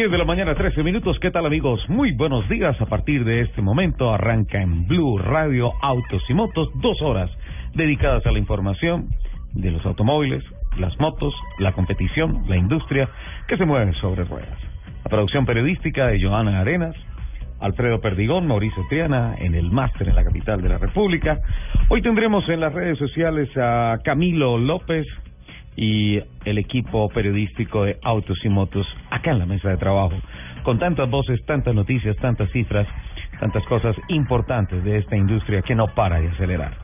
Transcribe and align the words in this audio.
10 0.00 0.10
de 0.10 0.16
la 0.16 0.24
mañana, 0.24 0.54
13 0.54 0.82
minutos. 0.82 1.18
¿Qué 1.20 1.30
tal, 1.30 1.44
amigos? 1.44 1.86
Muy 1.90 2.12
buenos 2.12 2.48
días. 2.48 2.74
A 2.80 2.86
partir 2.86 3.22
de 3.22 3.42
este 3.42 3.60
momento 3.60 4.10
arranca 4.10 4.58
en 4.58 4.88
Blue 4.88 5.18
Radio 5.18 5.72
Autos 5.82 6.22
y 6.26 6.32
Motos 6.32 6.70
dos 6.76 7.02
horas 7.02 7.30
dedicadas 7.74 8.24
a 8.24 8.30
la 8.30 8.38
información 8.38 9.10
de 9.52 9.70
los 9.70 9.84
automóviles, 9.84 10.42
las 10.78 10.98
motos, 10.98 11.34
la 11.58 11.72
competición, 11.72 12.44
la 12.48 12.56
industria 12.56 13.10
que 13.46 13.58
se 13.58 13.66
mueve 13.66 13.92
sobre 14.00 14.24
ruedas. 14.24 14.58
La 15.04 15.10
producción 15.10 15.44
periodística 15.44 16.06
de 16.06 16.18
Joana 16.18 16.60
Arenas, 16.60 16.96
Alfredo 17.60 18.00
Perdigón, 18.00 18.46
Mauricio 18.46 18.82
Triana 18.88 19.34
en 19.38 19.54
el 19.54 19.70
máster 19.70 20.08
en 20.08 20.16
la 20.16 20.24
capital 20.24 20.62
de 20.62 20.70
la 20.70 20.78
República. 20.78 21.40
Hoy 21.90 22.00
tendremos 22.00 22.48
en 22.48 22.60
las 22.60 22.72
redes 22.72 22.96
sociales 22.96 23.50
a 23.54 23.98
Camilo 24.02 24.56
López, 24.56 25.06
y 25.76 26.20
el 26.44 26.58
equipo 26.58 27.08
periodístico 27.08 27.84
de 27.84 27.98
Autos 28.02 28.38
y 28.44 28.48
Motos 28.48 28.86
acá 29.10 29.30
en 29.30 29.38
la 29.38 29.46
mesa 29.46 29.70
de 29.70 29.76
trabajo, 29.76 30.14
con 30.62 30.78
tantas 30.78 31.08
voces, 31.08 31.44
tantas 31.46 31.74
noticias, 31.74 32.16
tantas 32.16 32.50
cifras, 32.50 32.86
tantas 33.38 33.64
cosas 33.64 33.96
importantes 34.08 34.82
de 34.84 34.98
esta 34.98 35.16
industria 35.16 35.62
que 35.62 35.74
no 35.74 35.86
para 35.88 36.20
de 36.20 36.28
acelerar. 36.28 36.76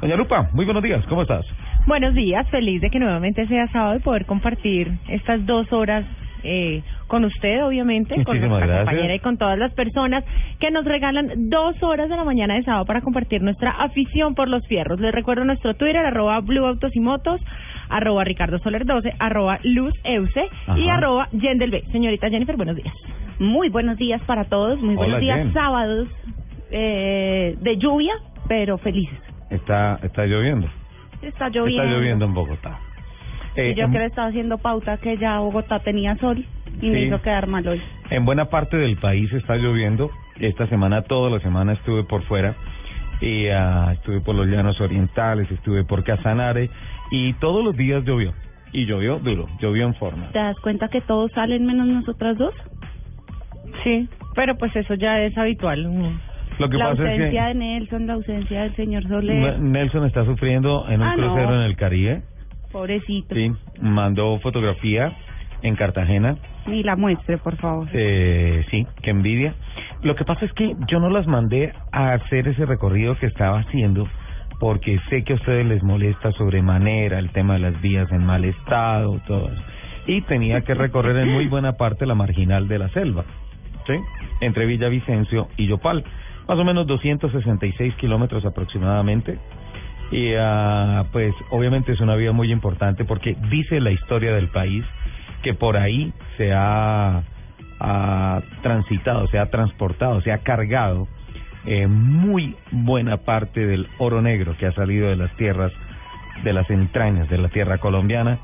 Doña 0.00 0.16
Lupa, 0.16 0.50
muy 0.52 0.64
buenos 0.64 0.82
días, 0.82 1.04
¿cómo 1.06 1.22
estás? 1.22 1.46
Buenos 1.86 2.14
días, 2.14 2.48
feliz 2.50 2.80
de 2.80 2.90
que 2.90 2.98
nuevamente 2.98 3.46
sea 3.46 3.68
sábado 3.68 3.96
y 3.96 4.00
poder 4.00 4.26
compartir 4.26 4.92
estas 5.08 5.46
dos 5.46 5.72
horas 5.72 6.04
eh, 6.44 6.82
con 7.06 7.24
usted, 7.24 7.64
obviamente, 7.64 8.24
con 8.24 8.40
nuestra 8.40 8.78
compañera 8.78 9.14
y 9.14 9.20
con 9.20 9.38
todas 9.38 9.58
las 9.58 9.72
personas 9.74 10.24
que 10.58 10.70
nos 10.70 10.84
regalan 10.84 11.50
dos 11.50 11.80
horas 11.82 12.08
de 12.08 12.16
la 12.16 12.24
mañana 12.24 12.54
de 12.54 12.64
sábado 12.64 12.84
para 12.84 13.00
compartir 13.00 13.42
nuestra 13.42 13.70
afición 13.70 14.34
por 14.34 14.48
los 14.48 14.66
fierros. 14.66 14.98
Les 14.98 15.12
recuerdo 15.12 15.44
nuestro 15.44 15.74
Twitter, 15.74 16.04
arroba 16.04 16.40
Blue 16.40 16.66
Autos 16.66 16.90
y 16.96 17.00
Motos, 17.00 17.40
arroba 17.92 18.24
Ricardo 18.24 18.58
Soler 18.58 18.86
12, 18.86 19.14
arroba 19.18 19.58
Luz 19.62 19.94
Euse 20.04 20.48
y 20.76 20.88
arroba 20.88 21.28
Yendel 21.32 21.70
B. 21.70 21.84
Señorita 21.92 22.30
Jennifer, 22.30 22.56
buenos 22.56 22.76
días. 22.76 22.94
Muy 23.38 23.68
buenos 23.68 23.98
días 23.98 24.20
para 24.22 24.44
todos, 24.44 24.80
muy 24.80 24.94
buenos 24.94 25.20
días 25.20 25.52
sábados 25.52 26.08
eh, 26.70 27.56
de 27.60 27.76
lluvia, 27.76 28.14
pero 28.48 28.78
felices. 28.78 29.18
Está, 29.50 29.98
está 30.02 30.24
lloviendo. 30.24 30.68
Está 31.20 31.48
lloviendo. 31.50 31.82
Está 31.82 31.94
lloviendo 31.94 32.24
en 32.24 32.34
Bogotá. 32.34 32.78
Eh, 33.56 33.72
y 33.72 33.74
yo 33.74 33.90
que 33.90 33.98
le 33.98 34.06
estaba 34.06 34.28
haciendo 34.28 34.56
pauta 34.58 34.96
que 34.96 35.18
ya 35.18 35.38
Bogotá 35.40 35.80
tenía 35.80 36.16
sol 36.16 36.42
y 36.80 36.88
me 36.88 37.02
hizo 37.02 37.20
quedar 37.20 37.46
mal 37.46 37.66
hoy. 37.68 37.82
En 38.08 38.24
buena 38.24 38.46
parte 38.46 38.78
del 38.78 38.96
país 38.96 39.30
está 39.32 39.56
lloviendo. 39.56 40.10
Esta 40.40 40.66
semana, 40.68 41.02
toda 41.02 41.28
la 41.30 41.40
semana 41.40 41.74
estuve 41.74 42.04
por 42.04 42.22
fuera 42.22 42.56
y 43.20 43.46
uh, 43.48 43.90
estuve 43.92 44.20
por 44.20 44.34
los 44.34 44.46
llanos 44.46 44.80
orientales, 44.80 45.50
estuve 45.50 45.84
por 45.84 46.02
Casanare 46.02 46.70
y 47.12 47.34
todos 47.34 47.62
los 47.62 47.76
días 47.76 48.02
llovió. 48.04 48.32
Y 48.72 48.86
llovió 48.86 49.18
duro, 49.18 49.46
llovió 49.60 49.86
en 49.86 49.94
forma. 49.94 50.30
¿Te 50.32 50.38
das 50.38 50.58
cuenta 50.60 50.88
que 50.88 51.02
todos 51.02 51.30
salen 51.32 51.66
menos 51.66 51.86
nosotras 51.86 52.38
dos? 52.38 52.54
Sí, 53.84 54.08
pero 54.34 54.56
pues 54.56 54.74
eso 54.74 54.94
ya 54.94 55.20
es 55.20 55.36
habitual. 55.36 56.18
Lo 56.58 56.68
que 56.70 56.78
la 56.78 56.86
ausencia 56.86 57.48
de 57.48 57.54
Nelson, 57.54 58.06
la 58.06 58.14
ausencia 58.14 58.62
del 58.62 58.74
señor 58.76 59.06
Soler. 59.08 59.60
Nelson 59.60 60.06
está 60.06 60.24
sufriendo 60.24 60.86
en 60.88 61.02
un 61.02 61.06
ah, 61.06 61.14
crucero 61.14 61.54
en 61.54 61.62
el 61.62 61.76
Caribe. 61.76 62.22
Pobrecito. 62.72 63.34
Sí, 63.34 63.52
mandó 63.82 64.38
fotografía 64.38 65.12
en 65.60 65.76
Cartagena. 65.76 66.36
Ni 66.66 66.82
la 66.82 66.96
muestre, 66.96 67.36
por 67.36 67.56
favor. 67.56 67.88
Eh, 67.92 68.64
sí, 68.70 68.86
qué 69.02 69.10
envidia. 69.10 69.54
Lo 70.02 70.16
que 70.16 70.24
pasa 70.24 70.46
es 70.46 70.52
que 70.54 70.74
yo 70.88 70.98
no 70.98 71.10
las 71.10 71.26
mandé 71.26 71.74
a 71.92 72.14
hacer 72.14 72.48
ese 72.48 72.64
recorrido 72.64 73.18
que 73.18 73.26
estaba 73.26 73.60
haciendo 73.60 74.08
porque 74.62 75.00
sé 75.10 75.24
que 75.24 75.32
a 75.32 75.36
ustedes 75.36 75.66
les 75.66 75.82
molesta 75.82 76.30
sobremanera 76.30 77.18
el 77.18 77.30
tema 77.30 77.54
de 77.54 77.58
las 77.58 77.82
vías 77.82 78.08
en 78.12 78.24
mal 78.24 78.44
estado, 78.44 79.20
todo 79.26 79.50
eso. 79.50 79.62
Y 80.06 80.20
tenía 80.20 80.60
que 80.60 80.74
recorrer 80.74 81.16
en 81.16 81.32
muy 81.32 81.48
buena 81.48 81.72
parte 81.72 82.06
la 82.06 82.14
marginal 82.14 82.68
de 82.68 82.78
la 82.78 82.88
selva, 82.90 83.24
¿sí? 83.88 83.94
Entre 84.40 84.64
Villavicencio 84.66 85.48
y 85.56 85.66
Yopal. 85.66 86.04
Más 86.46 86.56
o 86.60 86.62
menos 86.62 86.86
266 86.86 87.96
kilómetros 87.96 88.44
aproximadamente. 88.44 89.36
Y 90.12 90.32
uh, 90.36 91.06
pues 91.10 91.34
obviamente 91.50 91.90
es 91.90 92.00
una 92.00 92.14
vía 92.14 92.30
muy 92.30 92.52
importante 92.52 93.04
porque 93.04 93.36
dice 93.50 93.80
la 93.80 93.90
historia 93.90 94.32
del 94.32 94.46
país 94.46 94.84
que 95.42 95.54
por 95.54 95.76
ahí 95.76 96.12
se 96.36 96.52
ha, 96.52 97.24
ha 97.80 98.42
transitado, 98.62 99.26
se 99.26 99.40
ha 99.40 99.50
transportado, 99.50 100.20
se 100.20 100.30
ha 100.30 100.38
cargado 100.38 101.08
eh, 101.64 101.86
muy 101.86 102.56
buena 102.70 103.18
parte 103.18 103.64
del 103.66 103.86
oro 103.98 104.20
negro 104.20 104.56
que 104.58 104.66
ha 104.66 104.72
salido 104.72 105.08
de 105.08 105.16
las 105.16 105.34
tierras, 105.36 105.72
de 106.42 106.52
las 106.52 106.68
entrañas 106.70 107.28
de 107.28 107.38
la 107.38 107.48
tierra 107.48 107.78
colombiana. 107.78 108.38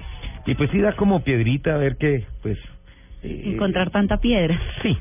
Y 0.47 0.55
pues 0.55 0.71
sí 0.71 0.81
da 0.81 0.95
como 0.95 1.25
piedrita 1.25 1.75
a 1.75 1.79
ver 1.79 1.97
que, 1.97 2.25
pues... 2.43 2.59
Eh, 3.23 3.43
Encontrar 3.47 3.91
tanta 3.91 4.19
piedra. 4.19 4.59
Sí, 4.83 4.97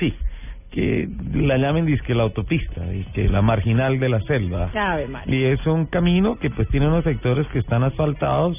sí. 0.00 0.14
Que 0.72 1.06
la 1.34 1.58
llamen 1.58 1.84
disque 1.84 2.14
la 2.14 2.22
autopista, 2.22 2.80
y 2.92 3.04
que 3.12 3.28
la 3.28 3.42
marginal 3.42 4.00
de 4.00 4.08
la 4.08 4.20
selva. 4.22 4.70
y 5.26 5.44
es 5.44 5.64
un 5.66 5.84
camino 5.86 6.38
que 6.38 6.48
pues 6.48 6.66
tiene 6.68 6.88
unos 6.88 7.04
sectores 7.04 7.46
que 7.48 7.58
están 7.58 7.84
asfaltados, 7.84 8.56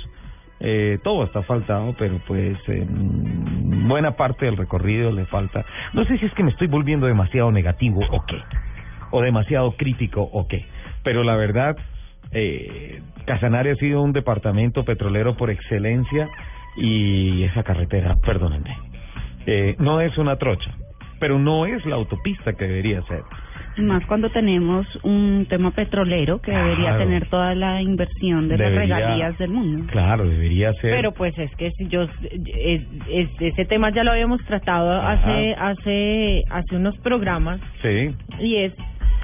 eh, 0.60 1.00
todo 1.04 1.24
está 1.24 1.40
asfaltado, 1.40 1.96
pero 1.98 2.22
pues 2.28 2.56
en 2.68 3.88
buena 3.88 4.12
parte 4.12 4.46
del 4.46 4.58
recorrido 4.58 5.12
le 5.12 5.26
falta. 5.26 5.66
No 5.94 6.06
sé 6.06 6.20
si 6.20 6.28
es 6.28 6.34
que 6.36 6.44
me 6.44 6.52
estoy 6.52 6.68
volviendo 6.68 7.08
demasiado 7.08 7.52
negativo 7.52 8.02
o 8.12 8.24
qué 8.28 8.38
o 9.14 9.22
demasiado 9.22 9.74
crítico 9.78 10.22
o 10.22 10.48
qué. 10.48 10.66
Pero 11.04 11.24
la 11.24 11.36
verdad, 11.36 11.78
eh, 12.32 13.00
Casanare 13.26 13.72
ha 13.72 13.76
sido 13.76 14.02
un 14.02 14.12
departamento 14.12 14.84
petrolero 14.84 15.38
por 15.38 15.52
excelencia 15.52 16.28
y 16.76 17.44
esa 17.44 17.62
carretera, 17.64 18.16
perdónenme, 18.26 18.76
eh, 19.46 19.76
no 19.78 20.02
es 20.02 20.18
una 20.18 20.38
trocha, 20.38 20.72
pero 21.20 21.38
no 21.38 21.68
es 21.68 21.86
la 21.86 21.96
autopista 21.96 22.54
que 22.54 22.66
debería 22.66 23.04
ser. 23.04 23.22
Más 23.78 24.06
cuando 24.06 24.30
tenemos 24.30 24.86
un 25.04 25.48
tema 25.50 25.72
petrolero 25.72 26.40
que 26.40 26.52
debería 26.52 26.98
tener 26.98 27.28
toda 27.30 27.56
la 27.56 27.82
inversión 27.82 28.48
de 28.48 28.58
las 28.58 28.72
regalías 28.72 29.36
del 29.40 29.50
mundo. 29.50 29.92
Claro, 29.92 30.28
debería 30.28 30.74
ser. 30.74 30.92
Pero 30.92 31.12
pues 31.12 31.36
es 31.40 31.50
que 31.56 31.72
si 31.72 31.88
yo 31.88 32.04
es, 32.04 32.82
ese 33.40 33.66
tema 33.66 33.92
ya 33.92 34.04
lo 34.04 34.12
habíamos 34.12 34.44
tratado 34.46 35.02
hace 35.02 35.56
hace 35.56 36.44
hace 36.52 36.76
unos 36.76 36.96
programas. 37.00 37.60
Sí. 37.82 38.16
Y 38.40 38.58
es 38.58 38.74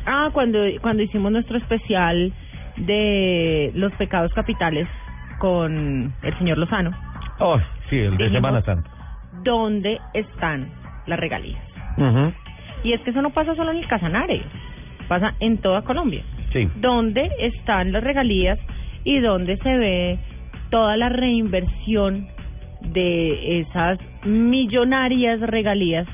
Ah, 0.06 0.30
cuando, 0.34 0.60
cuando 0.82 1.04
hicimos 1.04 1.32
nuestro 1.32 1.58
especial 1.58 2.34
de 2.78 3.72
los 3.76 3.92
pecados 3.94 4.34
capitales 4.34 4.88
con 5.40 6.14
el 6.22 6.38
señor 6.38 6.58
Lozano. 6.58 6.92
Oh, 7.40 7.58
sí, 7.90 7.98
el 7.98 8.18
de 8.18 8.30
Semana 8.32 8.62
Santa. 8.62 8.90
¿Dónde 9.44 10.00
están 10.14 10.70
las 11.08 11.20
regalías? 11.20 11.62
Y 12.84 12.94
es 12.94 13.02
que 13.02 13.10
eso 13.10 13.22
no 13.22 13.32
pasa 13.32 13.56
solo 13.56 13.72
en 13.72 13.78
el 13.78 13.88
Casanare, 13.88 14.42
pasa 15.08 15.34
en 15.40 15.58
toda 15.58 15.82
Colombia. 15.82 16.24
Sí. 16.54 16.70
¿Dónde 16.78 17.30
están 17.40 17.92
las 17.92 18.04
regalías 18.04 18.58
y 19.04 19.20
dónde 19.20 19.58
se 19.58 19.78
ve 19.78 20.20
toda 20.70 20.96
la 20.98 21.10
reinversión 21.10 22.28
de 22.82 23.62
esas 23.62 24.00
millonarias 24.24 25.42
regalías 25.42 26.08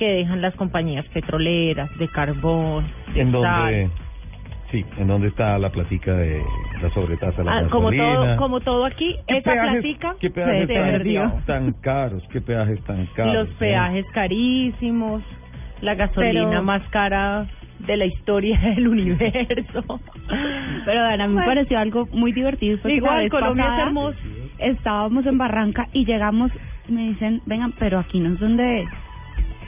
que 0.00 0.10
dejan 0.10 0.40
las 0.40 0.54
compañías 0.54 1.04
petroleras, 1.08 1.90
de 1.98 2.08
carbón, 2.08 2.86
de 3.12 3.20
¿En 3.20 3.32
Dónde, 3.32 3.90
sí, 4.70 4.82
¿en 4.96 5.08
dónde 5.08 5.28
está 5.28 5.58
la 5.58 5.68
platica 5.68 6.14
de 6.14 6.42
la 6.80 6.88
sobretasa 6.94 7.36
de 7.36 7.44
la 7.44 7.58
ah, 7.58 7.68
como 7.70 7.92
todo, 7.92 8.36
como 8.38 8.60
todo 8.60 8.86
aquí, 8.86 9.14
esa 9.26 9.52
platica 9.52 10.16
¿qué 10.18 10.30
peajes 10.30 10.68
se 10.68 10.74
tan, 10.74 10.90
perdió. 10.90 11.32
tan 11.44 11.72
caros? 11.82 12.26
¿Qué 12.32 12.40
peajes 12.40 12.82
tan 12.84 13.04
caros? 13.14 13.34
Los 13.34 13.48
peajes 13.58 14.06
carísimos, 14.14 15.22
la 15.82 15.94
gasolina 15.94 16.62
más 16.62 16.80
cara 16.88 17.46
de 17.80 17.96
la 17.98 18.06
historia 18.06 18.58
del 18.74 18.88
universo. 18.88 20.00
Pero 20.86 21.04
a 21.04 21.26
mí 21.26 21.34
me 21.34 21.44
pareció 21.44 21.78
algo 21.78 22.06
muy 22.10 22.32
divertido. 22.32 22.78
Igual, 22.88 23.28
Colombia 23.28 23.66
es 23.76 23.86
hermoso. 23.86 24.18
Estábamos 24.60 25.26
en 25.26 25.36
Barranca 25.36 25.88
y 25.92 26.06
llegamos, 26.06 26.50
me 26.88 27.08
dicen, 27.08 27.42
vengan, 27.44 27.72
pero 27.78 27.98
aquí 27.98 28.18
no 28.18 28.32
es 28.32 28.40
donde 28.40 28.86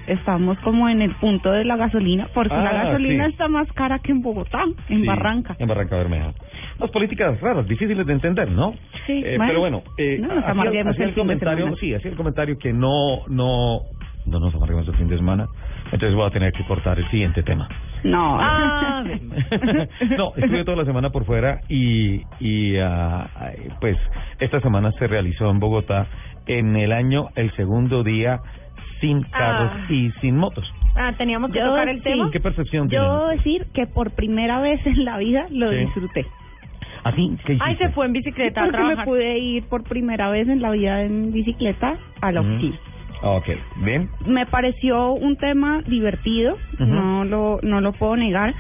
estamos 0.07 0.59
como 0.61 0.89
en 0.89 1.03
el 1.03 1.15
punto 1.17 1.51
de 1.51 1.65
la 1.65 1.77
gasolina, 1.77 2.29
porque 2.35 2.55
la 2.55 2.71
ah, 2.71 2.85
gasolina 2.85 3.27
está 3.27 3.49
más 3.49 3.71
cara 3.73 3.99
que 4.01 4.13
en 4.13 4.23
Bogotá, 4.23 4.65
en 4.89 5.05
Barranca. 5.05 5.57
En 5.59 5.69
Barranca 5.69 5.97
Bermeja. 5.97 6.33
Las 6.79 6.91
políticas 6.91 7.41
raras, 7.41 7.67
difíciles 7.67 8.07
de 8.07 8.13
entender, 8.13 8.51
¿no? 8.51 8.75
Sí, 9.07 9.23
eh, 9.25 9.37
pero 9.39 9.61
bueno, 9.61 9.83
eh, 9.99 10.19
no 10.19 10.29
hacía, 10.39 11.05
el 11.05 11.15
comentario, 11.15 11.75
sí, 11.77 11.95
hacía 11.95 12.11
el 12.11 12.17
comentario 12.17 12.59
que 12.59 12.73
no, 12.73 13.27
no, 13.29 13.81
no 14.27 14.41
nos 14.41 14.55
amarguemos 14.55 14.87
el 14.89 14.95
fin 14.95 15.09
de 15.09 15.17
semana, 15.17 15.47
entonces 15.87 16.15
voy 16.15 16.27
a 16.27 16.31
tener 16.31 16.53
que 16.53 16.65
cortar 16.65 16.99
el 16.99 17.09
siguiente 17.11 17.43
tema. 17.43 17.69
No. 18.05 18.39
Ah, 18.41 19.05
no, 20.17 20.33
estuve 20.37 20.65
toda 20.65 20.79
la 20.79 20.85
semana 20.85 21.11
por 21.11 21.25
fuera 21.25 21.61
y, 21.69 22.23
y 22.41 22.77
uh, 22.79 23.25
pues 23.81 23.97
esta 24.41 24.61
semana 24.61 24.91
se 24.99 25.07
realizó 25.07 25.51
en 25.51 25.61
Bogotá 25.61 26.07
en 26.47 26.77
el 26.77 26.93
año, 26.93 27.29
el 27.37 27.55
segundo 27.55 28.03
día 28.03 28.41
sin 29.03 29.23
carros 29.25 29.73
ah. 29.75 29.93
y 29.93 30.11
sin 30.23 30.37
motos. 30.39 30.65
Ah, 30.95 31.13
teníamos 31.19 31.51
que 31.51 31.61
tocar 31.61 31.89
el 31.89 32.03
tema. 32.03 32.31
¿Qué 32.31 32.41
percepción 32.41 32.89
Yo 32.89 33.03
debo 33.03 33.29
decir 33.29 33.67
que 33.75 33.87
por 33.87 34.13
primera 34.13 34.61
vez 34.61 34.85
en 34.87 35.05
la 35.05 35.19
vida 35.19 35.47
lo 35.51 35.71
disfruté. 35.71 36.25
¿Así? 37.05 37.37
¿Qué 37.45 37.59
Ay, 37.61 37.77
se 37.77 37.89
fue 37.91 38.07
en 38.07 38.13
bicicleta 38.13 38.63
porque 38.63 38.83
me 38.85 39.05
pude 39.05 39.39
ir 39.39 39.65
por 39.65 39.83
primera 39.83 40.31
vez 40.31 40.49
en 40.49 40.63
la 40.63 40.71
vida 40.71 41.03
en 41.03 41.33
bicicleta 41.33 41.99
a 42.21 42.31
la 42.31 42.43
oficina. 42.43 42.79
Ok, 43.23 43.47
bien. 43.85 44.09
Me 44.27 44.47
pareció 44.47 45.13
un 45.13 45.37
tema 45.37 45.83
divertido, 45.83 46.57
no 46.79 47.25
lo 47.25 47.59
no 47.63 47.81
lo 47.81 47.93
puedo 47.93 48.17
negar, 48.17 48.55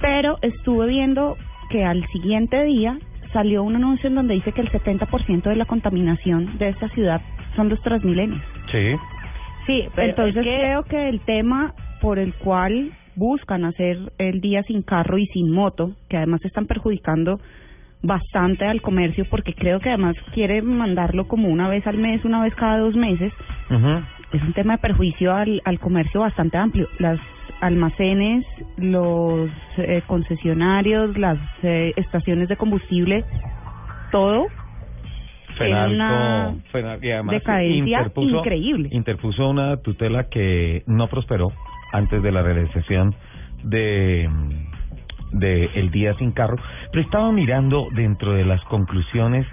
pero 0.00 0.38
estuve 0.42 0.88
viendo 0.88 1.36
que 1.70 1.84
al 1.84 2.04
siguiente 2.08 2.64
día 2.64 2.98
salió 3.32 3.62
un 3.62 3.76
anuncio 3.76 4.08
en 4.08 4.16
donde 4.16 4.34
dice 4.34 4.52
que 4.52 4.60
el 4.60 4.70
70% 4.70 5.42
de 5.42 5.56
la 5.56 5.64
contaminación 5.64 6.58
de 6.58 6.70
esta 6.70 6.88
ciudad 6.90 7.20
son 7.54 7.68
los 7.68 7.80
transmilenios. 7.82 8.42
Sí. 8.70 8.96
Sí, 9.66 9.88
entonces 9.96 10.42
creo 10.42 10.84
que 10.84 11.08
el 11.08 11.20
tema 11.20 11.74
por 12.00 12.18
el 12.18 12.34
cual 12.34 12.92
buscan 13.16 13.64
hacer 13.64 13.96
el 14.18 14.40
día 14.40 14.62
sin 14.64 14.82
carro 14.82 15.18
y 15.18 15.26
sin 15.28 15.50
moto, 15.50 15.92
que 16.08 16.16
además 16.16 16.44
están 16.44 16.66
perjudicando 16.66 17.40
bastante 18.02 18.66
al 18.66 18.82
comercio 18.82 19.24
porque 19.30 19.54
creo 19.54 19.80
que 19.80 19.88
además 19.88 20.14
quiere 20.34 20.60
mandarlo 20.60 21.26
como 21.26 21.48
una 21.48 21.68
vez 21.68 21.86
al 21.86 21.96
mes, 21.96 22.24
una 22.24 22.42
vez 22.42 22.54
cada 22.54 22.78
dos 22.78 22.94
meses. 22.94 23.32
Es 24.32 24.42
un 24.42 24.52
tema 24.52 24.74
de 24.74 24.78
perjuicio 24.78 25.32
al, 25.32 25.62
al 25.64 25.78
comercio 25.78 26.20
bastante 26.20 26.58
amplio. 26.58 26.88
Las 26.98 27.18
almacenes, 27.60 28.44
los 28.76 29.48
eh, 29.78 30.02
concesionarios, 30.06 31.16
las 31.16 31.38
eh, 31.62 31.94
estaciones 31.96 32.48
de 32.48 32.56
combustible, 32.56 33.24
todo 34.10 34.46
Fenalco, 35.56 36.60
una 36.72 37.32
decadencia 37.32 38.10
increíble. 38.16 38.88
Interpuso 38.92 39.48
una 39.48 39.76
tutela 39.78 40.28
que 40.28 40.82
no 40.86 41.08
prosperó 41.08 41.52
antes 41.92 42.22
de 42.22 42.32
la 42.32 42.42
realización 42.42 43.14
de 43.62 44.28
de 45.34 45.68
el 45.74 45.90
día 45.90 46.14
sin 46.14 46.32
carro, 46.32 46.56
pero 46.90 47.02
estaba 47.02 47.32
mirando 47.32 47.88
dentro 47.92 48.32
de 48.34 48.44
las 48.44 48.62
conclusiones 48.64 49.46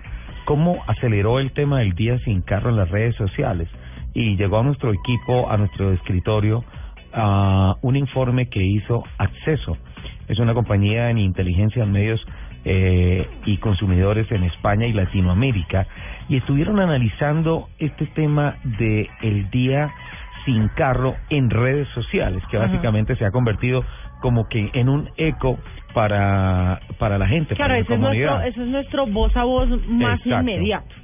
cómo 0.45 0.83
aceleró 0.87 1.39
el 1.39 1.51
tema 1.53 1.79
del 1.79 1.93
día 1.93 2.17
sin 2.19 2.41
carro 2.41 2.69
en 2.69 2.77
las 2.77 2.89
redes 2.89 3.15
sociales 3.15 3.67
y 4.13 4.35
llegó 4.37 4.59
a 4.59 4.63
nuestro 4.63 4.93
equipo, 4.93 5.49
a 5.49 5.57
nuestro 5.57 5.91
escritorio, 5.93 6.63
a 7.13 7.75
un 7.81 7.95
informe 7.95 8.49
que 8.49 8.63
hizo 8.63 9.03
Acceso. 9.17 9.77
Es 10.27 10.39
una 10.39 10.53
compañía 10.53 11.09
en 11.09 11.17
inteligencia 11.17 11.83
en 11.83 11.91
medios 11.91 12.21
eh, 12.63 13.27
y 13.45 13.57
consumidores 13.57 14.31
en 14.31 14.43
España 14.43 14.85
y 14.85 14.93
Latinoamérica 14.93 15.87
y 16.29 16.37
estuvieron 16.37 16.79
analizando 16.79 17.69
este 17.79 18.05
tema 18.07 18.55
de 18.63 19.09
el 19.21 19.49
día 19.49 19.91
sin 20.45 20.67
carro 20.69 21.15
en 21.29 21.49
redes 21.49 21.87
sociales, 21.89 22.43
que 22.49 22.57
básicamente 22.57 23.15
se 23.15 23.25
ha 23.25 23.31
convertido 23.31 23.83
como 24.21 24.47
que 24.47 24.69
en 24.73 24.89
un 24.89 25.09
eco 25.17 25.59
para 25.93 26.79
para 26.99 27.17
la 27.17 27.27
gente. 27.27 27.55
Claro, 27.55 27.73
para 27.73 27.79
ese, 27.79 27.93
es 27.93 27.99
nuestro, 27.99 28.41
es 28.41 28.57
nuestro 28.57 29.07
voz 29.07 29.35
a 29.35 29.43
voz 29.43 29.69
más 29.87 30.25
inmediato. 30.25 30.95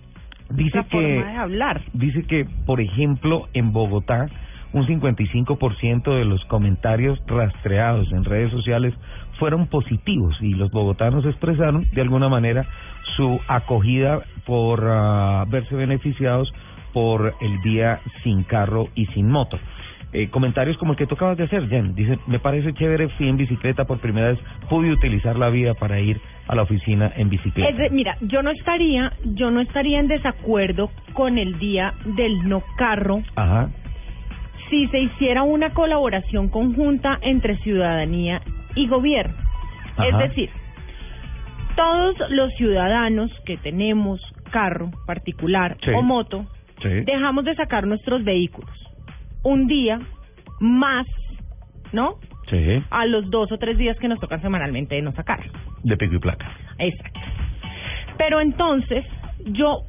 Dice 0.49 0.79
que, 0.89 1.23
hablar. 1.37 1.81
dice 1.93 2.23
que, 2.23 2.45
por 2.65 2.79
ejemplo, 2.79 3.47
en 3.53 3.73
Bogotá, 3.73 4.27
un 4.73 4.85
55% 4.85 6.17
de 6.17 6.25
los 6.25 6.43
comentarios 6.45 7.19
rastreados 7.27 8.11
en 8.11 8.25
redes 8.25 8.51
sociales 8.51 8.93
fueron 9.39 9.67
positivos 9.67 10.35
y 10.41 10.53
los 10.53 10.71
bogotanos 10.71 11.25
expresaron 11.25 11.87
de 11.91 12.01
alguna 12.01 12.29
manera 12.29 12.65
su 13.15 13.39
acogida 13.47 14.21
por 14.45 14.83
ah, 14.85 15.45
verse 15.47 15.75
beneficiados 15.75 16.51
por 16.93 17.35
el 17.41 17.61
día 17.61 17.99
sin 18.23 18.43
carro 18.43 18.89
y 18.95 19.05
sin 19.07 19.29
moto. 19.29 19.59
Eh, 20.13 20.29
comentarios 20.29 20.77
como 20.77 20.93
el 20.93 20.97
que 20.97 21.05
tú 21.05 21.15
acabas 21.15 21.37
de 21.37 21.43
hacer, 21.43 21.67
Jen. 21.67 21.93
Dice, 21.93 22.17
me 22.27 22.39
parece 22.39 22.73
chévere, 22.73 23.09
fui 23.09 23.27
en 23.27 23.35
bicicleta 23.35 23.85
por 23.85 23.99
primera 23.99 24.29
vez, 24.29 24.39
pude 24.69 24.91
utilizar 24.91 25.37
la 25.37 25.49
vía 25.49 25.73
para 25.73 25.99
ir 25.99 26.19
a 26.47 26.55
la 26.55 26.61
oficina 26.61 27.11
en 27.17 27.29
bicicleta. 27.29 27.89
mira, 27.91 28.17
yo 28.21 28.41
no 28.41 28.51
estaría, 28.51 29.11
yo 29.25 29.51
no 29.51 29.59
estaría 29.59 29.99
en 29.99 30.07
desacuerdo 30.07 30.89
con 31.13 31.37
el 31.37 31.59
día 31.59 31.93
del 32.05 32.47
no 32.47 32.63
carro. 32.77 33.21
Ajá. 33.35 33.69
Si 34.69 34.87
se 34.87 34.99
hiciera 34.99 35.43
una 35.43 35.73
colaboración 35.73 36.49
conjunta 36.49 37.17
entre 37.21 37.57
ciudadanía 37.59 38.41
y 38.75 38.87
gobierno. 38.87 39.35
Es 40.05 40.17
decir, 40.17 40.49
todos 41.75 42.15
los 42.29 42.53
ciudadanos 42.55 43.31
que 43.45 43.57
tenemos 43.57 44.21
carro 44.51 44.91
particular 45.05 45.77
o 45.95 46.01
moto, 46.01 46.45
dejamos 47.05 47.45
de 47.45 47.55
sacar 47.55 47.87
nuestros 47.87 48.23
vehículos 48.23 48.71
un 49.43 49.67
día 49.67 49.99
más, 50.59 51.05
¿no? 51.93 52.15
Sí. 52.49 52.83
A 52.89 53.05
los 53.05 53.29
dos 53.29 53.51
o 53.51 53.57
tres 53.57 53.77
días 53.77 53.97
que 53.99 54.07
nos 54.07 54.19
tocan 54.19 54.41
semanalmente 54.41 54.95
de 54.95 55.01
no 55.01 55.11
sacar. 55.13 55.39
De 55.83 55.97
pico 55.97 56.15
y 56.15 56.19
placa. 56.19 56.49
Exacto. 56.79 57.19
Pero 58.17 58.39
entonces, 58.41 59.05
yo 59.45 59.81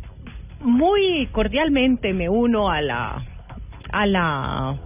muy 0.61 1.27
cordialmente 1.33 2.13
me 2.13 2.29
uno 2.29 2.71
a 2.71 2.81
la 2.81 3.25
a 3.93 4.07
la 4.07 4.77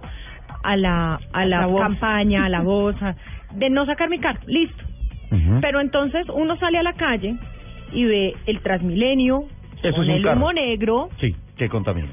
a 0.63 0.77
la 0.77 1.19
a 1.33 1.45
la, 1.45 1.67
campaña, 1.77 2.45
a 2.45 2.49
la 2.49 2.61
voz 2.73 2.95
de 3.53 3.69
no 3.69 3.85
sacar 3.85 4.09
mi 4.09 4.19
carro, 4.19 4.39
listo. 4.47 4.83
Pero 5.61 5.81
entonces 5.81 6.27
uno 6.31 6.55
sale 6.57 6.77
a 6.77 6.83
la 6.83 6.93
calle 6.93 7.35
y 7.91 8.05
ve 8.05 8.35
el 8.45 8.59
Transmilenio 8.61 9.45
con 9.81 10.09
el 10.09 10.27
humo 10.27 10.53
negro. 10.53 11.09
Sí, 11.19 11.35
que 11.57 11.69
contamina 11.69 12.09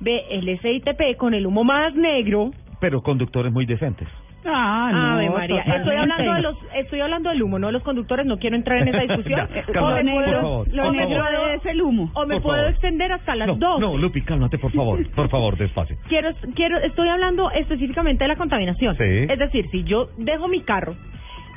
ve 0.00 0.24
el 0.30 0.58
SITP 0.60 1.16
con 1.16 1.34
el 1.34 1.46
humo 1.46 1.64
más 1.64 1.94
negro. 1.94 2.50
Pero 2.80 3.02
conductores 3.02 3.52
muy 3.52 3.66
decentes. 3.66 4.08
Ah, 4.46 4.90
no, 4.92 5.32
María. 5.32 5.62
Estoy 5.62 5.96
hablando 5.96 6.32
de 6.34 6.40
los, 6.42 6.56
estoy 6.74 7.00
hablando 7.00 7.30
del 7.30 7.42
humo, 7.42 7.58
no 7.58 7.68
de 7.68 7.72
los 7.74 7.82
conductores. 7.82 8.26
No 8.26 8.38
quiero 8.38 8.56
entrar 8.56 8.78
en 8.82 8.88
esa 8.88 9.00
discusión. 9.00 9.40
o 9.80 9.90
me 9.90 10.12
puedo, 10.12 10.64
lo 10.70 10.92
negro 10.92 11.48
es 11.54 11.66
el 11.66 11.82
humo. 11.82 12.10
O 12.14 12.26
me 12.26 12.40
puedo 12.40 12.68
extender 12.68 13.12
hasta 13.12 13.34
las 13.36 13.58
dos. 13.58 13.80
No, 13.80 13.96
Lupi, 13.96 14.22
cálmate, 14.22 14.58
por 14.58 14.72
favor, 14.72 15.10
por 15.10 15.28
favor, 15.28 15.56
despacio. 15.56 15.96
Quiero, 16.08 16.30
quiero, 16.54 16.78
estoy 16.78 17.08
hablando 17.08 17.50
específicamente 17.50 18.24
de 18.24 18.28
la 18.28 18.36
contaminación. 18.36 18.96
Sí. 18.96 19.26
Es 19.28 19.38
decir, 19.38 19.66
si 19.70 19.84
yo 19.84 20.08
dejo 20.18 20.48
mi 20.48 20.62
carro, 20.62 20.94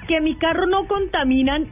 que 0.07 0.22
mi 0.22 0.36
carro 0.36 0.66
no 0.66 0.88
contaminan 0.88 1.68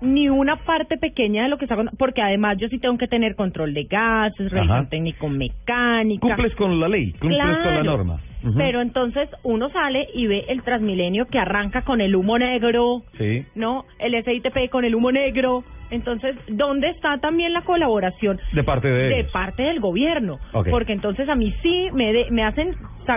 ni 0.00 0.28
una 0.28 0.56
parte 0.56 0.98
pequeña 0.98 1.44
de 1.44 1.48
lo 1.48 1.58
que 1.58 1.64
está 1.64 1.76
porque 1.98 2.22
además 2.22 2.56
yo 2.58 2.68
sí 2.68 2.78
tengo 2.78 2.98
que 2.98 3.08
tener 3.08 3.34
control 3.36 3.72
de 3.74 3.84
gases, 3.84 4.50
revisión 4.50 4.88
técnico 4.88 5.28
mecánica. 5.28 6.20
Cumples 6.20 6.54
con 6.56 6.78
la 6.78 6.88
ley, 6.88 7.12
cumples 7.12 7.40
con 7.40 7.74
la 7.74 7.82
norma. 7.82 8.20
Pero 8.56 8.82
entonces 8.82 9.28
uno 9.42 9.70
sale 9.70 10.06
y 10.12 10.26
ve 10.26 10.44
el 10.48 10.62
Transmilenio 10.62 11.26
que 11.26 11.38
arranca 11.38 11.82
con 11.82 12.00
el 12.00 12.14
humo 12.14 12.38
negro, 12.38 13.02
sí. 13.16 13.44
¿no? 13.54 13.86
El 13.98 14.22
SITP 14.22 14.70
con 14.70 14.84
el 14.84 14.94
humo 14.94 15.10
negro. 15.12 15.64
Entonces, 15.90 16.36
¿dónde 16.48 16.90
está 16.90 17.18
también 17.18 17.52
la 17.52 17.62
colaboración? 17.62 18.40
De 18.52 18.64
parte 18.64 18.88
de 18.88 19.16
De 19.16 19.24
parte 19.24 19.62
del 19.62 19.80
gobierno. 19.80 20.38
Porque 20.70 20.92
entonces 20.92 21.28
a 21.28 21.34
mí 21.34 21.54
sí 21.62 21.88
me, 21.92 22.30
me 22.30 22.44
hacen 22.44 22.74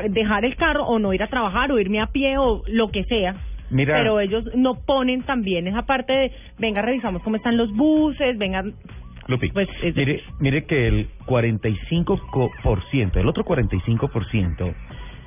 dejar 0.10 0.46
el 0.46 0.56
carro 0.56 0.86
o 0.86 1.00
no 1.00 1.14
ir 1.14 1.24
a 1.24 1.28
trabajar 1.28 1.72
o 1.72 1.80
irme 1.80 2.02
a 2.02 2.08
pie 2.08 2.38
o 2.38 2.64
lo 2.68 2.90
que 2.90 3.04
sea 3.06 3.36
pero 3.70 4.20
ellos 4.20 4.46
no 4.56 4.76
ponen 4.86 5.24
también 5.24 5.68
esa 5.68 5.86
parte 5.86 6.14
de, 6.14 6.32
venga, 6.58 6.82
revisamos 6.82 7.22
cómo 7.24 7.36
están 7.36 7.58
los 7.58 7.72
buses, 7.74 8.38
vengan... 8.38 8.74
Lupi, 9.28 9.50
pues, 9.50 9.68
mire, 9.94 10.24
mire 10.40 10.66
que 10.66 10.88
el 10.88 11.10
45%, 11.26 13.18
el 13.18 13.28
otro 13.28 13.44
45% 13.44 14.74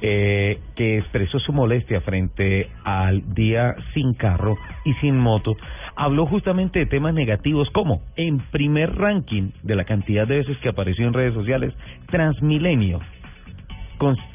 eh, 0.02 0.59
que 0.76 0.99
expresó 0.99 1.38
su 1.40 1.52
molestia 1.52 2.00
frente 2.00 2.71
al 2.85 3.35
día 3.35 3.75
sin 3.92 4.14
carro 4.14 4.57
y 4.85 4.95
sin 4.95 5.19
moto, 5.19 5.57
habló 5.95 6.25
justamente 6.25 6.78
de 6.78 6.87
temas 6.87 7.12
negativos 7.12 7.69
como, 7.71 8.00
en 8.16 8.38
primer 8.50 8.97
ranking 8.97 9.50
de 9.62 9.76
la 9.76 9.85
cantidad 9.85 10.26
de 10.26 10.38
veces 10.38 10.57
que 10.59 10.71
apareció 10.71 11.07
en 11.07 11.12
redes 11.12 11.35
sociales, 11.35 11.75
Transmilenio, 12.11 13.00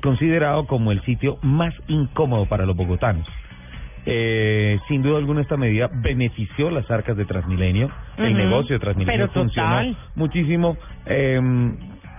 considerado 0.03 0.67
como 0.67 0.91
el 0.91 1.01
sitio 1.01 1.39
más 1.41 1.73
incómodo 1.87 2.45
para 2.45 2.67
los 2.67 2.75
bogotanos. 2.75 3.27
Eh, 4.05 4.77
sin 4.87 5.01
duda 5.01 5.17
alguna 5.17 5.41
esta 5.41 5.57
medida 5.57 5.89
benefició 5.91 6.69
las 6.69 6.89
arcas 6.91 7.17
de 7.17 7.25
Transmilenio, 7.25 7.89
el 8.17 8.37
negocio 8.37 8.75
de 8.75 8.79
Transmilenio 8.79 9.29
funcionó 9.29 9.95
muchísimo, 10.13 10.77
eh, 11.07 11.41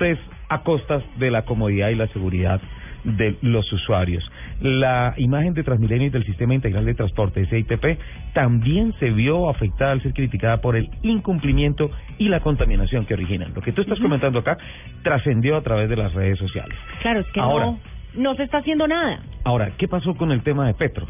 pues 0.00 0.18
a 0.48 0.62
costas 0.62 1.04
de 1.16 1.30
la 1.30 1.42
comodidad 1.42 1.90
y 1.90 1.94
la 1.94 2.08
seguridad 2.08 2.60
de 3.06 3.36
los 3.42 3.72
usuarios. 3.72 4.24
La 4.60 5.14
imagen 5.16 5.54
de 5.54 5.62
Transmilenio 5.62 6.08
y 6.08 6.10
del 6.10 6.24
Sistema 6.24 6.54
Integral 6.54 6.84
de 6.84 6.94
Transporte, 6.94 7.46
SITP, 7.46 7.98
también 8.34 8.92
se 8.98 9.10
vio 9.10 9.48
afectada 9.48 9.92
al 9.92 10.02
ser 10.02 10.12
criticada 10.12 10.60
por 10.60 10.76
el 10.76 10.90
incumplimiento 11.02 11.90
y 12.18 12.28
la 12.28 12.40
contaminación 12.40 13.06
que 13.06 13.14
originan. 13.14 13.54
Lo 13.54 13.62
que 13.62 13.72
tú 13.72 13.82
estás 13.82 13.98
comentando 14.00 14.40
acá 14.40 14.58
trascendió 15.02 15.56
a 15.56 15.62
través 15.62 15.88
de 15.88 15.96
las 15.96 16.12
redes 16.12 16.38
sociales. 16.38 16.76
Claro, 17.00 17.20
es 17.20 17.26
que 17.32 17.40
no, 17.40 17.78
no 18.14 18.34
se 18.34 18.42
está 18.42 18.58
haciendo 18.58 18.86
nada. 18.86 19.20
Ahora, 19.44 19.70
¿qué 19.78 19.88
pasó 19.88 20.14
con 20.14 20.32
el 20.32 20.42
tema 20.42 20.66
de 20.66 20.74
Petro? 20.74 21.06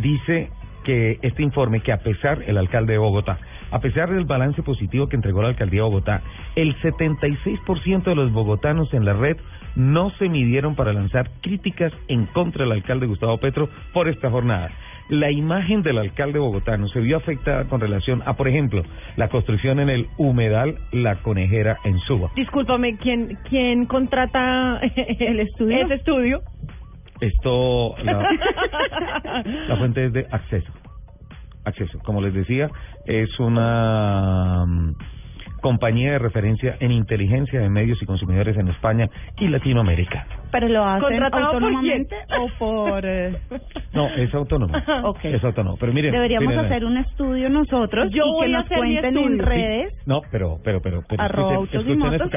dice 0.00 0.50
que 0.84 1.18
este 1.22 1.42
informe 1.42 1.80
que 1.80 1.92
a 1.92 1.98
pesar 1.98 2.42
el 2.46 2.58
alcalde 2.58 2.92
de 2.92 2.98
Bogotá, 2.98 3.38
a 3.70 3.80
pesar 3.80 4.10
del 4.12 4.24
balance 4.24 4.62
positivo 4.62 5.08
que 5.08 5.16
entregó 5.16 5.42
la 5.42 5.48
alcaldía 5.48 5.80
de 5.80 5.88
Bogotá, 5.88 6.22
el 6.56 6.76
76% 6.80 8.04
de 8.04 8.14
los 8.14 8.32
bogotanos 8.32 8.92
en 8.92 9.04
la 9.04 9.14
red 9.14 9.36
no 9.76 10.10
se 10.18 10.28
midieron 10.28 10.74
para 10.74 10.92
lanzar 10.92 11.30
críticas 11.40 11.92
en 12.08 12.26
contra 12.26 12.64
del 12.64 12.72
alcalde 12.72 13.06
Gustavo 13.06 13.38
Petro 13.38 13.68
por 13.92 14.08
esta 14.08 14.30
jornada. 14.30 14.70
la 15.10 15.30
imagen 15.30 15.82
del 15.82 15.98
alcalde 15.98 16.38
bogotano 16.38 16.88
se 16.88 17.00
vio 17.00 17.18
afectada 17.18 17.64
con 17.64 17.78
relación 17.80 18.22
a, 18.24 18.36
por 18.36 18.48
ejemplo, 18.48 18.82
la 19.16 19.28
construcción 19.28 19.78
en 19.80 19.90
el 19.90 20.06
humedal 20.16 20.78
La 20.92 21.16
Conejera 21.16 21.76
en 21.84 21.98
Suba. 22.00 22.30
Discúlpame, 22.34 22.96
¿quién, 22.96 23.36
quién 23.48 23.84
contrata 23.84 24.78
el 25.18 25.40
estudio? 25.40 25.84
Ese 25.84 25.94
estudio. 25.94 26.40
Esto, 27.20 27.94
la, 28.02 28.28
la 29.68 29.76
fuente 29.76 30.06
es 30.06 30.12
de 30.14 30.26
acceso. 30.30 30.72
Acceso. 31.64 31.98
Como 32.00 32.20
les 32.22 32.32
decía, 32.34 32.70
es 33.06 33.38
una 33.38 34.64
compañía 35.64 36.12
de 36.12 36.18
referencia 36.18 36.76
en 36.78 36.92
inteligencia 36.92 37.58
de 37.58 37.70
medios 37.70 37.96
y 38.02 38.04
consumidores 38.04 38.54
en 38.58 38.68
España 38.68 39.08
y 39.38 39.48
Latinoamérica. 39.48 40.26
¿Pero 40.54 40.68
lo 40.68 40.84
hacen 40.84 41.20
autónomamente 41.20 42.14
o 42.38 42.48
por...? 42.60 43.04
Eh? 43.04 43.36
No, 43.92 44.06
es 44.14 44.32
autónomo. 44.32 44.72
Okay. 45.04 45.34
Es 45.34 45.44
autónomo. 45.44 45.76
Pero 45.78 45.92
miren... 45.92 46.12
Deberíamos 46.12 46.56
hacer 46.56 46.84
un 46.84 46.96
estudio 46.96 47.48
nosotros 47.50 48.08
Yo 48.12 48.22
y 48.24 48.40
que 48.42 48.48
nos 48.52 48.68
cuenten 48.68 49.18
en 49.18 49.38
redes. 49.38 49.94
No, 50.06 50.22
pero, 50.30 50.58
pero, 50.62 50.80
pero... 50.80 51.02
pero 51.08 51.12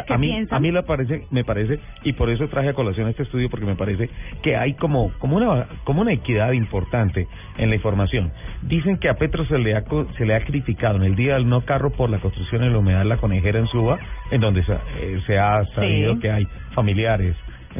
a 0.10 0.18
mí, 0.18 0.48
a 0.50 0.60
mí 0.60 0.72
la 0.72 0.82
parece, 0.82 1.26
me 1.30 1.44
parece, 1.44 1.80
y 2.04 2.14
por 2.14 2.30
eso 2.30 2.48
traje 2.48 2.70
a 2.70 2.74
colación 2.74 3.08
este 3.08 3.24
estudio, 3.24 3.50
porque 3.50 3.66
me 3.66 3.76
parece 3.76 4.10
que 4.42 4.56
hay 4.56 4.74
como, 4.74 5.12
como, 5.20 5.38
una, 5.38 5.68
como 5.84 6.02
una 6.02 6.14
equidad 6.14 6.52
importante 6.54 7.28
en 7.58 7.70
la 7.70 7.76
información. 7.76 8.32
Dicen 8.64 8.98
que 8.98 9.10
a 9.10 9.14
Petro 9.14 9.46
se 9.46 9.60
le 9.60 9.76
ha, 9.76 9.84
se 10.18 10.26
le 10.26 10.36
ha 10.36 10.44
criticado 10.44 10.96
en 10.98 11.04
el 11.04 11.16
día 11.16 11.36
del 11.36 11.48
no 11.48 11.62
carro 11.62 11.92
por 11.92 12.10
la 12.10 12.20
construcción 12.20 12.64
en 12.64 12.74
la 12.74 12.80
humedad 12.80 13.06
La 13.06 13.18
Conejera 13.18 13.60
en 13.60 13.68
Suba, 13.68 14.00
en 14.32 14.42
donde 14.42 14.64
se, 14.64 14.74
eh, 14.74 15.22
se 15.28 15.38
ha 15.38 15.64
sabido 15.76 16.20
que 16.20 16.32
hay 16.32 16.48
familiares 16.74 17.36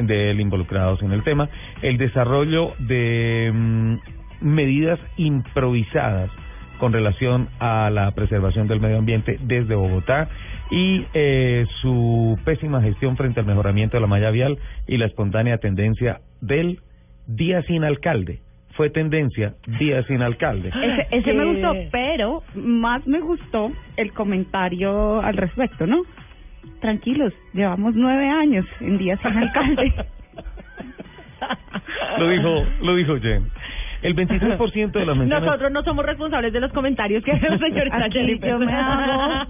de 0.06 0.30
él 0.30 0.40
involucrados 0.40 1.02
en 1.02 1.12
el 1.12 1.22
tema, 1.22 1.48
el 1.82 1.98
desarrollo 1.98 2.74
de 2.78 3.50
mm, 3.52 3.94
medidas 4.40 4.98
improvisadas 5.16 6.30
con 6.78 6.92
relación 6.92 7.48
a 7.58 7.90
la 7.90 8.10
preservación 8.12 8.68
del 8.68 8.80
medio 8.80 8.98
ambiente 8.98 9.38
desde 9.42 9.74
Bogotá 9.74 10.28
y 10.70 11.04
eh, 11.14 11.66
su 11.80 12.38
pésima 12.44 12.80
gestión 12.80 13.16
frente 13.16 13.40
al 13.40 13.46
mejoramiento 13.46 13.96
de 13.96 14.00
la 14.00 14.06
malla 14.06 14.30
vial 14.30 14.58
y 14.86 14.96
la 14.96 15.06
espontánea 15.06 15.58
tendencia 15.58 16.20
del 16.40 16.80
día 17.26 17.62
sin 17.62 17.84
alcalde. 17.84 18.40
Fue 18.74 18.90
tendencia 18.90 19.54
día 19.80 20.04
sin 20.04 20.22
alcalde. 20.22 20.68
Ese, 20.68 21.08
ese 21.10 21.32
me 21.32 21.44
gustó, 21.46 21.74
pero 21.90 22.42
más 22.54 23.04
me 23.08 23.18
gustó 23.20 23.72
el 23.96 24.12
comentario 24.12 25.20
al 25.20 25.36
respecto, 25.36 25.84
¿no? 25.86 26.02
Tranquilos, 26.80 27.32
llevamos 27.52 27.94
nueve 27.94 28.28
años 28.28 28.66
en 28.80 28.98
días 28.98 29.18
sin 29.20 29.36
alcalde. 29.36 29.92
lo 32.18 32.28
dijo, 32.28 32.64
lo 32.82 32.96
dijo 32.96 33.20
Jen. 33.20 33.50
El 34.02 34.14
23% 34.14 34.92
de 34.92 35.06
las 35.06 35.16
menciones... 35.16 35.44
Nosotros 35.44 35.72
no 35.72 35.82
somos 35.82 36.06
responsables 36.06 36.52
de 36.52 36.60
los 36.60 36.72
comentarios 36.72 37.24
que 37.24 37.32
hace 37.32 37.46
el 37.48 37.58
señor 37.58 37.90
Yo 38.46 38.58
me 38.58 38.72
hago, 38.72 39.44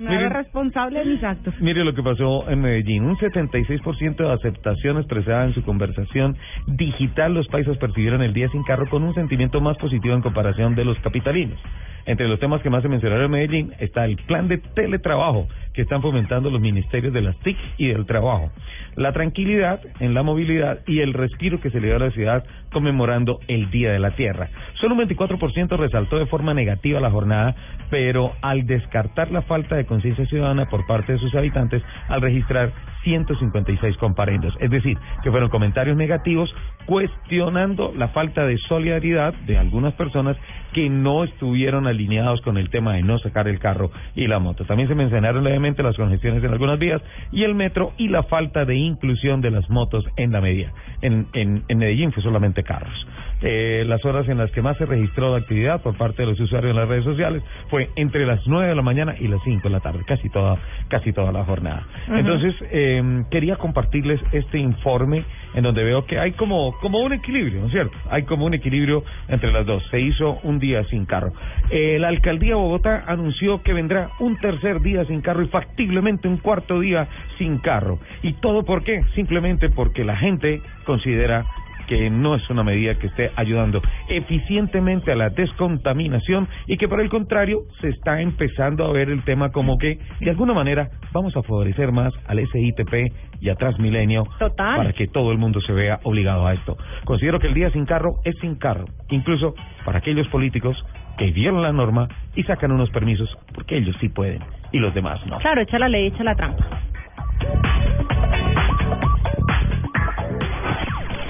me 0.00 0.16
hago 0.16 0.28
responsable 0.30 1.00
de 1.00 1.04
mis 1.04 1.22
actos. 1.22 1.54
Mire 1.60 1.84
lo 1.84 1.94
que 1.94 2.02
pasó 2.02 2.48
en 2.48 2.60
Medellín. 2.60 3.04
Un 3.04 3.16
76% 3.16 4.16
de 4.16 4.32
aceptación 4.32 4.98
expresada 4.98 5.44
en 5.44 5.54
su 5.54 5.62
conversación 5.62 6.36
digital 6.66 7.34
los 7.34 7.46
países 7.48 7.76
percibieron 7.78 8.22
el 8.22 8.32
día 8.32 8.48
sin 8.48 8.62
carro 8.62 8.88
con 8.88 9.02
un 9.02 9.14
sentimiento 9.14 9.60
más 9.60 9.76
positivo 9.78 10.14
en 10.14 10.22
comparación 10.22 10.74
de 10.74 10.84
los 10.84 10.98
capitalinos. 11.00 11.58
Entre 12.06 12.26
los 12.26 12.40
temas 12.40 12.62
que 12.62 12.70
más 12.70 12.82
se 12.82 12.88
mencionaron 12.88 13.26
en 13.26 13.30
Medellín 13.30 13.74
está 13.78 14.04
el 14.04 14.16
plan 14.16 14.48
de 14.48 14.58
teletrabajo 14.58 15.46
que 15.74 15.82
están 15.82 16.02
fomentando 16.02 16.50
los 16.50 16.60
ministerios 16.60 17.12
de 17.12 17.20
las 17.20 17.38
TIC 17.40 17.56
y 17.76 17.88
del 17.88 18.06
trabajo, 18.06 18.50
la 18.96 19.12
tranquilidad 19.12 19.80
en 20.00 20.14
la 20.14 20.22
movilidad 20.22 20.80
y 20.86 21.00
el 21.00 21.12
respiro 21.12 21.60
que 21.60 21.70
se 21.70 21.80
le 21.80 21.88
dio 21.88 21.96
a 21.96 22.00
la 22.00 22.10
ciudad 22.10 22.44
conmemorando 22.72 23.38
el 23.48 23.70
Día 23.70 23.92
de 23.92 23.98
la 23.98 24.12
Tierra. 24.12 24.48
Solo 24.80 24.94
un 24.94 25.02
24% 25.02 25.76
resaltó 25.76 26.18
de 26.18 26.26
forma 26.26 26.54
negativa 26.54 27.00
la 27.00 27.10
jornada, 27.10 27.54
pero 27.90 28.32
al 28.42 28.66
descartar 28.66 29.30
la 29.30 29.42
falta 29.42 29.76
de 29.76 29.86
conciencia 29.90 30.24
ciudadana 30.24 30.70
por 30.70 30.86
parte 30.86 31.12
de 31.12 31.18
sus 31.18 31.34
habitantes, 31.34 31.82
al 32.08 32.22
registrar 32.22 32.72
156 33.02 33.96
comparendos. 33.98 34.54
Es 34.60 34.70
decir, 34.70 34.96
que 35.22 35.30
fueron 35.30 35.50
comentarios 35.50 35.96
negativos 35.96 36.54
cuestionando 36.86 37.92
la 37.94 38.08
falta 38.08 38.46
de 38.46 38.56
solidaridad 38.68 39.34
de 39.46 39.58
algunas 39.58 39.94
personas 39.94 40.36
que 40.72 40.88
no 40.88 41.24
estuvieron 41.24 41.86
alineados 41.86 42.40
con 42.42 42.56
el 42.56 42.70
tema 42.70 42.94
de 42.94 43.02
no 43.02 43.18
sacar 43.18 43.48
el 43.48 43.58
carro 43.58 43.90
y 44.14 44.26
la 44.26 44.38
moto. 44.38 44.64
También 44.64 44.88
se 44.88 44.94
mencionaron 44.94 45.44
levemente 45.44 45.82
las 45.82 45.96
congestiones 45.96 46.42
en 46.44 46.52
algunas 46.52 46.78
vías 46.78 47.02
y 47.32 47.42
el 47.44 47.54
metro 47.54 47.92
y 47.98 48.08
la 48.08 48.22
falta 48.22 48.64
de 48.64 48.76
inclusión 48.76 49.40
de 49.40 49.50
las 49.50 49.68
motos 49.68 50.04
en 50.16 50.32
la 50.32 50.40
media. 50.40 50.72
En, 51.02 51.26
en, 51.32 51.64
en 51.68 51.78
Medellín 51.78 52.12
fue 52.12 52.22
solamente 52.22 52.62
carros. 52.62 53.06
Eh, 53.42 53.84
las 53.86 54.04
horas 54.04 54.28
en 54.28 54.38
las 54.38 54.50
que 54.50 54.62
más 54.62 54.76
se 54.76 54.86
registró 54.86 55.32
de 55.32 55.40
actividad 55.40 55.82
por 55.82 55.96
parte 55.96 56.22
de 56.22 56.28
los 56.28 56.40
usuarios 56.40 56.70
en 56.70 56.76
las 56.76 56.88
redes 56.88 57.04
sociales 57.04 57.42
fue 57.68 57.90
entre 57.96 58.26
las 58.26 58.46
9 58.46 58.68
de 58.68 58.74
la 58.74 58.82
mañana 58.82 59.14
y 59.18 59.28
las 59.28 59.40
5 59.44 59.62
de 59.62 59.70
la 59.70 59.80
tarde, 59.80 60.04
casi 60.06 60.28
toda, 60.28 60.58
casi 60.88 61.12
toda 61.12 61.32
la 61.32 61.44
jornada. 61.44 61.86
Entonces, 62.08 62.54
eh, 62.70 63.24
quería 63.30 63.56
compartirles 63.56 64.20
este 64.32 64.58
informe 64.58 65.24
en 65.54 65.62
donde 65.62 65.82
veo 65.82 66.04
que 66.06 66.18
hay 66.18 66.32
como, 66.32 66.72
como 66.80 67.00
un 67.00 67.12
equilibrio, 67.12 67.60
¿no 67.60 67.66
es 67.66 67.72
cierto? 67.72 67.96
Hay 68.10 68.24
como 68.24 68.46
un 68.46 68.54
equilibrio 68.54 69.04
entre 69.28 69.52
las 69.52 69.66
dos. 69.66 69.82
Se 69.90 70.00
hizo 70.00 70.38
un 70.42 70.58
día 70.58 70.84
sin 70.84 71.06
carro. 71.06 71.32
Eh, 71.70 71.98
la 71.98 72.08
alcaldía 72.08 72.50
de 72.50 72.54
Bogotá 72.54 73.04
anunció 73.06 73.62
que 73.62 73.72
vendrá 73.72 74.10
un 74.20 74.36
tercer 74.38 74.80
día 74.80 75.04
sin 75.06 75.20
carro 75.20 75.42
y 75.42 75.48
factiblemente 75.48 76.28
un 76.28 76.38
cuarto 76.38 76.80
día 76.80 77.08
sin 77.38 77.58
carro. 77.58 77.98
¿Y 78.22 78.34
todo 78.34 78.64
por 78.64 78.84
qué? 78.84 79.02
Simplemente 79.14 79.70
porque 79.70 80.04
la 80.04 80.16
gente 80.16 80.62
considera 80.84 81.44
que 81.90 82.08
no 82.08 82.36
es 82.36 82.48
una 82.48 82.62
medida 82.62 82.94
que 82.94 83.08
esté 83.08 83.32
ayudando 83.34 83.82
eficientemente 84.08 85.10
a 85.10 85.16
la 85.16 85.28
descontaminación 85.28 86.46
y 86.68 86.76
que 86.76 86.86
por 86.86 87.00
el 87.00 87.10
contrario 87.10 87.62
se 87.80 87.88
está 87.88 88.20
empezando 88.20 88.84
a 88.84 88.92
ver 88.92 89.10
el 89.10 89.24
tema 89.24 89.50
como 89.50 89.76
que 89.76 89.98
de 90.20 90.30
alguna 90.30 90.54
manera 90.54 90.88
vamos 91.12 91.36
a 91.36 91.42
favorecer 91.42 91.90
más 91.90 92.14
al 92.28 92.38
SITP 92.46 93.12
y 93.40 93.48
a 93.48 93.56
Transmilenio 93.56 94.22
para 94.56 94.92
que 94.92 95.08
todo 95.08 95.32
el 95.32 95.38
mundo 95.38 95.60
se 95.62 95.72
vea 95.72 95.98
obligado 96.04 96.46
a 96.46 96.54
esto. 96.54 96.76
Considero 97.04 97.40
que 97.40 97.48
el 97.48 97.54
día 97.54 97.70
sin 97.72 97.86
carro 97.86 98.20
es 98.24 98.36
sin 98.40 98.54
carro, 98.54 98.84
incluso 99.08 99.54
para 99.84 99.98
aquellos 99.98 100.28
políticos 100.28 100.76
que 101.18 101.32
vieron 101.32 101.60
la 101.60 101.72
norma 101.72 102.06
y 102.36 102.44
sacan 102.44 102.70
unos 102.70 102.90
permisos 102.90 103.28
porque 103.52 103.78
ellos 103.78 103.96
sí 104.00 104.08
pueden 104.08 104.44
y 104.70 104.78
los 104.78 104.94
demás 104.94 105.26
no. 105.26 105.38
Claro, 105.38 105.60
echa 105.60 105.76
la 105.80 105.88
ley, 105.88 106.06
echa 106.06 106.22
la 106.22 106.36
trampa. 106.36 106.79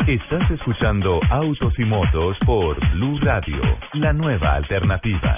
Estás 0.07 0.51
escuchando 0.51 1.21
Autos 1.31 1.79
y 1.79 1.85
Motos 1.85 2.37
por 2.45 2.79
Blue 2.95 3.19
Radio, 3.21 3.61
la 3.93 4.13
nueva 4.13 4.55
alternativa. 4.55 5.37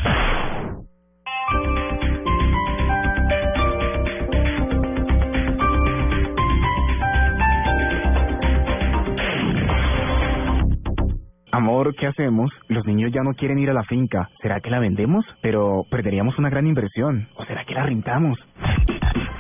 Amor, 11.51 11.95
¿qué 11.97 12.07
hacemos? 12.07 12.51
Los 12.69 12.87
niños 12.87 13.13
ya 13.13 13.23
no 13.23 13.35
quieren 13.35 13.59
ir 13.59 13.69
a 13.69 13.75
la 13.75 13.85
finca. 13.85 14.31
¿Será 14.41 14.61
que 14.61 14.71
la 14.71 14.79
vendemos? 14.79 15.25
Pero 15.43 15.85
perderíamos 15.91 16.39
una 16.39 16.49
gran 16.49 16.67
inversión. 16.67 17.29
¿O 17.37 17.45
será 17.45 17.65
que 17.65 17.75
la 17.75 17.83
rentamos? 17.83 18.39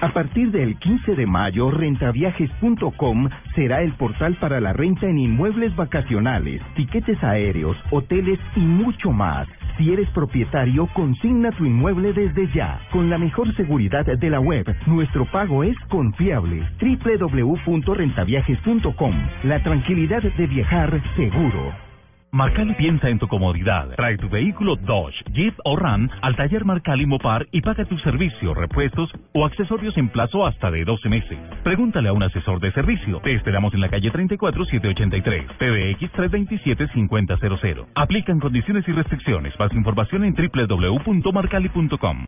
A 0.03 0.13
partir 0.13 0.51
del 0.51 0.77
15 0.79 1.15
de 1.15 1.27
mayo, 1.27 1.71
rentaviajes.com 1.71 3.29
será 3.55 3.83
el 3.83 3.93
portal 3.93 4.37
para 4.41 4.61
la 4.61 4.73
renta 4.73 5.07
en 5.07 5.17
inmuebles 5.17 5.77
vacacionales, 5.77 6.61
tiquetes 6.75 7.23
aéreos, 7.23 7.77
hoteles 7.93 8.41
y 8.57 8.61
mucho 8.61 9.13
más. 9.13 9.47
Si 9.79 9.93
eres 9.93 10.11
propietario, 10.11 10.89
consigna 10.93 11.53
tu 11.53 11.65
inmueble 11.65 12.13
desde 12.13 12.49
ya. 12.53 12.81
Con 12.91 13.11
la 13.11 13.17
mejor 13.17 13.55
seguridad 13.55 14.05
de 14.05 14.29
la 14.29 14.41
web, 14.41 14.67
nuestro 14.87 15.25
pago 15.27 15.63
es 15.63 15.79
confiable. 15.89 16.67
www.rentaviajes.com. 16.81 19.15
La 19.45 19.63
tranquilidad 19.63 20.23
de 20.23 20.47
viajar 20.49 21.01
seguro. 21.15 21.92
Marcali 22.35 22.73
piensa 22.73 23.11
en 23.11 23.19
tu 23.19 23.29
comodidad. 23.29 23.95
Trae 23.95 24.17
tu 24.17 24.27
vehículo 24.31 24.77
Dodge, 24.77 25.23
Jeep 25.33 25.55
o 25.67 25.77
Ram 25.77 26.09
al 26.23 26.35
taller 26.35 26.65
Marcali 26.65 27.05
Mopar 27.05 27.47
y 27.53 27.61
paga 27.61 27.85
tu 27.85 27.99
servicio, 27.99 28.55
repuestos 28.55 29.11
o 29.35 29.45
accesorios 29.45 29.95
en 29.99 30.09
plazo 30.09 30.47
hasta 30.47 30.71
de 30.71 30.83
12 30.83 31.11
meses. 31.11 31.39
Pregúntale 31.63 32.09
a 32.09 32.15
un 32.15 32.23
asesor 32.23 32.59
de 32.59 32.73
servicio. 32.73 33.21
Te 33.21 33.35
esperamos 33.35 33.75
en 33.75 33.83
la 33.83 33.91
calle 33.91 34.11
34 34.11 34.65
783, 34.65 35.45
PBX 35.59 36.11
327 36.13 36.89
5000. 36.95 37.85
Aplican 37.97 38.41
condiciones 38.41 38.89
y 38.89 38.93
restricciones. 38.93 39.53
Más 39.59 39.71
información 39.75 40.25
en 40.25 40.35
www.marcali.com. 40.35 42.27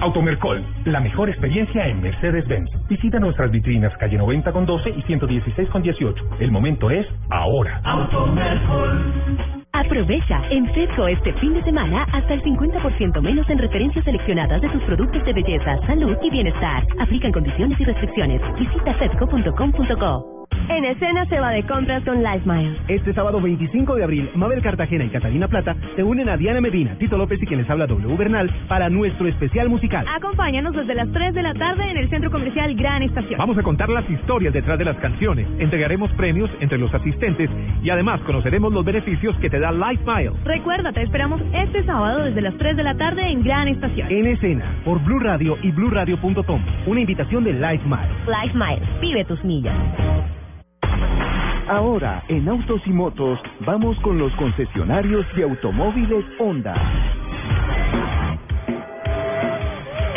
Automercol, 0.00 0.64
la 0.86 1.00
mejor 1.00 1.28
experiencia 1.28 1.86
en 1.86 2.00
Mercedes-Benz. 2.00 2.70
Visita 2.88 3.18
nuestras 3.18 3.50
vitrinas 3.50 3.92
calle 3.98 4.16
90 4.16 4.52
con 4.52 4.66
12 4.66 4.90
y 4.90 5.02
116 5.02 5.68
con 5.68 5.82
18. 5.82 6.24
El 6.40 6.50
momento 6.50 6.90
es 6.90 7.06
ahora. 7.30 7.80
Automercol. 7.84 9.50
Aprovecha 9.72 10.42
en 10.50 10.66
Fedco 10.74 11.06
este 11.06 11.32
fin 11.34 11.54
de 11.54 11.62
semana 11.62 12.06
hasta 12.12 12.34
el 12.34 12.42
50% 12.42 13.20
menos 13.20 13.48
en 13.48 13.58
referencias 13.58 14.04
seleccionadas 14.04 14.60
de 14.60 14.68
tus 14.68 14.82
productos 14.82 15.24
de 15.24 15.32
belleza, 15.32 15.78
salud 15.86 16.16
y 16.22 16.30
bienestar. 16.30 16.84
Aplican 16.98 17.32
condiciones 17.32 17.78
y 17.80 17.84
restricciones. 17.84 18.40
Visita 18.58 18.94
fedco.com.co. 18.94 20.39
En 20.70 20.84
escena 20.84 21.26
se 21.26 21.40
va 21.40 21.50
de 21.50 21.64
compras 21.64 22.04
con 22.04 22.22
Life 22.22 22.42
Miles. 22.44 22.78
Este 22.86 23.12
sábado 23.12 23.40
25 23.40 23.96
de 23.96 24.04
abril, 24.04 24.30
Mabel 24.36 24.62
Cartagena 24.62 25.04
y 25.04 25.08
Catalina 25.08 25.48
Plata 25.48 25.74
se 25.96 26.04
unen 26.04 26.28
a 26.28 26.36
Diana 26.36 26.60
Medina, 26.60 26.94
Tito 26.96 27.18
López 27.18 27.42
y 27.42 27.46
quien 27.46 27.60
les 27.60 27.68
habla 27.68 27.88
W 27.88 28.16
Bernal 28.16 28.48
para 28.68 28.88
nuestro 28.88 29.26
especial 29.26 29.68
musical. 29.68 30.06
Acompáñanos 30.08 30.74
desde 30.74 30.94
las 30.94 31.10
3 31.10 31.34
de 31.34 31.42
la 31.42 31.54
tarde 31.54 31.90
en 31.90 31.96
el 31.96 32.08
Centro 32.08 32.30
Comercial 32.30 32.72
Gran 32.76 33.02
Estación. 33.02 33.38
Vamos 33.38 33.58
a 33.58 33.62
contar 33.64 33.88
las 33.88 34.08
historias 34.08 34.54
detrás 34.54 34.78
de 34.78 34.84
las 34.84 34.96
canciones, 34.98 35.48
entregaremos 35.58 36.12
premios 36.12 36.48
entre 36.60 36.78
los 36.78 36.94
asistentes 36.94 37.50
y 37.82 37.90
además 37.90 38.20
conoceremos 38.20 38.72
los 38.72 38.84
beneficios 38.84 39.36
que 39.38 39.50
te 39.50 39.58
da 39.58 39.72
Life 39.72 40.04
Miles. 40.06 40.42
Recuerda, 40.44 40.92
te 40.92 41.02
esperamos 41.02 41.42
este 41.52 41.84
sábado 41.84 42.24
desde 42.24 42.42
las 42.42 42.56
3 42.56 42.76
de 42.76 42.82
la 42.84 42.94
tarde 42.94 43.28
en 43.28 43.42
Gran 43.42 43.66
Estación. 43.66 44.08
En 44.08 44.26
escena, 44.26 44.64
por 44.84 45.02
Blue 45.02 45.18
Radio 45.18 45.58
y 45.62 45.72
BlueRadio.com. 45.72 46.62
Una 46.86 47.00
invitación 47.00 47.42
de 47.42 47.54
Life 47.54 47.84
Miles. 47.86 48.26
Life 48.26 48.56
Miles, 48.56 49.00
vive 49.00 49.24
tus 49.24 49.42
millas. 49.44 49.74
Ahora, 51.68 52.24
en 52.28 52.48
Autos 52.48 52.82
y 52.84 52.90
Motos, 52.90 53.38
vamos 53.60 53.96
con 54.00 54.18
los 54.18 54.34
concesionarios 54.34 55.24
de 55.36 55.44
automóviles 55.44 56.24
Honda. 56.38 56.74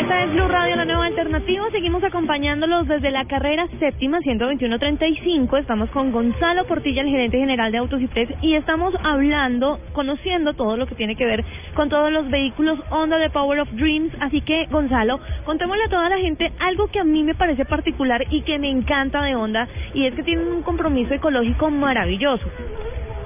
Esta 0.03 0.22
es 0.22 0.33
Blue 0.33 0.50
Radio, 0.50 0.75
la 0.75 0.83
nueva 0.83 1.05
alternativa. 1.05 1.63
Seguimos 1.72 2.03
acompañándolos 2.03 2.89
desde 2.89 3.10
la 3.10 3.24
carrera 3.24 3.65
séptima 3.79 4.19
121.35. 4.19 5.57
Estamos 5.57 5.89
con 5.91 6.12
Gonzalo 6.12 6.65
Portilla, 6.65 7.03
el 7.03 7.07
gerente 7.07 7.38
general 7.38 7.72
de 7.72 7.77
Autos 7.77 8.01
y 8.01 8.07
Press, 8.07 8.27
y 8.41 8.55
estamos 8.55 8.93
hablando, 9.01 9.79
conociendo 9.93 10.55
todo 10.55 10.75
lo 10.75 10.88
que 10.88 10.95
tiene 10.95 11.15
que 11.15 11.25
ver 11.25 11.45
con 11.74 11.88
todos 11.88 12.12
los 12.12 12.29
vehículos 12.29 12.79
Honda 12.89 13.17
de 13.17 13.29
Power 13.29 13.62
of 13.62 13.72
Dreams. 13.72 14.12
Así 14.19 14.41
que, 14.41 14.65
Gonzalo, 14.65 15.22
contémosle 15.45 15.86
a 15.86 15.89
toda 15.89 16.10
la 16.10 16.17
gente 16.17 16.51
algo 16.60 16.88
que 16.88 17.00
a 17.00 17.05
mí 17.05 17.24
me 17.24 17.33
parece 17.33 17.63
particular 17.63 18.25
y 18.29 18.41
que 18.41 18.60
me 18.60 18.69
encanta 18.69 19.22
de 19.22 19.36
Honda, 19.36 19.69
y 19.93 20.05
es 20.05 20.13
que 20.15 20.24
tienen 20.24 20.50
un 20.50 20.63
compromiso 20.63 21.13
ecológico 21.13 21.72
maravilloso. 21.72 22.43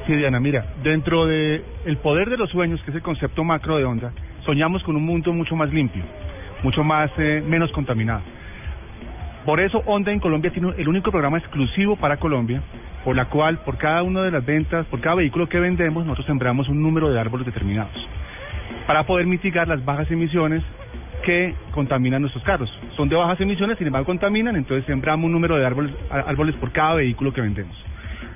Sí, 0.05 0.13
Diana, 0.13 0.39
mira, 0.39 0.63
dentro 0.83 1.25
de 1.25 1.63
el 1.85 1.97
poder 1.97 2.29
de 2.29 2.37
los 2.37 2.51
sueños, 2.51 2.79
que 2.83 2.91
es 2.91 2.95
el 2.97 3.01
concepto 3.01 3.43
macro 3.43 3.77
de 3.77 3.85
Honda, 3.85 4.13
soñamos 4.45 4.83
con 4.83 4.95
un 4.95 5.03
mundo 5.03 5.33
mucho 5.33 5.55
más 5.55 5.73
limpio 5.73 6.03
mucho 6.63 6.83
más 6.83 7.11
eh, 7.17 7.43
menos 7.45 7.71
contaminado. 7.71 8.21
Por 9.45 9.59
eso 9.61 9.81
Honda 9.85 10.11
en 10.11 10.19
Colombia 10.19 10.51
tiene 10.51 10.73
el 10.77 10.87
único 10.89 11.09
programa 11.09 11.37
exclusivo 11.37 11.95
para 11.95 12.17
Colombia, 12.17 12.61
por 13.05 13.15
la 13.15 13.25
cual 13.25 13.59
por 13.59 13.77
cada 13.77 14.03
una 14.03 14.23
de 14.23 14.31
las 14.31 14.45
ventas, 14.45 14.85
por 14.87 14.99
cada 14.99 15.15
vehículo 15.15 15.47
que 15.47 15.59
vendemos, 15.59 16.03
nosotros 16.05 16.25
sembramos 16.25 16.67
un 16.67 16.81
número 16.81 17.09
de 17.09 17.19
árboles 17.19 17.45
determinados, 17.45 17.95
para 18.85 19.03
poder 19.03 19.25
mitigar 19.25 19.67
las 19.67 19.83
bajas 19.85 20.11
emisiones 20.11 20.63
que 21.23 21.55
contaminan 21.71 22.21
nuestros 22.21 22.43
carros. 22.43 22.69
Son 22.95 23.07
de 23.07 23.15
bajas 23.15 23.39
emisiones, 23.39 23.77
sin 23.77 23.87
embargo 23.87 24.05
contaminan, 24.05 24.55
entonces 24.55 24.85
sembramos 24.85 25.25
un 25.25 25.31
número 25.31 25.55
de 25.55 25.65
árboles, 25.65 25.93
árboles 26.09 26.55
por 26.55 26.71
cada 26.71 26.95
vehículo 26.95 27.31
que 27.31 27.41
vendemos. 27.41 27.75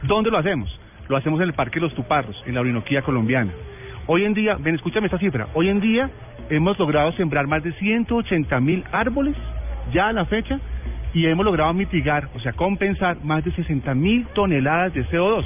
¿Dónde 0.03 0.31
lo 0.31 0.37
hacemos? 0.37 0.79
Lo 1.09 1.17
hacemos 1.17 1.41
en 1.41 1.47
el 1.47 1.53
Parque 1.53 1.79
Los 1.79 1.93
Tuparros, 1.93 2.41
en 2.45 2.55
la 2.55 2.61
Orinoquía 2.61 3.01
colombiana. 3.01 3.51
Hoy 4.07 4.23
en 4.23 4.33
día, 4.33 4.55
ven, 4.59 4.75
escúchame 4.75 5.07
esta 5.07 5.19
cifra, 5.19 5.47
hoy 5.53 5.69
en 5.69 5.79
día 5.79 6.09
hemos 6.51 6.77
logrado 6.77 7.13
sembrar 7.13 7.47
más 7.47 7.63
de 7.63 7.71
180 7.73 8.59
mil 8.59 8.83
árboles 8.91 9.35
ya 9.93 10.09
a 10.09 10.13
la 10.13 10.25
fecha 10.25 10.59
y 11.13 11.25
hemos 11.25 11.45
logrado 11.45 11.73
mitigar, 11.73 12.27
o 12.35 12.39
sea, 12.39 12.53
compensar 12.53 13.17
más 13.23 13.43
de 13.43 13.51
60 13.51 13.93
mil 13.95 14.25
toneladas 14.33 14.93
de 14.93 15.05
CO2 15.07 15.45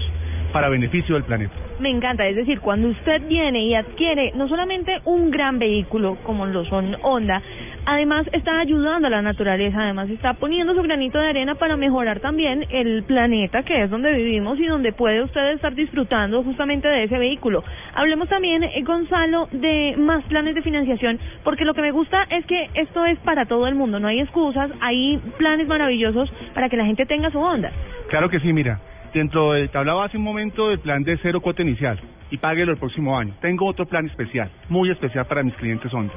para 0.52 0.70
beneficio 0.70 1.16
del 1.16 1.24
planeta. 1.24 1.54
Me 1.80 1.90
encanta, 1.90 2.26
es 2.28 2.36
decir, 2.36 2.60
cuando 2.60 2.88
usted 2.88 3.22
viene 3.28 3.66
y 3.66 3.76
adquiere 3.76 4.32
no 4.36 4.48
solamente 4.48 5.00
un 5.06 5.30
gran 5.30 5.60
vehículo 5.60 6.18
como 6.24 6.46
lo 6.46 6.66
son 6.66 6.96
Honda, 7.04 7.42
además 7.86 8.28
está 8.34 8.60
ayudando 8.60 9.08
a 9.08 9.10
la 9.10 9.22
naturaleza, 9.22 9.80
además 9.80 10.10
está 10.10 10.34
poniendo 10.34 10.74
su 10.74 10.82
granito 10.82 11.20
de 11.20 11.30
arena 11.30 11.56
para 11.56 11.78
mejorar 11.78 12.20
también 12.20 12.66
el 12.70 13.04
planeta 13.04 13.64
que 13.64 13.84
es 13.84 13.90
donde 13.90 14.14
vivimos 14.14 14.60
y 14.60 14.66
donde 14.66 14.92
puede 14.94 15.22
usted 15.24 15.52
estar 15.52 15.74
disfrutando 15.76 16.44
justamente 16.44 16.88
de 16.88 17.04
ese 17.04 17.18
vehículo. 17.18 17.64
Hablemos 17.94 18.28
también, 18.30 18.64
eh, 18.64 18.82
Gonzalo, 18.84 19.48
de 19.52 19.96
más 19.98 20.24
planes 20.26 20.56
de 20.56 20.62
financiación, 20.62 21.20
porque 21.44 21.66
lo 21.66 21.74
que 21.74 21.82
me 21.82 21.92
gusta 21.92 22.24
es 22.30 22.46
que 22.46 22.70
esto 22.74 23.06
es 23.06 23.18
para 23.20 23.46
todo 23.46 23.68
el 23.68 23.76
mundo, 23.76 24.00
no 24.00 24.08
hay 24.08 24.20
excusas, 24.20 24.72
hay 24.82 25.18
planes 25.38 25.68
maravillosos 25.68 26.32
para 26.54 26.70
que 26.70 26.78
la 26.78 26.86
gente 26.86 27.06
tenga 27.06 27.30
su 27.30 27.40
Honda. 27.40 27.72
Claro 28.10 28.30
que 28.30 28.40
sí, 28.40 28.52
mira. 28.54 28.80
Dentro 29.14 29.54
de, 29.54 29.70
te 29.70 29.78
hablaba 29.78 30.04
hace 30.04 30.18
un 30.18 30.24
momento 30.24 30.68
del 30.68 30.80
plan 30.80 31.02
de 31.04 31.18
cero 31.22 31.40
cuota 31.40 31.62
inicial 31.62 31.98
y 32.32 32.38
páguelo 32.38 32.74
el 32.74 32.78
próximo 32.78 33.18
año. 33.18 33.34
Tengo 33.40 33.66
otro 33.66 33.86
plan 33.86 34.06
especial, 34.08 34.50
muy 34.68 34.92
especial 34.92 35.26
para 35.26 35.42
mis 35.42 35.56
clientes 35.56 35.94
Honda. 35.94 36.14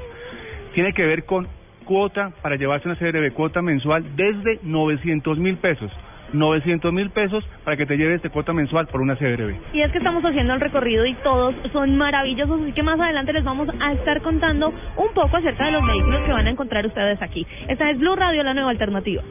Tiene 0.75 0.93
que 0.93 1.07
ver 1.07 1.25
con 1.25 1.47
cuota 1.89 2.33
para 2.43 2.57
llevarse 2.57 2.87
una 2.87 2.99
CRB 2.99 3.33
cuota 3.33 3.63
mensual 3.63 4.05
desde 4.15 4.61
900 4.63 5.39
mil 5.39 5.57
pesos. 5.57 5.91
900 6.35 6.93
mil 6.93 7.09
pesos 7.09 7.43
para 7.65 7.79
que 7.79 7.87
te 7.87 7.97
lleves 7.97 8.21
de 8.21 8.29
cuota 8.29 8.53
mensual 8.53 8.87
por 8.89 9.01
una 9.01 9.17
CRB. 9.17 9.57
Y 9.73 9.81
es 9.81 9.91
que 9.91 9.97
estamos 9.97 10.23
haciendo 10.23 10.53
el 10.53 10.61
recorrido 10.61 11.07
y 11.07 11.15
todos 11.25 11.55
son 11.73 11.97
maravillosos, 11.97 12.61
así 12.61 12.73
que 12.73 12.83
más 12.83 13.01
adelante 13.01 13.33
les 13.33 13.43
vamos 13.43 13.71
a 13.81 13.95
estar 13.95 14.21
contando 14.21 14.69
un 14.69 15.15
poco 15.15 15.39
acerca 15.39 15.65
de 15.65 15.73
los 15.73 15.87
vehículos 15.87 16.21
que 16.25 16.33
van 16.33 16.47
a 16.47 16.51
encontrar 16.51 16.85
ustedes 16.85 17.23
aquí. 17.23 17.47
Esta 17.67 17.91
es 17.91 17.99
Blue 17.99 18.15
Radio, 18.15 18.43
la 18.43 18.53
nueva 18.53 18.69
alternativa. 18.71 19.23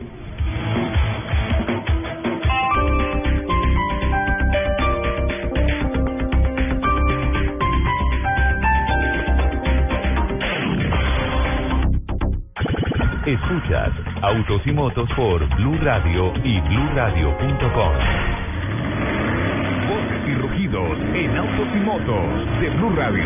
Escuchas 13.28 13.92
Autos 14.22 14.62
y 14.66 14.72
Motos 14.72 15.10
por 15.14 15.46
Blue 15.58 15.78
Radio 15.82 16.32
y 16.46 16.62
BlueRadio.com. 16.62 17.94
Voces 19.90 20.28
y 20.30 20.36
rugidos 20.36 20.98
en 21.14 21.36
Autos 21.36 21.68
y 21.76 21.80
Motos 21.80 22.62
de 22.62 22.70
Blue 22.70 22.96
Radio. 22.96 23.26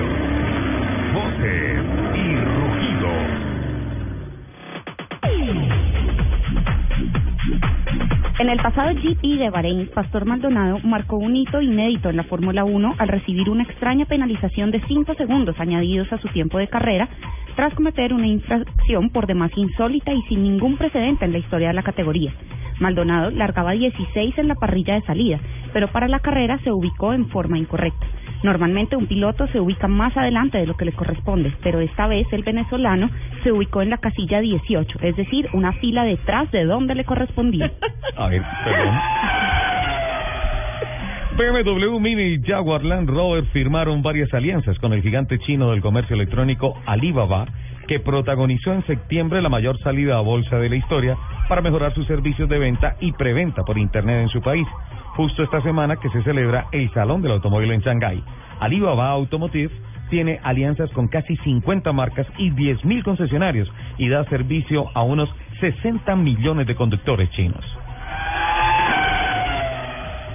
Voces 1.13 1.83
y 2.15 2.35
rugidos. 2.35 2.70
En 8.41 8.49
el 8.49 8.57
pasado 8.57 8.95
GP 8.95 9.37
de 9.37 9.51
Bahrein, 9.51 9.87
Pastor 9.93 10.25
Maldonado 10.25 10.79
marcó 10.79 11.15
un 11.15 11.35
hito 11.35 11.61
inédito 11.61 12.09
en 12.09 12.17
la 12.17 12.23
Fórmula 12.23 12.63
1 12.63 12.95
al 12.97 13.07
recibir 13.07 13.47
una 13.51 13.61
extraña 13.61 14.05
penalización 14.05 14.71
de 14.71 14.81
5 14.87 15.13
segundos 15.13 15.59
añadidos 15.59 16.11
a 16.11 16.17
su 16.17 16.27
tiempo 16.29 16.57
de 16.57 16.67
carrera 16.67 17.07
tras 17.55 17.71
cometer 17.75 18.15
una 18.15 18.25
infracción 18.25 19.11
por 19.11 19.27
demás 19.27 19.51
insólita 19.55 20.11
y 20.11 20.23
sin 20.23 20.41
ningún 20.41 20.77
precedente 20.77 21.23
en 21.23 21.33
la 21.33 21.37
historia 21.37 21.67
de 21.67 21.75
la 21.75 21.83
categoría. 21.83 22.33
Maldonado 22.79 23.29
largaba 23.29 23.73
16 23.73 24.35
en 24.35 24.47
la 24.47 24.55
parrilla 24.55 24.95
de 24.95 25.01
salida, 25.03 25.39
pero 25.71 25.89
para 25.89 26.07
la 26.07 26.19
carrera 26.19 26.57
se 26.63 26.71
ubicó 26.71 27.13
en 27.13 27.29
forma 27.29 27.59
incorrecta. 27.59 28.07
Normalmente 28.43 28.95
un 28.95 29.07
piloto 29.07 29.47
se 29.47 29.59
ubica 29.59 29.87
más 29.87 30.15
adelante 30.17 30.57
de 30.57 30.65
lo 30.65 30.75
que 30.75 30.85
le 30.85 30.93
corresponde, 30.93 31.53
pero 31.61 31.79
esta 31.79 32.07
vez 32.07 32.25
el 32.31 32.43
venezolano 32.43 33.09
se 33.43 33.51
ubicó 33.51 33.81
en 33.81 33.91
la 33.91 33.97
casilla 33.97 34.39
18, 34.39 34.99
es 35.01 35.15
decir, 35.15 35.47
una 35.53 35.73
fila 35.73 36.03
detrás 36.03 36.49
de 36.51 36.65
donde 36.65 36.95
le 36.95 37.05
correspondía. 37.05 37.71
A 38.17 38.27
ver, 38.27 38.41
perdón. 38.63 38.95
BMW 41.37 41.99
Mini 41.99 42.23
y 42.33 42.41
Jaguar 42.43 42.83
Land 42.83 43.09
Rover 43.09 43.45
firmaron 43.45 44.01
varias 44.01 44.33
alianzas 44.33 44.77
con 44.79 44.91
el 44.93 45.01
gigante 45.01 45.39
chino 45.39 45.71
del 45.71 45.81
comercio 45.81 46.15
electrónico 46.15 46.75
Alibaba, 46.85 47.47
que 47.87 47.99
protagonizó 47.99 48.73
en 48.73 48.85
septiembre 48.85 49.41
la 49.41 49.49
mayor 49.49 49.79
salida 49.79 50.17
a 50.17 50.21
bolsa 50.21 50.57
de 50.57 50.69
la 50.69 50.75
historia 50.75 51.17
para 51.47 51.61
mejorar 51.61 51.93
sus 51.93 52.05
servicios 52.05 52.49
de 52.49 52.59
venta 52.59 52.95
y 52.99 53.11
preventa 53.13 53.63
por 53.63 53.77
Internet 53.77 54.23
en 54.23 54.29
su 54.29 54.41
país, 54.41 54.67
justo 55.15 55.43
esta 55.43 55.61
semana 55.61 55.97
que 55.97 56.09
se 56.09 56.23
celebra 56.23 56.67
el 56.71 56.91
Salón 56.93 57.21
del 57.21 57.33
Automóvil 57.33 57.71
en 57.71 57.81
Shanghái. 57.81 58.23
Alibaba 58.59 59.09
Automotive 59.09 59.71
tiene 60.09 60.39
alianzas 60.43 60.91
con 60.91 61.07
casi 61.07 61.35
50 61.37 61.91
marcas 61.93 62.27
y 62.37 62.51
10.000 62.51 63.03
concesionarios 63.03 63.71
y 63.97 64.09
da 64.09 64.23
servicio 64.25 64.89
a 64.93 65.03
unos 65.03 65.29
60 65.59 66.15
millones 66.15 66.67
de 66.67 66.75
conductores 66.75 67.29
chinos. 67.31 67.63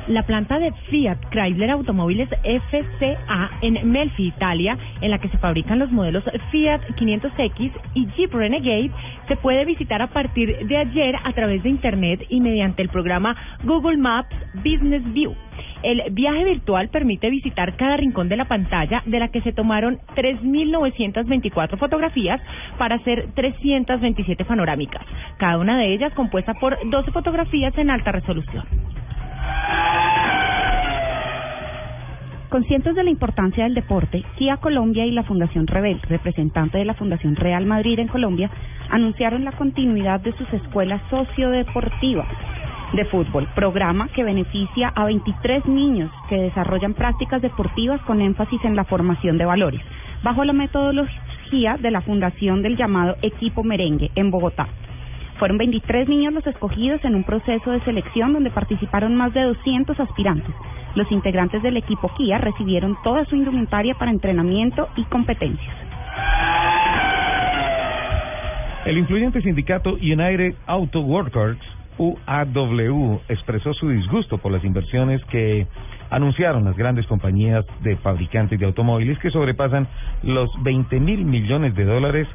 La 0.09 0.23
planta 0.23 0.61
de 0.61 0.71
Fiat 0.88 1.19
Chrysler 1.31 1.73
Automóviles 1.73 2.29
FCA 2.45 3.51
en 3.61 3.90
Melfi, 3.90 4.29
Italia, 4.29 4.79
en 5.01 5.11
la 5.11 5.19
que 5.19 5.29
se 5.29 5.38
fabrican 5.38 5.81
los 5.81 5.90
modelos 5.90 6.23
Fiat 6.53 6.81
500X 6.90 7.73
y 7.95 8.07
Jeep 8.16 8.33
Renegade, 8.33 8.92
se 9.27 9.35
puede 9.35 9.64
visitar 9.64 10.01
a 10.03 10.07
partir 10.07 10.64
de 10.64 10.77
ayer 10.77 11.16
a 11.25 11.33
través 11.33 11.64
de 11.64 11.71
Internet 11.71 12.25
y 12.29 12.40
mediante 12.40 12.83
el 12.83 12.88
programa 12.88 13.37
Google 13.64 13.97
Maps 13.97 14.37
Business 14.55 15.03
View. 15.12 15.35
El 15.83 16.05
viaje 16.12 16.45
virtual 16.45 16.88
permite 16.88 17.29
visitar 17.29 17.75
cada 17.75 17.97
rincón 17.97 18.29
de 18.29 18.37
la 18.37 18.45
pantalla, 18.45 19.03
de 19.07 19.19
la 19.19 19.29
que 19.29 19.40
se 19.40 19.53
tomaron 19.53 19.99
3.924 20.14 21.79
fotografías 21.79 22.40
para 22.79 22.95
hacer 22.95 23.27
327 23.35 24.45
panorámicas, 24.45 25.05
cada 25.38 25.59
una 25.59 25.77
de 25.77 25.92
ellas 25.92 26.12
compuesta 26.14 26.55
por 26.55 26.79
12 26.88 27.11
fotografías 27.11 27.77
en 27.77 27.90
alta 27.90 28.12
resolución. 28.12 28.64
Conscientes 32.57 32.95
de 32.95 33.05
la 33.05 33.11
importancia 33.11 33.65
del 33.65 33.75
deporte, 33.75 34.25
Kia 34.39 34.57
Colombia 34.57 35.05
y 35.05 35.11
la 35.11 35.25
Fundación 35.25 35.67
Rebel, 35.67 36.01
representante 36.09 36.79
de 36.79 36.87
la 36.87 36.95
Fundación 36.95 37.37
Real 37.37 37.67
Madrid 37.67 37.99
en 37.99 38.09
Colombia, 38.09 38.51
anunciaron 38.89 39.45
la 39.45 39.53
continuidad 39.53 40.21
de 40.21 40.33
sus 40.33 40.51
escuelas 40.55 41.03
sociodeportivas. 41.11 42.29
de 42.95 43.05
fútbol, 43.05 43.49
programa 43.55 44.09
que 44.15 44.23
beneficia 44.23 44.93
a 44.95 45.05
23 45.07 45.67
niños 45.67 46.11
que 46.29 46.37
desarrollan 46.37 46.95
prácticas 46.95 47.43
deportivas 47.43 48.01
con 48.03 48.23
énfasis 48.23 48.65
en 48.65 48.77
la 48.77 48.85
formación 48.85 49.39
de 49.39 49.45
valores, 49.45 49.81
bajo 50.23 50.45
la 50.45 50.53
metodología 50.53 51.77
de 51.79 51.91
la 51.91 52.01
fundación 52.01 52.63
del 52.63 52.77
llamado 52.77 53.17
Equipo 53.23 53.65
Merengue 53.65 54.13
en 54.15 54.31
Bogotá. 54.31 54.69
Fueron 55.38 55.59
23 55.59 56.09
niños 56.09 56.33
los 56.33 56.46
escogidos 56.46 57.05
en 57.05 57.14
un 57.14 57.25
proceso 57.25 57.70
de 57.70 57.81
selección 57.81 58.33
donde 58.33 58.51
participaron 58.51 59.14
más 59.14 59.35
de 59.35 59.42
200 59.42 59.99
aspirantes. 60.01 60.55
Los 60.94 61.11
integrantes 61.12 61.62
del 61.62 61.77
equipo 61.77 62.11
Kia 62.16 62.38
recibieron 62.38 62.96
toda 63.05 63.25
su 63.27 63.37
indumentaria 63.37 63.94
para 63.94 64.11
entrenamiento 64.11 64.88
y 64.96 65.05
competencias. 65.05 65.77
El 68.87 68.96
influyente 68.96 69.42
sindicato 69.42 69.94
United 69.94 70.55
Auto 70.66 71.01
Workers, 71.01 71.59
UAW, 71.99 73.20
expresó 73.29 73.75
su 73.75 73.90
disgusto 73.90 74.38
por 74.38 74.53
las 74.53 74.64
inversiones 74.64 75.22
que 75.25 75.66
anunciaron 76.09 76.64
las 76.64 76.77
grandes 76.77 77.07
compañías 77.07 77.66
de 77.83 77.96
fabricantes 77.96 78.59
de 78.59 78.64
automóviles 78.64 79.18
que 79.18 79.31
sobrepasan 79.31 79.87
los 80.22 80.49
20 80.62 81.01
mil 81.01 81.25
millones 81.25 81.75
de 81.75 81.85
dólares 81.85 82.29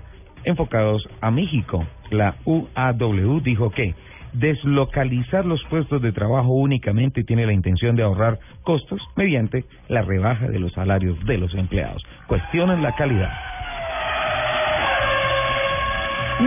enfocados 0.44 1.08
a 1.22 1.32
México. 1.32 1.86
La 2.10 2.36
UAW 2.46 3.42
dijo 3.42 3.70
que 3.72 3.96
deslocalizar 4.34 5.46
los 5.46 5.64
puestos 5.66 6.02
de 6.02 6.12
trabajo 6.12 6.50
únicamente 6.54 7.24
tiene 7.24 7.46
la 7.46 7.54
intención 7.54 7.96
de 7.96 8.04
ahorrar 8.04 8.40
costos 8.64 9.02
mediante 9.16 9.66
la 9.90 10.02
rebaja 10.02 10.48
de 10.48 10.60
los 10.60 10.72
salarios 10.74 11.18
de 11.26 11.38
los 11.38 11.54
empleados. 11.56 12.04
Cuestionan 12.28 12.82
la 12.82 12.96
calidad. 12.96 13.32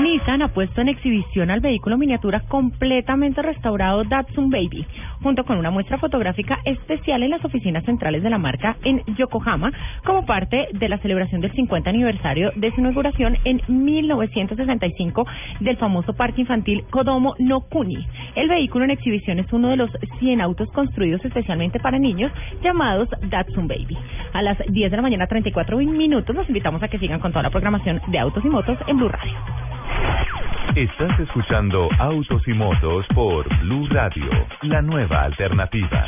Nissan 0.02 0.42
ha 0.42 0.48
puesto 0.48 0.80
en 0.80 0.88
exhibición 0.88 1.52
al 1.52 1.60
vehículo 1.60 1.96
miniatura 1.96 2.40
completamente 2.48 3.42
restaurado 3.42 4.02
Datsun 4.02 4.50
Baby, 4.50 4.84
junto 5.22 5.44
con 5.44 5.56
una 5.56 5.70
muestra 5.70 5.98
fotográfica 5.98 6.58
especial 6.64 7.22
en 7.22 7.30
las 7.30 7.44
oficinas 7.44 7.84
centrales 7.84 8.22
de 8.22 8.30
la 8.30 8.38
marca 8.38 8.76
en 8.82 9.04
Yokohama, 9.16 9.72
como 10.04 10.26
parte 10.26 10.68
de 10.72 10.88
la 10.88 10.98
celebración 10.98 11.40
del 11.40 11.52
50 11.52 11.90
aniversario 11.90 12.50
de 12.56 12.72
su 12.72 12.80
inauguración 12.80 13.36
en 13.44 13.62
1965 13.68 15.26
del 15.60 15.76
famoso 15.76 16.12
parque 16.14 16.40
infantil 16.40 16.84
Kodomo 16.90 17.36
no 17.38 17.60
Kuni. 17.60 18.04
El 18.34 18.48
vehículo 18.48 18.84
en 18.84 18.90
exhibición 18.90 19.38
es 19.38 19.52
uno 19.52 19.68
de 19.68 19.76
los 19.76 19.90
100 20.18 20.40
autos 20.40 20.70
construidos 20.72 21.24
especialmente 21.24 21.78
para 21.78 22.00
niños 22.00 22.32
llamados 22.62 23.08
Datsun 23.30 23.68
Baby. 23.68 23.96
A 24.32 24.42
las 24.42 24.58
10 24.58 24.90
de 24.90 24.96
la 24.96 25.02
mañana, 25.02 25.28
34 25.28 25.78
minutos, 25.78 26.34
los 26.34 26.48
invitamos 26.48 26.82
a 26.82 26.88
que 26.88 26.98
sigan 26.98 27.20
con 27.20 27.30
toda 27.30 27.44
la 27.44 27.50
programación 27.50 28.00
de 28.08 28.18
Autos 28.18 28.44
y 28.44 28.48
Motos 28.48 28.76
en 28.88 28.96
Blue 28.96 29.08
Radio. 29.08 29.34
Estás 30.74 31.20
escuchando 31.20 31.88
Autos 31.98 32.42
y 32.48 32.52
Motos 32.52 33.06
por 33.14 33.48
Blue 33.60 33.86
Radio, 33.90 34.28
la 34.62 34.82
nueva 34.82 35.22
alternativa. 35.22 36.06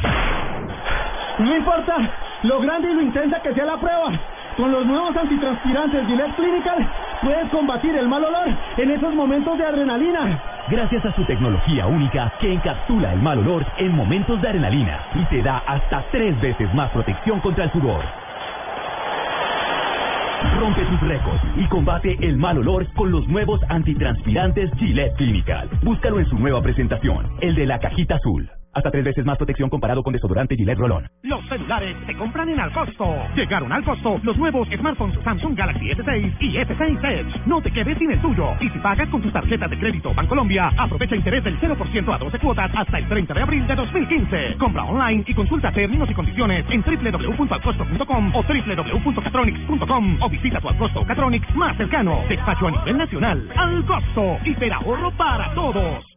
No 1.38 1.56
importa 1.56 1.96
lo 2.42 2.60
grande 2.60 2.90
y 2.90 2.94
lo 2.94 3.02
intensa 3.02 3.40
que 3.42 3.54
sea 3.54 3.64
la 3.64 3.76
prueba. 3.76 4.10
Con 4.56 4.72
los 4.72 4.86
nuevos 4.86 5.14
antitranspirantes 5.16 6.06
Gillette 6.06 6.34
Clinical 6.34 6.88
puedes 7.22 7.50
combatir 7.50 7.94
el 7.94 8.08
mal 8.08 8.24
olor 8.24 8.48
en 8.78 8.90
esos 8.90 9.14
momentos 9.14 9.58
de 9.58 9.66
adrenalina. 9.66 10.40
Gracias 10.68 11.04
a 11.04 11.14
su 11.14 11.24
tecnología 11.26 11.86
única 11.86 12.32
que 12.40 12.52
encapsula 12.52 13.12
el 13.12 13.20
mal 13.20 13.38
olor 13.38 13.64
en 13.76 13.94
momentos 13.94 14.40
de 14.42 14.48
adrenalina 14.48 14.98
y 15.14 15.24
te 15.26 15.42
da 15.42 15.58
hasta 15.66 16.02
tres 16.10 16.40
veces 16.40 16.72
más 16.74 16.90
protección 16.90 17.38
contra 17.40 17.64
el 17.64 17.72
sudor. 17.72 18.25
Rompe 20.58 20.84
tus 20.86 21.00
récords 21.00 21.42
y 21.56 21.66
combate 21.68 22.16
el 22.20 22.36
mal 22.36 22.58
olor 22.58 22.86
con 22.94 23.10
los 23.10 23.26
nuevos 23.28 23.60
antitranspirantes 23.68 24.70
Gillette 24.78 25.16
Clinical. 25.16 25.68
Búscalo 25.82 26.18
en 26.18 26.26
su 26.26 26.38
nueva 26.38 26.62
presentación, 26.62 27.26
el 27.40 27.54
de 27.54 27.66
la 27.66 27.78
cajita 27.78 28.16
azul. 28.16 28.48
Hasta 28.76 28.90
tres 28.90 29.04
veces 29.04 29.24
más 29.24 29.38
protección 29.38 29.70
comparado 29.70 30.02
con 30.02 30.12
desodorante 30.12 30.54
Gillette 30.54 30.76
Rolón. 30.76 31.08
Los 31.22 31.42
celulares 31.48 31.96
se 32.04 32.14
compran 32.14 32.50
en 32.50 32.60
Alcosto. 32.60 33.06
Llegaron 33.34 33.72
al 33.72 33.82
costo 33.82 34.20
los 34.22 34.36
nuevos 34.36 34.68
smartphones 34.68 35.18
Samsung 35.24 35.56
Galaxy 35.56 35.86
S6 35.86 36.36
y 36.40 36.56
S6 36.58 37.04
Edge. 37.04 37.40
No 37.46 37.62
te 37.62 37.70
quedes 37.70 37.96
sin 37.96 38.10
el 38.10 38.20
tuyo. 38.20 38.50
Y 38.60 38.68
si 38.68 38.78
pagas 38.80 39.08
con 39.08 39.22
tus 39.22 39.32
tarjetas 39.32 39.70
de 39.70 39.78
crédito 39.78 40.12
Bancolombia, 40.12 40.70
aprovecha 40.76 41.16
interés 41.16 41.42
del 41.44 41.58
0% 41.58 42.14
a 42.14 42.18
12 42.18 42.38
cuotas 42.38 42.70
hasta 42.76 42.98
el 42.98 43.08
30 43.08 43.32
de 43.32 43.40
abril 43.40 43.66
de 43.66 43.76
2015. 43.76 44.56
Compra 44.58 44.84
online 44.84 45.24
y 45.26 45.32
consulta 45.32 45.72
términos 45.72 46.10
y 46.10 46.14
condiciones 46.14 46.66
en 46.68 46.82
www.alcosto.com 46.82 48.34
o 48.36 48.42
www.catronics.com 48.42 50.22
o 50.22 50.28
visita 50.28 50.60
tu 50.60 50.68
Alcosto 50.68 51.02
Catronics 51.06 51.56
más 51.56 51.74
cercano. 51.78 52.24
Despacho 52.28 52.66
a 52.66 52.72
nivel 52.72 52.98
nacional. 52.98 53.48
Alcosto. 53.56 54.36
ahorro 54.70 55.10
para 55.16 55.54
todos. 55.54 56.15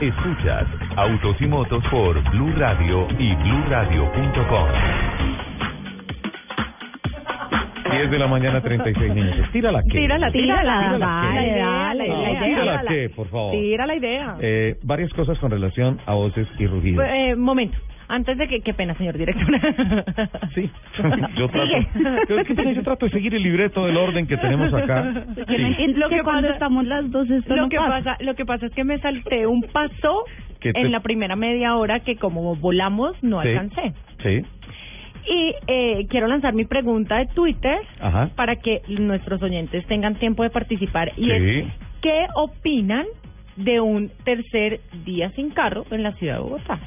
Escuchas 0.00 0.66
Autos 0.96 1.36
y 1.40 1.46
Motos 1.46 1.84
por 1.90 2.20
Blue 2.30 2.52
Radio 2.56 3.06
y 3.18 3.34
BlueRadio.com. 3.36 4.68
10 7.92 8.10
de 8.10 8.18
la 8.18 8.26
mañana, 8.26 8.60
36 8.60 9.14
minutos. 9.14 9.50
Tírala 9.52 9.82
que. 9.82 9.90
Tírala, 9.90 10.32
tírala. 10.32 10.98
Dale, 10.98 11.56
dale, 11.56 12.08
la 12.08 12.30
idea. 12.30 12.44
Tírala 12.44 12.84
que, 12.88 13.10
por 13.10 13.28
favor. 13.28 13.52
Tira 13.52 13.86
la 13.86 13.94
idea. 13.94 14.36
Eh, 14.40 14.76
varias 14.82 15.12
cosas 15.12 15.38
con 15.38 15.50
relación 15.50 16.00
a 16.06 16.14
voces 16.14 16.48
y 16.58 16.66
rugidos. 16.66 17.04
Eh, 17.08 17.36
momento. 17.36 17.78
Antes 18.14 18.36
de 18.36 18.46
que, 18.46 18.60
qué 18.60 18.74
pena, 18.74 18.94
señor 18.94 19.16
director. 19.16 19.46
Sí, 20.54 20.70
yo 21.36 21.48
trato, 21.48 21.70
yo, 22.28 22.44
¿qué 22.44 22.54
pena? 22.54 22.72
yo 22.72 22.82
trato 22.82 23.06
de 23.06 23.12
seguir 23.12 23.34
el 23.34 23.42
libreto 23.42 23.86
del 23.86 23.96
orden 23.96 24.26
que 24.26 24.36
tenemos 24.36 24.72
acá. 24.74 25.24
Que 25.46 25.54
entiendo 25.56 25.98
lo 26.00 26.08
que 26.10 26.22
cuando 26.22 26.48
estamos 26.50 26.84
las 26.86 27.10
dos 27.10 27.30
esto 27.30 27.56
lo 27.56 27.62
no 27.62 27.68
que 27.70 27.78
pasa. 27.78 27.88
pasa, 27.90 28.16
lo 28.20 28.34
que 28.34 28.44
pasa 28.44 28.66
es 28.66 28.72
que 28.74 28.84
me 28.84 28.98
salté 28.98 29.46
un 29.46 29.62
paso 29.62 30.24
¿Qué 30.60 30.72
te- 30.74 30.80
en 30.82 30.92
la 30.92 31.00
primera 31.00 31.36
media 31.36 31.74
hora 31.76 32.00
que 32.00 32.16
como 32.16 32.54
volamos 32.56 33.16
no 33.22 33.40
Sí. 33.42 33.48
alcancé. 33.48 33.94
Sí, 34.22 34.42
Y 35.24 35.54
eh, 35.68 36.06
quiero 36.10 36.26
lanzar 36.26 36.52
mi 36.52 36.64
pregunta 36.66 37.16
de 37.16 37.26
Twitter 37.28 37.78
ajá. 38.00 38.28
para 38.36 38.56
que 38.56 38.82
nuestros 38.88 39.40
oyentes 39.42 39.86
tengan 39.86 40.16
tiempo 40.16 40.42
de 40.42 40.50
participar. 40.50 41.12
Y 41.16 41.24
Sí. 41.24 41.30
es, 41.32 41.64
¿qué 42.02 42.26
opinan 42.34 43.06
de 43.56 43.80
un 43.80 44.10
tercer 44.24 44.80
día 45.04 45.30
sin 45.30 45.50
carro 45.50 45.84
en 45.90 46.02
la 46.02 46.12
ciudad 46.12 46.36
de 46.36 46.40
Bogotá? 46.42 46.78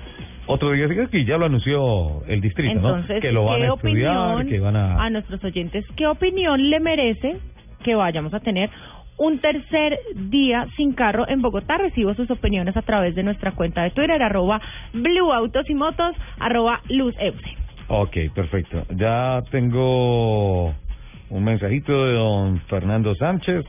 Otro 0.48 0.72
día 0.72 0.88
que 1.10 1.26
ya 1.26 1.38
lo 1.38 1.48
anunció 1.48 2.24
el 2.28 2.40
distrito, 2.42 2.76
Entonces, 2.76 3.16
¿no? 3.16 3.22
Que 3.22 3.32
lo 3.32 3.46
van 3.46 3.62
¿qué 3.62 3.68
a 3.68 3.74
estudiar, 3.74 4.18
opinión 4.18 4.48
que 4.48 4.60
van 4.60 4.76
a... 4.76 5.04
a 5.04 5.10
nuestros 5.10 5.44
oyentes, 5.44 5.86
¿qué 5.96 6.06
opinión 6.08 6.70
le 6.70 6.80
merece 6.80 7.38
que 7.84 7.96
vayamos 7.96 8.34
a 8.34 8.40
tener 8.40 8.70
un 9.18 9.40
tercer 9.40 9.98
día 10.16 10.68
sin 10.76 10.94
carro 10.94 11.28
en 11.28 11.42
Bogotá? 11.42 11.78
Recibo 11.78 12.14
sus 12.14 12.30
opiniones 12.30 12.78
a 12.78 12.84
través 12.84 13.16
de 13.16 13.24
nuestra 13.24 13.54
cuenta 13.54 13.84
de 13.84 13.90
Twitter, 13.92 14.22
arroba 14.22 14.62
Blue 14.94 15.34
Autos 15.34 15.68
y 15.70 15.74
Motos, 15.74 16.16
arroba 16.40 16.82
Luz 16.90 17.16
Euse. 17.20 17.58
Ok, 17.88 18.16
perfecto. 18.34 18.84
Ya 18.96 19.42
tengo 19.52 20.74
un 21.30 21.44
mensajito 21.44 22.06
de 22.06 22.14
don 22.14 22.60
Fernando 22.68 23.16
Sánchez. 23.16 23.66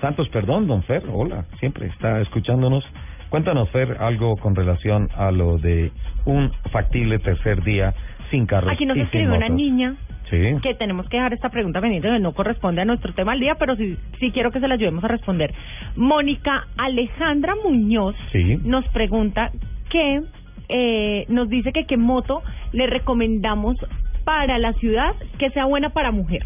Santos, 0.00 0.28
perdón, 0.28 0.68
don 0.68 0.82
Fer, 0.84 1.02
hola, 1.12 1.44
siempre 1.58 1.86
está 1.88 2.20
escuchándonos. 2.20 2.84
Cuéntanos, 3.30 3.68
Fer, 3.70 3.96
algo 4.00 4.36
con 4.36 4.54
relación 4.56 5.08
a 5.16 5.30
lo 5.30 5.58
de 5.58 5.92
un 6.24 6.50
factible 6.72 7.18
tercer 7.18 7.62
día 7.62 7.94
sin 8.30 8.46
carros 8.46 8.72
Aquí 8.72 8.86
nos 8.86 8.96
y 8.96 9.00
sin 9.00 9.06
escribe 9.06 9.36
una 9.36 9.48
niña 9.48 9.96
Sí. 10.30 10.56
que 10.62 10.74
tenemos 10.74 11.08
que 11.08 11.16
dejar 11.16 11.32
esta 11.32 11.48
pregunta 11.48 11.80
pendiente 11.80 12.08
que 12.08 12.18
no 12.18 12.34
corresponde 12.34 12.82
a 12.82 12.84
nuestro 12.84 13.14
tema 13.14 13.32
al 13.32 13.40
día, 13.40 13.54
pero 13.54 13.76
sí, 13.76 13.96
sí 14.20 14.30
quiero 14.30 14.50
que 14.50 14.60
se 14.60 14.68
la 14.68 14.74
ayudemos 14.74 15.02
a 15.04 15.08
responder. 15.08 15.54
Mónica 15.96 16.66
Alejandra 16.76 17.54
Muñoz 17.64 18.14
Sí. 18.32 18.58
nos 18.62 18.86
pregunta 18.88 19.50
que 19.88 20.20
eh, 20.68 21.24
nos 21.30 21.48
dice 21.48 21.72
que 21.72 21.84
qué 21.86 21.96
moto 21.96 22.42
le 22.72 22.86
recomendamos 22.86 23.76
para 24.24 24.58
la 24.58 24.74
ciudad 24.74 25.14
que 25.38 25.48
sea 25.50 25.64
buena 25.64 25.88
para 25.90 26.10
mujer. 26.10 26.44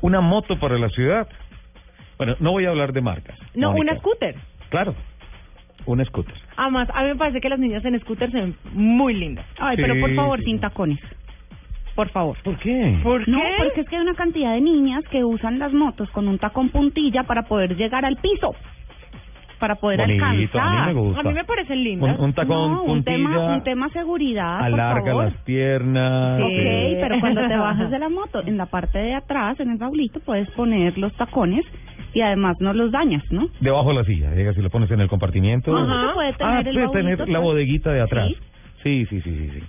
Una 0.00 0.22
moto 0.22 0.58
para 0.58 0.78
la 0.78 0.88
ciudad. 0.88 1.28
Bueno, 2.16 2.34
no 2.40 2.52
voy 2.52 2.64
a 2.64 2.70
hablar 2.70 2.94
de 2.94 3.02
marcas. 3.02 3.38
No, 3.54 3.72
Mónica. 3.72 3.92
una 3.92 4.00
scooter. 4.00 4.36
Claro, 4.70 4.94
un 5.86 6.04
scooter. 6.04 6.34
Además, 6.56 6.88
a 6.94 7.02
mí 7.02 7.08
me 7.08 7.16
parece 7.16 7.40
que 7.40 7.48
las 7.48 7.58
niñas 7.58 7.84
en 7.84 7.98
scooter 8.00 8.30
se 8.30 8.40
ven 8.40 8.54
muy 8.74 9.14
lindas. 9.14 9.44
Ay, 9.58 9.76
pero 9.76 9.98
por 10.00 10.14
favor, 10.14 10.42
sin 10.42 10.60
tacones. 10.60 10.98
Por 11.94 12.08
favor. 12.08 12.36
¿Por 12.42 12.56
qué? 12.58 12.98
¿Por 13.02 13.28
No, 13.28 13.38
qué? 13.38 13.48
porque 13.58 13.80
es 13.82 13.88
que 13.88 13.96
hay 13.96 14.02
una 14.02 14.14
cantidad 14.14 14.54
de 14.54 14.60
niñas 14.62 15.04
que 15.10 15.24
usan 15.24 15.58
las 15.58 15.72
motos 15.74 16.08
con 16.10 16.26
un 16.26 16.38
tacón 16.38 16.70
puntilla 16.70 17.24
para 17.24 17.42
poder 17.42 17.76
llegar 17.76 18.04
al 18.04 18.16
piso. 18.16 18.54
para 19.58 19.76
poder 19.76 20.00
Bonito, 20.00 20.24
alcanzar. 20.24 20.60
a 20.60 20.86
mí 20.88 20.94
me 20.94 21.00
gusta. 21.00 21.20
A 21.20 21.22
mí 21.22 21.34
me 21.34 21.44
parecen 21.44 21.84
lindas. 21.84 22.18
Un, 22.18 22.24
un 22.24 22.32
tacón 22.32 22.72
No, 22.72 22.80
un 22.82 22.86
puntilla, 23.04 23.16
tema, 23.16 23.54
un 23.54 23.62
tema 23.62 23.88
seguridad, 23.90 24.56
por 24.58 24.66
alarga 24.66 25.04
favor. 25.12 25.24
las 25.26 25.34
piernas. 25.44 26.40
Ok, 26.40 26.48
eh, 26.50 26.98
pero 27.00 27.20
cuando 27.20 27.46
te 27.46 27.56
bajas 27.68 27.88
de 27.90 27.98
la 28.00 28.08
moto, 28.08 28.42
en 28.44 28.56
la 28.56 28.66
parte 28.66 28.98
de 28.98 29.14
atrás, 29.14 29.60
en 29.60 29.70
el 29.70 29.78
baulito, 29.78 30.18
puedes 30.18 30.50
poner 30.52 30.98
los 30.98 31.12
tacones 31.14 31.64
y 32.14 32.20
además 32.20 32.56
no 32.60 32.72
los 32.72 32.90
dañas, 32.92 33.22
¿no? 33.30 33.48
Debajo 33.60 33.88
de 33.90 33.94
la 33.96 34.04
silla, 34.04 34.34
llega 34.34 34.52
si 34.54 34.62
lo 34.62 34.70
pones 34.70 34.90
en 34.90 35.00
el 35.00 35.08
compartimiento. 35.08 35.76
Ajá. 35.76 36.12
Puede 36.14 36.32
tener 36.34 36.52
ah, 36.54 36.58
el 36.60 36.90
tener 36.92 37.18
la 37.18 37.24
atrás. 37.24 37.42
bodeguita 37.42 37.92
de 37.92 38.00
atrás. 38.00 38.28
Sí, 38.82 39.06
sí, 39.06 39.20
sí, 39.20 39.30
sí. 39.30 39.50
sí. 39.54 39.60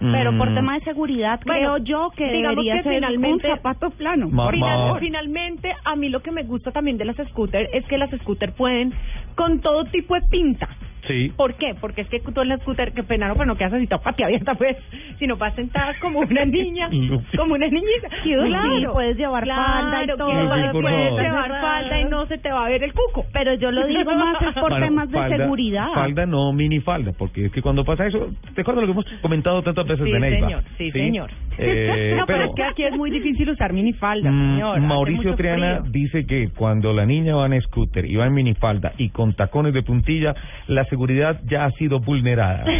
Pero 0.00 0.34
por 0.38 0.48
Mm, 0.50 0.54
tema 0.54 0.78
de 0.78 0.84
seguridad, 0.84 1.40
Bueno, 1.44 1.74
creo 1.74 1.84
yo 1.84 2.10
que 2.16 2.24
digamos 2.32 2.64
debería 2.64 2.76
que 2.78 2.82
ser 2.84 2.94
finalmente- 2.94 3.48
un 3.50 3.56
zapato 3.56 3.90
plano. 3.90 4.30
Ma- 4.30 4.50
Final- 4.50 4.92
ma- 4.94 4.98
finalmente, 4.98 5.74
a 5.84 5.94
mí 5.94 6.08
lo 6.08 6.20
que 6.20 6.30
me 6.30 6.42
gusta 6.44 6.72
también 6.72 6.96
de 6.96 7.04
las 7.04 7.16
scooters 7.16 7.68
es 7.74 7.84
que 7.84 7.98
las 7.98 8.10
scooters 8.10 8.54
pueden 8.54 8.94
con 9.34 9.60
todo 9.60 9.84
tipo 9.84 10.14
de 10.14 10.22
pinta. 10.30 10.68
Sí. 11.06 11.32
¿Por 11.36 11.54
qué? 11.54 11.74
Porque 11.80 12.02
es 12.02 12.08
que 12.08 12.20
tú 12.20 12.40
en 12.42 12.48
la 12.48 12.58
scooter, 12.58 12.92
que 12.92 13.02
pena, 13.02 13.28
no, 13.28 13.34
pero 13.34 13.46
no 13.46 13.56
quedas 13.56 13.72
así 13.72 13.86
toda 13.86 14.00
abierta, 14.22 14.54
pues, 14.54 14.76
sino 15.18 15.36
vas 15.36 15.54
sentada 15.54 15.94
como 16.00 16.20
una 16.20 16.44
niña, 16.44 16.88
como 17.36 17.54
una 17.54 17.66
niñita. 17.66 18.08
Cute, 18.22 18.46
Claro. 18.46 18.78
sí, 18.78 18.86
puedes 18.92 19.16
llevar 19.16 19.46
falda 19.46 20.04
y 20.04 20.06
todo. 20.08 20.26
puedes 20.72 21.08
favor. 21.08 21.22
llevar 21.22 21.50
falda 21.60 22.00
y 22.00 22.04
no 22.04 22.26
se 22.26 22.38
te 22.38 22.52
va 22.52 22.66
a 22.66 22.68
ver 22.68 22.82
el 22.84 22.92
cuco. 22.92 23.24
Pero 23.32 23.54
yo 23.54 23.70
lo 23.70 23.86
digo 23.86 24.12
más 24.14 24.40
es 24.42 24.54
por 24.54 24.70
Bueno, 24.70 24.86
temas 24.86 25.10
de 25.10 25.18
falda- 25.18 25.36
seguridad. 25.36 25.88
Falda 25.94 26.26
no 26.26 26.52
minifalda, 26.52 27.12
porque 27.18 27.46
es 27.46 27.52
que 27.52 27.62
cuando 27.62 27.84
pasa 27.84 28.06
eso, 28.06 28.30
¿te 28.54 28.60
acuerdas 28.60 28.82
lo 28.82 28.86
que 28.88 28.92
hemos 28.92 29.20
comentado 29.22 29.62
tantas 29.62 29.86
veces 29.86 30.04
Sí, 30.04 30.12
de 30.12 30.20
Neiva? 30.20 30.46
señor, 30.46 30.62
sí, 30.78 30.90
señor. 30.92 31.30
Eh, 31.58 32.14
no, 32.18 32.26
pero, 32.26 32.38
pero 32.38 32.50
es 32.50 32.54
que 32.56 32.64
aquí 32.64 32.84
es 32.84 32.92
muy 32.96 33.10
difícil 33.10 33.50
usar 33.50 33.72
minifalda, 33.72 34.30
mm, 34.30 34.52
señor. 34.54 34.80
Mauricio 34.80 35.34
Triana 35.34 35.80
frío. 35.80 35.90
dice 35.92 36.26
que 36.26 36.48
cuando 36.56 36.92
la 36.92 37.04
niña 37.06 37.34
va 37.36 37.46
en 37.46 37.60
scooter 37.62 38.04
y 38.04 38.16
va 38.16 38.26
en 38.26 38.34
minifalda 38.34 38.92
y 38.98 39.10
con 39.10 39.34
tacones 39.34 39.74
de 39.74 39.82
puntilla, 39.82 40.34
la 40.68 40.84
seguridad 40.90 41.40
ya 41.46 41.64
ha 41.64 41.70
sido 41.72 42.00
vulnerada. 42.00 42.64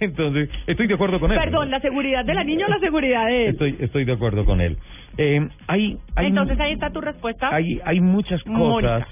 Entonces, 0.00 0.50
estoy 0.66 0.88
de 0.88 0.94
acuerdo 0.94 1.20
con 1.20 1.30
él. 1.30 1.38
Perdón, 1.38 1.70
¿la 1.70 1.78
seguridad 1.80 2.24
de 2.24 2.34
la 2.34 2.42
niña 2.42 2.66
o 2.66 2.68
la 2.68 2.80
seguridad 2.80 3.26
de 3.26 3.44
él? 3.44 3.50
Estoy, 3.50 3.76
estoy 3.78 4.04
de 4.04 4.12
acuerdo 4.12 4.44
con 4.44 4.60
él. 4.60 4.76
Eh, 5.16 5.46
hay, 5.68 5.98
hay, 6.16 6.26
Entonces 6.26 6.58
ahí 6.58 6.72
está 6.72 6.90
tu 6.90 7.00
respuesta. 7.00 7.54
hay, 7.54 7.80
hay 7.84 8.00
muchas 8.00 8.42
cosas, 8.42 8.58
Mónica. 8.58 9.06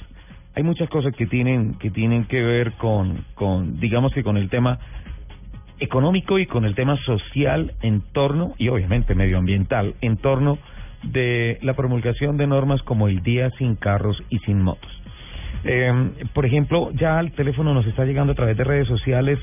hay 0.56 0.62
muchas 0.64 0.88
cosas 0.88 1.14
que 1.14 1.26
tienen, 1.26 1.74
que 1.74 1.90
tienen 1.90 2.24
que 2.24 2.42
ver 2.42 2.72
con, 2.72 3.24
con, 3.34 3.78
digamos 3.78 4.12
que 4.12 4.24
con 4.24 4.36
el 4.36 4.48
tema 4.50 4.80
económico 5.78 6.38
y 6.38 6.46
con 6.46 6.64
el 6.64 6.74
tema 6.74 6.96
social 7.04 7.72
en 7.82 8.02
torno, 8.12 8.54
y 8.58 8.68
obviamente 8.68 9.14
medioambiental, 9.14 9.94
en 10.00 10.16
torno 10.16 10.58
de 11.02 11.58
la 11.62 11.74
promulgación 11.74 12.36
de 12.36 12.46
normas 12.46 12.82
como 12.82 13.08
el 13.08 13.22
día 13.22 13.50
sin 13.58 13.76
carros 13.76 14.22
y 14.28 14.38
sin 14.40 14.60
motos. 14.60 14.90
Eh, 15.64 15.92
por 16.32 16.46
ejemplo, 16.46 16.90
ya 16.92 17.18
al 17.18 17.32
teléfono 17.32 17.74
nos 17.74 17.86
está 17.86 18.04
llegando 18.04 18.32
a 18.32 18.36
través 18.36 18.56
de 18.56 18.64
redes 18.64 18.88
sociales 18.88 19.38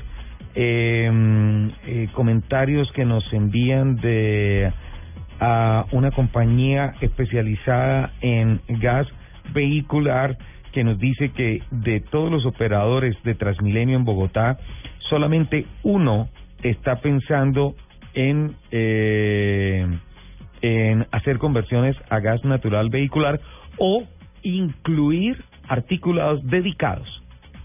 eh, 0.54 1.10
eh, 1.86 2.08
comentarios 2.12 2.90
que 2.92 3.04
nos 3.04 3.24
envían 3.32 3.96
de 3.96 4.72
a 5.40 5.84
una 5.92 6.10
compañía 6.10 6.94
especializada 7.00 8.12
en 8.20 8.60
gas 8.80 9.06
vehicular 9.52 10.36
que 10.72 10.84
nos 10.84 10.98
dice 10.98 11.30
que 11.30 11.62
de 11.70 12.00
todos 12.00 12.30
los 12.30 12.44
operadores 12.44 13.16
de 13.22 13.34
Transmilenio 13.34 13.96
en 13.96 14.04
Bogotá, 14.04 14.58
solamente 15.08 15.66
uno 15.82 16.28
está 16.62 16.96
pensando 16.96 17.74
en 18.14 18.54
eh, 18.70 19.86
en 20.60 21.06
hacer 21.12 21.38
conversiones 21.38 21.96
a 22.10 22.18
gas 22.18 22.44
natural 22.44 22.90
vehicular 22.90 23.40
o 23.76 24.04
incluir 24.42 25.44
articulados 25.68 26.44
dedicados. 26.46 27.08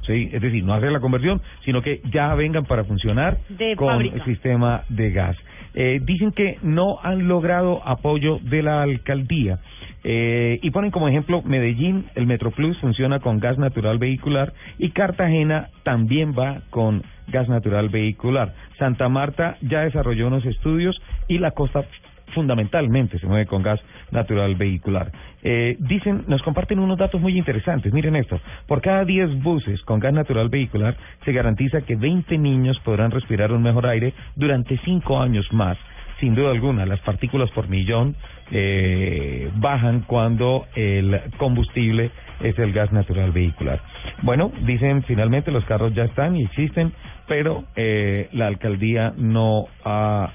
Sí, 0.06 0.30
es 0.34 0.42
decir, 0.42 0.64
no 0.66 0.74
hacer 0.74 0.92
la 0.92 1.00
conversión, 1.00 1.42
sino 1.64 1.82
que 1.82 2.02
ya 2.12 2.36
vengan 2.36 2.66
para 2.66 2.84
funcionar 2.84 3.38
De 3.48 3.76
con 3.78 3.88
fábrica. 3.88 4.18
el 4.18 4.26
sistema 4.26 4.84
de 4.90 5.12
gas. 5.12 5.38
Eh, 5.76 6.02
dicen 6.04 6.32
que 6.34 6.58
no 6.62 7.00
han 7.02 7.28
logrado 7.28 7.82
apoyo 7.88 8.38
de 8.44 8.62
la 8.62 8.84
alcaldía 8.84 9.60
eh, 10.04 10.60
y 10.62 10.72
ponen 10.72 10.92
como 10.92 11.08
ejemplo 11.08 11.42
Medellín, 11.42 12.06
el 12.16 12.28
Metroplus 12.28 12.78
funciona 12.80 13.20
con 13.20 13.40
gas 13.40 13.58
natural 13.58 13.98
vehicular 13.98 14.54
y 14.78 14.90
Cartagena 14.90 15.70
también 15.84 16.36
va 16.38 16.62
con 16.70 17.04
gas 17.28 17.48
natural 17.48 17.90
vehicular. 17.90 18.54
Santa 18.78 19.08
Marta 19.08 19.58
ya 19.62 19.82
desarrolló 19.82 20.28
unos 20.28 20.46
estudios 20.46 21.02
y 21.30 21.38
la 21.38 21.52
costa 21.52 21.86
fundamentalmente 22.34 23.20
se 23.20 23.28
mueve 23.28 23.46
con 23.46 23.64
gas 23.64 23.80
natural 24.12 24.56
vehicular. 24.56 25.12
Eh, 25.42 25.76
dicen, 25.80 26.24
nos 26.28 26.42
comparten 26.42 26.80
unos 26.80 26.98
datos 26.98 27.20
muy 27.20 27.38
interesantes. 27.38 27.94
Miren 27.94 28.16
esto, 28.16 28.40
por 28.68 28.82
cada 28.82 29.06
10 29.06 29.42
buses 29.42 29.82
con 29.84 30.00
gas 30.00 30.14
natural 30.14 30.50
vehicular 30.50 30.96
se 31.26 31.32
garantiza 31.32 31.82
que 31.82 31.96
20 31.96 32.38
niños 32.38 32.80
podrán 32.80 33.12
respirar 33.12 33.52
un 33.52 33.64
mejor 33.64 33.88
aire 33.88 34.14
durante 34.36 34.78
5 34.78 35.20
años 35.20 35.48
más. 35.52 35.78
Sin 36.20 36.36
duda 36.36 36.52
alguna, 36.52 36.86
las 36.86 37.02
partículas 37.02 37.50
por 37.52 37.68
millón 37.68 38.16
eh, 38.52 39.52
bajan 39.56 40.02
cuando 40.02 40.68
el 40.76 41.20
combustible 41.38 42.12
es 42.40 42.58
el 42.60 42.72
gas 42.72 42.92
natural 42.92 43.32
vehicular. 43.32 43.82
Bueno, 44.22 44.52
dicen 44.66 45.04
finalmente 45.04 45.52
los 45.52 45.66
carros 45.66 45.94
ya 45.94 46.04
están 46.04 46.36
y 46.36 46.44
existen, 46.44 46.94
pero 47.28 47.64
eh, 47.76 48.30
la 48.32 48.48
alcaldía 48.48 49.14
no 49.18 49.66
ha 49.84 50.32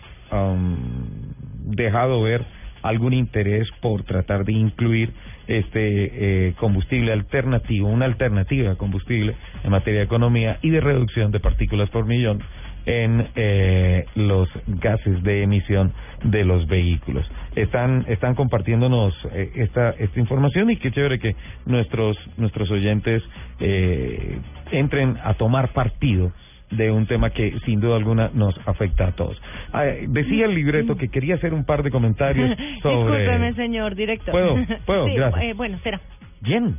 dejado 1.68 2.22
ver 2.22 2.44
algún 2.82 3.12
interés 3.12 3.68
por 3.80 4.04
tratar 4.04 4.44
de 4.44 4.52
incluir 4.52 5.12
este 5.46 6.48
eh, 6.48 6.54
combustible 6.58 7.12
alternativo, 7.12 7.88
una 7.88 8.04
alternativa 8.04 8.72
a 8.72 8.76
combustible 8.76 9.34
en 9.64 9.70
materia 9.70 10.00
de 10.00 10.06
economía 10.06 10.58
y 10.62 10.70
de 10.70 10.80
reducción 10.80 11.30
de 11.32 11.40
partículas 11.40 11.90
por 11.90 12.06
millón 12.06 12.42
en 12.88 13.28
eh, 13.36 14.06
los 14.14 14.48
gases 14.66 15.22
de 15.22 15.42
emisión 15.42 15.92
de 16.24 16.44
los 16.44 16.66
vehículos. 16.66 17.26
Están 17.54 18.06
están 18.08 18.34
compartiéndonos 18.34 19.14
eh, 19.32 19.52
esta 19.56 19.90
esta 19.90 20.18
información 20.18 20.70
y 20.70 20.76
qué 20.76 20.90
chévere 20.90 21.18
que 21.18 21.36
nuestros 21.66 22.16
nuestros 22.38 22.70
oyentes 22.70 23.22
eh, 23.60 24.38
entren 24.72 25.18
a 25.22 25.34
tomar 25.34 25.74
partido 25.74 26.32
de 26.70 26.90
un 26.90 27.06
tema 27.06 27.30
que 27.30 27.58
sin 27.64 27.80
duda 27.80 27.96
alguna 27.96 28.30
nos 28.34 28.54
afecta 28.66 29.08
a 29.08 29.12
todos. 29.12 29.40
Ah, 29.72 29.84
decía 30.08 30.46
el 30.46 30.54
libreto 30.54 30.96
que 30.96 31.08
quería 31.08 31.36
hacer 31.36 31.54
un 31.54 31.64
par 31.64 31.82
de 31.82 31.90
comentarios 31.90 32.50
sobre... 32.82 33.18
Discúlpeme, 33.20 33.54
señor 33.54 33.94
director. 33.94 34.32
¿Puedo? 34.32 34.56
¿Puedo? 34.86 35.06
Sí, 35.06 35.14
Gracias. 35.14 35.44
eh, 35.44 35.52
bueno, 35.54 35.76
espera. 35.76 36.00
Bien. 36.40 36.76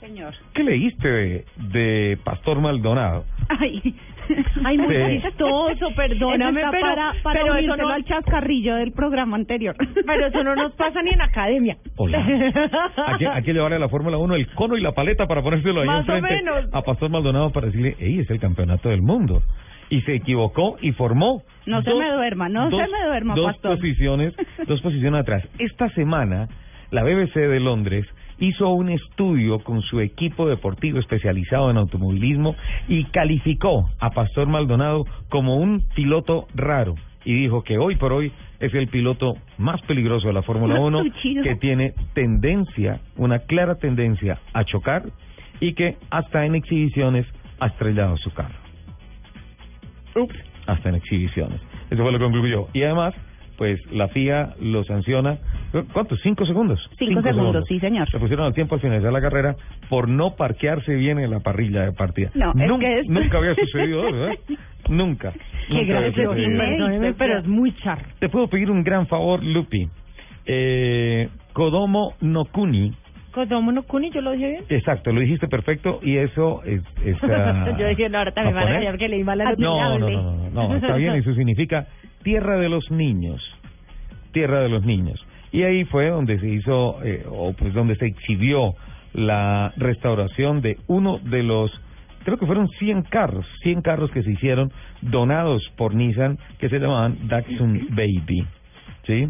Señor. 0.00 0.34
¿Qué 0.52 0.64
leíste 0.64 1.08
de, 1.08 1.44
de 1.72 2.18
Pastor 2.24 2.60
Maldonado? 2.60 3.24
Ay, 3.48 3.94
Ay, 4.64 4.78
muy 4.78 4.94
Sí. 4.94 5.22
chistoso, 5.22 5.88
perdóname, 5.96 6.60
Eso 6.60 6.70
pero, 6.70 6.82
para, 6.86 7.12
para 7.22 7.40
pero 7.42 7.54
eso 7.56 7.76
no, 7.76 7.88
al 7.88 8.04
chascarrillo 8.04 8.76
del 8.76 8.92
programa 8.92 9.36
anterior. 9.36 9.74
pero 10.06 10.26
eso 10.26 10.42
no 10.44 10.54
nos 10.54 10.72
pasa 10.74 11.02
ni 11.02 11.10
en 11.10 11.20
academia. 11.22 11.76
Hola. 11.96 12.18
Hay 13.06 13.18
que, 13.18 13.26
hay 13.28 13.42
que 13.42 13.52
llevarle 13.52 13.76
a 13.76 13.80
la 13.80 13.88
Fórmula 13.88 14.18
1 14.18 14.34
el 14.34 14.46
cono 14.54 14.76
y 14.76 14.80
la 14.80 14.92
paleta 14.92 15.26
para 15.26 15.42
ponérselo 15.42 15.80
ahí 15.82 15.86
Más 15.86 16.08
o 16.08 16.20
menos. 16.20 16.68
a 16.72 16.82
Pastor 16.82 17.10
Maldonado 17.10 17.50
para 17.50 17.66
decirle, 17.66 17.96
ey, 17.98 18.20
es 18.20 18.30
el 18.30 18.40
campeonato 18.40 18.88
del 18.88 19.02
mundo. 19.02 19.42
Y 19.90 20.00
se 20.02 20.14
equivocó 20.14 20.76
y 20.80 20.92
formó. 20.92 21.42
No 21.66 21.82
se 21.82 21.92
me 21.94 22.10
duerma, 22.12 22.48
no 22.48 22.70
dos- 22.70 22.80
se 22.82 22.90
me 22.90 23.04
duerma, 23.06 23.34
dos 23.34 23.46
pastor. 23.52 23.76
posiciones, 23.76 24.34
dos 24.66 24.80
posiciones 24.80 25.20
atrás. 25.20 25.46
Esta 25.58 25.88
semana, 25.90 26.48
la 26.90 27.02
BBC 27.02 27.34
de 27.40 27.60
Londres 27.60 28.06
hizo 28.38 28.70
un 28.70 28.90
estudio 28.90 29.60
con 29.60 29.82
su 29.82 30.00
equipo 30.00 30.48
deportivo 30.48 30.98
especializado 30.98 31.70
en 31.70 31.76
automovilismo 31.76 32.56
y 32.88 33.04
calificó 33.04 33.90
a 34.00 34.10
Pastor 34.10 34.48
Maldonado 34.48 35.04
como 35.28 35.56
un 35.56 35.82
piloto 35.94 36.46
raro 36.54 36.94
y 37.24 37.34
dijo 37.34 37.62
que 37.62 37.78
hoy 37.78 37.96
por 37.96 38.12
hoy 38.12 38.32
es 38.60 38.74
el 38.74 38.88
piloto 38.88 39.34
más 39.58 39.80
peligroso 39.82 40.28
de 40.28 40.32
la 40.32 40.42
Fórmula 40.42 40.80
1 40.80 41.04
Chido. 41.20 41.42
que 41.42 41.56
tiene 41.56 41.94
tendencia, 42.14 43.00
una 43.16 43.40
clara 43.40 43.76
tendencia 43.76 44.38
a 44.52 44.64
chocar 44.64 45.04
y 45.60 45.74
que 45.74 45.96
hasta 46.10 46.44
en 46.44 46.54
exhibiciones 46.54 47.26
ha 47.60 47.66
estrellado 47.66 48.16
su 48.16 48.32
carro. 48.32 48.54
Ups. 50.16 50.34
Hasta 50.66 50.90
en 50.90 50.96
exhibiciones. 50.96 51.60
Eso 51.90 52.02
fue 52.02 52.12
lo 52.12 52.18
que 52.18 52.24
concluyó. 52.24 52.68
Y 52.72 52.82
además, 52.82 53.14
pues 53.62 53.78
la 53.92 54.08
FIA 54.08 54.54
lo 54.60 54.82
sanciona. 54.82 55.38
¿Cuántos? 55.92 56.18
¿Cinco 56.24 56.44
segundos? 56.44 56.80
Cinco 56.98 57.22
segundos, 57.22 57.64
sí, 57.68 57.78
señor. 57.78 58.10
Se 58.10 58.18
pusieron 58.18 58.44
al 58.46 58.54
tiempo 58.54 58.74
al 58.74 58.80
finalizar 58.80 59.12
la 59.12 59.20
carrera 59.20 59.54
por 59.88 60.08
no 60.08 60.34
parquearse 60.34 60.92
bien 60.96 61.20
en 61.20 61.30
la 61.30 61.38
parrilla 61.38 61.82
de 61.82 61.92
partida. 61.92 62.30
No, 62.34 62.50
es 62.50 62.68
Nun- 62.68 62.80
que 62.80 62.98
es- 62.98 63.08
Nunca 63.08 63.38
había 63.38 63.54
sucedido, 63.54 64.02
¿verdad? 64.12 64.34
Nunca. 64.88 65.32
Qué 65.68 65.84
gracioso, 65.84 66.34
pero 67.16 67.38
es 67.38 67.46
muy 67.46 67.72
charro. 67.76 68.02
Te 68.18 68.28
puedo 68.28 68.48
pedir 68.48 68.68
un 68.68 68.82
gran 68.82 69.06
favor, 69.06 69.44
Lupi. 69.44 69.86
Eh, 70.44 71.28
Kodomo 71.52 72.14
no 72.20 72.46
Kuni. 72.46 72.92
Kodomo 73.32 73.82
Kuni, 73.82 74.10
yo 74.10 74.20
lo 74.20 74.32
dije 74.32 74.48
bien. 74.48 74.64
Exacto, 74.68 75.12
lo 75.12 75.20
dijiste 75.20 75.48
perfecto 75.48 76.00
y 76.02 76.18
eso 76.18 76.62
es... 76.64 76.82
es, 77.04 77.16
ah, 77.24 77.74
yo 77.78 77.86
dije, 77.88 78.08
no, 78.08 78.18
ahora 78.18 78.32
también 78.32 78.54
van 78.54 78.68
a 78.68 78.72
callar 78.72 78.98
que 78.98 79.08
leí 79.08 79.24
mal 79.24 79.38
la 79.38 79.54
no, 79.56 79.98
no, 79.98 79.98
no, 79.98 80.50
no, 80.50 80.68
no, 80.68 80.76
está 80.76 80.96
bien, 80.96 81.14
eso 81.16 81.34
significa 81.34 81.86
tierra 82.22 82.58
de 82.58 82.68
los 82.68 82.90
niños, 82.90 83.42
tierra 84.32 84.60
de 84.60 84.68
los 84.68 84.84
niños. 84.84 85.24
Y 85.50 85.64
ahí 85.64 85.84
fue 85.84 86.08
donde 86.08 86.38
se 86.38 86.48
hizo, 86.48 87.02
eh, 87.04 87.24
o 87.28 87.52
pues 87.52 87.74
donde 87.74 87.96
se 87.96 88.06
exhibió 88.06 88.74
la 89.12 89.72
restauración 89.76 90.62
de 90.62 90.78
uno 90.86 91.18
de 91.18 91.42
los, 91.42 91.70
creo 92.24 92.38
que 92.38 92.46
fueron 92.46 92.68
100 92.68 93.02
carros, 93.02 93.46
100 93.62 93.82
carros 93.82 94.10
que 94.10 94.22
se 94.22 94.30
hicieron 94.30 94.72
donados 95.02 95.62
por 95.76 95.94
Nissan 95.94 96.38
que 96.58 96.68
se 96.68 96.78
llamaban 96.78 97.28
Datsun 97.28 97.88
Baby. 97.90 98.46
¿Sí? 99.06 99.28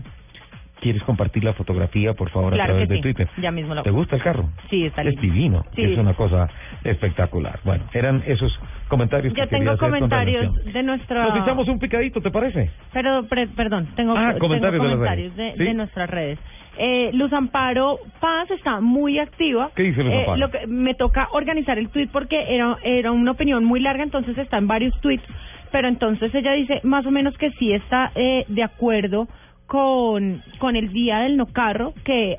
¿Quieres 0.82 1.02
compartir 1.04 1.44
la 1.44 1.52
fotografía, 1.52 2.12
por 2.14 2.28
favor, 2.30 2.52
Claro 2.54 2.74
a 2.74 2.76
través 2.76 2.88
que 2.88 2.94
de 2.94 2.98
sí. 2.98 3.02
Twitter? 3.02 3.28
Ya 3.40 3.52
mismo 3.52 3.72
lo 3.74 3.84
¿Te 3.84 3.90
gusta 3.92 4.16
el 4.16 4.22
carro? 4.22 4.48
Sí, 4.68 4.84
está 4.84 5.02
Es 5.02 5.06
lindo. 5.14 5.22
divino, 5.22 5.64
Sí. 5.76 5.82
es 5.84 5.96
una 5.96 6.12
cosa 6.14 6.48
espectacular. 6.82 7.60
Bueno, 7.64 7.84
eran 7.94 8.22
esos 8.26 8.52
comentarios 8.88 9.32
Yo 9.34 9.44
que 9.44 9.48
tengo 9.56 9.76
comentarios 9.78 10.52
de 10.64 10.82
nuestra... 10.82 11.26
Nos 11.28 11.38
echamos 11.42 11.68
un 11.68 11.78
picadito, 11.78 12.20
¿te 12.20 12.30
parece? 12.32 12.70
Pero, 12.92 13.24
pre- 13.28 13.46
perdón, 13.46 13.88
tengo, 13.94 14.14
Ah, 14.16 14.28
tengo 14.34 14.40
comentarios 14.40 14.82
de 14.82 14.88
las 14.88 14.96
comentarios 14.96 15.36
de, 15.36 15.42
redes. 15.44 15.56
¿Sí? 15.58 15.64
de 15.64 15.74
nuestras 15.74 16.10
redes. 16.10 16.38
Eh, 16.78 17.10
Luz 17.12 17.32
Amparo 17.32 17.98
Paz 18.20 18.50
está 18.50 18.80
muy 18.80 19.18
activa. 19.18 19.70
¿Qué 19.76 19.82
dice 19.84 20.02
Luz 20.02 20.12
Eh, 20.12 20.18
Amparo? 20.20 20.36
lo 20.38 20.50
que, 20.50 20.66
me 20.66 20.94
toca 20.94 21.28
organizar 21.32 21.78
el 21.78 21.90
tweet 21.90 22.08
porque 22.12 22.54
era, 22.54 22.76
era 22.82 23.12
una 23.12 23.30
opinión 23.30 23.64
muy 23.64 23.78
larga, 23.80 24.02
entonces 24.02 24.36
está 24.36 24.58
en 24.58 24.66
varios 24.66 24.98
tweets. 25.00 25.22
Pero 25.70 25.86
entonces 25.88 26.34
ella 26.34 26.52
dice 26.52 26.80
más 26.82 27.06
o 27.06 27.10
menos 27.10 27.36
que 27.38 27.50
sí 27.52 27.72
está 27.72 28.10
eh, 28.14 28.44
de 28.48 28.62
acuerdo 28.62 29.26
con, 29.72 30.42
con 30.58 30.76
el 30.76 30.92
día 30.92 31.20
del 31.20 31.38
no 31.38 31.46
carro, 31.46 31.94
que 32.04 32.36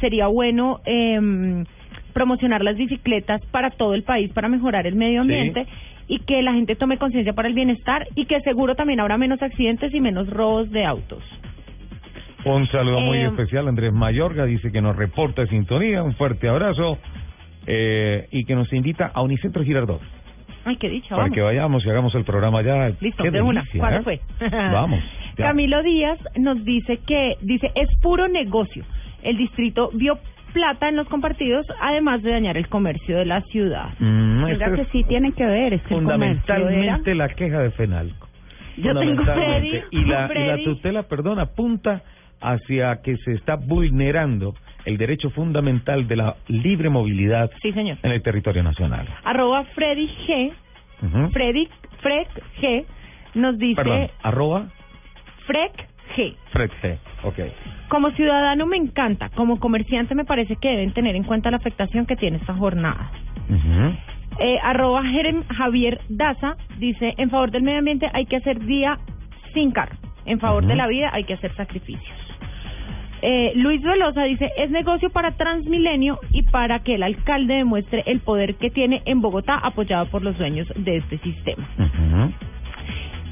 sería 0.00 0.26
bueno 0.26 0.80
em, 0.84 1.64
promocionar 2.12 2.64
las 2.64 2.76
bicicletas 2.76 3.40
para 3.52 3.70
todo 3.70 3.94
el 3.94 4.02
país 4.02 4.32
para 4.32 4.48
mejorar 4.48 4.84
el 4.88 4.96
medio 4.96 5.22
Sí. 5.22 5.30
ambiente 5.32 5.66
y 6.08 6.18
que 6.24 6.42
la 6.42 6.52
gente 6.54 6.74
tome 6.74 6.98
conciencia 6.98 7.34
para 7.34 7.46
el 7.46 7.54
bienestar 7.54 8.08
y 8.16 8.24
que 8.26 8.40
seguro 8.40 8.74
también 8.74 8.98
habrá 8.98 9.16
menos 9.16 9.40
accidentes 9.40 9.94
y 9.94 10.00
menos 10.00 10.28
robos 10.28 10.72
de 10.72 10.84
autos. 10.84 11.22
Un 12.44 12.66
saludo 12.66 12.98
muy 13.00 13.18
Eh, 13.18 13.26
especial. 13.26 13.68
Andrés 13.68 13.92
Mayorga 13.92 14.44
dice 14.44 14.72
que 14.72 14.80
nos 14.82 14.96
reporta 14.96 15.46
sintonía. 15.46 16.02
Un 16.02 16.14
fuerte 16.16 16.48
abrazo. 16.48 16.98
Eh, 17.68 18.26
y 18.32 18.44
que 18.44 18.56
nos 18.56 18.72
invita 18.72 19.12
a 19.14 19.22
Unicentro 19.22 19.62
Girardot 19.62 20.00
Ay, 20.64 20.74
qué 20.78 20.88
dicha, 20.88 21.10
para 21.10 21.22
vamos. 21.22 21.34
que 21.36 21.42
vayamos 21.42 21.86
y 21.86 21.90
hagamos 21.90 22.12
el 22.16 22.24
programa 22.24 22.60
ya. 22.62 22.90
Listo, 23.00 23.22
Qué 23.22 23.30
de 23.30 23.40
una. 23.40 23.62
¿Cuándo 23.78 24.00
¿eh? 24.00 24.02
fue? 24.02 24.20
Vamos. 24.50 24.98
ya. 25.36 25.46
Camilo 25.48 25.82
Díaz 25.82 26.18
nos 26.36 26.64
dice 26.64 26.98
que, 27.06 27.36
dice, 27.40 27.70
es 27.74 27.88
puro 28.00 28.28
negocio. 28.28 28.84
El 29.22 29.36
distrito 29.36 29.90
vio 29.94 30.18
plata 30.52 30.88
en 30.88 30.96
los 30.96 31.08
compartidos, 31.08 31.64
además 31.80 32.22
de 32.22 32.30
dañar 32.32 32.56
el 32.58 32.68
comercio 32.68 33.16
de 33.18 33.24
la 33.24 33.40
ciudad. 33.42 33.90
Mm, 33.98 34.44
Mira 34.44 34.74
que 34.74 34.84
sí 34.86 35.04
tiene 35.04 35.32
que 35.32 35.46
ver, 35.46 35.72
es 35.74 35.82
que 35.82 35.94
fundamentalmente 35.94 37.14
la 37.14 37.28
queja 37.28 37.60
de 37.60 37.70
Fenalco. 37.70 38.28
Yo 38.76 38.98
tengo. 38.98 39.22
Freddy, 39.24 39.80
y 39.90 40.04
la, 40.04 40.30
y 40.34 40.46
la 40.46 40.58
tutela, 40.64 41.02
perdón, 41.04 41.38
apunta 41.38 42.02
hacia 42.40 43.00
que 43.02 43.16
se 43.18 43.32
está 43.32 43.56
vulnerando 43.56 44.54
el 44.84 44.98
derecho 44.98 45.30
fundamental 45.30 46.08
de 46.08 46.16
la 46.16 46.36
libre 46.48 46.88
movilidad 46.90 47.50
Sí, 47.62 47.72
señor. 47.72 47.98
en 48.02 48.10
el 48.12 48.20
territorio 48.22 48.62
nacional. 48.62 49.06
Arroba 49.24 49.64
Freddy 49.74 50.08
G. 50.26 50.52
Freddy, 51.32 51.68
Frek 52.00 52.28
G, 52.60 52.84
nos 53.34 53.58
dice, 53.58 53.76
Perdón, 53.76 54.08
arroba 54.22 54.66
Frek 55.46 55.88
G. 56.16 56.36
Fred 56.50 56.70
G. 56.82 56.98
Ok. 57.24 57.38
Como 57.88 58.10
ciudadano 58.12 58.66
me 58.66 58.76
encanta, 58.76 59.30
como 59.30 59.58
comerciante 59.60 60.14
me 60.14 60.24
parece 60.24 60.56
que 60.56 60.68
deben 60.68 60.92
tener 60.92 61.16
en 61.16 61.24
cuenta 61.24 61.50
la 61.50 61.56
afectación 61.58 62.06
que 62.06 62.16
tiene 62.16 62.38
esta 62.38 62.54
jornada. 62.54 63.10
Ujú. 63.48 63.96
Eh, 64.38 64.58
arroba 64.62 65.04
Jerem 65.04 65.44
Javier 65.48 66.00
Daza 66.08 66.56
dice, 66.78 67.14
en 67.18 67.30
favor 67.30 67.50
del 67.50 67.62
medio 67.62 67.78
ambiente 67.78 68.10
hay 68.12 68.26
que 68.26 68.36
hacer 68.36 68.60
día 68.64 68.98
sin 69.52 69.72
carro, 69.72 69.96
en 70.24 70.40
favor 70.40 70.64
de 70.64 70.74
la 70.74 70.86
vida 70.86 71.10
hay 71.12 71.24
que 71.24 71.34
hacer 71.34 71.54
sacrificios. 71.54 72.16
Eh, 73.20 73.52
Luis 73.54 73.80
Velosa 73.82 74.24
dice, 74.24 74.50
es 74.56 74.70
negocio 74.70 75.10
para 75.10 75.32
Transmilenio 75.32 76.18
y 76.32 76.42
para 76.42 76.80
que 76.80 76.96
el 76.96 77.04
alcalde 77.04 77.54
demuestre 77.54 78.02
el 78.06 78.20
poder 78.20 78.56
que 78.56 78.70
tiene 78.70 79.02
en 79.04 79.20
Bogotá 79.20 79.58
apoyado 79.62 80.06
por 80.06 80.22
los 80.22 80.36
dueños 80.38 80.66
de 80.74 80.96
este 80.96 81.18
sistema. 81.18 81.68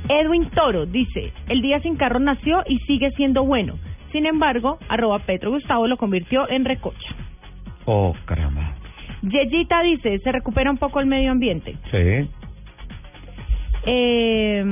Edwin 0.08 0.50
Toro 0.50 0.86
dice, 0.86 1.32
el 1.48 1.62
día 1.62 1.80
sin 1.80 1.96
carro 1.96 2.18
nació 2.18 2.62
y 2.66 2.78
sigue 2.80 3.10
siendo 3.12 3.44
bueno. 3.44 3.74
Sin 4.12 4.26
embargo, 4.26 4.78
arroba 4.88 5.20
Petro 5.20 5.50
Gustavo 5.50 5.86
lo 5.86 5.96
convirtió 5.96 6.48
en 6.50 6.64
recocha. 6.64 7.14
Oh, 7.84 8.14
caramba. 8.24 8.74
Yeyita 9.22 9.82
dice, 9.82 10.18
se 10.18 10.32
recupera 10.32 10.70
un 10.70 10.78
poco 10.78 10.98
el 11.00 11.06
medio 11.06 11.30
ambiente. 11.30 11.76
Sí. 11.90 12.28
Eh, 13.86 14.62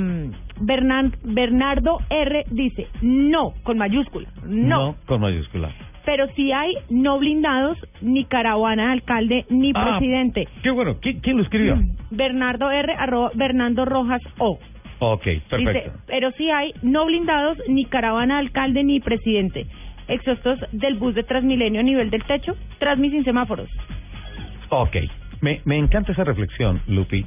Bernan- 0.60 1.14
Bernardo 1.22 1.98
R 2.10 2.44
dice, 2.50 2.88
no, 3.00 3.52
con 3.62 3.78
mayúscula, 3.78 4.28
no. 4.44 4.96
con 5.06 5.20
mayúscula. 5.20 5.70
Pero 6.04 6.26
si 6.34 6.52
hay 6.52 6.72
no 6.90 7.18
blindados, 7.18 7.78
ni 8.00 8.24
caravana 8.24 8.86
de 8.86 8.92
alcalde, 8.92 9.44
ni 9.50 9.72
Ah, 9.74 9.98
presidente. 9.98 10.48
Qué 10.62 10.70
bueno. 10.70 10.96
¿Quién, 11.00 11.20
quién 11.20 11.36
lo 11.36 11.42
escribió? 11.42 11.76
Bernardo 12.10 12.70
R, 12.70 12.94
arroba 12.94 13.30
Bernardo 13.34 13.84
Rojas 13.84 14.22
O. 14.38 14.58
Ok, 15.00 15.22
perfecto. 15.48 15.90
Dice, 15.90 15.92
pero 16.06 16.30
si 16.32 16.50
hay 16.50 16.72
no 16.82 17.06
blindados, 17.06 17.58
ni 17.68 17.84
caravana 17.84 18.34
de 18.34 18.40
alcalde, 18.46 18.82
ni 18.82 19.00
presidente. 19.00 19.66
Exhaustos 20.08 20.58
del 20.72 20.94
bus 20.94 21.14
de 21.14 21.22
Transmilenio 21.22 21.80
a 21.80 21.84
nivel 21.84 22.10
del 22.10 22.24
techo, 22.24 22.56
Transmi 22.78 23.10
sin 23.10 23.24
semáforos. 23.24 23.68
Ok, 24.70 24.96
me, 25.40 25.60
me 25.64 25.76
encanta 25.78 26.12
esa 26.12 26.24
reflexión, 26.24 26.82
Lupi, 26.86 27.24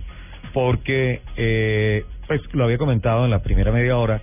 porque, 0.53 1.21
eh, 1.37 2.03
pues 2.27 2.41
lo 2.53 2.65
había 2.65 2.77
comentado 2.77 3.23
en 3.23 3.31
la 3.31 3.41
primera 3.41 3.71
media 3.71 3.97
hora, 3.97 4.21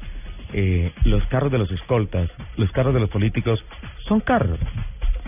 eh, 0.52 0.92
los 1.04 1.24
carros 1.26 1.52
de 1.52 1.58
los 1.58 1.70
escoltas, 1.70 2.30
los 2.56 2.70
carros 2.72 2.94
de 2.94 3.00
los 3.00 3.10
políticos, 3.10 3.64
son 4.06 4.20
carros. 4.20 4.58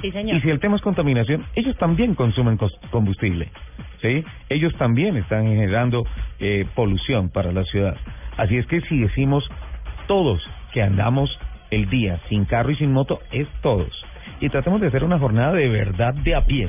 Sí, 0.00 0.10
señor. 0.10 0.36
Y 0.36 0.40
si 0.40 0.50
el 0.50 0.60
tema 0.60 0.76
es 0.76 0.82
contaminación, 0.82 1.44
ellos 1.54 1.76
también 1.78 2.14
consumen 2.14 2.58
combustible, 2.90 3.48
¿sí? 4.00 4.24
Ellos 4.48 4.74
también 4.76 5.16
están 5.16 5.46
generando 5.46 6.04
eh, 6.38 6.66
polución 6.74 7.28
para 7.30 7.52
la 7.52 7.64
ciudad. 7.64 7.96
Así 8.36 8.56
es 8.56 8.66
que 8.66 8.80
si 8.82 8.98
decimos 9.00 9.44
todos 10.06 10.40
que 10.72 10.82
andamos 10.82 11.30
el 11.70 11.88
día 11.90 12.18
sin 12.28 12.44
carro 12.46 12.70
y 12.70 12.76
sin 12.76 12.92
moto, 12.92 13.20
es 13.30 13.46
todos. 13.62 13.90
Y 14.40 14.48
tratemos 14.48 14.80
de 14.80 14.88
hacer 14.88 15.04
una 15.04 15.18
jornada 15.18 15.52
de 15.52 15.68
verdad 15.68 16.14
de 16.14 16.34
a 16.34 16.44
pie. 16.44 16.68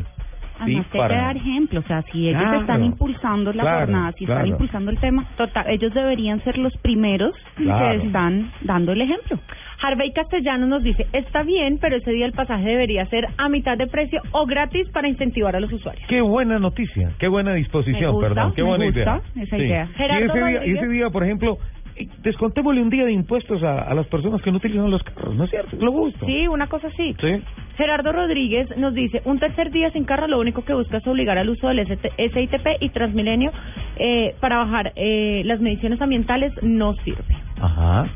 ¿sí? 0.66 0.76
Además 0.78 0.88
que 0.92 0.98
dar 1.00 1.38
ejemplo, 1.38 1.80
o 1.80 1.84
sea, 1.84 2.02
si 2.12 2.28
ellos 2.30 2.42
Claro, 2.42 2.60
están 2.62 2.84
impulsando 2.84 3.54
la 3.54 3.64
claro, 3.64 3.80
jornada, 3.80 4.12
si 4.12 4.26
claro. 4.26 4.42
están 4.42 4.52
impulsando 4.52 4.92
el 4.92 4.98
tema, 5.00 5.26
total, 5.38 5.66
ellos 5.70 5.94
deberían 5.94 6.44
ser 6.44 6.58
los 6.58 6.76
primeros 6.78 7.34
Claro. 7.56 8.00
que 8.02 8.06
están 8.08 8.52
dando 8.62 8.92
el 8.92 9.02
ejemplo. 9.02 9.40
Harvey 9.82 10.12
Castellanos 10.12 10.70
nos 10.70 10.84
dice, 10.84 11.08
está 11.14 11.44
bien, 11.44 11.78
pero 11.80 11.96
ese 11.98 12.12
día 12.12 12.26
el 12.26 12.34
pasaje 12.34 12.64
debería 12.64 13.06
ser 13.08 13.28
a 13.38 13.50
mitad 13.50 13.78
de 13.78 13.88
precio 13.88 14.22
o 14.32 14.46
gratis 14.46 14.88
para 14.90 15.08
incentivar 15.08 15.56
a 15.56 15.60
los 15.60 15.72
usuarios. 15.74 16.06
Qué 16.08 16.22
buena 16.22 16.60
noticia, 16.60 17.12
qué 17.20 17.28
buena 17.28 17.54
disposición, 17.54 18.14
gusta, 18.14 18.30
perdón, 18.30 18.54
qué 18.56 18.62
me 18.64 18.70
buena 18.70 18.86
gusta 18.86 19.00
idea. 19.02 19.44
esa 19.44 19.58
idea. 19.58 19.88
Y 19.90 19.94
Gerardo 19.96 20.26
ese, 20.26 20.38
día, 20.38 20.50
y 20.50 20.54
Rodríguez. 20.56 20.78
ese 20.84 20.92
día, 20.92 21.10
por 21.10 21.24
ejemplo, 21.24 21.58
eh, 21.96 22.08
descontémosle 22.22 22.82
un 22.82 22.90
día 22.90 23.06
de 23.06 23.12
impuestos 23.12 23.64
a, 23.64 23.82
a 23.82 23.94
las 23.96 24.06
personas 24.08 24.42
que 24.42 24.52
no 24.52 24.58
utilizan 24.58 24.90
los 24.92 25.04
carros, 25.04 25.36
¿no 25.36 25.46
es 25.46 25.50
cierto? 25.50 25.76
Lo 25.78 25.92
gusto. 25.92 26.26
Sí, 26.26 26.48
una 26.48 26.68
cosa 26.68 26.88
así. 26.88 27.16
Sí. 27.20 27.42
Gerardo 27.76 28.12
Rodríguez 28.12 28.70
nos 28.78 28.94
dice, 28.94 29.22
un 29.26 29.40
tercer 29.40 29.72
día 29.72 29.90
sin 29.92 30.04
carro 30.06 30.28
lo 30.28 30.40
único 30.40 30.64
que 30.64 30.74
busca 30.74 30.98
es 30.98 31.08
obligar 31.08 31.38
al 31.40 31.50
uso 31.50 31.68
del 31.70 31.86
SITP 31.88 32.68
y 32.80 32.90
Transmilenio 32.90 33.52
eh, 33.98 34.36
para 34.40 34.58
bajar 34.58 34.94
eh, 34.96 35.42
las 35.46 35.60
mediciones 35.60 36.00
ambientales 36.02 36.54
no 36.62 36.94
sirve. 37.04 37.36
Ajá. 37.60 38.08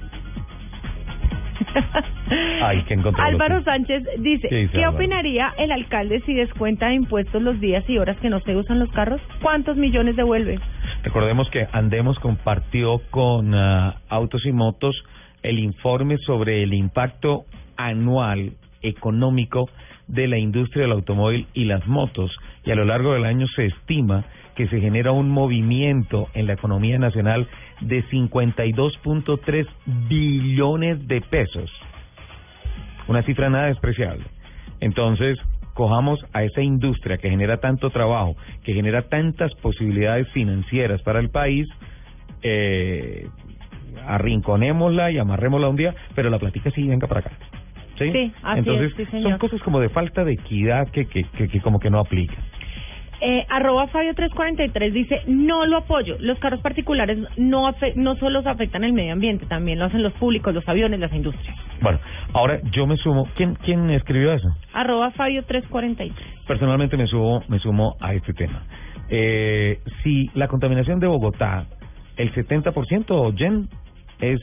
Ay, 2.61 2.83
que. 2.83 2.97
Álvaro 3.17 3.63
Sánchez 3.63 4.03
dice, 4.19 4.47
¿Qué 4.49 4.55
dice 4.55 4.73
¿qué 4.73 4.83
Álvaro? 4.83 4.97
opinaría 4.97 5.53
el 5.57 5.71
alcalde 5.71 6.21
si 6.25 6.33
descuenta 6.33 6.87
de 6.87 6.95
impuestos 6.95 7.41
los 7.41 7.59
días 7.59 7.83
y 7.89 7.97
horas 7.97 8.17
que 8.17 8.29
no 8.29 8.39
se 8.41 8.55
usan 8.55 8.79
los 8.79 8.91
carros? 8.91 9.21
¿Cuántos 9.41 9.77
millones 9.77 10.15
devuelve? 10.15 10.59
Recordemos 11.03 11.49
que 11.49 11.67
Andemos 11.71 12.17
compartió 12.19 13.01
con 13.11 13.53
ah, 13.53 14.01
Autos 14.09 14.45
y 14.45 14.51
Motos 14.51 14.95
el 15.43 15.59
informe 15.59 16.17
sobre 16.17 16.63
el 16.63 16.73
impacto 16.73 17.45
anual 17.77 18.53
económico 18.81 19.69
de 20.07 20.27
la 20.27 20.37
industria 20.37 20.83
del 20.83 20.91
automóvil 20.91 21.47
y 21.53 21.65
las 21.65 21.85
motos 21.87 22.31
y 22.63 22.71
a 22.71 22.75
lo 22.75 22.85
largo 22.85 23.13
del 23.13 23.25
año 23.25 23.47
se 23.55 23.65
estima 23.65 24.25
que 24.55 24.67
se 24.67 24.79
genera 24.79 25.11
un 25.11 25.29
movimiento 25.29 26.29
en 26.33 26.47
la 26.47 26.53
economía 26.53 26.97
nacional 26.97 27.47
de 27.81 28.03
52.3 28.05 29.67
billones 30.07 31.07
de 31.07 31.21
pesos. 31.21 31.71
Una 33.07 33.23
cifra 33.23 33.49
nada 33.49 33.67
despreciable. 33.67 34.25
Entonces, 34.79 35.37
cojamos 35.73 36.19
a 36.33 36.43
esa 36.43 36.61
industria 36.61 37.17
que 37.17 37.29
genera 37.29 37.57
tanto 37.57 37.89
trabajo, 37.91 38.35
que 38.63 38.73
genera 38.73 39.03
tantas 39.03 39.53
posibilidades 39.55 40.27
financieras 40.31 41.01
para 41.03 41.19
el 41.19 41.29
país, 41.29 41.67
eh, 42.41 43.27
arrinconémosla 44.07 45.11
y 45.11 45.17
amarrémosla 45.17 45.69
un 45.69 45.75
día, 45.75 45.93
pero 46.15 46.29
la 46.29 46.39
platica 46.39 46.71
sí 46.71 46.87
venga 46.87 47.07
para 47.07 47.21
acá. 47.21 47.31
¿Sí? 47.97 48.11
Sí, 48.11 48.33
así 48.43 48.59
Entonces, 48.59 48.91
es, 48.91 48.97
sí, 48.97 49.05
señor. 49.11 49.31
son 49.31 49.39
cosas 49.39 49.61
como 49.61 49.79
de 49.79 49.89
falta 49.89 50.25
de 50.25 50.33
equidad 50.33 50.89
que, 50.89 51.05
que, 51.07 51.23
que, 51.23 51.47
que 51.47 51.61
como 51.61 51.79
que 51.79 51.89
no 51.89 51.99
aplican. 51.99 52.43
Eh, 53.21 53.45
arroba 53.49 53.87
Fabio 53.87 54.13
343 54.13 54.93
dice, 54.93 55.21
no 55.27 55.65
lo 55.65 55.77
apoyo. 55.77 56.17
Los 56.19 56.37
carros 56.39 56.59
particulares 56.61 57.17
no, 57.37 57.67
afe- 57.67 57.93
no 57.95 58.15
solo 58.17 58.39
afectan 58.45 58.83
el 58.83 58.93
medio 58.93 59.13
ambiente, 59.13 59.45
también 59.45 59.79
lo 59.79 59.85
hacen 59.85 60.03
los 60.03 60.13
públicos, 60.13 60.53
los 60.53 60.67
aviones, 60.67 60.99
las 60.99 61.13
industrias. 61.13 61.55
Bueno, 61.81 61.99
ahora 62.33 62.59
yo 62.71 62.85
me 62.87 62.97
sumo. 62.97 63.27
¿Quién, 63.35 63.55
quién 63.55 63.89
escribió 63.91 64.33
eso? 64.33 64.47
Arroba 64.73 65.11
Fabio 65.11 65.43
343. 65.45 66.13
personalmente 66.47 66.97
me 66.97 67.07
subo, 67.07 67.41
me 67.47 67.59
sumo 67.59 67.95
a 68.01 68.13
este 68.13 68.33
tema. 68.33 68.63
Eh, 69.09 69.79
si 70.03 70.29
la 70.33 70.47
contaminación 70.47 70.99
de 70.99 71.07
Bogotá, 71.07 71.65
el 72.17 72.33
70% 72.33 73.35
Jen 73.37 73.67
es 74.19 74.39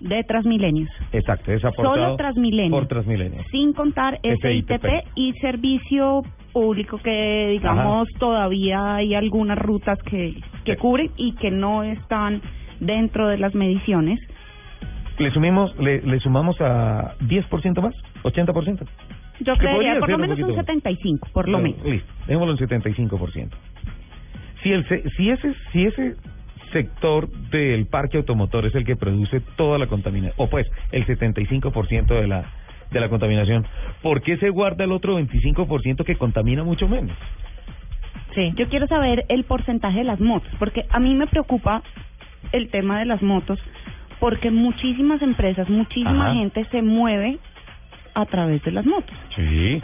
de 0.00 0.22
Transmilenios. 0.24 0.90
Exacto, 1.12 1.52
es 1.52 1.64
aportado 1.64 1.94
Solo 1.94 2.16
Transmilenio. 2.16 2.70
por 2.70 2.86
Transmilenio. 2.86 3.42
Sin 3.50 3.72
contar 3.72 4.18
SITP 4.22 4.84
y 5.14 5.32
servicio 5.34 6.22
público 6.52 6.98
que 6.98 7.48
digamos 7.50 8.08
todavía 8.18 8.96
hay 8.96 9.14
algunas 9.14 9.58
rutas 9.58 9.98
que 10.02 10.34
que 10.66 10.76
cubren 10.76 11.10
y 11.16 11.32
que 11.36 11.50
no 11.50 11.82
están 11.84 12.42
dentro 12.80 13.28
de 13.28 13.38
las 13.38 13.54
mediciones. 13.54 14.18
¿Le, 15.18 15.30
sumimos, 15.30 15.74
le, 15.78 16.02
le 16.02 16.20
sumamos 16.20 16.60
a 16.60 17.16
10% 17.20 17.80
más? 17.80 17.94
¿80%? 18.22 18.86
Yo 19.40 19.56
creería 19.56 19.98
por 19.98 20.10
lo 20.10 20.16
un 20.16 20.20
menos 20.22 20.38
un 20.38 20.48
más. 20.48 20.66
75, 20.66 21.28
por 21.32 21.48
lo 21.48 21.58
menos. 21.58 21.82
Listo, 21.84 22.12
dejémoslo 22.26 22.52
en 22.52 22.58
75%. 22.58 23.50
Si, 24.62 24.72
el, 24.72 24.84
si, 25.16 25.30
ese, 25.30 25.54
si 25.72 25.84
ese 25.84 26.16
sector 26.72 27.28
del 27.50 27.86
parque 27.86 28.18
automotor 28.18 28.66
es 28.66 28.74
el 28.74 28.84
que 28.84 28.96
produce 28.96 29.40
toda 29.56 29.78
la 29.78 29.86
contaminación, 29.86 30.34
o 30.36 30.48
pues 30.48 30.66
el 30.92 31.06
75% 31.06 32.06
de 32.06 32.26
la, 32.26 32.44
de 32.90 33.00
la 33.00 33.08
contaminación, 33.08 33.66
¿por 34.02 34.22
qué 34.22 34.36
se 34.38 34.50
guarda 34.50 34.84
el 34.84 34.92
otro 34.92 35.18
25% 35.18 36.04
que 36.04 36.16
contamina 36.16 36.64
mucho 36.64 36.88
menos? 36.88 37.16
Sí. 38.34 38.52
Yo 38.56 38.68
quiero 38.68 38.86
saber 38.86 39.24
el 39.28 39.44
porcentaje 39.44 39.98
de 39.98 40.04
las 40.04 40.20
motos, 40.20 40.50
porque 40.58 40.84
a 40.90 40.98
mí 40.98 41.14
me 41.14 41.26
preocupa 41.26 41.82
el 42.52 42.68
tema 42.68 42.98
de 42.98 43.06
las 43.06 43.22
motos, 43.22 43.58
porque 44.20 44.50
muchísimas 44.50 45.22
empresas, 45.22 45.68
muchísima 45.68 46.26
Ajá. 46.26 46.34
gente 46.34 46.64
se 46.70 46.82
mueve 46.82 47.38
a 48.14 48.26
través 48.26 48.62
de 48.64 48.72
las 48.72 48.86
motos. 48.86 49.16
Sí. 49.34 49.82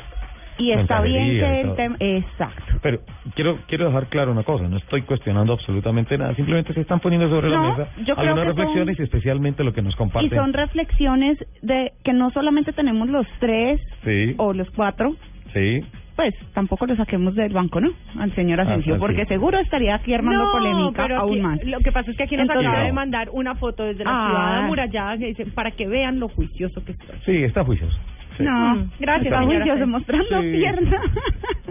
Y 0.63 0.73
está 0.73 1.01
bien 1.01 1.27
y 1.27 1.39
que 1.39 1.61
el 1.63 1.75
tema... 1.75 1.97
Exacto. 1.99 2.75
Pero 2.83 3.01
quiero 3.35 3.59
quiero 3.67 3.87
dejar 3.87 4.07
claro 4.07 4.33
una 4.33 4.43
cosa, 4.43 4.69
no 4.69 4.77
estoy 4.77 5.03
cuestionando 5.03 5.53
absolutamente 5.55 6.17
nada, 6.19 6.35
simplemente 6.35 6.73
se 6.75 6.81
están 6.83 7.01
poniendo 7.01 7.29
sobre 7.29 7.49
la 7.51 7.57
No, 7.57 7.71
mesa 7.71 7.89
yo 8.05 8.15
creo 8.17 8.31
algunas 8.31 8.35
que 8.45 8.51
son- 8.51 8.57
reflexiones 8.59 8.99
y 8.99 9.03
especialmente 9.03 9.65
lo 9.65 9.73
que 9.73 9.83
nos 9.83 9.95
Y 9.95 9.97
comparten. 9.97 10.39
son 10.39 10.53
reflexiones 10.53 11.39
de 11.63 11.93
que 12.05 12.13
no 12.13 12.31
solamente 12.31 12.73
tenemos 12.73 13.09
los 13.09 13.27
tres 13.41 13.81
Sí, 14.05 14.35
o 14.39 14.53
los 14.53 14.69
cuatro, 14.71 15.15
sí. 15.53 15.81
pues 16.17 16.35
tampoco 16.55 16.87
lo 16.87 16.95
saquemos 16.97 17.35
del 17.35 17.53
banco, 17.53 17.81
¿no? 17.81 17.91
Al 18.19 18.35
señor 18.35 18.61
Ah, 18.61 18.65
Asensio, 18.65 18.95
así 18.95 19.01
porque 19.01 19.25
seguro 19.27 19.59
estaría 19.59 19.95
aquí 19.95 20.13
armando 20.15 20.45
No, 20.45 20.53
polémica 20.53 21.03
pero 21.03 21.19
aún 21.21 21.33
aquí- 21.33 21.41
más. 21.41 21.65
Lo 21.65 21.79
que 21.81 21.93
pasa 21.93 22.11
es 22.11 22.17
que 22.17 22.25
aquí 22.25 22.37
nos 22.37 22.45
Entonces- 22.49 22.69
acaba 22.69 22.85
de 22.85 22.93
mandar 22.93 23.29
una 23.33 23.55
foto 23.55 23.85
desde 23.85 24.05
la 24.05 24.11
Ah. 24.13 24.27
ciudad 24.29 24.59
amurallada 24.65 25.19
que 25.19 25.27
dice 25.27 25.47
para 25.47 25.71
que 25.71 25.87
vean 25.87 26.21
lo 26.21 26.29
juicioso 26.29 26.85
que 26.85 26.93
estoy. 26.93 27.17
Sí, 27.25 27.43
está 27.45 27.65
juicioso. 27.65 27.97
Sí. 28.37 28.43
No, 28.45 28.75
Mm, 28.77 28.91
gracias, 29.01 29.27
está 29.27 29.39
señora 29.41 29.57
juicioso 29.59 29.79
Fen. 29.81 29.91
mostrando 29.91 30.41
Sí. 30.43 30.53
pierna. 30.53 31.01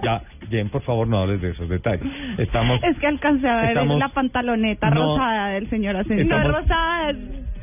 Ya, 0.04 0.22
Jen, 0.50 0.70
por 0.70 0.82
favor, 0.84 1.08
no 1.08 1.20
hables 1.20 1.42
de 1.42 1.52
esos 1.52 1.70
detalles. 1.70 2.04
Estamos, 2.38 2.84
es 2.84 2.98
que 3.00 3.08
alcancé 3.08 3.48
a 3.50 3.56
ver 3.62 3.70
Estamos- 3.70 4.00
la 4.00 4.10
pantaloneta 4.10 4.90
No. 4.90 5.16
rosada 5.18 5.48
del 5.50 5.70
señor 5.70 5.96
Asensio. 5.98 6.24
Estamos- 6.24 6.48
No, 6.48 6.60
rosada. 6.60 7.10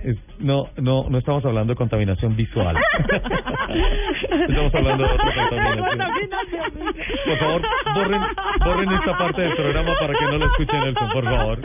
es- 0.05 0.19
no, 0.39 0.69
no, 0.79 1.07
no 1.11 1.19
estamos 1.19 1.45
hablando 1.45 1.73
de 1.73 1.77
contaminación 1.77 2.35
visual. 2.37 2.77
estamos 4.49 4.75
hablando 4.75 5.05
de 5.05 5.11
otra 5.11 5.49
contaminación. 5.49 6.73
Por 7.27 7.39
favor, 7.39 7.63
borren, 7.95 8.21
borren 8.65 8.93
esta 8.93 9.19
parte 9.19 9.43
del 9.43 9.55
programa 9.57 9.91
para 10.01 10.15
que 10.15 10.25
no 10.25 10.39
lo 10.39 10.47
escuche 10.47 10.79
Nelson, 10.79 11.09
por 11.11 11.25
favor. 11.25 11.59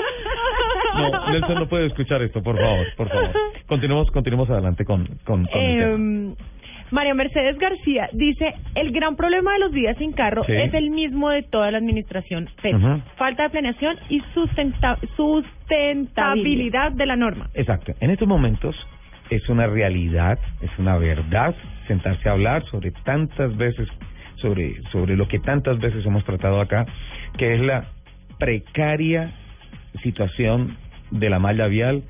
No, 0.96 1.32
Nelson 1.32 1.56
no 1.56 1.68
puede 1.68 1.88
escuchar 1.88 2.22
esto, 2.22 2.42
por 2.44 2.58
favor, 2.60 2.86
por 2.98 3.10
favor. 3.10 3.32
Continuemos, 3.68 4.12
continuemos 4.12 4.50
adelante 4.50 4.86
con, 4.86 5.06
con, 5.24 5.46
con 5.46 5.62
el 5.62 5.80
tema. 5.80 6.36
María 6.94 7.16
Mercedes 7.16 7.58
García 7.58 8.08
dice, 8.14 8.54
el 8.76 8.92
gran 8.92 9.16
problema 9.16 9.52
de 9.54 9.60
los 9.60 9.72
días 9.72 9.98
sin 9.98 10.12
carro 10.14 10.44
Sí. 10.46 10.52
es 10.54 10.72
el 10.76 10.92
mismo 10.92 11.32
de 11.32 11.42
toda 11.42 11.72
la 11.72 11.80
administración. 11.80 12.48
Falta 13.18 13.44
de 13.44 13.50
planeación 13.50 13.98
y 14.10 14.22
sustenta- 14.36 15.00
sustentabilidad 15.16 16.92
de 16.92 17.06
la 17.08 17.16
norma. 17.16 17.50
Exacto. 17.56 17.94
En 18.00 18.12
estos 18.12 18.28
momentos 18.28 18.76
es 19.32 19.50
una 19.50 19.66
realidad, 19.66 20.38
es 20.62 20.70
una 20.78 20.98
verdad 20.98 21.56
sentarse 21.88 22.30
a 22.30 22.34
hablar 22.34 22.64
sobre 22.66 22.92
tantas 23.04 23.58
veces, 23.58 23.88
sobre, 24.36 24.80
sobre 24.92 25.18
lo 25.18 25.28
que 25.28 25.40
tantas 25.40 25.80
veces 25.80 26.06
hemos 26.06 26.24
tratado 26.26 26.62
acá, 26.62 26.86
que 27.40 27.56
es 27.56 27.62
la 27.62 27.86
precaria 28.38 29.32
situación 30.04 30.78
de 31.10 31.30
la 31.32 31.40
malla 31.40 31.66
vial 31.66 32.04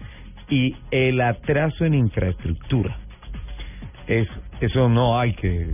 y 0.50 0.76
el 0.92 1.22
atraso 1.22 1.86
en 1.86 1.94
infraestructura. 1.94 2.98
Es, 4.08 4.28
eso 4.66 4.90
no 4.90 5.20
hay 5.20 5.34
que 5.34 5.68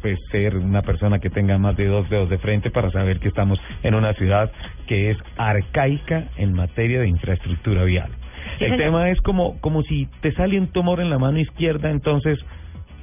pues, 0.00 0.18
ser 0.30 0.56
una 0.56 0.82
persona 0.82 1.18
que 1.18 1.30
tenga 1.30 1.58
más 1.58 1.76
de 1.76 1.86
dos 1.86 2.08
dedos 2.10 2.28
de 2.28 2.38
frente 2.38 2.70
para 2.70 2.90
saber 2.90 3.18
que 3.20 3.28
estamos 3.28 3.60
en 3.82 3.94
una 3.94 4.12
ciudad 4.14 4.50
que 4.86 5.10
es 5.10 5.18
arcaica 5.36 6.24
en 6.36 6.52
materia 6.52 7.00
de 7.00 7.08
infraestructura 7.08 7.84
vial. 7.84 8.10
Sí, 8.58 8.64
El 8.64 8.70
señor. 8.72 8.78
tema 8.78 9.10
es 9.10 9.20
como, 9.20 9.60
como 9.60 9.82
si 9.82 10.08
te 10.20 10.32
sale 10.32 10.58
un 10.58 10.68
tumor 10.68 11.00
en 11.00 11.10
la 11.10 11.18
mano 11.18 11.38
izquierda, 11.38 11.90
entonces 11.90 12.38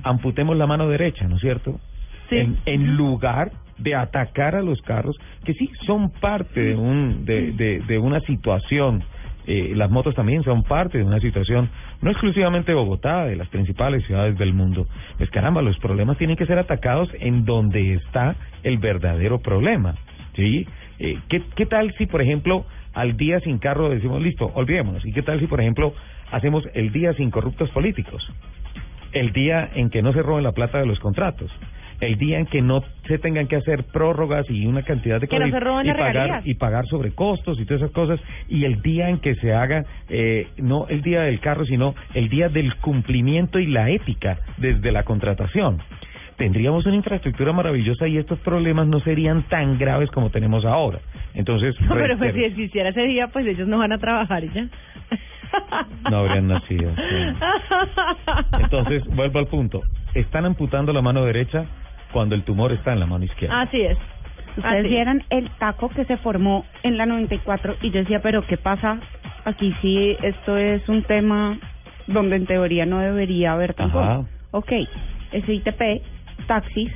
amputemos 0.04 0.58
la 0.58 0.68
mano 0.68 0.88
derecha, 0.90 1.28
¿no 1.28 1.36
es 1.36 1.42
cierto? 1.42 1.80
En, 2.32 2.58
en 2.66 2.96
lugar 2.96 3.52
de 3.80 3.96
atacar 3.96 4.56
a 4.56 4.62
los 4.62 4.80
carros, 4.82 5.16
que 5.46 5.54
sí 5.54 5.72
son 5.88 6.12
parte 6.12 6.60
de, 6.60 6.76
un, 6.76 7.26
de, 7.26 7.54
de, 7.54 7.80
de 7.80 7.98
una 7.98 8.20
situación. 8.22 9.04
Eh, 9.48 9.74
las 9.76 9.90
motos 9.90 10.16
también 10.16 10.44
son 10.44 10.64
parte 10.64 10.98
de 10.98 11.04
una 11.04 11.20
situación, 11.20 11.70
no 12.02 12.12
exclusivamente 12.12 12.74
Bogotá, 12.74 13.26
de 13.26 13.36
las 13.36 13.48
principales 13.50 14.06
ciudades 14.06 14.38
del 14.38 14.54
mundo. 14.54 14.88
Pues 15.18 15.30
caramba, 15.32 15.62
los 15.62 15.78
problemas 15.80 16.18
tienen 16.18 16.36
que 16.36 16.46
ser 16.46 16.60
atacados 16.60 17.10
en 17.20 17.46
donde 17.46 17.96
está 17.96 18.36
el 18.64 18.78
verdadero 18.78 19.40
problema. 19.40 19.96
¿sí? 20.36 20.68
Eh, 21.00 21.18
¿qué, 21.30 21.42
¿Qué 21.56 21.66
tal 21.66 21.94
si, 21.98 22.06
por 22.06 22.22
ejemplo, 22.22 22.66
al 22.94 23.18
día 23.18 23.40
sin 23.40 23.58
carro 23.58 23.90
decimos, 23.90 24.22
listo, 24.22 24.52
olvidémonos? 24.54 25.06
¿Y 25.06 25.14
qué 25.14 25.24
tal 25.24 25.40
si, 25.40 25.48
por 25.48 25.62
ejemplo, 25.62 25.94
hacemos 26.32 26.64
el 26.74 26.92
día 26.92 27.14
sin 27.14 27.32
corruptos 27.32 27.70
políticos? 27.72 28.22
El 29.12 29.32
día 29.32 29.70
en 29.74 29.90
que 29.90 30.02
no 30.02 30.14
se 30.14 30.22
roben 30.22 30.44
la 30.44 30.52
plata 30.52 30.78
de 30.80 30.86
los 30.86 31.00
contratos. 31.00 31.52
El 32.02 32.18
día 32.18 32.40
en 32.40 32.46
que 32.46 32.62
no 32.62 32.82
se 33.08 33.18
tengan 33.18 33.48
que 33.48 33.58
hacer 33.58 33.84
prórrogas 33.92 34.46
y 34.50 34.66
una 34.66 34.84
cantidad 34.84 35.20
de 35.20 35.28
Que 35.28 35.38
no 35.38 35.46
cosas 35.46 35.60
se 35.60 35.66
roben 35.66 35.86
y 35.86 35.90
las 35.90 35.98
pagar 35.98 36.14
regalías. 36.14 36.48
y 36.48 36.54
pagar 36.56 36.86
sobre 36.88 37.12
costos 37.12 37.60
y 37.60 37.66
todas 37.66 37.82
esas 37.82 37.94
cosas 37.94 38.20
y 38.48 38.64
el 38.66 38.82
día 38.82 39.10
en 39.10 39.20
que 39.20 39.36
se 39.36 39.54
haga 39.54 39.84
eh, 40.08 40.48
no 40.58 40.88
el 40.88 41.02
día 41.02 41.22
del 41.24 41.40
carro 41.42 41.66
sino 41.66 41.96
el 42.14 42.30
día 42.30 42.48
del 42.50 42.76
cumplimiento 42.78 43.60
y 43.60 43.68
la 43.68 43.90
ética 43.90 44.38
desde 44.58 44.92
la 44.94 45.04
contratación 45.04 45.80
tendríamos 46.38 46.86
una 46.86 46.96
infraestructura 46.96 47.52
maravillosa 47.52 48.08
y 48.08 48.18
estos 48.18 48.40
problemas 48.40 48.88
no 48.88 49.02
serían 49.02 49.44
tan 49.50 49.78
graves 49.78 50.10
como 50.12 50.30
tenemos 50.30 50.64
ahora 50.64 51.00
entonces 51.34 51.76
No, 51.82 51.96
pero 51.96 52.18
pues 52.18 52.34
si 52.34 52.44
existiera 52.46 52.90
ese 52.90 53.02
día, 53.04 53.28
pues 53.28 53.46
ellos 53.46 53.68
no 53.68 53.78
van 53.78 53.92
a 53.92 53.98
trabajar 53.98 54.44
ya. 54.54 54.68
no 56.10 56.18
habrían 56.18 56.48
nacido 56.48 56.92
sí. 56.96 57.46
entonces 58.62 59.04
vuelvo 59.16 59.40
al 59.40 59.48
punto 59.48 59.82
están 60.14 60.46
amputando 60.46 60.94
la 60.94 61.02
mano 61.02 61.26
derecha 61.26 61.66
cuando 62.12 62.36
el 62.36 62.44
tumor 62.44 62.72
está 62.72 62.94
en 62.94 63.00
la 63.00 63.06
mano 63.06 63.26
izquierda 63.26 63.62
Así 63.62 63.82
es. 63.82 63.98
Ustedes 64.58 64.80
Así. 64.86 64.90
vieran 64.90 65.24
el 65.30 65.50
taco 65.52 65.90
que 65.90 66.06
se 66.06 66.18
formó 66.18 66.66
en 66.84 66.98
la 66.98 67.06
94 67.06 67.76
y 67.82 67.92
yo 67.92 68.00
decía, 68.00 68.20
pero 68.22 68.46
¿qué 68.48 68.58
pasa? 68.58 69.00
Aquí 69.46 69.74
sí, 69.82 70.18
esto 70.22 70.58
es 70.58 70.88
un 70.90 71.04
tema 71.04 71.58
donde 72.08 72.36
en 72.36 72.46
teoría 72.46 72.86
no 72.86 73.00
debería 73.00 73.54
haber 73.54 73.74
tampoco. 73.76 74.04
Ajá. 74.04 74.24
Ok, 74.52 74.72
SITP, 75.32 76.02
taxis 76.48 76.92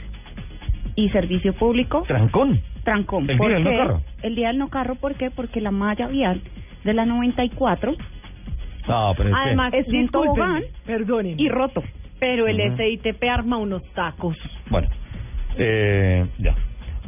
y 0.95 1.09
servicio 1.09 1.53
público. 1.53 2.03
trancón 2.07 2.59
Trancón. 2.83 3.29
El 3.29 3.37
¿Por 3.37 3.47
día 3.47 3.55
del 3.55 3.63
no 3.63 3.69
qué? 3.69 3.77
carro. 3.77 4.01
El 4.23 4.35
día 4.35 4.47
del 4.49 4.57
no 4.57 4.67
carro, 4.69 4.95
¿por 4.95 5.15
qué? 5.15 5.31
Porque 5.31 5.61
la 5.61 5.71
malla 5.71 6.07
vial 6.07 6.41
de 6.83 6.93
la 6.93 7.05
94 7.05 7.93
no 8.87 9.13
pero 9.15 9.29
es 9.29 9.35
que- 9.35 9.41
Además, 9.41 9.73
es 9.73 9.87
un 9.87 10.09
tobogán 10.09 10.63
perdonen, 10.85 11.39
y 11.39 11.47
roto. 11.47 11.81
pero 12.19 12.47
el 12.47 12.59
Ujú. 12.59 12.77
SITP 12.77 13.23
arma 13.29 13.57
unos 13.57 13.83
tacos. 13.93 14.35
bueno 14.69 14.89
eh, 15.57 16.25
ya 16.39 16.55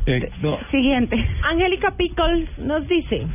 Eh, 0.08 0.30
no, 0.42 0.60
Siguiente. 0.72 1.16
Angélica 1.44 1.92
Pickles 1.98 2.48
nos 2.60 2.88
dice, 2.88 3.26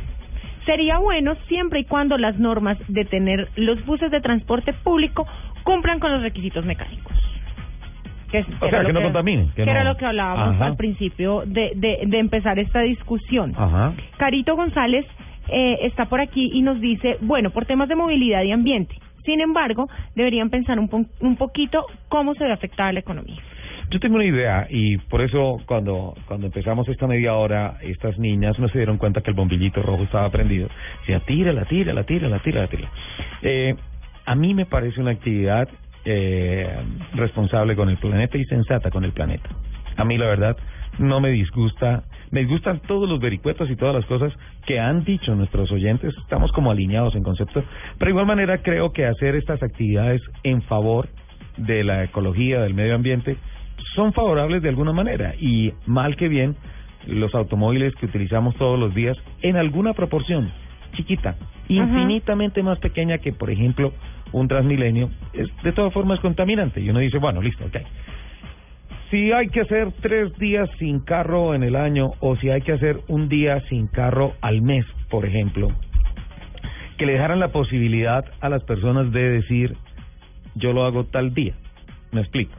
sería 0.65 0.99
bueno 0.99 1.35
siempre 1.49 1.81
y 1.81 1.83
cuando 1.85 2.17
las 2.17 2.39
normas 2.39 2.77
de 2.87 3.03
tener 3.05 3.49
los 3.57 3.85
buses 3.85 4.09
de 4.11 4.21
transporte 4.21 4.71
público 4.73 5.27
cumplan 5.63 5.99
con 5.99 6.11
los 6.13 6.21
requisitos 6.21 6.63
mecánicos. 6.65 7.11
Que, 8.31 8.39
es- 8.39 8.47
O 8.47 8.59
sea, 8.59 8.69
era 8.69 8.85
que 8.85 8.93
lo 8.93 8.99
no 9.01 9.03
contaminen, 9.07 9.49
que 9.49 9.65
que 9.65 9.69
era 9.69 9.83
lo 9.83 9.97
que 9.97 10.05
hablábamos 10.05 10.55
Ajá. 10.55 10.65
al 10.67 10.77
principio 10.77 11.43
de, 11.45 11.73
de, 11.75 11.99
de 12.07 12.19
empezar 12.19 12.57
esta 12.59 12.79
discusión. 12.79 13.53
Ajá. 13.57 13.93
Carito 14.17 14.55
González 14.55 15.05
eh, 15.49 15.79
está 15.81 16.05
por 16.05 16.21
aquí 16.21 16.51
y 16.53 16.61
nos 16.61 16.79
dice, 16.79 17.17
bueno, 17.19 17.49
por 17.49 17.65
temas 17.65 17.89
de 17.89 17.95
movilidad 17.95 18.43
y 18.43 18.53
ambiente. 18.53 18.95
Sin 19.25 19.41
embargo, 19.41 19.89
deberían 20.15 20.49
pensar 20.49 20.79
un, 20.79 20.87
po- 20.87 21.05
un 21.19 21.35
poquito 21.35 21.85
cómo 22.07 22.33
se 22.35 22.45
ve 22.45 22.53
afectada 22.53 22.93
la 22.93 23.01
economía. 23.01 23.37
Yo 23.91 23.99
tengo 23.99 24.15
una 24.15 24.25
idea 24.25 24.67
y 24.69 24.97
por 24.97 25.21
eso 25.21 25.57
cuando 25.65 26.15
cuando 26.25 26.47
empezamos 26.47 26.87
esta 26.87 27.07
media 27.07 27.33
hora, 27.35 27.77
estas 27.81 28.17
niñas 28.17 28.57
no 28.57 28.69
se 28.69 28.77
dieron 28.77 28.97
cuenta 28.97 29.19
que 29.21 29.31
el 29.31 29.35
bombillito 29.35 29.81
rojo 29.83 30.03
estaba 30.03 30.29
prendido. 30.29 30.69
Decía, 31.01 31.19
tírala, 31.19 31.65
tírala, 31.65 32.05
tírala, 32.05 32.39
tírala, 32.39 32.67
tírala. 32.67 32.89
Eh, 33.41 33.75
a 34.25 34.35
mí 34.35 34.53
me 34.53 34.65
parece 34.65 35.01
una 35.01 35.11
actividad 35.11 35.67
eh, 36.05 36.73
responsable 37.15 37.75
con 37.75 37.89
el 37.89 37.97
planeta 37.97 38.37
y 38.37 38.45
sensata 38.45 38.89
con 38.91 39.03
el 39.03 39.11
planeta. 39.11 39.49
A 39.97 40.05
mí 40.05 40.17
la 40.17 40.27
verdad 40.27 40.55
no 40.97 41.19
me 41.19 41.29
disgusta. 41.31 42.03
Me 42.29 42.39
disgustan 42.39 42.79
todos 42.87 43.09
los 43.09 43.19
vericuetos 43.19 43.69
y 43.69 43.75
todas 43.75 43.93
las 43.93 44.05
cosas 44.05 44.31
que 44.65 44.79
han 44.79 45.03
dicho 45.03 45.35
nuestros 45.35 45.69
oyentes. 45.69 46.13
Estamos 46.23 46.53
como 46.53 46.71
alineados 46.71 47.13
en 47.15 47.23
concepto. 47.23 47.61
Pero 47.97 48.05
de 48.05 48.11
igual 48.11 48.25
manera 48.25 48.59
creo 48.59 48.93
que 48.93 49.05
hacer 49.05 49.35
estas 49.35 49.61
actividades 49.61 50.21
en 50.43 50.61
favor 50.61 51.09
de 51.57 51.83
la 51.83 52.05
ecología, 52.05 52.61
del 52.61 52.73
medio 52.73 52.95
ambiente, 52.95 53.35
son 53.95 54.13
favorables 54.13 54.61
de 54.61 54.69
alguna 54.69 54.93
manera. 54.93 55.33
Y 55.39 55.73
mal 55.85 56.15
que 56.15 56.27
bien, 56.27 56.55
los 57.07 57.33
automóviles 57.35 57.95
que 57.95 58.05
utilizamos 58.05 58.55
todos 58.55 58.79
los 58.79 58.93
días, 58.93 59.17
en 59.41 59.57
alguna 59.57 59.93
proporción 59.93 60.51
chiquita, 60.95 61.35
infinitamente 61.67 62.63
más 62.63 62.79
pequeña 62.79 63.17
que, 63.19 63.31
por 63.31 63.49
ejemplo, 63.49 63.93
un 64.33 64.47
Transmilenio, 64.47 65.09
es, 65.33 65.47
de 65.63 65.71
todas 65.71 65.93
formas 65.93 66.19
contaminante. 66.19 66.81
Y 66.81 66.89
uno 66.89 66.99
dice, 66.99 67.17
bueno, 67.17 67.41
listo, 67.41 67.65
ok 67.65 67.77
si 69.11 69.33
hay 69.33 69.49
que 69.49 69.61
hacer 69.61 69.91
tres 70.01 70.33
días 70.39 70.69
sin 70.79 71.01
carro 71.01 71.53
en 71.53 71.63
el 71.63 71.75
año 71.75 72.11
o 72.21 72.37
si 72.37 72.49
hay 72.49 72.61
que 72.61 72.71
hacer 72.71 73.01
un 73.09 73.27
día 73.27 73.59
sin 73.67 73.87
carro 73.87 74.33
al 74.39 74.61
mes, 74.61 74.85
por 75.09 75.25
ejemplo, 75.25 75.67
que 76.97 77.05
le 77.05 77.13
dejaran 77.13 77.41
la 77.41 77.49
posibilidad 77.49 78.23
a 78.39 78.47
las 78.47 78.63
personas 78.63 79.11
de 79.11 79.29
decir 79.29 79.75
yo 80.55 80.71
lo 80.71 80.85
hago 80.85 81.03
tal 81.05 81.33
día. 81.33 81.53
Me 82.11 82.21
explico. 82.21 82.53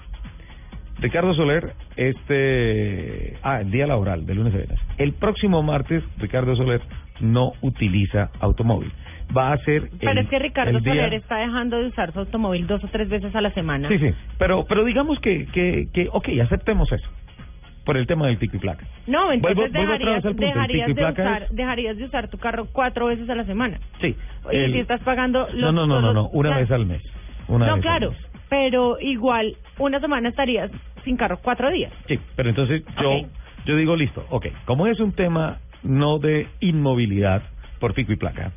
Ricardo 1.03 1.35
Soler, 1.35 1.75
este, 1.97 3.37
ah, 3.43 3.61
el 3.61 3.71
día 3.71 3.87
laboral, 3.87 4.25
de 4.25 4.35
lunes 4.35 4.55
a 4.55 4.59
viernes. 4.59 4.81
El 4.99 5.13
próximo 5.13 5.63
martes, 5.63 6.03
Ricardo 6.19 6.57
Soler 6.57 6.81
no 7.21 7.53
utiliza 7.61 8.31
automóvil 8.41 8.93
va 9.37 9.53
a 9.53 9.59
ser. 9.59 9.91
Pero 10.01 10.21
es 10.21 10.29
que 10.29 10.39
Ricardo 10.39 10.79
Soler 10.81 11.15
está 11.15 11.37
dejando 11.37 11.79
de 11.79 11.87
usar 11.87 12.13
su 12.13 12.21
automóvil 12.21 12.67
dos 12.67 12.83
o 12.85 12.89
tres 12.89 13.09
veces 13.09 13.35
a 13.35 13.41
la 13.41 13.51
semana. 13.53 13.89
Sí, 13.89 13.99
sí. 13.99 14.11
Pero, 14.39 14.65
pero 14.69 14.85
digamos 14.85 15.19
que, 15.21 15.47
que, 15.47 15.89
que, 15.93 16.09
ok, 16.13 16.29
aceptemos 16.43 16.91
eso. 16.93 17.09
Por 17.85 17.97
el 17.97 18.07
tema 18.07 18.27
del 18.27 18.37
pico 18.37 18.57
y 18.57 18.61
placa. 18.61 18.87
No, 19.09 19.33
entonces 19.33 19.73
dejarías, 19.73 20.23
dejarías, 20.23 20.95
de 20.95 21.05
usar, 21.05 21.49
dejarías 21.51 21.97
de 21.97 22.05
usar 22.05 22.29
tu 22.29 22.39
carro 22.39 22.69
cuatro 22.71 23.07
veces 23.07 23.29
a 23.29 23.35
la 23.35 23.45
semana. 23.45 23.81
Sí. 24.01 24.15
Y 24.53 24.73
si 24.73 24.79
estás 24.79 25.01
pagando. 25.01 25.49
Los, 25.53 25.75
no, 25.75 25.87
no, 25.87 26.01
no, 26.01 26.13
no, 26.13 26.29
una 26.29 26.57
vez 26.59 26.71
al 26.71 26.87
mes. 26.87 27.03
Una 27.49 27.67
no, 27.67 27.81
claro. 27.81 28.13
Pero 28.49 29.01
igual, 29.01 29.57
una 29.79 29.99
semana 29.99 30.29
estarías 30.29 30.71
sin 31.05 31.17
carro 31.17 31.39
cuatro 31.43 31.71
días. 31.71 31.93
Sí, 32.09 32.19
pero 32.37 32.49
entonces 32.49 32.83
yo, 33.01 33.21
yo 33.67 33.77
digo, 33.77 33.97
listo, 33.97 34.25
ok, 34.31 34.47
como 34.65 34.87
es 34.87 35.01
un 35.01 35.13
tema 35.13 35.59
no 35.83 36.19
de 36.19 36.49
inmovilidad 36.61 37.43
por 37.81 37.95
pico 37.95 38.13
y 38.13 38.17
placa, 38.17 38.53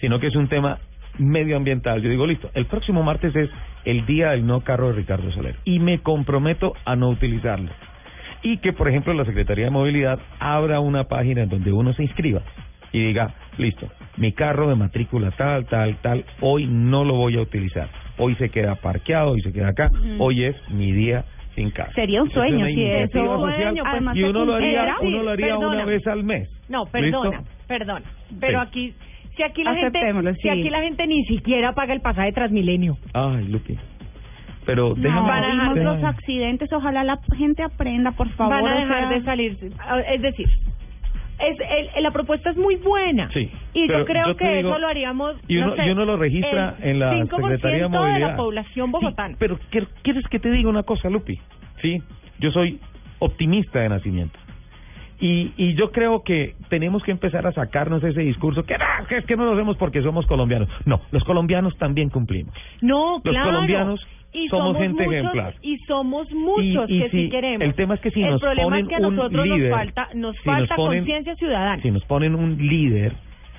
sino 0.00 0.18
que 0.18 0.28
es 0.28 0.36
un 0.36 0.48
tema 0.48 0.78
medioambiental. 1.18 2.02
Yo 2.02 2.08
digo, 2.08 2.26
listo, 2.26 2.50
el 2.54 2.66
próximo 2.66 3.02
martes 3.02 3.34
es 3.36 3.50
el 3.84 4.06
día 4.06 4.30
del 4.30 4.46
no 4.46 4.62
carro 4.62 4.88
de 4.88 4.94
Ricardo 4.94 5.30
Soler 5.32 5.56
y 5.64 5.78
me 5.78 5.98
comprometo 5.98 6.74
a 6.84 6.96
no 6.96 7.10
utilizarlo. 7.10 7.70
Y 8.42 8.58
que, 8.58 8.72
por 8.72 8.88
ejemplo, 8.88 9.14
la 9.14 9.24
Secretaría 9.24 9.66
de 9.66 9.70
Movilidad 9.70 10.18
abra 10.40 10.80
una 10.80 11.04
página 11.04 11.42
en 11.42 11.48
donde 11.48 11.72
uno 11.72 11.92
se 11.92 12.02
inscriba 12.02 12.42
y 12.92 13.00
diga, 13.06 13.34
listo, 13.56 13.88
mi 14.16 14.32
carro 14.32 14.68
de 14.68 14.74
matrícula 14.74 15.30
tal, 15.30 15.66
tal, 15.66 15.96
tal, 16.02 16.24
hoy 16.40 16.66
no 16.66 17.04
lo 17.04 17.14
voy 17.14 17.36
a 17.36 17.40
utilizar. 17.40 17.88
Hoy 18.18 18.34
se 18.36 18.50
queda 18.50 18.74
parqueado, 18.74 19.30
hoy 19.30 19.42
se 19.42 19.52
queda 19.52 19.68
acá, 19.68 19.90
hoy 20.18 20.44
es 20.44 20.56
mi 20.70 20.92
día 20.92 21.24
sin 21.54 21.70
carro. 21.70 21.92
Sería 21.92 22.22
un 22.22 22.30
sueño 22.30 22.66
si 22.66 22.82
eso 22.82 23.38
sueño, 23.38 23.84
pues, 23.90 24.16
y 24.16 24.22
uno 24.22 24.44
lo 24.44 24.54
haría, 24.54 24.96
uno 25.00 25.22
lo 25.22 25.30
haría 25.30 25.58
una 25.58 25.84
vez 25.84 26.06
al 26.06 26.24
mes. 26.24 26.48
No, 26.68 26.86
perdona, 26.86 27.42
perdona. 27.66 28.04
Pero 28.40 28.60
aquí 28.60 28.94
si 29.36 29.42
aquí 29.42 29.64
la 29.64 29.74
gente, 29.74 30.00
si 30.42 30.48
aquí 30.48 30.68
la 30.68 30.82
gente 30.82 31.06
ni 31.06 31.24
siquiera 31.24 31.72
paga 31.72 31.94
el 31.94 32.00
pasaje 32.00 32.32
Transmilenio. 32.32 32.98
Ay, 33.14 33.48
Lupi. 33.48 33.78
Pero 34.66 34.94
déjame 34.94 35.54
no, 35.56 35.74
los 35.74 36.04
accidentes, 36.04 36.72
ojalá 36.72 37.02
la 37.02 37.18
gente 37.36 37.62
aprenda, 37.62 38.12
por 38.12 38.28
favor. 38.30 38.62
Van 38.62 38.66
a 38.66 38.80
dejar 38.80 39.08
de 39.08 39.22
salir, 39.24 39.58
es 40.08 40.22
decir, 40.22 40.48
es 41.42 41.58
el, 41.96 42.02
la 42.02 42.10
propuesta 42.10 42.50
es 42.50 42.56
muy 42.56 42.76
buena. 42.76 43.30
Sí, 43.32 43.50
y 43.74 43.88
yo 43.88 44.04
creo 44.04 44.36
que 44.36 44.60
eso 44.60 44.78
lo 44.78 44.88
haríamos. 44.88 45.36
Y 45.48 45.58
uno, 45.58 45.74
no 45.74 45.76
sé, 45.76 45.94
lo 45.94 46.16
registra 46.16 46.76
en 46.80 46.98
la 46.98 47.26
Secretaría 47.26 47.82
de 47.82 47.88
Movilidad. 47.88 48.14
de 48.14 48.20
la 48.20 48.36
población 48.36 48.90
bogotana. 48.90 49.36
pero 49.38 49.58
¿quieres 50.02 50.26
que 50.28 50.38
te 50.38 50.50
diga 50.50 50.68
una 50.68 50.82
cosa, 50.82 51.08
Lupi? 51.08 51.38
Sí, 51.80 52.02
yo 52.38 52.50
soy 52.50 52.80
optimista 53.18 53.80
de 53.80 53.88
nacimiento. 53.88 54.38
Y, 55.20 55.52
y 55.56 55.74
yo 55.74 55.92
creo 55.92 56.24
que 56.24 56.56
tenemos 56.68 57.04
que 57.04 57.12
empezar 57.12 57.46
a 57.46 57.52
sacarnos 57.52 58.02
ese 58.02 58.22
discurso 58.22 58.64
que, 58.64 58.74
que 59.08 59.18
es 59.18 59.24
que 59.24 59.36
no 59.36 59.44
lo 59.44 59.52
hacemos 59.52 59.76
porque 59.76 60.02
somos 60.02 60.26
colombianos. 60.26 60.68
No, 60.84 61.00
los 61.12 61.22
colombianos 61.22 61.78
también 61.78 62.08
cumplimos. 62.08 62.52
No, 62.80 63.20
claro. 63.22 63.38
Los 63.38 63.46
colombianos 63.46 64.00
somos, 64.48 64.76
gente 64.76 65.04
ejemplar. 65.04 65.54
Y 65.62 65.78
somos 65.78 66.30
muchos 66.32 66.86
que 66.86 67.08
si, 67.10 67.28
queremos. 67.28 67.62
El 67.62 67.74
tema 67.74 67.94
es 67.94 68.00
que 68.00 68.10
si 68.10 68.22
el 68.22 68.30
nos 68.30 68.40
problema 68.40 68.68
ponen 68.68 68.84
es 68.84 68.88
que 68.88 68.94
a 68.94 69.00
nosotros 69.00 69.46
líder, 69.46 69.70
nos 69.70 69.78
falta, 69.78 70.08
nos 70.14 70.38
falta 70.40 70.76
conciencia 70.76 71.34
ciudadana. 71.36 71.82
Si 71.82 71.90
nos 71.90 72.04
ponen 72.04 72.34
un 72.34 72.56
líder 72.56 73.14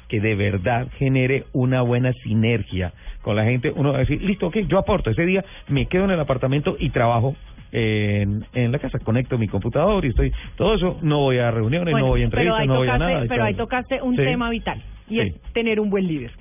que 0.07 0.19
de 0.19 0.35
verdad 0.35 0.87
genere 0.97 1.45
una 1.53 1.81
buena 1.81 2.13
sinergia 2.13 2.93
con 3.21 3.35
la 3.35 3.45
gente, 3.45 3.71
uno 3.75 3.91
va 3.91 3.97
a 3.97 4.01
decir, 4.01 4.21
listo, 4.21 4.47
ok, 4.47 4.57
yo 4.67 4.77
aporto, 4.77 5.09
ese 5.09 5.25
día 5.25 5.43
me 5.69 5.87
quedo 5.87 6.05
en 6.05 6.11
el 6.11 6.19
apartamento 6.19 6.75
y 6.77 6.89
trabajo 6.89 7.35
en, 7.71 8.45
en 8.53 8.71
la 8.71 8.79
casa, 8.79 8.99
conecto 8.99 9.37
mi 9.37 9.47
computador 9.47 10.05
y 10.05 10.09
estoy, 10.09 10.31
todo 10.55 10.75
eso, 10.75 10.99
no 11.01 11.19
voy 11.19 11.39
a 11.39 11.49
reuniones, 11.49 11.95
no 11.95 12.07
voy 12.07 12.21
a 12.21 12.25
entrevistas, 12.25 12.67
no 12.67 12.75
voy 12.75 12.87
a 12.87 12.97
nada. 12.97 13.25
Pero 13.27 13.43
ahí 13.43 13.55
tocaste 13.55 14.01
un 14.01 14.15
tema 14.15 14.49
vital 14.49 14.81
y 15.09 15.19
es 15.19 15.41
tener 15.53 15.79
un 15.79 15.89
buen 15.89 16.07
líder. 16.07 16.31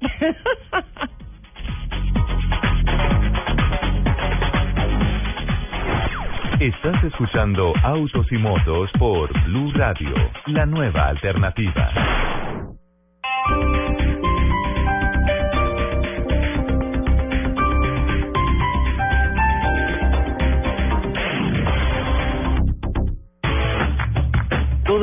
Estás 6.60 7.02
escuchando 7.04 7.72
Autos 7.82 8.26
y 8.30 8.36
Motos 8.36 8.90
por 8.98 9.32
Blue 9.44 9.72
Radio, 9.72 10.12
la 10.48 10.66
nueva 10.66 11.08
alternativa. 11.08 11.90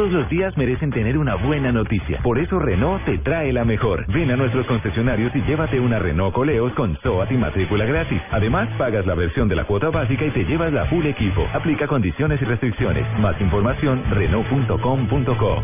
Todos 0.08 0.22
los 0.22 0.30
días 0.30 0.56
merecen 0.56 0.90
tener 0.90 1.18
una 1.18 1.36
buena 1.36 1.70
noticia. 1.70 2.22
Por 2.24 2.40
eso 2.40 2.58
Renault 2.60 3.04
te 3.04 3.18
trae 3.18 3.52
la 3.52 3.66
mejor. 3.66 4.08
Ven 4.08 4.32
a 4.32 4.38
nuestros 4.38 4.66
concesionarios 4.66 5.36
y 5.36 5.42
llévate 5.42 5.82
una 5.82 6.00
Renault 6.00 6.34
Coleos 6.34 6.72
con 6.76 6.98
SOAT 7.02 7.30
y 7.30 7.36
matrícula 7.36 7.84
gratis. 7.84 8.22
Además, 8.32 8.70
pagas 8.78 9.06
la 9.06 9.16
versión 9.16 9.50
de 9.50 9.58
la 9.58 9.66
cuota 9.66 9.90
básica 9.90 10.24
y 10.24 10.32
te 10.32 10.46
llevas 10.46 10.72
la 10.72 10.86
full 10.86 11.06
equipo. 11.06 11.46
Aplica 11.54 11.88
condiciones 11.88 12.42
y 12.42 12.46
restricciones. 12.46 13.06
Más 13.20 13.36
información, 13.42 14.02
Renault.com.co. 14.12 15.64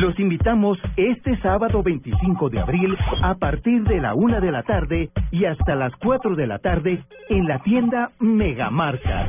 Los 0.00 0.18
invitamos 0.18 0.78
este 0.96 1.36
sábado 1.42 1.82
25 1.82 2.48
de 2.48 2.58
abril 2.58 2.96
a 3.22 3.34
partir 3.34 3.82
de 3.82 4.00
la 4.00 4.14
una 4.14 4.40
de 4.40 4.50
la 4.50 4.62
tarde 4.62 5.10
y 5.30 5.44
hasta 5.44 5.74
las 5.74 5.92
4 5.96 6.36
de 6.36 6.46
la 6.46 6.58
tarde 6.58 7.04
en 7.28 7.46
la 7.46 7.58
tienda 7.58 8.10
Megamarca. 8.18 9.26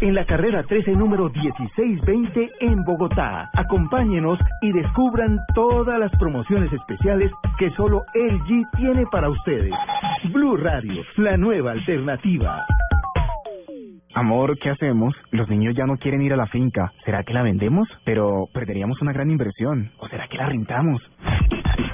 En 0.00 0.14
la 0.14 0.24
carrera 0.24 0.62
13 0.62 0.92
número 0.92 1.28
1620 1.28 2.50
en 2.60 2.82
Bogotá. 2.84 3.50
Acompáñenos 3.52 4.38
y 4.62 4.72
descubran 4.72 5.38
todas 5.54 6.00
las 6.00 6.12
promociones 6.12 6.72
especiales 6.72 7.30
que 7.58 7.70
solo 7.72 8.06
LG 8.14 8.70
tiene 8.78 9.04
para 9.12 9.28
ustedes. 9.28 9.74
Blue 10.32 10.56
Radio, 10.56 11.02
la 11.18 11.36
nueva 11.36 11.72
alternativa. 11.72 12.64
Amor, 14.16 14.58
¿qué 14.58 14.70
hacemos? 14.70 15.14
Los 15.30 15.48
niños 15.50 15.74
ya 15.76 15.84
no 15.84 15.98
quieren 15.98 16.22
ir 16.22 16.32
a 16.32 16.38
la 16.38 16.46
finca. 16.46 16.90
¿Será 17.04 17.22
que 17.22 17.34
la 17.34 17.42
vendemos? 17.42 17.86
Pero 18.02 18.48
perderíamos 18.50 19.02
una 19.02 19.12
gran 19.12 19.30
inversión. 19.30 19.90
¿O 19.98 20.08
será 20.08 20.26
que 20.26 20.38
la 20.38 20.46
rentamos? 20.46 21.02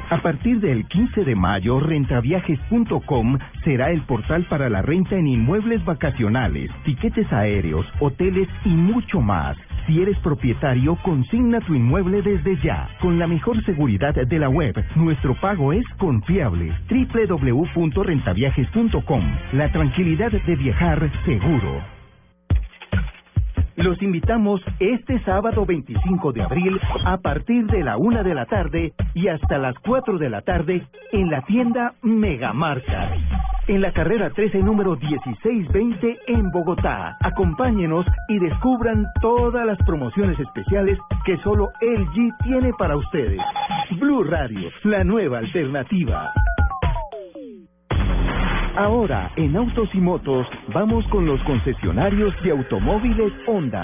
A 0.08 0.22
partir 0.22 0.60
del 0.60 0.86
15 0.86 1.24
de 1.24 1.34
mayo, 1.34 1.80
rentaviajes.com 1.80 3.38
será 3.64 3.90
el 3.90 4.02
portal 4.02 4.46
para 4.48 4.70
la 4.70 4.82
renta 4.82 5.16
en 5.16 5.26
inmuebles 5.26 5.84
vacacionales, 5.84 6.70
tiquetes 6.84 7.26
aéreos, 7.32 7.84
hoteles 7.98 8.46
y 8.64 8.68
mucho 8.68 9.20
más. 9.20 9.56
Si 9.88 10.00
eres 10.00 10.16
propietario, 10.20 10.94
consigna 11.02 11.58
tu 11.58 11.74
inmueble 11.74 12.22
desde 12.22 12.56
ya. 12.62 12.88
Con 13.00 13.18
la 13.18 13.26
mejor 13.26 13.60
seguridad 13.64 14.14
de 14.14 14.38
la 14.38 14.48
web, 14.48 14.76
nuestro 14.94 15.34
pago 15.40 15.72
es 15.72 15.84
confiable. 15.98 16.72
www.rentaviajes.com. 16.88 19.24
La 19.54 19.72
tranquilidad 19.72 20.30
de 20.30 20.54
viajar 20.54 21.10
seguro. 21.24 21.82
Los 23.76 24.00
invitamos 24.02 24.60
este 24.80 25.18
sábado 25.24 25.64
25 25.64 26.32
de 26.32 26.42
abril 26.42 26.78
a 27.04 27.16
partir 27.18 27.66
de 27.66 27.82
la 27.82 27.96
una 27.96 28.22
de 28.22 28.34
la 28.34 28.44
tarde 28.46 28.92
y 29.14 29.28
hasta 29.28 29.56
las 29.56 29.74
4 29.78 30.18
de 30.18 30.28
la 30.28 30.42
tarde 30.42 30.86
en 31.12 31.30
la 31.30 31.42
tienda 31.42 31.94
Megamarca. 32.02 33.14
En 33.68 33.80
la 33.80 33.92
carrera 33.92 34.30
13 34.30 34.58
número 34.58 34.96
1620 34.96 36.18
en 36.26 36.50
Bogotá. 36.50 37.16
Acompáñenos 37.20 38.04
y 38.28 38.38
descubran 38.38 39.06
todas 39.20 39.64
las 39.64 39.78
promociones 39.86 40.38
especiales 40.38 40.98
que 41.24 41.38
solo 41.38 41.70
LG 41.80 42.36
tiene 42.42 42.72
para 42.78 42.96
ustedes. 42.96 43.40
Blue 43.98 44.24
Radio, 44.24 44.68
la 44.84 45.04
nueva 45.04 45.38
alternativa. 45.38 46.32
Ahora, 48.76 49.30
en 49.36 49.54
Autos 49.54 49.90
y 49.92 49.98
Motos, 49.98 50.46
vamos 50.72 51.06
con 51.08 51.26
los 51.26 51.38
concesionarios 51.42 52.34
de 52.42 52.52
automóviles 52.52 53.30
Honda. 53.46 53.82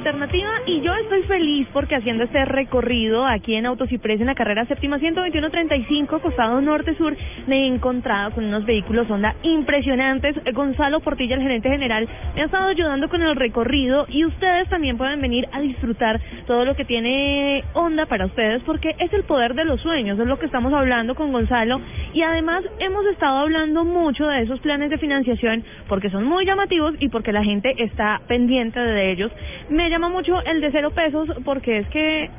Alternativa, 0.00 0.50
y 0.64 0.80
yo 0.80 0.94
estoy 0.94 1.22
feliz 1.24 1.68
porque 1.74 1.94
haciendo 1.94 2.24
este 2.24 2.42
recorrido 2.46 3.26
aquí 3.26 3.54
en 3.54 3.66
Autos 3.66 3.92
y 3.92 3.98
Press 3.98 4.18
en 4.18 4.28
la 4.28 4.34
carrera 4.34 4.64
séptima 4.64 4.98
121-35, 4.98 6.22
costado 6.22 6.58
norte-sur, 6.62 7.14
me 7.46 7.64
he 7.64 7.66
encontrado 7.66 8.30
con 8.30 8.46
unos 8.46 8.64
vehículos 8.64 9.10
Honda 9.10 9.34
impresionantes. 9.42 10.36
Gonzalo 10.54 11.00
Portilla, 11.00 11.34
el 11.34 11.42
gerente 11.42 11.68
general, 11.68 12.08
me 12.34 12.40
ha 12.40 12.44
estado 12.46 12.68
ayudando 12.68 13.10
con 13.10 13.20
el 13.20 13.36
recorrido 13.36 14.06
y 14.08 14.24
ustedes 14.24 14.70
también 14.70 14.96
pueden 14.96 15.20
venir 15.20 15.46
a 15.52 15.60
disfrutar 15.60 16.18
todo 16.46 16.64
lo 16.64 16.74
que 16.74 16.86
tiene 16.86 17.62
Honda 17.74 18.06
para 18.06 18.24
ustedes 18.24 18.62
porque 18.62 18.94
es 18.98 19.12
el 19.12 19.24
poder 19.24 19.54
de 19.54 19.66
los 19.66 19.82
sueños, 19.82 20.18
es 20.18 20.26
lo 20.26 20.38
que 20.38 20.46
estamos 20.46 20.72
hablando 20.72 21.14
con 21.14 21.30
Gonzalo 21.30 21.78
y 22.14 22.22
además 22.22 22.64
hemos 22.78 23.04
estado 23.06 23.40
hablando 23.40 23.84
mucho 23.84 24.26
de 24.26 24.42
esos 24.42 24.60
planes 24.60 24.88
de 24.88 24.96
financiación 24.96 25.62
porque 25.88 26.08
son 26.08 26.24
muy 26.24 26.46
llamativos 26.46 26.94
y 27.00 27.10
porque 27.10 27.32
la 27.32 27.44
gente 27.44 27.74
está 27.76 28.22
pendiente 28.26 28.80
de 28.80 29.12
ellos. 29.12 29.30
Me 29.68 29.89
llama 29.90 30.08
mucho 30.08 30.40
el 30.42 30.60
de 30.60 30.70
cero 30.70 30.90
pesos 30.90 31.28
porque 31.44 31.78
es 31.78 31.88
que 31.88 32.30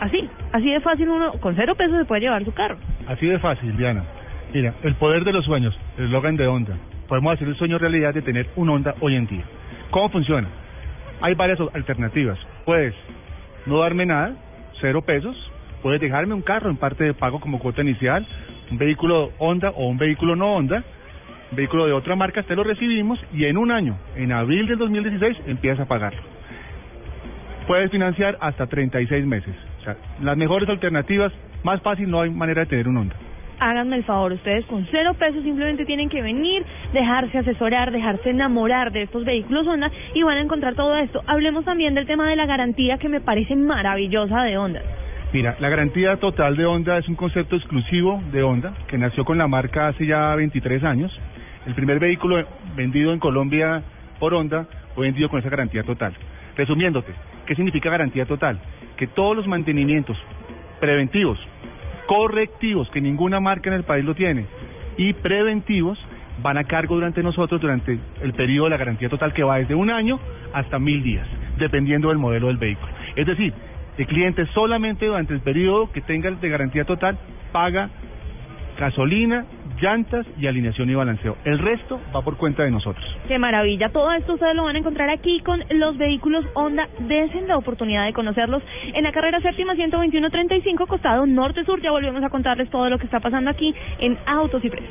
así, 0.00 0.28
así 0.52 0.70
de 0.70 0.80
fácil 0.80 1.08
uno 1.08 1.32
con 1.40 1.54
cero 1.56 1.74
pesos 1.74 1.98
se 1.98 2.04
puede 2.04 2.22
llevar 2.22 2.44
su 2.44 2.52
carro. 2.52 2.76
Así 3.06 3.26
de 3.26 3.38
fácil, 3.38 3.76
Diana. 3.76 4.04
Mira, 4.52 4.74
el 4.82 4.94
poder 4.96 5.24
de 5.24 5.32
los 5.32 5.44
sueños, 5.44 5.78
el 5.96 6.06
eslogan 6.06 6.36
de 6.36 6.46
Honda. 6.46 6.76
Podemos 7.06 7.34
hacer 7.34 7.48
el 7.48 7.56
sueño 7.56 7.78
realidad 7.78 8.14
de 8.14 8.22
tener 8.22 8.48
un 8.56 8.68
Honda 8.68 8.94
hoy 9.00 9.14
en 9.14 9.26
día. 9.26 9.44
¿Cómo 9.90 10.10
funciona? 10.10 10.48
Hay 11.20 11.34
varias 11.34 11.58
alternativas. 11.72 12.38
Puedes 12.64 12.94
no 13.66 13.78
darme 13.80 14.06
nada, 14.06 14.34
cero 14.80 15.02
pesos. 15.02 15.36
Puedes 15.82 16.00
dejarme 16.00 16.34
un 16.34 16.42
carro 16.42 16.70
en 16.70 16.76
parte 16.76 17.04
de 17.04 17.14
pago 17.14 17.40
como 17.40 17.58
cuota 17.58 17.82
inicial, 17.82 18.26
un 18.70 18.78
vehículo 18.78 19.30
Honda 19.38 19.70
o 19.70 19.86
un 19.86 19.96
vehículo 19.96 20.34
no 20.34 20.54
Honda, 20.54 20.82
vehículo 21.52 21.86
de 21.86 21.92
otra 21.92 22.16
marca, 22.16 22.42
te 22.42 22.56
lo 22.56 22.64
recibimos 22.64 23.18
y 23.32 23.44
en 23.44 23.56
un 23.56 23.70
año, 23.70 23.96
en 24.16 24.32
abril 24.32 24.66
del 24.66 24.78
2016, 24.78 25.38
empiezas 25.46 25.80
a 25.80 25.88
pagarlo. 25.88 26.37
Puedes 27.68 27.90
financiar 27.90 28.38
hasta 28.40 28.66
36 28.66 29.26
meses. 29.26 29.54
O 29.80 29.84
sea, 29.84 29.94
las 30.22 30.38
mejores 30.38 30.66
alternativas, 30.70 31.30
más 31.64 31.82
fácil 31.82 32.10
no 32.10 32.22
hay 32.22 32.30
manera 32.30 32.62
de 32.62 32.66
tener 32.66 32.88
un 32.88 32.96
Honda. 32.96 33.14
Háganme 33.60 33.96
el 33.96 34.04
favor, 34.04 34.32
ustedes 34.32 34.64
con 34.64 34.86
cero 34.90 35.12
pesos 35.18 35.42
simplemente 35.44 35.84
tienen 35.84 36.08
que 36.08 36.22
venir, 36.22 36.64
dejarse 36.94 37.36
asesorar, 37.36 37.90
dejarse 37.90 38.30
enamorar 38.30 38.90
de 38.90 39.02
estos 39.02 39.22
vehículos 39.26 39.66
Honda 39.66 39.90
y 40.14 40.22
van 40.22 40.38
a 40.38 40.40
encontrar 40.40 40.76
todo 40.76 40.96
esto. 40.96 41.22
Hablemos 41.26 41.66
también 41.66 41.92
del 41.94 42.06
tema 42.06 42.30
de 42.30 42.36
la 42.36 42.46
garantía 42.46 42.96
que 42.96 43.10
me 43.10 43.20
parece 43.20 43.54
maravillosa 43.54 44.44
de 44.44 44.56
Honda. 44.56 44.80
Mira, 45.34 45.56
la 45.60 45.68
garantía 45.68 46.16
total 46.16 46.56
de 46.56 46.64
Honda 46.64 46.96
es 46.96 47.06
un 47.06 47.16
concepto 47.16 47.56
exclusivo 47.56 48.22
de 48.32 48.42
Honda 48.42 48.72
que 48.86 48.96
nació 48.96 49.26
con 49.26 49.36
la 49.36 49.46
marca 49.46 49.88
hace 49.88 50.06
ya 50.06 50.34
23 50.36 50.84
años. 50.84 51.12
El 51.66 51.74
primer 51.74 51.98
vehículo 51.98 52.42
vendido 52.74 53.12
en 53.12 53.18
Colombia 53.18 53.82
por 54.18 54.32
Honda 54.32 54.66
fue 54.94 55.04
vendido 55.04 55.28
con 55.28 55.40
esa 55.40 55.50
garantía 55.50 55.82
total. 55.82 56.14
Resumiéndote, 56.58 57.14
¿qué 57.46 57.54
significa 57.54 57.88
garantía 57.88 58.26
total? 58.26 58.58
Que 58.96 59.06
todos 59.06 59.36
los 59.36 59.46
mantenimientos 59.46 60.18
preventivos, 60.80 61.38
correctivos, 62.06 62.90
que 62.90 63.00
ninguna 63.00 63.38
marca 63.38 63.70
en 63.70 63.76
el 63.76 63.84
país 63.84 64.04
lo 64.04 64.16
tiene, 64.16 64.44
y 64.96 65.12
preventivos 65.12 65.98
van 66.42 66.58
a 66.58 66.64
cargo 66.64 66.96
durante 66.96 67.22
nosotros 67.22 67.60
durante 67.60 67.98
el 68.22 68.32
periodo 68.32 68.64
de 68.64 68.70
la 68.70 68.76
garantía 68.76 69.08
total 69.08 69.32
que 69.32 69.44
va 69.44 69.58
desde 69.58 69.76
un 69.76 69.88
año 69.88 70.18
hasta 70.52 70.80
mil 70.80 71.00
días, 71.02 71.28
dependiendo 71.58 72.08
del 72.08 72.18
modelo 72.18 72.48
del 72.48 72.56
vehículo. 72.56 72.92
Es 73.14 73.26
decir, 73.26 73.54
el 73.96 74.06
cliente 74.06 74.44
solamente 74.46 75.06
durante 75.06 75.34
el 75.34 75.40
periodo 75.40 75.92
que 75.92 76.00
tenga 76.00 76.28
de 76.28 76.48
garantía 76.48 76.84
total 76.84 77.18
paga 77.52 77.88
gasolina, 78.78 79.44
llantas 79.80 80.26
y 80.38 80.46
alineación 80.46 80.90
y 80.90 80.94
balanceo. 80.94 81.36
El 81.44 81.58
resto 81.58 82.00
va 82.14 82.22
por 82.22 82.36
cuenta 82.36 82.62
de 82.62 82.70
nosotros. 82.70 83.04
Qué 83.26 83.38
maravilla. 83.38 83.90
Todo 83.90 84.12
esto 84.12 84.34
ustedes 84.34 84.54
lo 84.54 84.64
van 84.64 84.76
a 84.76 84.78
encontrar 84.78 85.10
aquí 85.10 85.40
con 85.40 85.62
los 85.70 85.96
vehículos 85.96 86.44
Honda. 86.54 86.88
Desen 87.00 87.48
la 87.48 87.56
oportunidad 87.56 88.06
de 88.06 88.12
conocerlos 88.12 88.62
en 88.94 89.02
la 89.02 89.12
carrera 89.12 89.40
séptima 89.40 89.74
121-35, 89.74 90.86
costado 90.86 91.26
norte-sur. 91.26 91.80
Ya 91.80 91.90
volvemos 91.90 92.22
a 92.22 92.30
contarles 92.30 92.70
todo 92.70 92.88
lo 92.90 92.98
que 92.98 93.04
está 93.04 93.20
pasando 93.20 93.50
aquí 93.50 93.74
en 93.98 94.18
Autos 94.26 94.64
y 94.64 94.70
Press. 94.70 94.84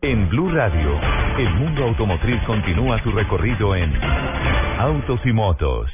En 0.00 0.28
Blue 0.30 0.48
Radio, 0.50 1.17
el 1.38 1.54
mundo 1.54 1.84
automotriz 1.84 2.42
continúa 2.42 3.00
su 3.04 3.12
recorrido 3.12 3.76
en 3.76 3.92
Autos 4.80 5.20
y 5.24 5.32
Motos. 5.32 5.88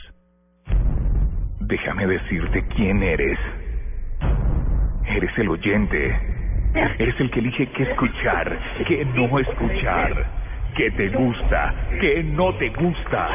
Déjame 1.61 2.07
decirte 2.07 2.65
quién 2.75 3.03
eres. 3.03 3.39
Eres 5.07 5.31
el 5.37 5.51
oyente. 5.51 6.19
Eres 6.99 7.21
el 7.21 7.31
que 7.31 7.41
elige 7.41 7.67
qué 7.67 7.83
escuchar, 7.83 8.59
qué 8.87 9.05
no 9.05 9.39
escuchar, 9.39 10.27
qué 10.77 10.91
te 10.93 11.09
gusta, 11.11 11.75
qué 12.01 12.25
no 12.25 12.55
te 12.55 12.71
gusta. 12.71 13.29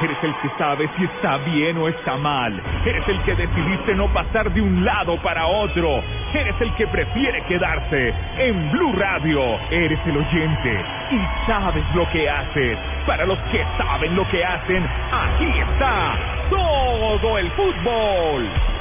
Eres 0.00 0.18
el 0.22 0.34
que 0.36 0.50
sabe 0.58 0.88
si 0.96 1.04
está 1.04 1.38
bien 1.38 1.78
o 1.78 1.88
está 1.88 2.16
mal. 2.16 2.60
Eres 2.84 3.08
el 3.08 3.20
que 3.22 3.34
decidiste 3.34 3.94
no 3.94 4.12
pasar 4.12 4.52
de 4.52 4.60
un 4.60 4.84
lado 4.84 5.16
para 5.22 5.46
otro. 5.46 6.02
Eres 6.32 6.60
el 6.60 6.74
que 6.74 6.86
prefiere 6.88 7.42
quedarse 7.44 8.12
en 8.38 8.72
Blue 8.72 8.92
Radio. 8.92 9.40
Eres 9.70 10.00
el 10.06 10.16
oyente 10.16 10.84
y 11.12 11.46
sabes 11.46 11.84
lo 11.94 12.08
que 12.10 12.28
haces. 12.28 12.78
Para 13.06 13.24
los 13.24 13.38
que 13.52 13.64
saben 13.78 14.16
lo 14.16 14.28
que 14.28 14.44
hacen, 14.44 14.84
aquí 15.12 15.58
está 15.60 16.16
todo 16.50 17.38
el 17.38 17.50
fútbol. 17.52 18.73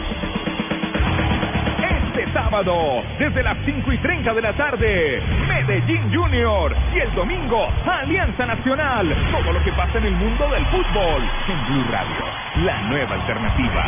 Este 2.15 2.31
sábado, 2.31 3.01
desde 3.17 3.41
las 3.41 3.57
5 3.65 3.91
y 3.91 3.97
30 3.97 4.35
de 4.35 4.41
la 4.43 4.53
tarde, 4.53 5.19
Medellín 5.47 6.13
Junior. 6.13 6.75
Y 6.93 6.99
el 6.99 7.11
domingo, 7.15 7.67
Alianza 7.87 8.45
Nacional. 8.45 9.15
Todo 9.31 9.51
lo 9.51 9.63
que 9.63 9.71
pasa 9.71 9.97
en 9.97 10.05
el 10.05 10.13
mundo 10.13 10.47
del 10.49 10.63
fútbol. 10.67 11.23
En 11.47 11.65
Blue 11.65 11.85
Radio, 11.91 12.65
la 12.65 12.81
nueva 12.83 13.15
alternativa. 13.15 13.85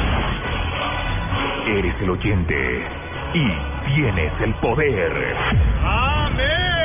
Eres 1.67 1.95
el 2.01 2.09
oyente 2.09 2.81
y 3.35 3.93
tienes 3.93 4.33
el 4.41 4.55
poder. 4.55 5.35
¡Amén! 5.83 6.84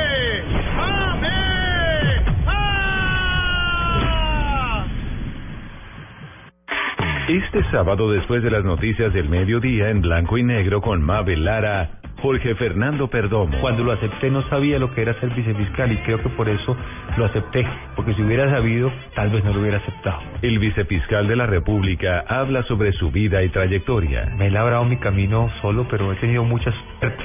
Este 7.31 7.63
sábado, 7.71 8.11
después 8.11 8.43
de 8.43 8.51
las 8.51 8.65
noticias 8.65 9.13
del 9.13 9.29
mediodía 9.29 9.89
en 9.89 10.01
blanco 10.01 10.37
y 10.37 10.43
negro 10.43 10.81
con 10.81 11.01
Mabel 11.01 11.45
Lara, 11.45 12.01
Jorge 12.21 12.55
Fernando 12.55 13.07
Perdomo. 13.09 13.57
Cuando 13.61 13.85
lo 13.85 13.93
acepté 13.93 14.29
no 14.29 14.45
sabía 14.49 14.77
lo 14.77 14.93
que 14.93 15.01
era 15.01 15.17
ser 15.21 15.33
vicefiscal 15.33 15.93
y 15.93 15.97
creo 15.99 16.21
que 16.21 16.27
por 16.27 16.49
eso 16.49 16.75
lo 17.15 17.23
acepté, 17.23 17.65
porque 17.95 18.13
si 18.15 18.21
hubiera 18.21 18.51
sabido, 18.51 18.91
tal 19.15 19.29
vez 19.29 19.45
no 19.45 19.53
lo 19.53 19.61
hubiera 19.61 19.77
aceptado. 19.77 20.19
El 20.41 20.59
vicefiscal 20.59 21.29
de 21.29 21.37
la 21.37 21.45
República 21.45 22.25
habla 22.27 22.63
sobre 22.63 22.91
su 22.91 23.11
vida 23.11 23.41
y 23.43 23.49
trayectoria. 23.49 24.25
Me 24.37 24.47
he 24.47 24.51
labrado 24.51 24.83
mi 24.83 24.97
camino 24.97 25.49
solo, 25.61 25.87
pero 25.89 26.11
he 26.11 26.17
tenido 26.17 26.43
mucha 26.43 26.73
suerte, 26.99 27.23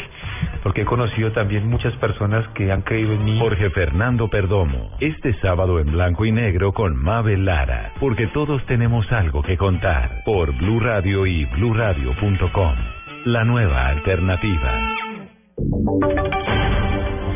porque 0.67 0.83
he 0.83 1.31
también 1.31 1.71
muchas 1.71 1.95
personas 1.99 2.45
que 2.49 2.73
han 2.73 2.83
creído 2.83 3.13
en 3.13 3.25
mí. 3.25 3.39
Jorge 3.39 3.71
Fernando 3.71 4.27
Perdomo, 4.27 4.97
este 4.99 5.33
sábado 5.35 5.79
en 5.79 5.93
blanco 5.93 6.25
y 6.25 6.33
negro 6.33 6.73
con 6.73 7.01
Mabel 7.01 7.45
Lara, 7.45 7.93
porque 8.01 8.27
todos 8.35 8.67
tenemos 8.67 9.07
algo 9.13 9.45
que 9.45 9.57
contar, 9.57 10.25
por 10.25 10.53
Blue 10.57 10.81
Radio 10.81 11.25
y 11.25 11.45
bluradio.com. 11.45 12.75
La 13.27 13.45
nueva 13.45 13.87
alternativa. 13.91 14.73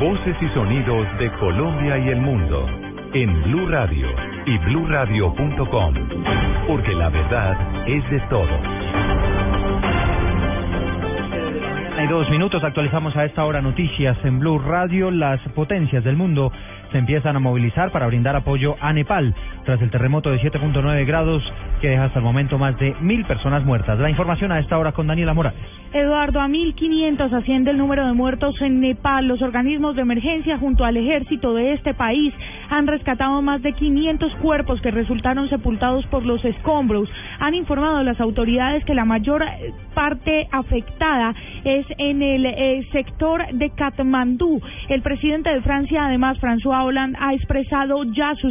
Voces 0.00 0.36
y 0.40 0.48
sonidos 0.48 1.06
de 1.20 1.30
Colombia 1.38 1.98
y 1.98 2.08
el 2.08 2.20
mundo 2.20 2.66
en 3.14 3.42
Blue 3.44 3.68
Radio 3.68 4.08
y 4.44 4.58
bluradio.com, 4.58 5.94
porque 6.66 6.94
la 6.94 7.10
verdad 7.10 7.86
es 7.86 8.10
de 8.10 8.18
todos. 8.28 9.09
Hay 12.00 12.06
dos 12.06 12.30
minutos, 12.30 12.64
actualizamos 12.64 13.14
a 13.14 13.26
esta 13.26 13.44
hora 13.44 13.60
noticias 13.60 14.16
en 14.24 14.38
Blue 14.38 14.58
Radio. 14.58 15.10
Las 15.10 15.38
potencias 15.54 16.02
del 16.02 16.16
mundo 16.16 16.50
se 16.90 16.96
empiezan 16.96 17.36
a 17.36 17.40
movilizar 17.40 17.92
para 17.92 18.06
brindar 18.06 18.34
apoyo 18.34 18.74
a 18.80 18.90
Nepal 18.94 19.34
tras 19.64 19.80
el 19.82 19.90
terremoto 19.90 20.30
de 20.30 20.40
7.9 20.40 21.06
grados 21.06 21.42
que 21.80 21.88
deja 21.88 22.04
hasta 22.04 22.18
el 22.18 22.24
momento 22.24 22.58
más 22.58 22.78
de 22.78 22.94
mil 23.00 23.24
personas 23.24 23.64
muertas. 23.64 23.98
La 23.98 24.10
información 24.10 24.52
a 24.52 24.58
esta 24.58 24.78
hora 24.78 24.92
con 24.92 25.06
Daniela 25.06 25.34
Morales. 25.34 25.60
Eduardo, 25.92 26.40
a 26.40 26.46
1.500 26.46 27.32
asciende 27.32 27.72
el 27.72 27.78
número 27.78 28.06
de 28.06 28.12
muertos 28.12 28.54
en 28.60 28.80
Nepal. 28.80 29.26
Los 29.26 29.42
organismos 29.42 29.96
de 29.96 30.02
emergencia 30.02 30.56
junto 30.56 30.84
al 30.84 30.96
ejército 30.96 31.52
de 31.54 31.72
este 31.72 31.94
país 31.94 32.32
han 32.68 32.86
rescatado 32.86 33.42
más 33.42 33.60
de 33.62 33.72
500 33.72 34.32
cuerpos 34.36 34.80
que 34.80 34.92
resultaron 34.92 35.48
sepultados 35.48 36.06
por 36.06 36.24
los 36.24 36.44
escombros. 36.44 37.08
Han 37.40 37.54
informado 37.54 38.04
las 38.04 38.20
autoridades 38.20 38.84
que 38.84 38.94
la 38.94 39.04
mayor 39.04 39.44
parte 39.92 40.46
afectada 40.52 41.34
es 41.64 41.84
en 41.98 42.22
el 42.22 42.46
eh, 42.46 42.86
sector 42.92 43.44
de 43.52 43.70
Katmandú. 43.70 44.60
El 44.88 45.02
presidente 45.02 45.50
de 45.50 45.60
Francia, 45.62 46.06
además, 46.06 46.38
François 46.40 46.84
Hollande, 46.84 47.18
ha 47.20 47.34
expresado 47.34 48.04
ya 48.04 48.36
su 48.36 48.50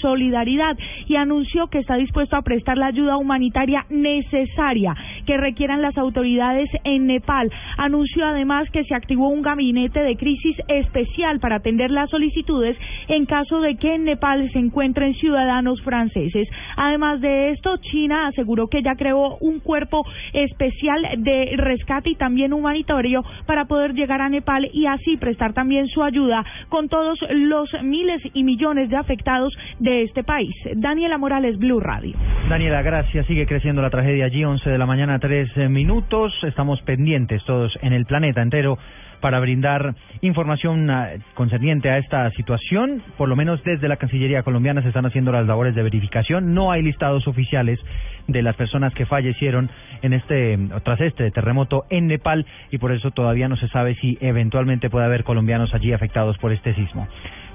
solidaridad 0.00 0.41
y 0.48 1.16
anunció 1.16 1.68
que 1.68 1.78
está 1.78 1.96
dispuesto 1.96 2.36
a 2.36 2.42
prestar 2.42 2.78
la 2.78 2.86
ayuda 2.86 3.16
humanitaria 3.16 3.86
necesaria 3.90 4.94
que 5.26 5.36
requieran 5.36 5.82
las 5.82 5.96
autoridades 5.96 6.68
en 6.84 7.06
Nepal. 7.06 7.50
Anunció 7.76 8.26
además 8.26 8.68
que 8.70 8.84
se 8.84 8.94
activó 8.94 9.28
un 9.28 9.42
gabinete 9.42 10.00
de 10.00 10.16
crisis 10.16 10.56
especial 10.68 11.38
para 11.40 11.56
atender 11.56 11.90
las 11.90 12.10
solicitudes 12.10 12.76
en 13.08 13.26
caso 13.26 13.60
de 13.60 13.76
que 13.76 13.94
en 13.94 14.04
Nepal 14.04 14.50
se 14.52 14.58
encuentren 14.58 15.14
ciudadanos 15.14 15.80
franceses. 15.82 16.48
Además 16.76 17.20
de 17.20 17.50
esto, 17.50 17.76
China 17.78 18.26
aseguró 18.28 18.68
que 18.68 18.82
ya 18.82 18.94
creó 18.96 19.36
un 19.40 19.60
cuerpo 19.60 20.04
especial 20.32 21.06
de 21.18 21.54
rescate 21.56 22.10
y 22.10 22.14
también 22.16 22.52
humanitario 22.52 23.22
para 23.46 23.66
poder 23.66 23.94
llegar 23.94 24.20
a 24.20 24.28
Nepal 24.28 24.68
y 24.72 24.86
así 24.86 25.16
prestar 25.16 25.52
también 25.52 25.86
su 25.88 26.02
ayuda 26.02 26.44
con 26.68 26.88
todos 26.88 27.18
los 27.30 27.68
miles 27.82 28.20
y 28.34 28.44
millones 28.44 28.90
de 28.90 28.96
afectados 28.96 29.52
de 29.78 30.02
este 30.02 30.24
país. 30.24 30.31
Daniela 30.76 31.18
Morales, 31.18 31.58
Blue 31.58 31.78
Radio. 31.78 32.16
Daniela, 32.48 32.80
gracias. 32.80 33.26
Sigue 33.26 33.46
creciendo 33.46 33.82
la 33.82 33.90
tragedia 33.90 34.24
allí, 34.24 34.44
11 34.44 34.70
de 34.70 34.78
la 34.78 34.86
mañana, 34.86 35.18
3 35.18 35.68
minutos. 35.68 36.32
Estamos 36.44 36.80
pendientes 36.82 37.44
todos 37.44 37.78
en 37.82 37.92
el 37.92 38.06
planeta 38.06 38.40
entero 38.40 38.78
para 39.20 39.38
brindar 39.40 39.94
información 40.22 40.90
ah, 40.90 41.10
concerniente 41.34 41.90
a 41.90 41.98
esta 41.98 42.30
situación. 42.30 43.02
Por 43.18 43.28
lo 43.28 43.36
menos 43.36 43.62
desde 43.62 43.88
la 43.88 43.98
Cancillería 43.98 44.42
colombiana 44.42 44.80
se 44.80 44.88
están 44.88 45.04
haciendo 45.04 45.32
las 45.32 45.46
labores 45.46 45.74
de 45.74 45.82
verificación. 45.82 46.54
No 46.54 46.72
hay 46.72 46.82
listados 46.82 47.28
oficiales 47.28 47.78
de 48.26 48.42
las 48.42 48.56
personas 48.56 48.94
que 48.94 49.04
fallecieron 49.04 49.70
en 50.00 50.14
este 50.14 50.58
tras 50.82 51.00
este 51.00 51.30
terremoto 51.30 51.84
en 51.90 52.06
Nepal 52.06 52.46
y 52.70 52.78
por 52.78 52.92
eso 52.92 53.10
todavía 53.10 53.48
no 53.48 53.56
se 53.56 53.68
sabe 53.68 53.96
si 53.96 54.16
eventualmente 54.20 54.88
puede 54.88 55.06
haber 55.06 55.24
colombianos 55.24 55.74
allí 55.74 55.92
afectados 55.92 56.38
por 56.38 56.52
este 56.52 56.74
sismo. 56.74 57.06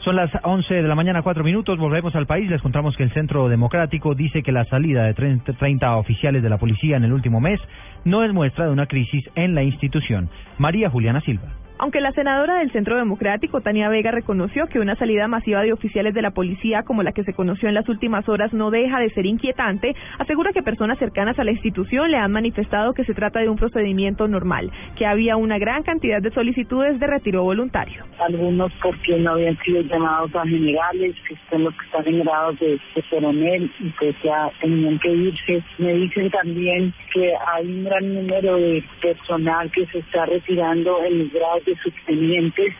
Son 0.07 0.15
las 0.15 0.31
11 0.41 0.73
de 0.73 0.83
la 0.83 0.95
mañana, 0.95 1.21
cuatro 1.21 1.43
minutos. 1.43 1.77
Volvemos 1.77 2.15
al 2.15 2.25
país. 2.25 2.49
Les 2.49 2.61
contamos 2.61 2.95
que 2.95 3.03
el 3.03 3.11
Centro 3.11 3.49
Democrático 3.49 4.15
dice 4.15 4.41
que 4.41 4.53
la 4.53 4.63
salida 4.63 5.03
de 5.03 5.13
30 5.13 5.97
oficiales 5.97 6.41
de 6.41 6.49
la 6.49 6.57
policía 6.57 6.95
en 6.95 7.03
el 7.03 7.11
último 7.11 7.41
mes 7.41 7.59
no 8.05 8.23
es 8.23 8.31
muestra 8.31 8.67
de 8.67 8.71
una 8.71 8.85
crisis 8.85 9.25
en 9.35 9.53
la 9.53 9.63
institución. 9.63 10.29
María 10.59 10.89
Juliana 10.89 11.19
Silva. 11.19 11.51
Aunque 11.79 12.01
la 12.01 12.11
senadora 12.11 12.57
del 12.57 12.71
Centro 12.71 12.97
Democrático, 12.97 13.61
Tania 13.61 13.87
Vega, 13.87 14.09
reconoció 14.09 14.65
que 14.65 14.79
una 14.79 14.95
salida 14.95 15.27
masiva 15.27 15.61
de 15.61 15.73
oficiales 15.73 16.15
de 16.15 16.23
la 16.23 16.31
policía 16.31 16.81
como 16.81 17.03
la 17.03 17.11
que 17.11 17.23
se 17.23 17.33
conoció 17.33 17.69
en 17.69 17.75
las 17.75 17.87
últimas 17.87 18.27
horas 18.27 18.51
no 18.51 18.71
deja 18.71 18.99
de 18.99 19.11
ser 19.11 19.27
inquietante, 19.27 19.95
asegura 20.17 20.53
que 20.53 20.63
personas 20.63 20.97
cercanas 20.97 21.37
a 21.37 21.43
la 21.43 21.51
institución 21.51 22.09
le 22.09 22.17
han 22.17 22.31
manifestado 22.31 22.95
que 22.95 23.03
se 23.03 23.13
trata 23.13 23.41
de 23.41 23.49
un 23.49 23.57
procedimiento 23.57 24.27
normal, 24.27 24.71
que 24.95 25.05
había 25.05 25.37
una 25.37 25.59
gran 25.59 25.83
cantidad 25.83 26.19
de 26.19 26.31
solicitudes 26.31 26.99
de 26.99 27.05
retiro 27.05 27.43
voluntario. 27.43 28.03
Algunos 28.19 28.73
porque 28.81 29.19
no 29.19 29.33
habían 29.33 29.57
sido 29.59 29.81
llamados 29.81 30.35
a 30.35 30.47
generales, 30.47 31.15
que 31.29 31.35
son 31.51 31.65
los 31.65 31.75
que 31.75 31.85
están 31.85 32.07
en 32.07 32.23
grados 32.23 32.59
de, 32.59 32.79
coronel 33.11 33.71
y 33.79 33.91
que 33.91 34.15
ya 34.23 34.49
tenían 34.61 34.97
que 34.97 35.11
irse. 35.11 35.63
Me 35.77 35.93
dicen 35.93 36.31
también 36.31 36.91
que 37.13 37.33
hay 37.53 37.65
un 37.67 37.83
gran 37.83 38.13
número 38.15 38.57
de 38.57 38.83
personal 38.99 39.71
que 39.71 39.85
se 39.87 39.99
está 39.99 40.25
retirando 40.25 41.03
en 41.03 41.29
grados 41.29 41.66
de 41.67 41.75
sus 41.83 41.93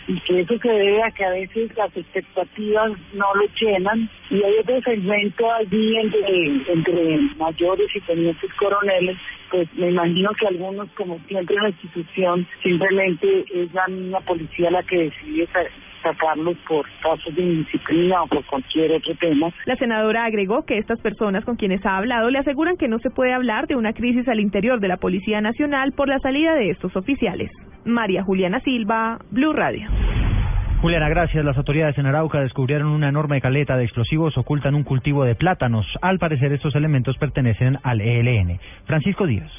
y 0.08 0.20
que 0.22 0.40
eso 0.40 0.58
se 0.58 0.70
debe 0.70 1.04
a 1.04 1.12
que 1.12 1.26
a 1.26 1.32
veces 1.32 1.76
las 1.76 1.96
expectativas 1.96 2.92
no 3.14 3.36
lo 3.36 3.46
llenan. 3.60 4.10
Y 4.30 4.42
hay 4.42 4.54
otro 4.60 4.82
segmento 4.82 5.52
allí 5.52 5.98
entre, 5.98 6.74
entre 6.74 7.20
mayores 7.38 7.88
y 7.94 8.02
tenientes 8.02 8.54
coroneles 8.54 9.18
pues 9.50 9.68
me 9.76 9.90
imagino 9.90 10.32
que 10.38 10.48
algunos, 10.48 10.90
como 10.92 11.20
siempre 11.28 11.56
en 11.56 11.64
la 11.64 11.70
institución, 11.70 12.48
simplemente 12.62 13.46
es 13.54 13.74
la 13.74 13.88
misma 13.88 14.20
policía 14.22 14.72
la 14.72 14.84
que 14.84 15.04
decide 15.04 15.48
sacarlos 16.02 16.58
por 16.68 16.86
casos 17.02 17.36
de 17.36 17.42
indisciplina 17.42 18.24
o 18.24 18.28
por 18.28 18.46
cualquier 18.46 18.92
otro 18.94 19.16
tema. 19.16 19.50
La 19.66 19.76
senadora 19.76 20.26
agregó 20.26 20.66
que 20.66 20.78
estas 20.78 21.00
personas 21.02 21.46
con 21.46 21.56
quienes 21.56 21.86
ha 21.86 21.98
hablado 21.98 22.30
le 22.30 22.40
aseguran 22.40 22.78
que 22.78 22.88
no 22.88 23.00
se 23.00 23.10
puede 23.10 23.34
hablar 23.34 23.68
de 23.68 23.76
una 23.76 23.94
crisis 23.94 24.28
al 24.28 24.40
interior 24.40 24.80
de 24.80 24.88
la 24.88 24.98
Policía 24.98 25.42
Nacional 25.42 25.94
por 25.94 26.08
la 26.08 26.20
salida 26.20 26.56
de 26.56 26.70
estos 26.70 26.96
oficiales. 26.96 27.52
María 27.86 28.24
Juliana 28.24 28.60
Silva, 28.62 29.20
Blue 29.32 29.54
Radio. 29.54 29.90
Juliana, 30.82 31.10
gracias. 31.10 31.44
Las 31.44 31.58
autoridades 31.58 31.98
en 31.98 32.06
Arauca 32.06 32.40
descubrieron 32.40 32.90
una 32.90 33.10
enorme 33.10 33.42
caleta 33.42 33.78
de 33.78 33.84
explosivos 33.84 34.38
oculta 34.38 34.70
en 34.70 34.76
un 34.76 34.84
cultivo 34.84 35.24
de 35.24 35.34
plátanos. 35.34 35.88
Al 36.02 36.20
parecer 36.20 36.54
estos 36.54 36.76
elementos 36.76 37.18
pertenecen 37.18 37.80
al 37.82 38.00
ELN. 38.00 38.60
Francisco 38.86 39.26
Díaz. 39.26 39.52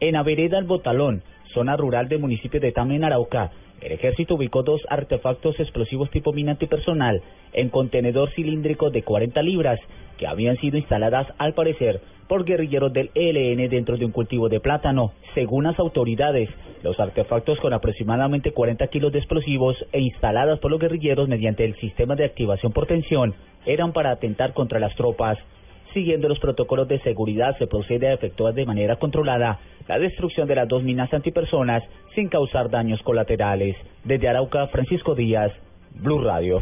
En 0.00 0.16
Avereda 0.16 0.58
El 0.58 0.66
Botalón, 0.66 1.22
zona 1.56 1.74
rural 1.74 2.06
del 2.06 2.18
municipio 2.18 2.60
de 2.60 2.70
Tame, 2.70 2.96
en 2.96 3.04
Arauca, 3.04 3.50
el 3.80 3.92
ejército 3.92 4.34
ubicó 4.34 4.62
dos 4.62 4.82
artefactos 4.90 5.58
explosivos 5.58 6.10
tipo 6.10 6.34
mina 6.34 6.52
antipersonal 6.52 7.22
en 7.54 7.70
contenedor 7.70 8.30
cilíndrico 8.34 8.90
de 8.90 9.02
40 9.02 9.40
libras 9.40 9.80
que 10.18 10.26
habían 10.26 10.58
sido 10.58 10.76
instaladas 10.76 11.26
al 11.38 11.54
parecer 11.54 12.02
por 12.28 12.44
guerrilleros 12.44 12.92
del 12.92 13.10
ELN 13.14 13.70
dentro 13.70 13.96
de 13.96 14.04
un 14.04 14.12
cultivo 14.12 14.50
de 14.50 14.60
plátano. 14.60 15.12
Según 15.34 15.64
las 15.64 15.78
autoridades, 15.78 16.50
los 16.82 17.00
artefactos 17.00 17.58
con 17.60 17.72
aproximadamente 17.72 18.52
40 18.52 18.86
kilos 18.88 19.12
de 19.12 19.20
explosivos 19.20 19.76
e 19.92 20.00
instaladas 20.00 20.58
por 20.58 20.70
los 20.70 20.80
guerrilleros 20.80 21.26
mediante 21.26 21.64
el 21.64 21.74
sistema 21.76 22.16
de 22.16 22.26
activación 22.26 22.72
por 22.72 22.86
tensión 22.86 23.34
eran 23.64 23.94
para 23.94 24.10
atentar 24.10 24.52
contra 24.52 24.78
las 24.78 24.94
tropas. 24.94 25.38
Siguiendo 25.96 26.28
los 26.28 26.38
protocolos 26.40 26.86
de 26.88 26.98
seguridad, 26.98 27.56
se 27.56 27.66
procede 27.66 28.08
a 28.08 28.12
efectuar 28.12 28.52
de 28.52 28.66
manera 28.66 28.96
controlada 28.96 29.58
la 29.88 29.98
destrucción 29.98 30.46
de 30.46 30.54
las 30.54 30.68
dos 30.68 30.82
minas 30.82 31.10
antipersonas 31.10 31.82
sin 32.14 32.28
causar 32.28 32.68
daños 32.68 33.00
colaterales. 33.00 33.74
Desde 34.04 34.28
Arauca, 34.28 34.66
Francisco 34.66 35.14
Díaz, 35.14 35.52
Blue 35.94 36.20
Radio. 36.22 36.60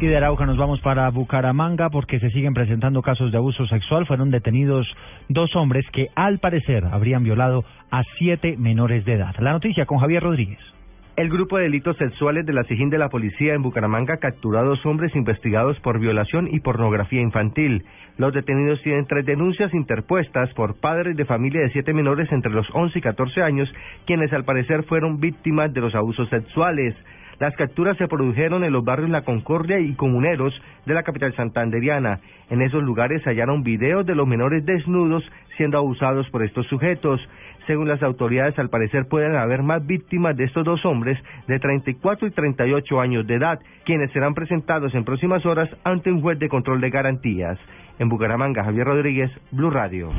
Y 0.00 0.06
de 0.06 0.16
Arauca 0.16 0.46
nos 0.46 0.56
vamos 0.56 0.80
para 0.80 1.10
Bucaramanga 1.10 1.90
porque 1.90 2.18
se 2.20 2.30
siguen 2.30 2.54
presentando 2.54 3.02
casos 3.02 3.30
de 3.30 3.36
abuso 3.36 3.66
sexual. 3.66 4.06
Fueron 4.06 4.30
detenidos 4.30 4.86
dos 5.28 5.54
hombres 5.56 5.84
que 5.92 6.08
al 6.14 6.38
parecer 6.38 6.86
habrían 6.90 7.22
violado 7.22 7.66
a 7.90 8.02
siete 8.16 8.56
menores 8.56 9.04
de 9.04 9.12
edad. 9.12 9.34
La 9.40 9.52
noticia 9.52 9.84
con 9.84 9.98
Javier 9.98 10.22
Rodríguez. 10.22 10.73
El 11.16 11.28
grupo 11.28 11.58
de 11.58 11.64
delitos 11.64 11.96
sexuales 11.96 12.44
de 12.44 12.52
la 12.52 12.64
SIGIN 12.64 12.90
de 12.90 12.98
la 12.98 13.08
policía 13.08 13.54
en 13.54 13.62
Bucaramanga 13.62 14.16
capturó 14.16 14.58
a 14.58 14.64
dos 14.64 14.84
hombres 14.84 15.14
investigados 15.14 15.78
por 15.78 16.00
violación 16.00 16.48
y 16.50 16.58
pornografía 16.58 17.20
infantil. 17.20 17.84
Los 18.18 18.34
detenidos 18.34 18.82
tienen 18.82 19.06
tres 19.06 19.24
denuncias 19.24 19.72
interpuestas 19.74 20.52
por 20.54 20.80
padres 20.80 21.16
de 21.16 21.24
familia 21.24 21.60
de 21.60 21.70
siete 21.70 21.92
menores 21.92 22.32
entre 22.32 22.50
los 22.50 22.66
11 22.72 22.98
y 22.98 23.02
14 23.02 23.42
años, 23.42 23.72
quienes 24.06 24.32
al 24.32 24.44
parecer 24.44 24.82
fueron 24.86 25.20
víctimas 25.20 25.72
de 25.72 25.82
los 25.82 25.94
abusos 25.94 26.28
sexuales. 26.30 26.96
Las 27.38 27.54
capturas 27.56 27.96
se 27.96 28.08
produjeron 28.08 28.64
en 28.64 28.72
los 28.72 28.84
barrios 28.84 29.10
La 29.10 29.22
Concordia 29.22 29.78
y 29.78 29.94
Comuneros 29.94 30.54
de 30.86 30.94
la 30.94 31.02
capital 31.02 31.34
santanderiana. 31.34 32.20
En 32.50 32.62
esos 32.62 32.82
lugares 32.82 33.22
hallaron 33.24 33.62
videos 33.62 34.06
de 34.06 34.14
los 34.14 34.26
menores 34.26 34.64
desnudos 34.64 35.24
siendo 35.56 35.78
abusados 35.78 36.28
por 36.30 36.44
estos 36.44 36.66
sujetos. 36.66 37.20
Según 37.66 37.88
las 37.88 38.02
autoridades, 38.02 38.58
al 38.58 38.68
parecer 38.68 39.06
pueden 39.08 39.36
haber 39.36 39.62
más 39.62 39.86
víctimas 39.86 40.36
de 40.36 40.44
estos 40.44 40.64
dos 40.64 40.84
hombres 40.84 41.18
de 41.48 41.58
34 41.58 42.28
y 42.28 42.30
38 42.30 43.00
años 43.00 43.26
de 43.26 43.34
edad, 43.34 43.58
quienes 43.84 44.12
serán 44.12 44.34
presentados 44.34 44.94
en 44.94 45.04
próximas 45.04 45.44
horas 45.46 45.68
ante 45.84 46.12
un 46.12 46.20
juez 46.20 46.38
de 46.38 46.48
control 46.48 46.80
de 46.80 46.90
garantías. 46.90 47.58
En 47.98 48.08
Bucaramanga, 48.08 48.64
Javier 48.64 48.86
Rodríguez, 48.86 49.30
Blue 49.50 49.70
Radio. 49.70 50.10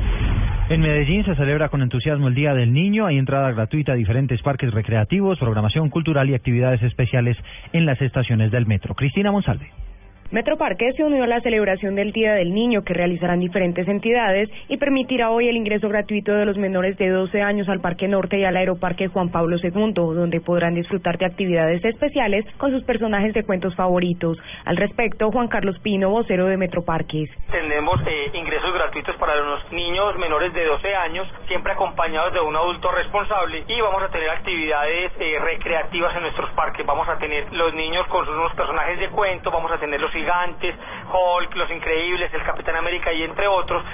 En 0.68 0.80
Medellín 0.80 1.24
se 1.24 1.36
celebra 1.36 1.68
con 1.68 1.82
entusiasmo 1.82 2.26
el 2.26 2.34
Día 2.34 2.52
del 2.52 2.72
Niño. 2.72 3.06
Hay 3.06 3.18
entrada 3.18 3.52
gratuita 3.52 3.92
a 3.92 3.96
diferentes 3.96 4.42
parques 4.42 4.72
recreativos, 4.72 5.38
programación 5.38 5.90
cultural 5.90 6.28
y 6.28 6.34
actividades 6.34 6.82
especiales 6.82 7.36
en 7.72 7.86
las 7.86 8.00
estaciones 8.02 8.50
del 8.50 8.66
metro. 8.66 8.94
Cristina 8.94 9.30
Monsalve. 9.30 9.70
Metroparque 10.32 10.92
se 10.96 11.04
unió 11.04 11.22
a 11.22 11.28
la 11.28 11.40
celebración 11.40 11.94
del 11.94 12.10
Día 12.10 12.34
del 12.34 12.52
Niño 12.52 12.82
que 12.82 12.94
realizarán 12.94 13.38
diferentes 13.38 13.86
entidades 13.86 14.50
y 14.68 14.76
permitirá 14.76 15.30
hoy 15.30 15.48
el 15.48 15.56
ingreso 15.56 15.88
gratuito 15.88 16.32
de 16.32 16.44
los 16.44 16.56
menores 16.56 16.98
de 16.98 17.10
12 17.10 17.42
años 17.42 17.68
al 17.68 17.80
Parque 17.80 18.08
Norte 18.08 18.36
y 18.36 18.44
al 18.44 18.56
Aeroparque 18.56 19.06
Juan 19.06 19.30
Pablo 19.30 19.56
II, 19.62 19.92
donde 19.94 20.40
podrán 20.40 20.74
disfrutar 20.74 21.16
de 21.18 21.26
actividades 21.26 21.84
especiales 21.84 22.44
con 22.58 22.72
sus 22.72 22.82
personajes 22.82 23.34
de 23.34 23.44
cuentos 23.44 23.76
favoritos. 23.76 24.36
Al 24.64 24.76
respecto, 24.76 25.30
Juan 25.30 25.46
Carlos 25.46 25.78
Pino, 25.78 26.10
vocero 26.10 26.46
de 26.46 26.56
Metroparques. 26.56 27.30
Tenemos 27.52 28.00
eh, 28.04 28.30
ingresos 28.34 28.74
gratuitos 28.74 29.14
para 29.16 29.36
los 29.36 29.70
niños 29.70 30.16
menores 30.18 30.52
de 30.52 30.64
12 30.64 30.94
años, 30.96 31.28
siempre 31.46 31.72
acompañados 31.72 32.32
de 32.32 32.40
un 32.40 32.56
adulto 32.56 32.90
responsable 32.90 33.62
y 33.68 33.80
vamos 33.80 34.02
a 34.02 34.08
tener 34.08 34.30
actividades 34.30 35.12
eh, 35.20 35.38
recreativas 35.38 36.16
en 36.16 36.22
nuestros 36.22 36.50
parques. 36.50 36.84
Vamos 36.84 37.08
a 37.08 37.16
tener 37.18 37.52
los 37.52 37.72
niños 37.74 38.08
con 38.08 38.26
sus 38.26 38.54
personajes 38.56 38.98
de 38.98 39.08
cuento, 39.10 39.52
vamos 39.52 39.70
a 39.70 39.78
tener 39.78 40.00
los 40.00 40.15
gigantes, 40.16 40.74
Hulk, 41.12 41.54
los 41.56 41.70
increíbles, 41.70 42.32
el 42.32 42.42
Capitán 42.42 42.76
América 42.76 43.12
y 43.12 43.22
entre 43.22 43.46
otros. 43.46 43.84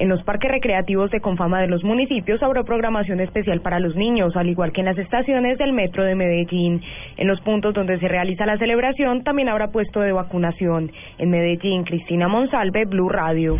En 0.00 0.08
los 0.08 0.22
parques 0.22 0.48
recreativos 0.48 1.10
de 1.10 1.20
Confama 1.20 1.60
de 1.60 1.66
los 1.66 1.82
municipios 1.82 2.40
habrá 2.44 2.62
programación 2.62 3.18
especial 3.18 3.60
para 3.62 3.80
los 3.80 3.96
niños, 3.96 4.36
al 4.36 4.48
igual 4.48 4.70
que 4.70 4.80
en 4.80 4.86
las 4.86 4.96
estaciones 4.96 5.58
del 5.58 5.72
metro 5.72 6.04
de 6.04 6.14
Medellín. 6.14 6.80
En 7.16 7.26
los 7.26 7.40
puntos 7.40 7.74
donde 7.74 7.98
se 7.98 8.06
realiza 8.06 8.46
la 8.46 8.58
celebración 8.58 9.24
también 9.24 9.48
habrá 9.48 9.72
puesto 9.72 9.98
de 10.00 10.12
vacunación. 10.12 10.92
En 11.18 11.30
Medellín, 11.30 11.82
Cristina 11.82 12.28
Monsalve, 12.28 12.84
Blue 12.84 13.08
Radio. 13.08 13.58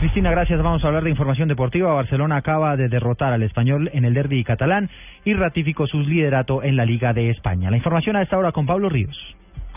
Cristina, 0.00 0.30
gracias. 0.30 0.62
Vamos 0.62 0.84
a 0.84 0.88
hablar 0.88 1.04
de 1.04 1.10
información 1.10 1.48
deportiva. 1.48 1.94
Barcelona 1.94 2.36
acaba 2.36 2.76
de 2.76 2.90
derrotar 2.90 3.32
al 3.32 3.42
español 3.42 3.88
en 3.94 4.04
el 4.04 4.12
derby 4.12 4.44
catalán 4.44 4.90
y 5.24 5.32
ratificó 5.32 5.86
su 5.86 6.00
liderato 6.00 6.62
en 6.62 6.76
la 6.76 6.84
Liga 6.84 7.14
de 7.14 7.30
España. 7.30 7.70
La 7.70 7.78
información 7.78 8.14
a 8.16 8.22
esta 8.22 8.36
hora 8.36 8.52
con 8.52 8.66
Pablo 8.66 8.90
Ríos. 8.90 9.16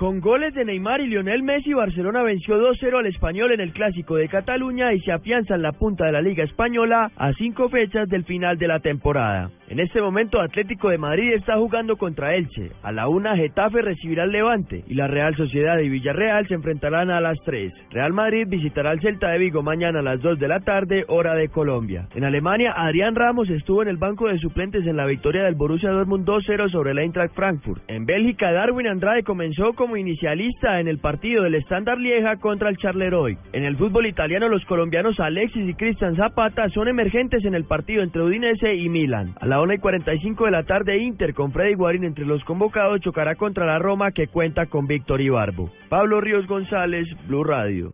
Con 0.01 0.19
goles 0.19 0.55
de 0.55 0.65
Neymar 0.65 0.99
y 1.01 1.05
Lionel 1.05 1.43
Messi, 1.43 1.73
Barcelona 1.73 2.23
venció 2.23 2.57
2-0 2.57 2.97
al 2.97 3.05
español 3.05 3.51
en 3.51 3.59
el 3.61 3.71
Clásico 3.71 4.15
de 4.15 4.27
Cataluña 4.29 4.93
y 4.93 4.99
se 5.01 5.11
afianza 5.11 5.53
en 5.53 5.61
la 5.61 5.73
punta 5.73 6.00
de 6.05 6.11
la 6.11 6.21
Liga 6.21 6.43
Española 6.43 7.11
a 7.15 7.33
cinco 7.33 7.69
fechas 7.69 8.09
del 8.09 8.25
final 8.25 8.57
de 8.57 8.67
la 8.67 8.79
temporada. 8.79 9.49
En 9.69 9.79
este 9.79 10.01
momento 10.01 10.41
Atlético 10.41 10.89
de 10.89 10.97
Madrid 10.97 11.31
está 11.33 11.55
jugando 11.55 11.95
contra 11.95 12.35
Elche. 12.35 12.71
A 12.83 12.91
la 12.91 13.07
una 13.07 13.37
Getafe 13.37 13.81
recibirá 13.81 14.23
al 14.23 14.31
Levante 14.31 14.83
y 14.85 14.95
la 14.95 15.07
Real 15.07 15.33
Sociedad 15.37 15.79
y 15.79 15.87
Villarreal 15.87 16.45
se 16.47 16.55
enfrentarán 16.55 17.09
a 17.09 17.21
las 17.21 17.37
3. 17.45 17.71
Real 17.91 18.11
Madrid 18.11 18.47
visitará 18.49 18.91
el 18.91 18.99
Celta 18.99 19.29
de 19.29 19.37
Vigo 19.37 19.63
mañana 19.63 19.99
a 19.99 20.03
las 20.03 20.21
2 20.21 20.39
de 20.39 20.47
la 20.49 20.59
tarde, 20.59 21.05
hora 21.07 21.35
de 21.35 21.47
Colombia. 21.47 22.07
En 22.15 22.25
Alemania, 22.25 22.73
Adrián 22.75 23.15
Ramos 23.15 23.49
estuvo 23.49 23.81
en 23.81 23.87
el 23.87 23.95
banco 23.95 24.27
de 24.27 24.39
suplentes 24.39 24.85
en 24.85 24.97
la 24.97 25.05
victoria 25.05 25.43
del 25.43 25.55
Borussia 25.55 25.91
Dortmund 25.91 26.27
2-0 26.27 26.69
sobre 26.69 26.91
el 26.91 26.99
Eintracht 26.99 27.33
Frankfurt. 27.33 27.81
En 27.87 28.05
Bélgica, 28.05 28.51
Darwin 28.51 28.87
Andrade 28.87 29.23
comenzó 29.23 29.71
como 29.73 29.95
inicialista 29.95 30.81
en 30.81 30.89
el 30.89 30.99
partido 30.99 31.43
del 31.43 31.55
Standard 31.55 31.99
Lieja 31.99 32.35
contra 32.37 32.69
el 32.69 32.77
Charleroi. 32.77 33.37
En 33.53 33.63
el 33.63 33.77
fútbol 33.77 34.07
italiano, 34.07 34.49
los 34.49 34.65
colombianos 34.65 35.19
Alexis 35.19 35.69
y 35.69 35.73
Cristian 35.75 35.90
Zapata 35.99 36.69
son 36.69 36.87
emergentes 36.87 37.43
en 37.45 37.55
el 37.55 37.65
partido 37.65 38.03
entre 38.03 38.21
Udinese 38.21 38.75
y 38.75 38.89
Milan. 38.89 39.35
A 39.39 39.45
la 39.45 39.61
1 39.61 39.73
y 39.73 39.77
45 39.79 40.45
de 40.45 40.51
la 40.51 40.63
tarde, 40.63 40.97
Inter 40.97 41.33
con 41.33 41.51
Freddy 41.51 41.73
Guarín 41.75 42.03
entre 42.03 42.25
los 42.25 42.43
convocados 42.43 43.01
chocará 43.01 43.35
contra 43.35 43.65
la 43.65 43.79
Roma 43.79 44.11
que 44.11 44.27
cuenta 44.27 44.67
con 44.67 44.87
Víctor 44.87 45.21
Ibarbo. 45.21 45.69
Pablo 45.89 46.21
Ríos 46.21 46.47
González, 46.47 47.07
Blue 47.27 47.43
Radio. 47.43 47.93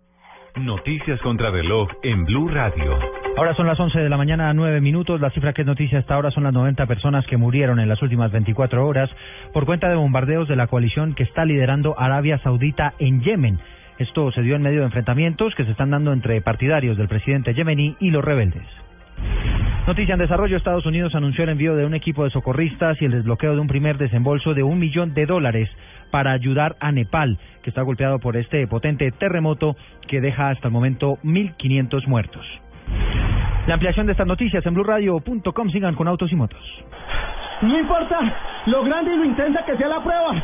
Noticias 0.55 1.21
contra 1.21 1.51
reloj 1.51 1.87
en 2.01 2.25
Blue 2.25 2.47
Radio. 2.47 2.97
Ahora 3.37 3.53
son 3.53 3.67
las 3.67 3.79
11 3.79 3.99
de 3.99 4.09
la 4.09 4.17
mañana, 4.17 4.51
9 4.53 4.81
minutos. 4.81 5.21
La 5.21 5.29
cifra 5.29 5.53
que 5.53 5.61
es 5.61 5.67
noticia 5.67 5.99
hasta 5.99 6.15
ahora 6.15 6.31
son 6.31 6.43
las 6.43 6.53
90 6.53 6.87
personas 6.87 7.25
que 7.27 7.37
murieron 7.37 7.79
en 7.79 7.87
las 7.87 8.01
últimas 8.01 8.31
24 8.31 8.87
horas 8.87 9.09
por 9.53 9.65
cuenta 9.65 9.87
de 9.89 9.95
bombardeos 9.95 10.47
de 10.47 10.55
la 10.55 10.65
coalición 10.65 11.13
que 11.13 11.23
está 11.23 11.45
liderando 11.45 11.93
Arabia 11.99 12.39
Saudita 12.39 12.93
en 12.97 13.21
Yemen. 13.21 13.59
Esto 13.99 14.31
se 14.31 14.41
dio 14.41 14.55
en 14.55 14.61
medio 14.61 14.79
de 14.79 14.85
enfrentamientos 14.85 15.55
que 15.55 15.65
se 15.65 15.71
están 15.71 15.89
dando 15.89 16.13
entre 16.13 16.41
partidarios 16.41 16.97
del 16.97 17.07
presidente 17.07 17.53
yemení 17.53 17.95
y 17.99 18.11
los 18.11 18.23
rebeldes. 18.23 18.65
Noticia 19.87 20.13
en 20.13 20.19
desarrollo, 20.19 20.57
Estados 20.57 20.85
Unidos 20.85 21.15
anunció 21.15 21.45
el 21.45 21.51
envío 21.51 21.75
de 21.75 21.85
un 21.85 21.95
equipo 21.95 22.25
de 22.25 22.29
socorristas 22.29 23.01
y 23.01 23.05
el 23.05 23.11
desbloqueo 23.11 23.53
de 23.53 23.61
un 23.61 23.67
primer 23.67 23.97
desembolso 23.97 24.53
de 24.53 24.61
un 24.61 24.79
millón 24.79 25.13
de 25.13 25.25
dólares 25.25 25.69
para 26.11 26.33
ayudar 26.33 26.75
a 26.79 26.91
Nepal, 26.91 27.39
que 27.63 27.69
está 27.69 27.81
golpeado 27.83 28.19
por 28.19 28.35
este 28.35 28.67
potente 28.67 29.09
terremoto 29.11 29.75
que 30.07 30.21
deja 30.21 30.49
hasta 30.49 30.67
el 30.67 30.73
momento 30.73 31.17
1.500 31.23 32.05
muertos. 32.05 32.45
La 33.65 33.73
ampliación 33.73 34.05
de 34.05 34.11
estas 34.13 34.27
noticias 34.27 34.65
en 34.65 34.73
blueradio.com. 34.73 35.69
Sigan 35.71 35.95
con 35.95 36.07
autos 36.07 36.31
y 36.31 36.35
motos. 36.35 36.61
No 37.61 37.79
importa 37.79 38.19
lo 38.67 38.83
grande 38.83 39.13
y 39.13 39.17
lo 39.17 39.25
intensa 39.25 39.65
que 39.65 39.75
sea 39.77 39.87
la 39.87 40.03
prueba. 40.03 40.43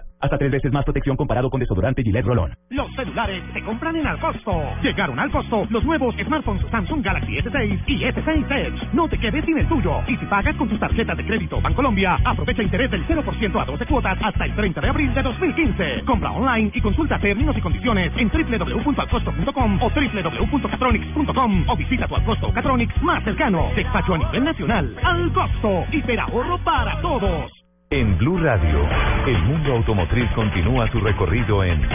Hasta 0.21 0.37
tres 0.37 0.51
veces 0.51 0.71
más 0.71 0.85
protección 0.85 1.17
comparado 1.17 1.49
con 1.49 1.59
desodorante 1.59 2.03
Gillette 2.03 2.25
Rolón. 2.25 2.53
Los 2.69 2.93
celulares 2.95 3.43
se 3.53 3.61
compran 3.63 3.95
en 3.95 4.05
Alcosto. 4.05 4.51
Llegaron 4.83 5.19
al 5.19 5.31
costo 5.31 5.65
los 5.69 5.83
nuevos 5.83 6.15
smartphones 6.23 6.63
Samsung 6.69 7.03
Galaxy 7.03 7.37
S6 7.37 7.83
y 7.87 8.03
S6 8.03 8.51
Edge. 8.51 8.93
No 8.93 9.07
te 9.07 9.17
quedes 9.17 9.43
sin 9.45 9.57
el 9.57 9.67
tuyo. 9.67 10.01
Y 10.07 10.15
si 10.17 10.25
pagas 10.25 10.55
con 10.57 10.69
tus 10.69 10.79
tarjetas 10.79 11.17
de 11.17 11.25
crédito 11.25 11.59
Bancolombia, 11.59 12.17
aprovecha 12.23 12.61
interés 12.61 12.91
del 12.91 13.05
0% 13.07 13.61
a 13.61 13.65
12 13.65 13.85
cuotas 13.87 14.17
hasta 14.21 14.45
el 14.45 14.55
30 14.55 14.81
de 14.81 14.89
abril 14.89 15.13
de 15.13 15.23
2015. 15.23 16.03
Compra 16.05 16.31
online 16.31 16.71
y 16.73 16.81
consulta 16.81 17.19
términos 17.19 17.57
y 17.57 17.61
condiciones 17.61 18.11
en 18.17 18.29
www.alcosto.com 18.29 19.81
o 19.81 19.89
www.catronics.com 19.89 21.69
o 21.69 21.75
visita 21.77 22.07
tu 22.07 22.15
Alcosto 22.15 22.51
Catronics 22.53 23.01
más 23.01 23.23
cercano. 23.23 23.71
Despacho 23.75 24.13
a 24.13 24.17
nivel 24.19 24.43
nacional. 24.43 24.95
Al 25.03 25.33
costo. 25.33 25.85
Hiperahorro 25.91 26.57
para 26.59 27.01
todos. 27.01 27.60
En 27.93 28.17
Blue 28.17 28.37
Radio, 28.37 28.87
el 29.27 29.43
mundo 29.43 29.73
automotriz 29.73 30.31
continúa 30.33 30.89
su 30.93 31.01
recorrido 31.01 31.61
en 31.61 31.85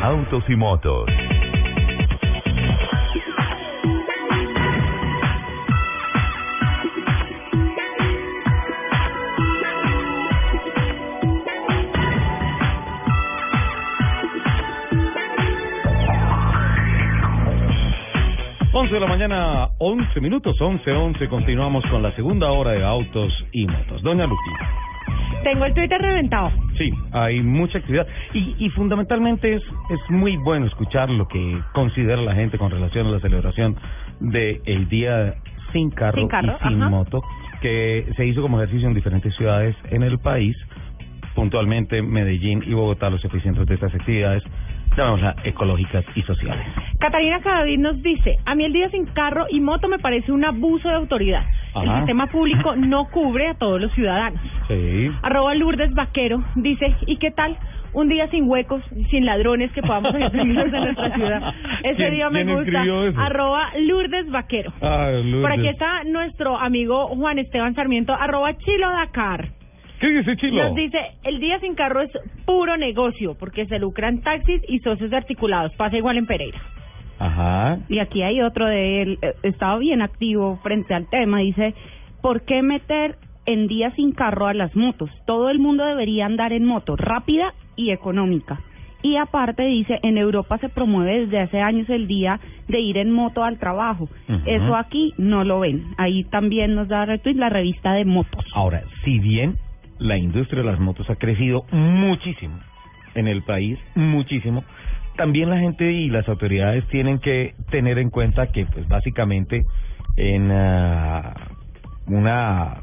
Autos 0.00 0.44
y 0.48 0.54
Motos. 0.54 1.10
Once 18.72 18.94
de 18.94 19.00
la 19.00 19.08
mañana, 19.08 19.70
11 19.78 20.20
minutos, 20.20 20.54
11, 20.60 20.88
11. 20.92 21.28
Continuamos 21.28 21.84
con 21.90 22.00
la 22.00 22.14
segunda 22.14 22.48
hora 22.52 22.70
de 22.70 22.84
Autos 22.84 23.32
y 23.50 23.66
Motos. 23.66 24.00
Doña 24.04 24.24
Lupita. 24.24 24.85
Tengo 25.46 25.64
el 25.64 25.74
Twitter 25.74 26.00
reventado. 26.02 26.50
Sí, 26.76 26.90
hay 27.12 27.40
mucha 27.40 27.78
actividad 27.78 28.04
y, 28.34 28.56
y 28.58 28.68
fundamentalmente 28.70 29.54
es, 29.54 29.62
es 29.90 30.10
muy 30.10 30.36
bueno 30.38 30.66
escuchar 30.66 31.08
lo 31.08 31.28
que 31.28 31.60
considera 31.72 32.20
la 32.20 32.34
gente 32.34 32.58
con 32.58 32.68
relación 32.72 33.06
a 33.06 33.10
la 33.10 33.20
celebración 33.20 33.76
del 34.18 34.60
el 34.66 34.88
día 34.88 35.34
sin 35.72 35.90
carro, 35.90 36.18
Sin 36.18 36.26
carro, 36.26 36.58
y 36.64 36.68
sin 36.68 36.82
ajá. 36.82 36.90
moto 36.90 37.22
que 37.60 38.12
se 38.16 38.26
hizo 38.26 38.42
como 38.42 38.60
ejercicio 38.60 38.88
en 38.88 38.94
diferentes 38.94 39.36
ciudades 39.36 39.76
en 39.90 40.02
el 40.02 40.18
país, 40.18 40.56
puntualmente 41.36 42.02
Medellín 42.02 42.64
y 42.66 42.74
Bogotá 42.74 43.08
los 43.08 43.24
epicentros 43.24 43.68
de 43.68 43.74
estas 43.74 43.94
actividades, 43.94 44.42
llamémoslas 44.96 45.36
ecológicas 45.44 46.04
y 46.14 46.22
sociales. 46.22 46.66
Catarina 46.98 47.40
Cadavid 47.40 47.78
nos 47.78 48.02
dice, 48.02 48.36
a 48.44 48.54
mí 48.54 48.64
el 48.64 48.72
día 48.72 48.88
sin 48.90 49.06
carro 49.06 49.46
y 49.50 49.60
moto 49.60 49.88
me 49.88 49.98
parece 49.98 50.32
un 50.32 50.44
abuso 50.44 50.88
de 50.88 50.94
autoridad. 50.94 51.44
El 51.74 51.88
Ajá. 51.88 51.98
sistema 51.98 52.26
público 52.28 52.74
no 52.76 53.06
cubre 53.10 53.48
a 53.48 53.54
todos 53.54 53.80
los 53.80 53.92
ciudadanos. 53.92 54.40
Sí. 54.68 55.10
Arroba 55.22 55.54
Lourdes 55.54 55.92
Vaquero 55.94 56.42
dice, 56.56 56.94
¿y 57.06 57.16
qué 57.18 57.30
tal? 57.30 57.56
Un 57.92 58.08
día 58.08 58.28
sin 58.28 58.46
huecos, 58.48 58.82
sin 59.10 59.24
ladrones 59.24 59.72
que 59.72 59.80
podamos 59.80 60.14
ejercerlos 60.14 60.66
en 60.66 60.70
nuestra 60.84 61.14
ciudad. 61.14 61.54
Ese 61.82 61.96
¿Quién- 61.96 62.14
día 62.14 62.30
me 62.30 62.44
gusta. 62.44 62.82
Arroba 63.16 63.70
Lourdes 63.78 64.30
Vaquero. 64.30 64.72
Ah, 64.82 65.10
Lourdes. 65.12 65.40
Por 65.42 65.52
aquí 65.52 65.68
está 65.68 66.04
nuestro 66.04 66.58
amigo 66.58 67.08
Juan 67.08 67.38
Esteban 67.38 67.74
Sarmiento, 67.74 68.12
arroba 68.14 68.56
Chilo 68.58 68.90
Dakar. 68.90 69.48
¿Qué 70.00 70.08
dice 70.08 70.36
Chilo? 70.36 70.64
Nos 70.64 70.74
dice, 70.74 70.98
el 71.24 71.40
día 71.40 71.58
sin 71.60 71.74
carro 71.74 72.02
es 72.02 72.10
puro 72.44 72.76
negocio, 72.76 73.34
porque 73.38 73.66
se 73.66 73.78
lucran 73.78 74.20
taxis 74.20 74.60
y 74.68 74.80
socios 74.80 75.12
articulados. 75.12 75.72
Pasa 75.74 75.96
igual 75.96 76.18
en 76.18 76.26
Pereira. 76.26 76.60
Ajá. 77.18 77.78
Y 77.88 77.98
aquí 77.98 78.22
hay 78.22 78.42
otro 78.42 78.66
de 78.66 79.02
él, 79.02 79.18
eh, 79.22 79.32
estaba 79.42 79.78
bien 79.78 80.02
activo 80.02 80.58
frente 80.62 80.92
al 80.92 81.08
tema, 81.08 81.38
dice, 81.38 81.74
¿por 82.20 82.42
qué 82.42 82.62
meter 82.62 83.16
en 83.46 83.68
día 83.68 83.90
sin 83.92 84.12
carro 84.12 84.46
a 84.46 84.54
las 84.54 84.76
motos? 84.76 85.10
Todo 85.26 85.48
el 85.48 85.58
mundo 85.58 85.86
debería 85.86 86.26
andar 86.26 86.52
en 86.52 86.66
moto, 86.66 86.94
rápida 86.96 87.54
y 87.74 87.90
económica. 87.90 88.60
Y 89.02 89.16
aparte 89.16 89.62
dice, 89.62 89.98
en 90.02 90.18
Europa 90.18 90.58
se 90.58 90.68
promueve 90.68 91.20
desde 91.20 91.40
hace 91.40 91.60
años 91.60 91.88
el 91.88 92.06
día 92.08 92.40
de 92.66 92.80
ir 92.80 92.98
en 92.98 93.12
moto 93.12 93.44
al 93.44 93.58
trabajo. 93.58 94.08
Eso 94.46 94.74
aquí 94.74 95.14
no 95.16 95.44
lo 95.44 95.60
ven. 95.60 95.84
Ahí 95.96 96.24
también 96.24 96.74
nos 96.74 96.88
da 96.88 97.04
retweet 97.04 97.36
la 97.36 97.48
revista 97.48 97.92
de 97.92 98.04
motos. 98.04 98.44
Ahora, 98.52 98.82
si 99.04 99.20
bien 99.20 99.58
la 99.98 100.16
industria 100.18 100.62
de 100.62 100.70
las 100.70 100.80
motos 100.80 101.08
ha 101.10 101.16
crecido 101.16 101.64
muchísimo 101.70 102.58
en 103.14 103.28
el 103.28 103.42
país, 103.42 103.78
muchísimo, 103.94 104.62
también 105.16 105.48
la 105.48 105.58
gente 105.58 105.90
y 105.90 106.08
las 106.10 106.28
autoridades 106.28 106.86
tienen 106.88 107.18
que 107.18 107.54
tener 107.70 107.98
en 107.98 108.10
cuenta 108.10 108.48
que, 108.48 108.66
pues, 108.66 108.86
básicamente, 108.86 109.64
en 110.16 110.50
ah, 110.50 111.34
una, 112.06 112.82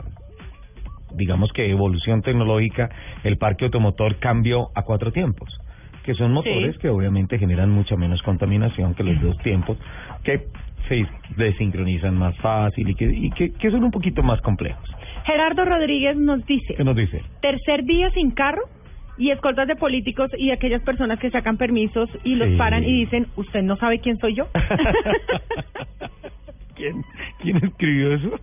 digamos 1.15 1.51
que 1.53 1.69
evolución 1.69 2.21
tecnológica, 2.21 2.89
el 3.23 3.37
parque 3.37 3.65
automotor 3.65 4.17
cambió 4.17 4.69
a 4.75 4.81
cuatro 4.81 5.11
tiempos, 5.11 5.55
que 6.03 6.15
son 6.15 6.31
motores 6.33 6.73
Sí. 6.75 6.81
que 6.81 6.89
obviamente 6.89 7.37
generan 7.37 7.69
mucha 7.69 7.95
menos 7.95 8.21
contaminación 8.23 8.95
que 8.95 9.03
los 9.03 9.21
dos 9.21 9.37
tiempos, 9.39 9.77
que 10.23 10.47
se 10.89 11.05
desincronizan 11.37 12.17
más 12.17 12.35
fácil 12.37 12.89
y 12.89 12.95
que, 12.95 13.05
y 13.05 13.29
que, 13.31 13.53
que 13.53 13.71
son 13.71 13.83
un 13.83 13.91
poquito 13.91 14.21
más 14.23 14.41
complejos. 14.41 14.92
Gerardo 15.25 15.65
Rodríguez 15.65 16.17
nos 16.17 16.45
dice, 16.45 16.75
¿Qué 16.75 16.83
nos 16.83 16.95
dice? 16.95 17.21
tercer 17.41 17.83
día 17.83 18.09
sin 18.11 18.31
carro 18.31 18.63
y 19.17 19.31
escoltas 19.31 19.67
de 19.67 19.75
políticos 19.75 20.31
y 20.37 20.51
aquellas 20.51 20.81
personas 20.81 21.19
que 21.19 21.29
sacan 21.29 21.57
permisos 21.57 22.09
y 22.23 22.35
los 22.35 22.49
Sí. 22.49 22.55
paran 22.57 22.83
y 22.83 22.91
dicen, 22.91 23.27
¿usted 23.35 23.61
no 23.61 23.75
sabe 23.77 23.99
quién 23.99 24.17
soy 24.19 24.35
yo? 24.35 24.47
¿Quién, 26.75 27.03
¿Quién 27.39 27.57
escribió 27.57 28.15
eso? 28.15 28.39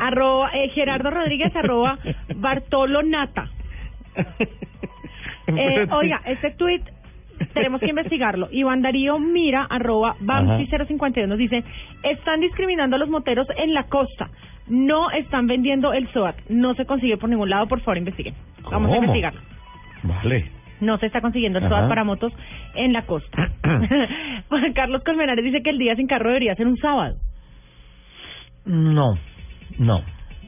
arroba, 0.00 0.50
eh, 0.52 0.68
Gerardo 0.70 1.08
Rodríguez, 1.10 1.54
arroba 1.56 1.98
Bartolo 2.36 3.02
Nata. 3.02 3.48
Eh, 5.50 5.86
oiga, 5.92 6.20
este 6.26 6.50
tweet 6.50 6.82
tenemos 7.54 7.80
que 7.80 7.88
investigarlo. 7.88 8.48
Iván 8.52 8.82
Darío 8.82 9.18
Mira, 9.18 9.66
arroba 9.70 10.14
Bamsi052, 10.20 11.26
nos 11.26 11.38
dice, 11.38 11.64
están 12.02 12.40
discriminando 12.40 12.96
a 12.96 12.98
los 12.98 13.08
moteros 13.08 13.46
en 13.56 13.72
la 13.72 13.84
costa. 13.84 14.28
No 14.68 15.10
están 15.10 15.46
vendiendo 15.46 15.92
el 15.92 16.08
SOAT. 16.12 16.36
No 16.48 16.74
se 16.74 16.84
consigue 16.84 17.16
por 17.16 17.28
ningún 17.30 17.50
lado. 17.50 17.66
Por 17.66 17.80
favor, 17.80 17.98
investiguen. 17.98 18.34
Vamos 18.70 18.92
a 18.92 18.96
investigarlo. 18.96 19.40
Vale. 20.02 20.50
No 20.80 20.98
se 20.98 21.06
está 21.06 21.20
consiguiendo 21.20 21.58
el 21.58 21.64
Ajá. 21.66 21.76
SOAT 21.76 21.88
para 21.88 22.04
motos 22.04 22.32
en 22.74 22.92
la 22.92 23.02
costa. 23.02 23.50
Juan 24.48 24.72
Carlos 24.74 25.02
Colmenares 25.04 25.44
dice 25.44 25.62
que 25.62 25.70
el 25.70 25.78
día 25.78 25.96
sin 25.96 26.06
carro 26.06 26.28
debería 26.28 26.54
ser 26.54 26.66
un 26.66 26.76
sábado. 26.76 27.16
No, 28.64 29.18
no, 29.78 30.02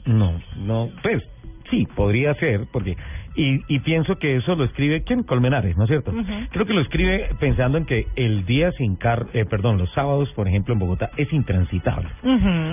no, 0.05 0.41
no. 0.57 0.91
Pues 1.03 1.23
sí, 1.71 1.87
podría 1.97 2.35
ser, 2.35 2.67
porque. 2.73 2.97
Y, 3.41 3.65
y 3.69 3.79
pienso 3.79 4.17
que 4.17 4.37
eso 4.37 4.55
lo 4.55 4.65
escribe, 4.65 5.03
¿quién? 5.03 5.23
Colmenares, 5.23 5.75
¿no 5.75 5.85
es 5.85 5.89
cierto? 5.89 6.13
Creo 6.51 6.67
que 6.67 6.75
lo 6.75 6.83
escribe 6.83 7.31
pensando 7.41 7.79
en 7.79 7.87
que 7.87 8.07
el 8.15 8.45
día 8.45 8.71
sin 8.73 8.97
carro, 8.97 9.29
eh, 9.33 9.47
perdón, 9.47 9.79
los 9.79 9.91
sábados, 9.95 10.31
por 10.35 10.47
ejemplo, 10.47 10.75
en 10.75 10.81
Bogotá, 10.81 11.11
es 11.17 11.33
intransitable. 11.33 12.11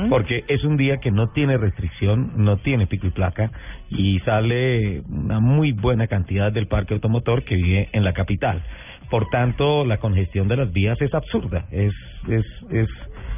Porque 0.09 0.43
es 0.49 0.65
un 0.65 0.76
día 0.76 0.97
que 0.97 1.09
no 1.09 1.30
tiene 1.30 1.57
restricción, 1.57 2.34
no 2.36 2.57
tiene 2.57 2.86
pico 2.86 3.07
y 3.07 3.11
placa 3.11 3.49
y 3.89 4.20
sale 4.20 5.03
una 5.09 5.39
muy 5.39 5.72
buena 5.72 6.07
cantidad 6.07 6.51
del 6.51 6.68
parque 6.68 6.95
automotor 6.95 7.43
que 7.43 7.55
vive 7.55 7.88
en 7.93 8.03
la 8.03 8.11
capital. 8.11 8.61
Por 9.09 9.30
tanto, 9.30 9.86
la 9.86 9.99
congestión 9.99 10.49
de 10.49 10.57
las 10.57 10.74
vías 10.74 11.01
es 11.01 11.13
absurda, 11.13 11.65
es 11.72 11.93
es 12.28 12.45
es 12.72 12.89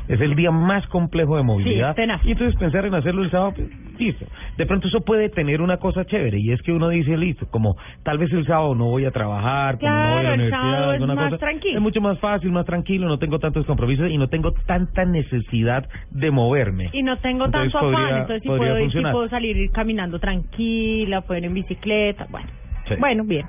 es 0.10 0.20
el 0.20 0.36
día 0.36 0.52
más 0.52 0.86
complejo 0.88 1.38
de 1.38 1.44
movilidad. 1.44 1.96
Sí, 1.96 2.02
y 2.26 2.32
entonces 2.32 2.60
pensar 2.60 2.86
en 2.86 2.94
hacerlo 2.96 3.24
el 3.24 3.32
sábado, 3.32 3.54
pues, 3.56 3.70
listo. 3.98 4.26
De 4.58 4.66
pronto 4.66 4.88
eso 4.88 5.02
puede 5.02 5.30
tener 5.30 5.62
una 5.62 5.78
cosa 5.78 6.04
chévere 6.06 6.40
y 6.40 6.52
es 6.52 6.62
que 6.64 6.72
uno 6.74 6.90
dice, 6.90 7.16
listo, 7.16 7.46
como 7.50 7.76
tal 8.04 8.18
vez 8.18 8.32
el 8.34 8.46
sábado 8.46 8.76
no 8.76 8.86
voy 8.86 9.06
a 9.06 9.12
trabajar, 9.12 9.78
como 9.80 9.92
no 9.92 10.00
voy 10.10 10.10
a 10.10 10.14
la 10.16 10.20
Claro, 10.22 10.34
universidad, 10.34 10.92
alguna 10.92 11.16
cosa, 11.16 11.38
tranquilo. 11.38 11.78
es 11.78 11.82
mucho 11.82 12.02
más 12.02 12.20
fácil, 12.20 12.52
más 12.52 12.66
tranquilo, 12.66 13.08
no 13.08 13.18
tengo 13.20 13.40
tantos 13.40 13.66
compromisos 13.66 14.10
y 14.10 14.18
no 14.18 14.28
tengo 14.28 14.52
tanta 14.66 15.06
necesidad 15.06 15.88
de 16.10 16.32
moverme. 16.32 16.90
Y 16.92 17.04
no 17.04 17.18
tengo 17.20 17.46
Entonces 17.46 17.72
tanto 17.72 17.88
afán, 17.88 17.94
podría- 18.04 18.18
entonces 18.22 18.42
sí 18.42 18.48
podría 18.48 18.66
puedo, 18.72 18.78
ir, 18.80 18.84
funcionar. 18.86 19.12
puedo 19.14 19.30
salir 19.30 19.58
ir 19.58 19.72
caminando 19.72 20.20
tranquila, 20.20 21.22
puedo 21.22 21.38
ir 21.40 21.46
en 21.46 21.54
bicicleta, 21.54 22.26
bueno. 22.30 22.48
Sí. 22.88 22.96
Bueno, 22.98 23.24
bien. 23.24 23.46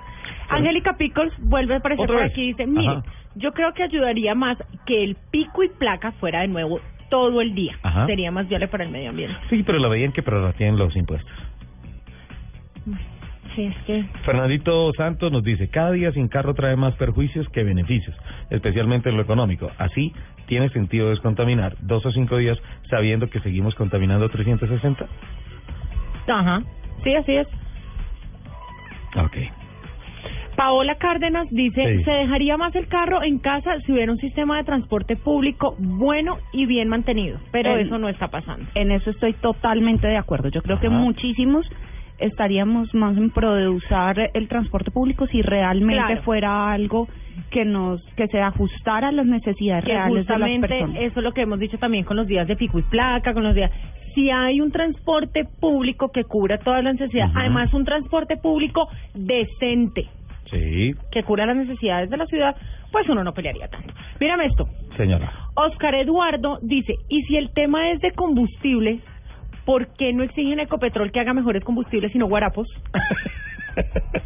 Angélica 0.50 0.94
Pickles 0.96 1.32
vuelve 1.38 1.74
a 1.74 1.78
aparecer 1.78 2.04
¿Otra 2.04 2.14
por 2.16 2.22
vez? 2.24 2.32
aquí 2.32 2.42
y 2.42 2.46
dice, 2.48 2.66
mire, 2.66 2.88
Ajá. 2.92 3.02
yo 3.36 3.52
creo 3.52 3.72
que 3.74 3.82
ayudaría 3.82 4.34
más 4.34 4.58
que 4.86 5.02
el 5.04 5.16
pico 5.30 5.62
y 5.62 5.68
placa 5.68 6.12
fuera 6.12 6.40
de 6.40 6.48
nuevo 6.48 6.80
todo 7.08 7.40
el 7.40 7.54
día. 7.54 7.76
Ajá. 7.82 8.06
Sería 8.06 8.30
más 8.30 8.48
viable 8.48 8.68
para 8.68 8.84
el 8.84 8.90
medio 8.90 9.10
ambiente. 9.10 9.36
Sí, 9.48 9.62
pero 9.64 9.78
la 9.78 9.88
veían 9.88 10.12
que 10.12 10.22
prorratean 10.22 10.76
los 10.76 10.94
impuestos. 10.96 11.30
Sí, 13.54 13.64
es 13.64 13.76
que... 13.84 14.04
Fernandito 14.24 14.92
Santos 14.96 15.32
nos 15.32 15.42
dice, 15.42 15.68
cada 15.68 15.90
día 15.90 16.12
sin 16.12 16.28
carro 16.28 16.54
trae 16.54 16.76
más 16.76 16.94
perjuicios 16.94 17.48
que 17.48 17.64
beneficios, 17.64 18.16
especialmente 18.48 19.08
en 19.08 19.16
lo 19.16 19.22
económico. 19.22 19.70
Así, 19.76 20.12
¿tiene 20.46 20.68
sentido 20.70 21.10
descontaminar 21.10 21.76
dos 21.80 22.06
o 22.06 22.12
cinco 22.12 22.36
días 22.36 22.58
sabiendo 22.88 23.28
que 23.28 23.40
seguimos 23.40 23.74
contaminando 23.74 24.28
360? 24.28 25.04
Ajá. 26.28 26.62
Sí, 27.02 27.14
así 27.14 27.32
es. 27.34 27.48
Ok. 29.16 29.36
Paola 30.60 30.96
Cárdenas 30.96 31.48
dice, 31.50 31.96
Sí. 31.96 32.04
se 32.04 32.10
dejaría 32.10 32.58
más 32.58 32.74
el 32.76 32.86
carro 32.86 33.22
en 33.22 33.38
casa 33.38 33.80
si 33.86 33.92
hubiera 33.92 34.12
un 34.12 34.18
sistema 34.18 34.58
de 34.58 34.64
transporte 34.64 35.16
público 35.16 35.74
bueno 35.78 36.36
y 36.52 36.66
bien 36.66 36.86
mantenido, 36.86 37.38
pero 37.50 37.78
En- 37.78 37.86
eso 37.86 37.96
no 37.96 38.10
está 38.10 38.28
pasando. 38.28 38.66
En 38.74 38.90
eso 38.90 39.08
estoy 39.08 39.32
totalmente 39.32 40.06
de 40.06 40.18
acuerdo. 40.18 40.50
Yo 40.50 40.60
creo 40.60 40.78
que 40.78 40.90
muchísimos 40.90 41.66
estaríamos 42.18 42.92
más 42.94 43.16
en 43.16 43.30
pro 43.30 43.54
de 43.54 43.68
usar 43.70 44.30
el 44.34 44.48
transporte 44.48 44.90
público 44.90 45.26
si 45.28 45.40
realmente 45.40 46.04
Claro. 46.04 46.22
fuera 46.24 46.70
algo 46.72 47.08
que 47.50 47.64
nos 47.64 48.02
que 48.16 48.26
se 48.26 48.42
ajustara 48.42 49.08
a 49.08 49.12
las 49.12 49.24
necesidades 49.24 49.82
que 49.86 49.92
reales 49.92 50.12
de 50.12 50.18
las 50.18 50.26
justamente 50.26 50.68
personas. 50.68 50.96
eso 51.00 51.20
es 51.20 51.24
lo 51.24 51.32
que 51.32 51.40
hemos 51.40 51.58
dicho 51.58 51.78
también 51.78 52.04
con 52.04 52.18
los 52.18 52.26
días 52.26 52.46
de 52.46 52.56
pico 52.56 52.78
y 52.78 52.82
placa, 52.82 53.32
con 53.32 53.44
los 53.44 53.54
días. 53.54 53.70
Si 54.14 54.28
hay 54.28 54.60
un 54.60 54.70
transporte 54.70 55.44
público 55.58 56.10
que 56.12 56.24
cubra 56.24 56.58
todas 56.58 56.84
las 56.84 56.96
necesidades, 56.96 57.32
además 57.34 57.72
un 57.72 57.86
transporte 57.86 58.36
público 58.36 58.86
decente 59.14 60.04
Sí, 60.50 60.94
que 61.12 61.22
cubra 61.22 61.46
las 61.46 61.56
necesidades 61.56 62.10
de 62.10 62.16
la 62.16 62.26
ciudad, 62.26 62.56
pues 62.90 63.08
uno 63.08 63.22
no 63.22 63.32
pelearía 63.32 63.68
tanto. 63.68 63.94
Mírame 64.18 64.46
esto. 64.46 64.68
señora. 64.96 65.30
Oscar 65.54 65.94
Eduardo 65.94 66.58
dice, 66.62 66.94
y 67.08 67.22
si 67.22 67.36
el 67.36 67.52
tema 67.52 67.90
es 67.90 68.00
de 68.00 68.10
combustible, 68.12 68.98
¿por 69.64 69.94
qué 69.94 70.12
no 70.12 70.24
exigen 70.24 70.58
a 70.58 70.64
Ecopetrol 70.64 71.12
que 71.12 71.20
haga 71.20 71.34
mejores 71.34 71.62
combustibles 71.64 72.10
sino 72.12 72.26
guarapos? 72.26 72.66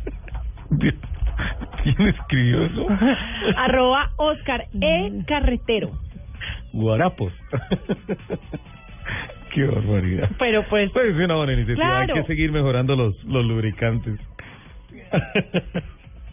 ¿Quién 1.82 2.08
escribió 2.08 2.64
eso? 2.64 2.86
Arroba 3.56 4.10
Oscar 4.16 4.66
E. 4.80 5.22
Carretero. 5.26 5.90
Guarapos. 6.72 7.32
Qué 9.54 9.64
barbaridad. 9.64 10.30
Pero 10.38 10.64
pues... 10.68 10.90
Pues 10.92 11.14
es 11.14 11.16
una 11.16 11.36
buena 11.36 11.52
iniciativa. 11.52 11.86
Claro. 11.86 12.14
Hay 12.14 12.20
que 12.22 12.26
seguir 12.26 12.50
mejorando 12.50 12.96
los, 12.96 13.22
los 13.24 13.44
lubricantes. 13.44 14.18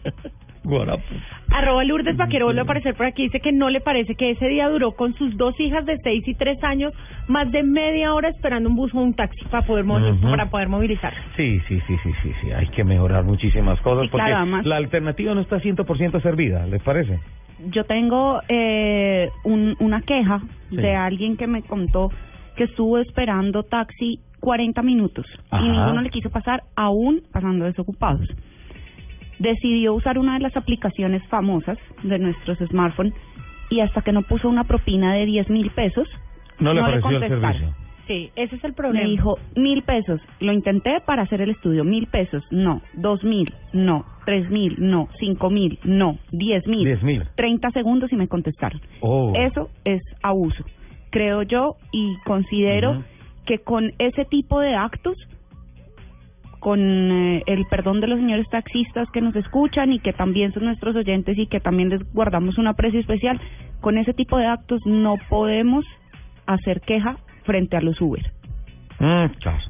Guarapos. 0.64 1.04
Arroba 1.50 1.82
Lourdes 1.82 2.16
Vaquero 2.16 2.44
vuelve 2.46 2.60
a 2.60 2.64
aparecer 2.64 2.94
por 2.94 3.04
aquí. 3.06 3.24
Dice 3.24 3.40
que 3.40 3.50
no 3.50 3.68
le 3.68 3.80
parece 3.80 4.14
que 4.14 4.30
ese 4.30 4.46
día 4.46 4.68
duró 4.68 4.92
con 4.92 5.12
sus 5.14 5.36
dos 5.36 5.58
hijas 5.58 5.84
de 5.86 5.98
seis 6.04 6.22
y 6.28 6.34
tres 6.34 6.62
años 6.62 6.92
más 7.26 7.50
de 7.50 7.64
media 7.64 8.14
hora 8.14 8.28
esperando 8.28 8.68
un 8.68 8.76
bus 8.76 8.94
o 8.94 8.98
un 9.00 9.12
taxi 9.14 9.44
para 9.50 9.66
poder, 9.66 9.84
mo- 9.84 9.96
Ujú. 9.98 10.30
para 10.30 10.46
poder 10.50 10.68
movilizar. 10.68 11.12
Sí, 11.36 11.58
sí, 11.66 11.80
sí, 11.88 11.96
sí, 12.04 12.10
sí, 12.22 12.32
sí. 12.40 12.52
Hay 12.52 12.68
que 12.68 12.84
mejorar 12.84 13.24
muchísimas 13.24 13.80
cosas 13.80 14.04
Sí, 14.04 14.08
porque 14.12 14.24
claro, 14.24 14.36
además- 14.42 14.64
la 14.64 14.76
alternativa 14.76 15.34
no 15.34 15.40
está 15.40 15.58
100% 15.58 16.20
servida, 16.22 16.64
¿les 16.68 16.80
parece? 16.82 17.18
Yo 17.66 17.82
tengo 17.84 18.40
eh, 18.48 19.30
un, 19.44 19.74
una 19.80 20.00
queja 20.02 20.40
Sí. 20.70 20.76
de 20.76 20.94
alguien 20.94 21.36
que 21.36 21.46
me 21.48 21.62
contó 21.62 22.10
que 22.56 22.64
estuvo 22.64 22.98
esperando 22.98 23.64
taxi 23.64 24.20
40 24.40 24.80
minutos 24.82 25.26
Ajá. 25.50 25.64
y 25.64 25.68
ninguno 25.68 26.02
le 26.02 26.10
quiso 26.10 26.30
pasar, 26.30 26.62
aún 26.76 27.22
pasando 27.32 27.64
desocupados. 27.64 28.28
Decidió 29.42 29.94
usar 29.94 30.18
una 30.18 30.34
de 30.34 30.40
las 30.40 30.56
aplicaciones 30.56 31.22
famosas 31.28 31.78
de 32.02 32.18
nuestros 32.18 32.58
smartphones 32.58 33.12
y 33.70 33.80
hasta 33.80 34.02
que 34.02 34.12
no 34.12 34.22
puso 34.22 34.48
una 34.48 34.64
propina 34.64 35.14
de 35.14 35.26
10 35.26 35.50
mil 35.50 35.70
pesos, 35.70 36.08
No 36.60 36.72
le 36.72 36.80
pareció 36.80 37.10
el 37.10 37.20
contestaron. 37.20 37.52
servicio. 37.52 37.82
Sí, 38.06 38.30
ese 38.36 38.56
es 38.56 38.64
el 38.64 38.70
Me 38.72 38.76
problema. 38.76 39.08
dijo 39.08 39.38
mil 39.56 39.82
pesos. 39.82 40.20
Lo 40.40 40.52
intenté 40.52 41.00
para 41.06 41.22
hacer 41.22 41.40
el 41.40 41.50
estudio. 41.50 41.84
Mil 41.84 42.06
pesos, 42.08 42.42
no. 42.50 42.82
Dos 42.94 43.22
mil, 43.24 43.52
no. 43.72 44.04
Tres 44.26 44.50
mil, 44.50 44.74
no. 44.78 45.08
Cinco 45.20 45.50
mil, 45.50 45.78
no. 45.84 46.18
Diez 46.32 46.66
mil. 46.66 46.84
Diez 46.84 47.02
mil. 47.02 47.22
Treinta 47.36 47.70
segundos 47.70 48.12
y 48.12 48.16
me 48.16 48.26
contestaron. 48.28 48.80
Oh. 49.00 49.32
Eso 49.36 49.70
es 49.84 50.02
abuso, 50.22 50.64
creo 51.10 51.42
yo, 51.42 51.76
y 51.92 52.16
considero 52.24 53.02
que 53.46 53.58
con 53.60 53.92
ese 53.98 54.24
tipo 54.24 54.60
de 54.60 54.74
actos, 54.74 55.16
con 56.62 56.80
eh, 56.80 57.42
el 57.46 57.66
perdón 57.66 58.00
de 58.00 58.06
los 58.06 58.20
señores 58.20 58.48
taxistas 58.48 59.10
que 59.10 59.20
nos 59.20 59.34
escuchan 59.34 59.92
y 59.92 59.98
que 59.98 60.12
también 60.12 60.52
son 60.52 60.64
nuestros 60.64 60.94
oyentes 60.94 61.36
y 61.36 61.48
que 61.48 61.58
también 61.58 61.88
les 61.88 62.00
guardamos 62.14 62.56
un 62.56 62.68
aprecio 62.68 63.00
especial, 63.00 63.40
con 63.80 63.98
ese 63.98 64.14
tipo 64.14 64.38
de 64.38 64.46
actos 64.46 64.80
no 64.86 65.16
podemos 65.28 65.84
hacer 66.46 66.80
queja 66.82 67.16
frente 67.42 67.76
a 67.76 67.80
los 67.80 68.00
Uber. 68.00 68.22
Mm, 69.00 69.26
claro, 69.40 69.64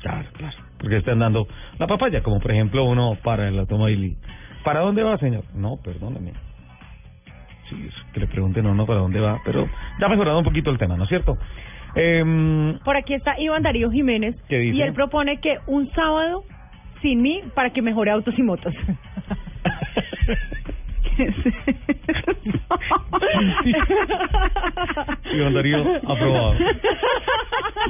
claro, 0.00 0.28
claro. 0.34 0.56
Porque 0.78 0.98
están 0.98 1.18
dando 1.18 1.48
la 1.80 1.88
papaya, 1.88 2.22
como 2.22 2.38
por 2.38 2.52
ejemplo 2.52 2.84
uno 2.84 3.18
para 3.22 3.48
el 3.48 3.58
automóvil 3.58 4.16
¿Para 4.64 4.80
dónde 4.80 5.02
va, 5.02 5.18
señor? 5.18 5.42
No, 5.54 5.76
perdóneme. 5.82 6.32
Sí, 7.68 7.88
que 8.12 8.20
le 8.20 8.28
pregunten 8.28 8.64
o 8.66 8.74
no 8.74 8.86
para 8.86 9.00
dónde 9.00 9.18
va, 9.18 9.40
pero 9.44 9.68
ya 9.98 10.06
ha 10.06 10.08
mejorado 10.08 10.38
un 10.38 10.44
poquito 10.44 10.70
el 10.70 10.78
tema, 10.78 10.96
¿no 10.96 11.04
es 11.04 11.08
cierto? 11.08 11.36
Eh, 11.94 12.78
Por 12.84 12.96
aquí 12.96 13.14
está 13.14 13.38
Iván 13.38 13.62
Darío 13.62 13.90
Jiménez 13.90 14.34
¿Qué 14.48 14.58
dice? 14.58 14.76
y 14.76 14.82
él 14.82 14.92
propone 14.94 15.40
que 15.40 15.58
un 15.66 15.90
sábado 15.92 16.44
sin 17.02 17.20
mí 17.20 17.42
para 17.54 17.70
que 17.70 17.82
mejore 17.82 18.10
autos 18.10 18.38
y 18.38 18.42
motos. 18.42 18.74
Iván 25.32 25.54
Darío, 25.54 25.78
aprobado. 26.08 26.54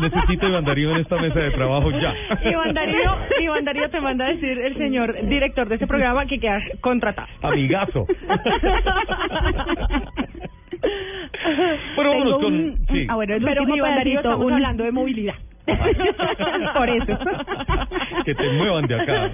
Necesito 0.01 0.49
Iván 0.49 0.65
Darío 0.65 0.91
en 0.93 0.97
esta 0.99 1.17
mesa 1.17 1.41
de 1.41 1.51
trabajo 1.51 1.91
ya. 1.91 2.15
Iván 2.51 2.75
Darío, 2.75 3.17
Iván 3.41 3.65
Darío 3.65 3.91
te 3.91 4.01
manda 4.01 4.27
a 4.27 4.29
decir 4.29 4.59
el 4.59 4.77
señor 4.77 5.15
director 5.29 5.69
de 5.69 5.75
este 5.75 5.87
programa 5.87 6.27
que 6.27 6.39
quedas 6.39 6.63
contratado. 6.81 7.29
Amigazo. 7.43 8.07
Pero 11.97 12.11
vámonos 12.11 12.39
Tengo 12.39 12.41
con... 12.41 12.55
un- 12.55 12.79
sí. 12.91 13.07
Ah, 13.09 13.15
bueno, 13.17 13.35
el 13.35 13.43
Pero 13.45 13.63
último 13.63 13.85
pedacito, 13.85 14.19
estamos 14.21 14.47
un- 14.47 14.53
hablando 14.53 14.85
de 14.85 14.93
movilidad. 14.93 15.35
Por 16.77 16.89
eso. 16.91 17.19
Que 18.25 18.35
te 18.35 18.51
muevan 18.53 18.87
de 18.87 19.01
acá. 19.01 19.31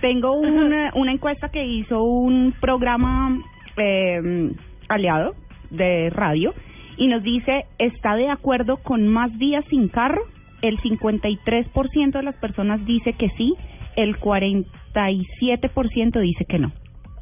Tengo 0.00 0.32
una, 0.32 0.90
una 0.94 1.12
encuesta 1.12 1.48
que 1.50 1.64
hizo 1.64 2.02
un 2.02 2.54
programa 2.60 3.38
eh, 3.76 4.50
aliado 4.88 5.34
de 5.70 6.10
radio 6.10 6.54
y 6.96 7.06
nos 7.08 7.22
dice, 7.22 7.66
¿está 7.78 8.14
de 8.16 8.28
acuerdo 8.30 8.78
con 8.78 9.06
más 9.08 9.36
días 9.38 9.64
sin 9.70 9.88
carro? 9.88 10.22
El 10.60 10.78
53% 10.80 12.12
de 12.12 12.22
las 12.22 12.36
personas 12.36 12.84
dice 12.84 13.12
que 13.14 13.28
sí, 13.36 13.54
el 13.96 14.16
47% 14.18 16.20
dice 16.20 16.44
que 16.48 16.58
no. 16.58 16.72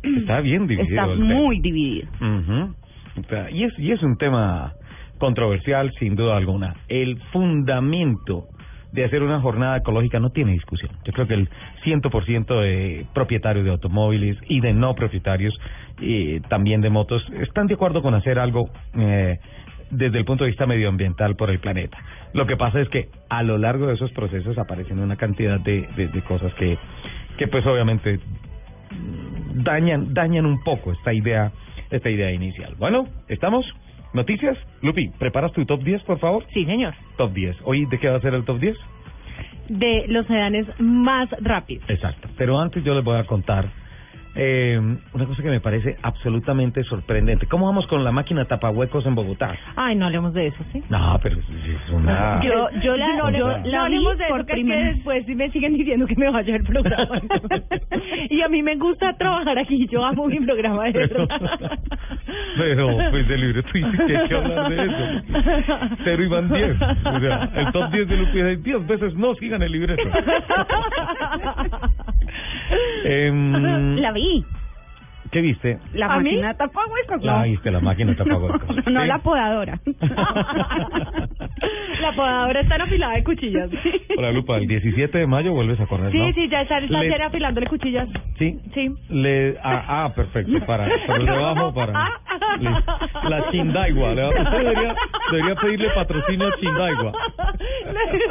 Está 0.02 0.40
bien 0.40 0.66
dividido. 0.66 1.02
Está 1.02 1.22
muy 1.22 1.60
dividido. 1.60 2.08
Y, 3.52 3.64
es, 3.64 3.78
y 3.78 3.92
es 3.92 4.02
un 4.02 4.16
tema 4.16 4.72
controversial, 5.18 5.92
sin 5.98 6.16
duda 6.16 6.36
alguna. 6.36 6.74
El 6.88 7.18
fundamento 7.32 8.46
de 8.92 9.04
hacer 9.04 9.22
una 9.22 9.40
jornada 9.40 9.76
ecológica 9.76 10.18
no 10.18 10.30
tiene 10.30 10.52
discusión. 10.52 10.90
Yo 11.04 11.12
creo 11.12 11.26
que 11.26 11.34
el 11.34 11.48
100% 11.84 12.60
de 12.60 13.06
propietarios 13.14 13.64
de 13.64 13.70
automóviles 13.70 14.36
y 14.48 14.60
de 14.60 14.72
no 14.72 14.94
propietarios, 14.94 15.54
y 16.00 16.40
también 16.40 16.80
de 16.80 16.90
motos, 16.90 17.22
están 17.40 17.66
de 17.66 17.74
acuerdo 17.74 18.02
con 18.02 18.14
hacer 18.14 18.38
algo 18.38 18.70
eh, 18.98 19.38
desde 19.90 20.18
el 20.18 20.24
punto 20.24 20.44
de 20.44 20.50
vista 20.50 20.66
medioambiental 20.66 21.36
por 21.36 21.50
el 21.50 21.60
planeta. 21.60 21.98
Lo 22.32 22.46
que 22.46 22.56
pasa 22.56 22.80
es 22.80 22.88
que 22.88 23.08
a 23.28 23.42
lo 23.42 23.58
largo 23.58 23.86
de 23.86 23.94
esos 23.94 24.10
procesos 24.12 24.58
aparecen 24.58 24.98
una 24.98 25.16
cantidad 25.16 25.60
de, 25.60 25.88
de, 25.96 26.08
de 26.08 26.22
cosas 26.22 26.52
que, 26.54 26.78
que 27.36 27.46
pues 27.46 27.64
obviamente 27.66 28.18
dañan 29.54 30.14
dañan 30.14 30.46
un 30.46 30.62
poco 30.62 30.92
esta 30.92 31.12
idea 31.12 31.52
esta 31.90 32.08
idea 32.08 32.32
inicial. 32.32 32.74
Bueno, 32.78 33.06
¿estamos? 33.28 33.66
¿Noticias? 34.12 34.56
Lupi, 34.82 35.08
¿preparas 35.18 35.52
tu 35.52 35.64
top 35.64 35.82
10, 35.82 36.02
por 36.02 36.18
favor? 36.18 36.44
Sí, 36.52 36.64
señor. 36.64 36.94
Top 37.16 37.32
10. 37.32 37.56
¿Hoy 37.64 37.86
de 37.86 37.98
qué 37.98 38.08
va 38.08 38.16
a 38.16 38.20
ser 38.20 38.34
el 38.34 38.44
top 38.44 38.58
10? 38.58 38.76
De 39.68 40.04
los 40.08 40.26
sedanes 40.26 40.66
más 40.80 41.28
rápidos. 41.40 41.88
Exacto. 41.88 42.28
Pero 42.36 42.58
antes 42.58 42.82
yo 42.82 42.94
les 42.94 43.04
voy 43.04 43.18
a 43.18 43.24
contar 43.24 43.66
eh, 44.34 44.78
una 45.12 45.26
cosa 45.26 45.42
que 45.42 45.50
me 45.50 45.60
parece 45.60 45.96
absolutamente 46.02 46.82
sorprendente. 46.84 47.46
¿Cómo 47.46 47.66
vamos 47.66 47.86
con 47.86 48.04
la 48.04 48.12
máquina 48.12 48.44
tapahuecos 48.44 49.04
en 49.06 49.14
Bogotá? 49.14 49.56
Ay, 49.76 49.96
no 49.96 50.06
hablemos 50.06 50.32
de 50.34 50.48
eso, 50.48 50.64
¿sí? 50.72 50.82
No, 50.88 51.18
pero 51.22 51.38
es 51.38 51.44
es 51.48 51.90
una... 51.92 52.40
Yo, 52.42 52.68
yo 52.82 52.96
la, 52.96 53.08
no, 53.16 53.30
yo 53.30 53.38
no, 53.38 53.48
la 53.48 53.58
no 53.58 53.62
vi 53.62 53.74
hablemos 53.74 54.18
de 54.18 54.24
por 54.26 54.40
eso, 54.40 54.40
es 54.40 54.46
que 54.46 54.52
primera 54.52 54.92
después 54.92 55.26
me 55.28 55.50
siguen 55.50 55.74
diciendo 55.74 56.06
que 56.06 56.16
me 56.16 56.30
vaya 56.30 56.56
el 56.56 56.64
programa. 56.64 57.20
y 58.30 58.40
a 58.40 58.48
mí 58.48 58.62
me 58.62 58.76
gusta 58.76 59.12
trabajar 59.14 59.58
aquí, 59.58 59.86
yo 59.88 60.04
amo 60.04 60.26
mi 60.26 60.40
programa 60.40 60.84
de 60.84 60.92
Pero-. 60.92 61.28
Pero, 62.56 62.96
pues 63.10 63.30
el 63.30 63.40
libreto 63.40 63.68
dice 63.72 64.06
que 64.06 64.16
hay 64.16 64.28
que 64.28 64.34
hablar 64.34 64.68
de 64.68 64.84
eso. 64.84 65.78
Cero 66.04 66.22
y 66.22 66.28
van 66.28 66.48
10. 66.48 66.76
O 67.04 67.20
sea, 67.20 67.50
el 67.54 67.72
top 67.72 67.90
10 67.90 68.08
de 68.08 68.52
es 68.52 68.62
10 68.62 68.86
veces 68.86 69.14
no 69.14 69.34
sigan 69.34 69.62
el 69.62 69.72
libreto. 69.72 70.02
Em, 73.04 73.96
la 73.98 74.12
vi. 74.12 74.44
¿Qué 75.30 75.40
viste? 75.40 75.78
La 75.94 76.06
¿A 76.06 76.18
mí? 76.18 76.30
máquina 76.30 76.54
tapahuecos, 76.54 77.22
La 77.22 77.38
no. 77.38 77.42
viste, 77.44 77.70
la 77.70 77.80
máquina 77.80 78.16
tapahuecos. 78.16 78.76
no 78.86 79.00
Sí. 79.02 79.06
la 79.06 79.18
podadora. 79.18 79.80
La 82.00 82.12
podadora 82.12 82.60
está 82.60 82.76
afilada 82.76 83.14
de 83.14 83.24
cuchillas. 83.24 83.68
Hola, 84.16 84.32
Lupa, 84.32 84.56
el 84.56 84.66
17 84.66 85.18
de 85.18 85.26
mayo 85.26 85.52
vuelves 85.52 85.78
a 85.80 85.86
correr, 85.86 86.10
Sí, 86.10 86.18
¿no? 86.18 86.32
sí, 86.32 86.48
ya 86.48 86.62
está, 86.62 86.78
está 86.78 87.02
Le- 87.02 87.22
afilándole 87.22 87.66
cuchillas. 87.66 88.08
¿Sí? 88.38 88.58
Sí. 88.72 88.90
Le, 89.10 89.56
ah, 89.62 89.84
ah, 90.06 90.12
perfecto, 90.14 90.52
para, 90.64 90.88
para 91.06 91.18
el 91.20 91.26
debajo, 91.26 91.74
para... 91.74 91.92
La 93.28 93.50
Chindaigua. 93.50 94.14
le 94.14 94.22
va- 94.22 94.28
Usted 94.30 94.58
debería, 94.58 94.94
debería 95.30 95.54
pedirle 95.56 95.90
patrocinio 95.90 96.46
a 96.48 96.56
Chindaigua. 96.58 97.12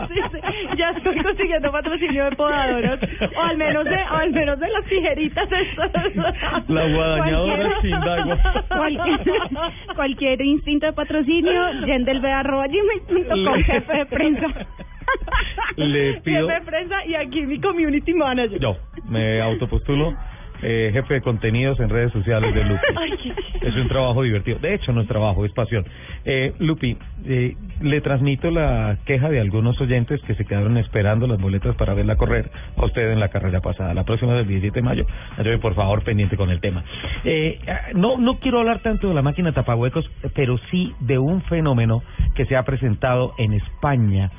Sí, 0.08 0.20
sí, 0.32 0.40
Ya 0.78 0.90
estoy 0.90 1.22
consiguiendo 1.22 1.72
patrocinio 1.72 2.26
de 2.26 2.32
podadoras. 2.36 3.00
O 3.38 3.42
al 3.42 3.58
menos 3.58 3.86
de, 3.86 3.96
o 3.96 4.16
al 4.16 4.32
menos 4.32 4.60
de 4.60 4.68
las 4.70 4.86
tijeritas 4.86 5.48
estas. 5.52 6.68
La 6.68 6.84
guadañadora 6.94 7.56
Cualquier- 7.56 7.82
Chindaigua. 7.82 8.38
cualquier, 8.70 9.40
cualquier 9.96 10.42
instinto 10.42 10.86
de 10.88 10.94
patrocinio, 10.94 11.72
yendelbe.gmail.com, 11.86 13.64
jefe 13.64 13.94
de 13.98 14.06
prensa. 14.06 14.48
Le 15.78 16.14
pido... 16.22 16.48
Jefe 16.48 16.60
de 16.60 16.66
prensa 16.66 17.06
y 17.06 17.16
aquí 17.16 17.42
mi 17.46 17.60
community 17.60 18.14
manager. 18.14 18.60
Yo 18.60 18.78
me 19.08 19.42
autopostulo 19.42 20.14
eh, 20.62 20.90
jefe 20.94 21.16
de 21.16 21.22
contenidos 21.22 21.80
en 21.80 21.90
redes 21.90 22.12
sociales 22.12 22.54
de 22.54 22.64
Lupi. 22.64 22.82
Es 23.62 23.76
un 23.76 23.88
trabajo 23.88 24.24
divertido. 24.24 24.58
De 24.60 24.74
hecho, 24.74 24.94
no 24.94 25.02
es 25.02 25.08
trabajo, 25.08 25.46
es 25.46 25.52
pasión. 25.52 25.86
Eh, 26.26 26.54
Lupi, 26.60 26.98
eh, 27.26 27.56
le 27.82 28.02
transmito 28.02 28.52
la 28.52 28.98
queja 29.06 29.30
de 29.30 29.40
algunos 29.40 29.80
oyentes 29.82 30.22
que 30.22 30.36
se 30.36 30.46
quedaron 30.46 30.78
esperando 30.78 31.28
las 31.28 31.40
boletas 31.40 31.76
para 31.76 31.94
verla 31.94 32.16
correr 32.16 32.50
a 32.78 32.86
usted 32.86 33.12
en 33.12 33.20
la 33.20 33.30
carrera 33.30 33.62
pasada. 33.62 33.94
La 33.94 34.04
próxima 34.04 34.34
del 34.34 34.48
17 34.48 34.80
de 34.80 34.82
mayo. 34.82 35.06
Ayúdeme, 35.38 35.60
por 35.60 35.76
favor, 35.76 36.04
pendiente 36.04 36.38
con 36.38 36.50
el 36.50 36.62
tema. 36.62 36.84
Eh, 37.24 37.60
no, 37.96 38.18
no 38.18 38.40
quiero 38.40 38.60
hablar 38.60 38.80
tanto 38.80 39.10
de 39.10 39.14
la 39.14 39.22
máquina 39.22 39.52
tapahuecos, 39.52 40.10
pero 40.34 40.58
sí 40.72 40.94
de 41.02 41.20
un 41.20 41.42
fenómeno 41.44 42.02
que 42.36 42.46
se 42.46 42.56
ha 42.56 42.64
presentado 42.64 43.34
en 43.38 43.54
España. 43.54 44.32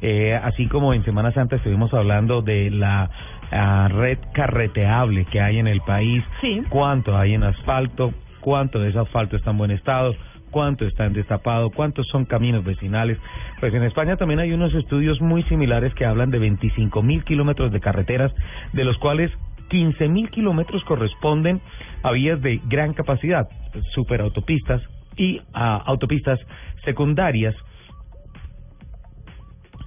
Eh, 0.00 0.32
así 0.42 0.66
como 0.66 0.94
en 0.94 1.04
Semana 1.04 1.32
Santa 1.32 1.56
estuvimos 1.56 1.92
hablando 1.92 2.40
de 2.40 2.70
la 2.70 3.10
ah, 3.52 3.88
red 3.90 4.18
carreteable 4.34 5.24
que 5.26 5.40
hay 5.40 5.58
en 5.58 5.66
el 5.66 5.80
país, 5.82 6.22
Sí. 6.40 6.62
cuánto 6.68 7.16
hay 7.16 7.34
en 7.34 7.42
asfalto, 7.44 8.12
cuánto 8.40 8.78
de 8.78 8.90
ese 8.90 8.98
asfalto 8.98 9.36
está 9.36 9.50
en 9.50 9.58
buen 9.58 9.70
estado, 9.70 10.14
cuánto 10.50 10.86
está 10.86 11.04
en 11.06 11.12
destapado, 11.12 11.70
cuántos 11.70 12.06
son 12.08 12.24
caminos 12.24 12.64
vecinales. 12.64 13.18
Pues 13.60 13.74
en 13.74 13.82
España 13.82 14.16
también 14.16 14.40
hay 14.40 14.52
unos 14.52 14.72
estudios 14.74 15.20
muy 15.20 15.42
similares 15.44 15.92
que 15.94 16.06
hablan 16.06 16.30
de 16.30 16.38
25 16.38 17.02
mil 17.02 17.24
kilómetros 17.24 17.70
de 17.72 17.80
carreteras, 17.80 18.32
de 18.72 18.84
los 18.84 18.96
cuales 18.98 19.30
15 19.68 20.08
mil 20.08 20.30
kilómetros 20.30 20.82
corresponden 20.84 21.60
a 22.02 22.12
vías 22.12 22.40
de 22.40 22.60
gran 22.68 22.94
capacidad, 22.94 23.48
superautopistas 23.94 24.80
y 25.16 25.40
a 25.52 25.76
autopistas 25.76 26.38
secundarias. 26.84 27.54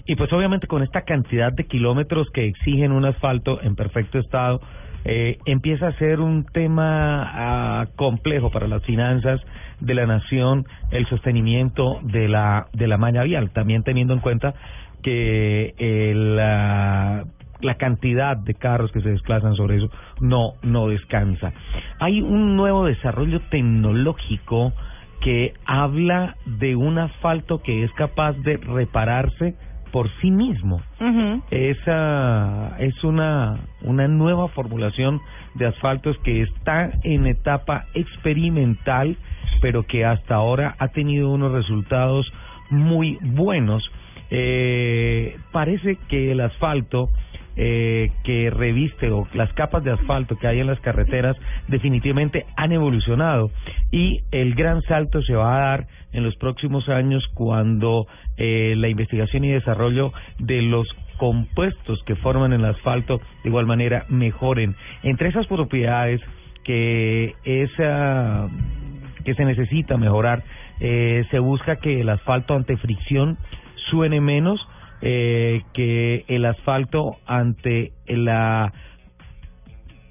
Y 0.06 0.16
pues 0.16 0.32
obviamente 0.34 0.68
con 0.68 0.84
esta 0.84 1.02
cantidad 1.02 1.52
de 1.54 1.66
kilómetros 1.66 2.30
que 2.32 2.48
exigen 2.48 2.92
un 2.92 3.06
asfalto 3.06 3.62
en 3.62 3.76
perfecto 3.76 4.20
estado, 4.20 4.62
eh, 5.04 5.40
empieza 5.46 5.88
a 5.88 5.94
ser 5.94 6.20
un 6.20 6.46
tema 6.46 7.24
ah, 7.24 7.88
complejo 7.96 8.52
para 8.52 8.68
las 8.68 8.84
finanzas 8.84 9.42
de 9.80 9.96
la 9.96 10.06
nación, 10.06 10.66
el 10.92 11.08
sostenimiento 11.08 12.00
de 12.04 12.28
la 12.28 12.68
de 12.74 12.88
la 12.88 12.98
malla 12.98 13.24
vial, 13.24 13.50
también 13.52 13.84
teniendo 13.84 14.14
en 14.14 14.20
cuenta 14.20 14.54
que 15.02 15.74
eh, 15.78 16.14
la 16.16 17.26
la 17.62 17.76
cantidad 17.76 18.38
de 18.38 18.54
carros 18.54 18.92
que 18.92 19.02
se 19.02 19.10
desplazan 19.10 19.56
sobre 19.56 19.78
eso 19.78 19.90
no 20.20 20.54
no 20.62 20.88
descansa. 20.88 21.52
Hay 22.00 22.22
un 22.22 22.56
nuevo 22.56 22.86
desarrollo 22.86 23.40
tecnológico 23.50 24.74
que 25.22 25.54
habla 25.66 26.36
de 26.46 26.76
un 26.76 27.00
asfalto 27.00 27.62
que 27.62 27.84
es 27.84 27.92
capaz 27.94 28.34
de 28.38 28.58
repararse 28.58 29.56
por 29.92 30.10
sí 30.22 30.32
mismo. 30.32 30.82
Esa 31.50 32.76
es 32.80 33.04
una, 33.04 33.60
una 33.82 34.08
nueva 34.08 34.48
formulación 34.50 35.20
de 35.56 35.68
asfaltos 35.68 36.18
que 36.20 36.44
está 36.44 36.92
en 37.04 37.28
etapa 37.28 37.86
experimental, 37.94 39.18
pero 39.62 39.86
que 39.86 40.06
hasta 40.06 40.36
ahora 40.36 40.76
ha 40.80 40.90
tenido 40.90 41.30
unos 41.30 41.52
resultados 41.52 42.32
muy 42.70 43.18
buenos. 43.22 43.84
Eh, 44.30 45.38
parece 45.52 45.98
que 46.08 46.32
el 46.32 46.40
asfalto 46.40 47.10
eh, 47.56 48.12
que 48.24 48.50
reviste 48.50 49.12
o 49.12 49.28
las 49.34 49.52
capas 49.54 49.84
de 49.84 49.92
asfalto 49.92 50.38
que 50.38 50.48
hay 50.48 50.60
en 50.60 50.68
las 50.68 50.80
carreteras 50.80 51.36
definitivamente 51.68 52.46
han 52.56 52.72
evolucionado 52.72 53.52
y 53.92 54.22
el 54.32 54.56
gran 54.56 54.82
salto 54.84 55.22
se 55.22 55.36
va 55.36 55.56
a 55.56 55.68
dar 55.68 55.88
en 56.14 56.24
los 56.24 56.36
próximos 56.38 56.88
años 56.90 57.24
cuando 57.34 58.08
eh, 58.38 58.74
la 58.78 58.90
investigación 58.90 59.44
y 59.44 59.52
desarrollo 59.52 60.14
de 60.40 60.62
los 60.62 60.88
compuestos 61.18 62.02
que 62.06 62.16
forman 62.16 62.54
el 62.54 62.66
asfalto 62.66 63.20
de 63.44 63.50
igual 63.50 63.66
manera 63.66 64.06
mejoren. 64.10 64.76
Entre 65.04 65.30
esas 65.30 65.46
propiedades 65.48 66.20
que 66.64 67.36
esa 67.44 68.50
que 69.24 69.36
se 69.36 69.46
necesita 69.46 69.98
mejorar, 69.98 70.44
eh, 70.80 71.26
se 71.30 71.40
busca 71.40 71.76
que 71.76 72.02
el 72.02 72.10
asfalto 72.10 72.56
ante 72.56 72.78
fricción 72.78 73.38
suene 73.90 74.20
menos, 74.20 74.60
eh, 75.02 75.62
que 75.74 76.26
el 76.28 76.46
asfalto 76.46 77.18
ante 77.26 77.92
la 78.08 78.74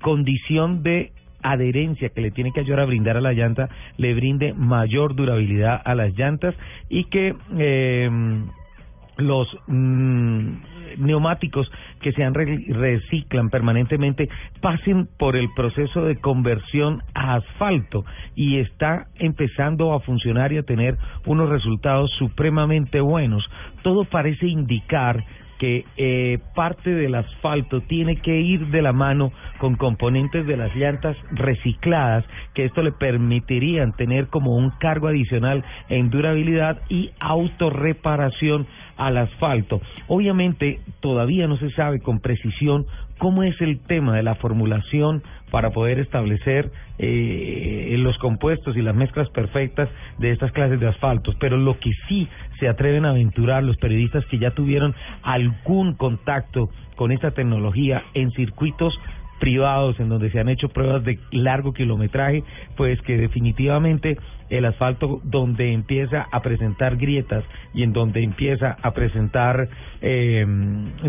condición 0.00 0.82
de 0.82 1.12
adherencia 1.42 2.10
que 2.10 2.20
le 2.20 2.30
tiene 2.30 2.52
que 2.52 2.60
ayudar 2.60 2.80
a 2.80 2.84
brindar 2.84 3.16
a 3.16 3.20
la 3.20 3.32
llanta 3.32 3.68
le 3.96 4.14
brinde 4.14 4.52
mayor 4.52 5.14
durabilidad 5.14 5.80
a 5.84 5.94
las 5.94 6.16
llantas 6.16 6.54
y 6.88 7.04
que 7.04 7.34
eh, 7.58 8.10
los 9.20 9.48
mm, 9.66 10.54
neumáticos 10.98 11.70
que 12.00 12.12
se 12.12 12.24
han 12.24 12.34
reciclan 12.34 13.50
permanentemente 13.50 14.28
pasen 14.60 15.08
por 15.18 15.36
el 15.36 15.48
proceso 15.54 16.04
de 16.04 16.16
conversión 16.16 17.02
a 17.14 17.34
asfalto 17.34 18.04
y 18.34 18.58
está 18.58 19.06
empezando 19.16 19.92
a 19.92 20.00
funcionar 20.00 20.52
y 20.52 20.58
a 20.58 20.62
tener 20.62 20.96
unos 21.26 21.48
resultados 21.48 22.10
supremamente 22.18 23.00
buenos. 23.00 23.44
Todo 23.82 24.04
parece 24.04 24.46
indicar 24.46 25.24
que 25.60 25.84
eh, 25.98 26.38
parte 26.54 26.88
del 26.88 27.14
asfalto 27.14 27.82
tiene 27.82 28.16
que 28.16 28.40
ir 28.40 28.68
de 28.68 28.80
la 28.80 28.94
mano 28.94 29.30
con 29.58 29.76
componentes 29.76 30.46
de 30.46 30.56
las 30.56 30.74
llantas 30.74 31.18
recicladas, 31.32 32.24
que 32.54 32.64
esto 32.64 32.82
le 32.82 32.92
permitirían 32.92 33.92
tener 33.92 34.28
como 34.28 34.56
un 34.56 34.70
cargo 34.70 35.08
adicional 35.08 35.62
en 35.90 36.08
durabilidad 36.08 36.80
y 36.88 37.10
autorreparación 37.20 38.66
al 39.00 39.16
asfalto. 39.16 39.80
Obviamente 40.08 40.78
todavía 41.00 41.48
no 41.48 41.56
se 41.56 41.70
sabe 41.70 42.00
con 42.00 42.20
precisión 42.20 42.86
cómo 43.18 43.42
es 43.42 43.58
el 43.60 43.80
tema 43.80 44.14
de 44.14 44.22
la 44.22 44.34
formulación 44.34 45.22
para 45.50 45.70
poder 45.70 45.98
establecer 45.98 46.70
eh, 46.98 47.94
los 47.98 48.16
compuestos 48.18 48.76
y 48.76 48.82
las 48.82 48.94
mezclas 48.94 49.28
perfectas 49.30 49.88
de 50.18 50.30
estas 50.32 50.52
clases 50.52 50.78
de 50.80 50.88
asfaltos, 50.88 51.34
pero 51.40 51.56
lo 51.56 51.78
que 51.80 51.90
sí 52.08 52.28
se 52.58 52.68
atreven 52.68 53.06
a 53.06 53.10
aventurar 53.10 53.64
los 53.64 53.78
periodistas 53.78 54.24
que 54.26 54.38
ya 54.38 54.50
tuvieron 54.52 54.94
algún 55.22 55.94
contacto 55.94 56.68
con 56.96 57.10
esta 57.10 57.30
tecnología 57.30 58.02
en 58.12 58.30
circuitos 58.32 58.94
privados 59.40 59.98
en 59.98 60.08
donde 60.08 60.30
se 60.30 60.38
han 60.38 60.48
hecho 60.48 60.68
pruebas 60.68 61.02
de 61.02 61.18
largo 61.32 61.72
kilometraje, 61.72 62.44
pues 62.76 63.00
que 63.02 63.16
definitivamente 63.16 64.18
el 64.50 64.64
asfalto 64.64 65.20
donde 65.24 65.72
empieza 65.72 66.26
a 66.30 66.42
presentar 66.42 66.96
grietas 66.96 67.44
y 67.72 67.82
en 67.84 67.92
donde 67.92 68.22
empieza 68.22 68.76
a 68.82 68.90
presentar 68.92 69.68
eh, 70.02 70.44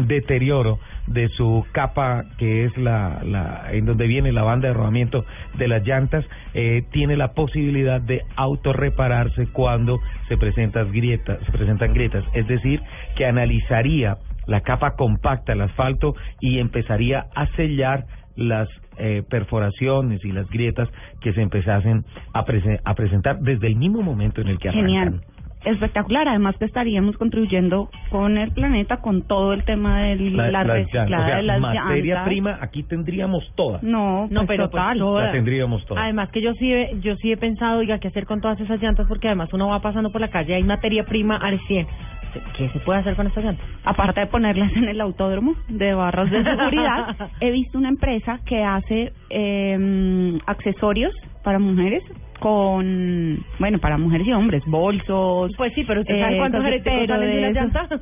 deterioro 0.07 0.79
de 1.07 1.27
su 1.29 1.65
capa 1.71 2.23
que 2.37 2.65
es 2.65 2.77
la, 2.77 3.21
la 3.23 3.69
en 3.71 3.85
donde 3.85 4.05
viene 4.05 4.31
la 4.31 4.43
banda 4.43 4.67
de 4.67 4.75
rodamiento 4.75 5.25
de 5.57 5.67
las 5.67 5.85
llantas 5.85 6.23
eh, 6.53 6.83
tiene 6.91 7.17
la 7.17 7.33
posibilidad 7.33 7.99
de 7.99 8.21
autorrepararse 8.35 9.47
cuando 9.47 9.99
se 10.27 10.37
presentan 10.37 10.91
grietas 10.91 11.39
se 11.45 11.51
presentan 11.51 11.93
grietas. 11.93 12.23
Es 12.33 12.47
decir 12.47 12.81
que 13.15 13.25
analizaría 13.25 14.17
la 14.45 14.61
capa 14.61 14.95
compacta 14.95 15.53
del 15.53 15.61
asfalto 15.61 16.15
y 16.39 16.59
empezaría 16.59 17.27
a 17.35 17.47
sellar 17.55 18.05
las 18.35 18.69
eh, 18.97 19.23
perforaciones 19.29 20.23
y 20.23 20.31
las 20.31 20.49
grietas 20.49 20.89
que 21.21 21.33
se 21.33 21.41
empezasen 21.41 22.05
a, 22.33 22.45
a 22.83 22.95
presentar 22.95 23.39
desde 23.39 23.67
el 23.67 23.75
mismo 23.75 24.01
momento 24.01 24.41
en 24.41 24.47
el 24.47 24.59
que 24.59 24.69
arrancan. 24.69 24.87
Genial. 24.87 25.21
Espectacular, 25.63 26.27
además 26.27 26.55
que 26.57 26.65
estaríamos 26.65 27.17
contribuyendo 27.17 27.89
con 28.09 28.35
el 28.37 28.51
planeta 28.51 28.97
con 28.97 29.21
todo 29.27 29.53
el 29.53 29.63
tema 29.63 30.01
de 30.01 30.15
la, 30.31 30.63
reciclada 30.63 31.35
de 31.35 31.43
las 31.43 31.59
materia 31.61 32.23
prima, 32.23 32.57
aquí 32.59 32.81
tendríamos 32.81 33.43
toda. 33.55 33.79
No, 33.83 34.27
no, 34.27 34.39
pues 34.39 34.47
pero 34.47 34.69
total. 34.69 34.97
La 34.97 35.31
tendríamos 35.31 35.85
toda. 35.85 36.01
Además 36.01 36.31
que 36.31 36.41
yo 36.41 36.53
sí, 36.55 36.73
yo 37.01 37.15
sí 37.17 37.31
he 37.31 37.37
pensado, 37.37 37.77
oiga, 37.77 37.99
qué 37.99 38.07
hacer 38.07 38.25
con 38.25 38.41
todas 38.41 38.59
esas 38.59 38.81
llantas, 38.81 39.05
porque 39.07 39.27
además 39.27 39.53
uno 39.53 39.67
va 39.67 39.81
pasando 39.81 40.11
por 40.11 40.19
la 40.19 40.29
calle, 40.29 40.55
hay 40.55 40.63
materia 40.63 41.05
prima 41.05 41.37
al 41.37 41.59
100 41.67 41.87
¿Qué 42.57 42.69
se 42.69 42.79
puede 42.79 42.99
hacer 42.99 43.15
con 43.15 43.27
estas 43.27 43.43
llantas? 43.43 43.65
Aparte 43.83 44.21
de 44.21 44.27
ponerlas 44.27 44.71
en 44.75 44.85
el 44.85 45.01
autódromo 45.01 45.55
de 45.67 45.93
barras 45.93 46.29
de 46.31 46.43
seguridad, 46.43 47.15
he 47.39 47.51
visto 47.51 47.77
una 47.77 47.89
empresa 47.89 48.39
que 48.45 48.63
hace 48.63 49.13
eh, 49.29 50.39
accesorios 50.45 51.13
para 51.43 51.59
mujeres 51.59 52.03
con, 52.41 53.37
bueno, 53.59 53.77
para 53.77 53.99
mujeres 53.99 54.27
y 54.27 54.33
hombres, 54.33 54.63
bolsos. 54.65 55.51
Pues 55.55 55.71
sí, 55.75 55.83
pero 55.87 56.01
¿usted 56.01 56.19
sabe 56.19 56.33
eh, 56.33 56.37
cuántos 56.39 56.65
aretes 56.65 57.07
salen 57.07 57.35
de 57.35 57.41
la 57.41 57.51
llanta? 57.51 57.87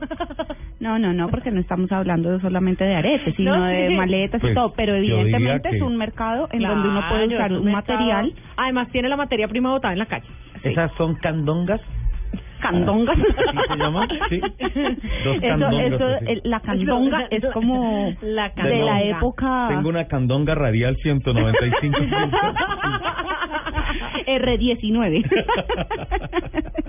No, 0.80 0.98
no, 0.98 1.12
no, 1.12 1.28
porque 1.28 1.52
no 1.52 1.60
estamos 1.60 1.92
hablando 1.92 2.40
solamente 2.40 2.86
de 2.86 2.96
aretes, 2.96 3.36
sino 3.36 3.66
de 3.66 3.90
maletas 3.90 4.40
y 4.40 4.44
pues, 4.44 4.56
todo, 4.56 4.72
pero 4.78 4.96
evidentemente 4.96 5.76
es 5.76 5.82
un 5.82 5.98
mercado 5.98 6.48
en 6.54 6.62
donde 6.62 6.88
uno 6.88 7.04
puede 7.10 7.28
usar 7.28 7.52
un, 7.52 7.70
material. 7.70 8.34
Además 8.56 8.88
tiene 8.90 9.10
la 9.10 9.18
materia 9.18 9.50
prima 9.50 9.72
botada 9.72 9.92
en 9.92 10.00
la 10.00 10.06
calle. 10.06 10.28
¿Esas 10.64 10.90
son 10.94 11.16
candongas? 11.16 11.82
Candongas. 12.60 13.18
se 13.68 13.78
llama? 13.78 14.08
Sí. 14.30 14.42
Dos 15.24 15.40
candongas. 15.42 15.94
Eso, 15.94 16.08
la 16.44 16.60
candonga 16.60 17.28
es 17.30 17.46
como 17.54 18.14
la 18.22 18.50
de 18.50 18.80
la 18.80 19.04
época. 19.04 19.68
Tengo 19.70 19.90
una 19.90 20.08
candonga 20.08 20.56
radial 20.56 20.98
195. 21.02 21.98
R19. 24.28 25.26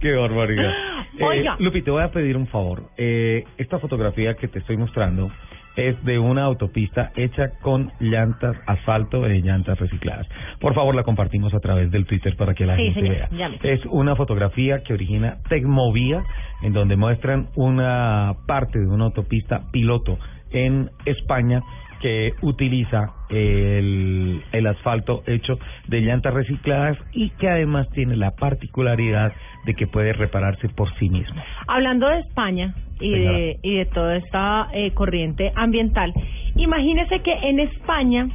Qué 0.00 0.14
barbaridad. 0.14 0.72
Eh, 1.18 1.44
Lupi, 1.58 1.82
te 1.82 1.90
voy 1.90 2.02
a 2.02 2.10
pedir 2.10 2.36
un 2.36 2.46
favor. 2.48 2.82
Eh, 2.96 3.44
esta 3.56 3.78
fotografía 3.78 4.34
que 4.34 4.48
te 4.48 4.58
estoy 4.58 4.76
mostrando 4.76 5.30
es 5.76 6.02
de 6.04 6.18
una 6.18 6.44
autopista 6.44 7.10
hecha 7.16 7.50
con 7.60 7.92
llantas, 8.00 8.56
asfalto 8.66 9.22
de 9.22 9.40
llantas 9.40 9.78
recicladas. 9.78 10.26
Por 10.60 10.74
favor, 10.74 10.94
la 10.94 11.02
compartimos 11.02 11.52
a 11.54 11.60
través 11.60 11.90
del 11.90 12.06
Twitter 12.06 12.36
para 12.36 12.54
que 12.54 12.66
la 12.66 12.76
gente 12.76 13.02
vea. 13.02 13.28
Es 13.62 13.84
una 13.86 14.16
fotografía 14.16 14.82
que 14.82 14.94
origina 14.94 15.38
Tecmovía, 15.48 16.22
en 16.62 16.72
donde 16.72 16.96
muestran 16.96 17.48
una 17.56 18.34
parte 18.46 18.78
de 18.78 18.86
una 18.86 19.04
autopista 19.04 19.70
piloto 19.72 20.18
en 20.50 20.90
España 21.04 21.62
que 22.04 22.34
utiliza 22.42 23.14
el, 23.30 24.42
el 24.52 24.66
asfalto 24.66 25.22
hecho 25.26 25.58
de 25.88 26.02
llantas 26.02 26.34
recicladas 26.34 26.98
y 27.14 27.30
que 27.30 27.48
además 27.48 27.88
tiene 27.94 28.14
la 28.14 28.32
particularidad 28.32 29.32
de 29.64 29.72
que 29.72 29.86
puede 29.86 30.12
repararse 30.12 30.68
por 30.68 30.94
sí 30.98 31.08
mismo. 31.08 31.42
Hablando 31.66 32.06
de 32.06 32.18
España 32.18 32.74
y 33.00 33.10
de, 33.10 33.58
y 33.62 33.76
de 33.76 33.86
toda 33.86 34.16
esta 34.16 34.68
eh, 34.74 34.90
corriente 34.92 35.50
ambiental, 35.56 36.12
imagínese 36.56 37.20
que 37.20 37.32
en 37.32 37.60
España 37.60 38.28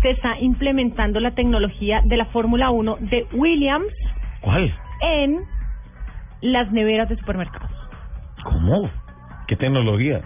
se 0.00 0.12
está 0.12 0.38
implementando 0.40 1.20
la 1.20 1.32
tecnología 1.32 2.00
de 2.06 2.16
la 2.16 2.24
Fórmula 2.24 2.70
1 2.70 2.96
de 2.98 3.26
Williams. 3.34 3.92
¿Cuál? 4.40 4.74
En 5.02 5.38
las 6.40 6.72
neveras 6.72 7.10
de 7.10 7.16
supermercados. 7.16 7.70
¿Cómo? 8.42 8.88
¿Qué 9.48 9.56
tecnología? 9.56 10.22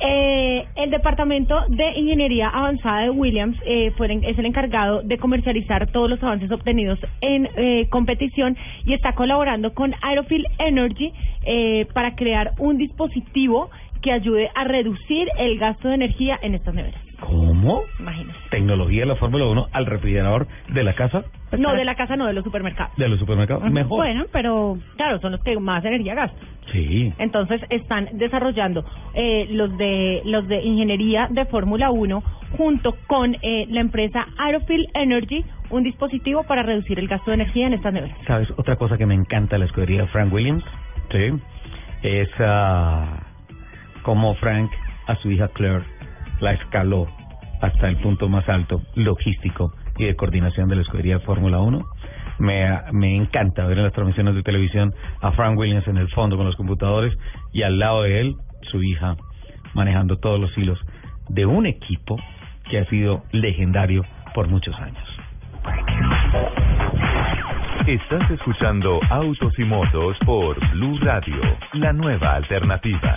Eh, 0.00 0.64
el 0.76 0.90
Departamento 0.90 1.60
de 1.68 1.90
Ingeniería 1.96 2.48
Avanzada 2.48 3.02
de 3.02 3.10
Williams 3.10 3.58
eh, 3.66 3.92
es 4.22 4.38
el 4.38 4.46
encargado 4.46 5.02
de 5.02 5.18
comercializar 5.18 5.90
todos 5.90 6.08
los 6.08 6.22
avances 6.22 6.50
obtenidos 6.52 7.00
en 7.20 7.48
eh, 7.56 7.88
competición 7.90 8.56
y 8.84 8.92
está 8.94 9.14
colaborando 9.14 9.74
con 9.74 9.94
Aerofield 10.02 10.46
Energy 10.58 11.12
eh, 11.44 11.86
para 11.92 12.14
crear 12.14 12.52
un 12.58 12.78
dispositivo 12.78 13.70
que 14.00 14.12
ayude 14.12 14.50
a 14.54 14.64
reducir 14.64 15.28
el 15.36 15.58
gasto 15.58 15.88
de 15.88 15.94
energía 15.94 16.38
en 16.42 16.54
estas 16.54 16.74
neveras. 16.74 17.07
¿Cómo? 17.20 17.82
Imagínese. 17.98 18.38
Tecnología 18.50 19.00
de 19.00 19.06
la 19.06 19.16
Fórmula 19.16 19.46
1 19.46 19.68
al 19.72 19.86
refrigerador 19.86 20.46
de 20.68 20.84
la 20.84 20.94
casa. 20.94 21.24
No, 21.58 21.74
de 21.74 21.84
la 21.84 21.94
casa 21.94 22.16
no, 22.16 22.26
de 22.26 22.32
los 22.32 22.44
supermercados. 22.44 22.94
De 22.96 23.08
los 23.08 23.18
supermercados, 23.18 23.64
mejor. 23.70 23.98
Bueno, 23.98 24.26
pero 24.32 24.78
claro, 24.96 25.18
son 25.20 25.32
los 25.32 25.42
que 25.42 25.58
más 25.58 25.84
energía 25.84 26.14
gastan. 26.14 26.38
Sí. 26.72 27.12
Entonces 27.18 27.60
están 27.70 28.08
desarrollando 28.12 28.84
eh, 29.14 29.48
los 29.50 29.76
de 29.78 30.22
los 30.24 30.46
de 30.46 30.62
ingeniería 30.62 31.26
de 31.30 31.44
Fórmula 31.46 31.90
1 31.90 32.22
junto 32.56 32.96
con 33.06 33.34
eh, 33.42 33.66
la 33.68 33.80
empresa 33.80 34.26
Aerofield 34.38 34.88
Energy 34.94 35.44
un 35.70 35.82
dispositivo 35.82 36.44
para 36.44 36.62
reducir 36.62 36.98
el 36.98 37.08
gasto 37.08 37.30
de 37.30 37.36
energía 37.36 37.66
en 37.66 37.74
estas 37.74 37.92
neveras. 37.92 38.16
¿Sabes? 38.26 38.48
Otra 38.56 38.76
cosa 38.76 38.96
que 38.96 39.06
me 39.06 39.14
encanta 39.14 39.56
de 39.56 39.60
la 39.60 39.64
escudería 39.66 40.02
de 40.02 40.08
Frank 40.08 40.32
Williams, 40.32 40.64
sí, 41.10 41.30
es 42.02 42.28
uh, 42.40 44.02
como 44.02 44.34
Frank 44.36 44.70
a 45.06 45.16
su 45.16 45.30
hija 45.30 45.48
Claire 45.48 45.84
la 46.40 46.52
escaló 46.52 47.06
hasta 47.60 47.88
el 47.88 47.96
punto 47.96 48.28
más 48.28 48.48
alto 48.48 48.82
logístico 48.94 49.72
y 49.98 50.04
de 50.04 50.16
coordinación 50.16 50.68
de 50.68 50.76
la 50.76 50.82
escudería 50.82 51.18
de 51.18 51.24
Fórmula 51.24 51.58
1. 51.58 51.84
Me, 52.38 52.68
me 52.92 53.16
encanta 53.16 53.66
ver 53.66 53.78
en 53.78 53.84
las 53.84 53.92
transmisiones 53.92 54.34
de 54.34 54.42
televisión 54.42 54.94
a 55.20 55.32
Frank 55.32 55.58
Williams 55.58 55.88
en 55.88 55.96
el 55.96 56.08
fondo 56.10 56.36
con 56.36 56.46
los 56.46 56.56
computadores 56.56 57.16
y 57.52 57.62
al 57.62 57.78
lado 57.78 58.02
de 58.02 58.20
él 58.20 58.36
su 58.70 58.82
hija 58.82 59.16
manejando 59.74 60.18
todos 60.18 60.40
los 60.40 60.56
hilos 60.56 60.78
de 61.28 61.46
un 61.46 61.66
equipo 61.66 62.16
que 62.70 62.78
ha 62.78 62.84
sido 62.86 63.24
legendario 63.32 64.04
por 64.34 64.48
muchos 64.48 64.74
años. 64.76 65.04
Estás 67.86 68.30
escuchando 68.30 69.00
Autos 69.08 69.58
y 69.58 69.64
Motos 69.64 70.16
por 70.26 70.58
Blue 70.72 70.98
Radio, 71.00 71.40
la 71.72 71.92
nueva 71.92 72.34
alternativa. 72.34 73.16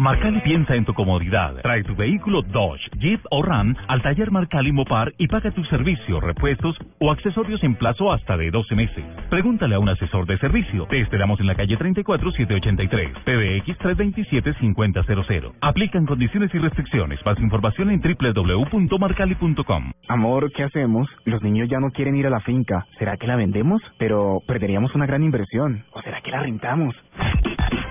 Marcali 0.00 0.40
piensa 0.42 0.76
en 0.76 0.84
tu 0.84 0.94
comodidad. 0.94 1.56
Trae 1.60 1.82
tu 1.82 1.96
vehículo 1.96 2.42
Dodge, 2.42 2.88
Jeep 2.98 3.20
o 3.32 3.42
Ram 3.42 3.74
al 3.88 4.00
taller 4.00 4.30
Marcali 4.30 4.70
Mopar 4.70 5.12
y 5.18 5.26
paga 5.26 5.50
tu 5.50 5.64
servicio, 5.64 6.20
repuestos 6.20 6.76
o 7.00 7.10
accesorios 7.10 7.64
en 7.64 7.74
plazo 7.74 8.12
hasta 8.12 8.36
de 8.36 8.52
12 8.52 8.76
meses. 8.76 9.04
Pregúntale 9.28 9.74
a 9.74 9.80
un 9.80 9.88
asesor 9.88 10.24
de 10.26 10.38
servicio. 10.38 10.86
Te 10.86 11.00
esperamos 11.00 11.40
en 11.40 11.48
la 11.48 11.56
calle 11.56 11.76
34 11.76 12.30
783, 12.30 13.10
PBX 13.24 13.76
327 13.78 14.54
5000. 14.60 15.52
Aplican 15.62 16.06
condiciones 16.06 16.54
y 16.54 16.58
restricciones. 16.58 17.18
Más 17.26 17.40
información 17.40 17.90
en 17.90 18.00
www.marcali.com. 18.00 19.92
Amor, 20.06 20.52
¿qué 20.52 20.62
hacemos? 20.62 21.08
Los 21.24 21.42
niños 21.42 21.68
ya 21.68 21.80
no 21.80 21.90
quieren 21.90 22.14
ir 22.14 22.28
a 22.28 22.30
la 22.30 22.38
finca. 22.38 22.86
¿Será 23.00 23.16
que 23.16 23.26
la 23.26 23.34
vendemos? 23.34 23.82
Pero 23.98 24.42
perderíamos 24.46 24.94
una 24.94 25.06
gran 25.06 25.24
inversión. 25.24 25.82
¿O 25.90 26.00
será 26.02 26.20
que 26.20 26.30
la 26.30 26.42
rentamos? 26.42 26.94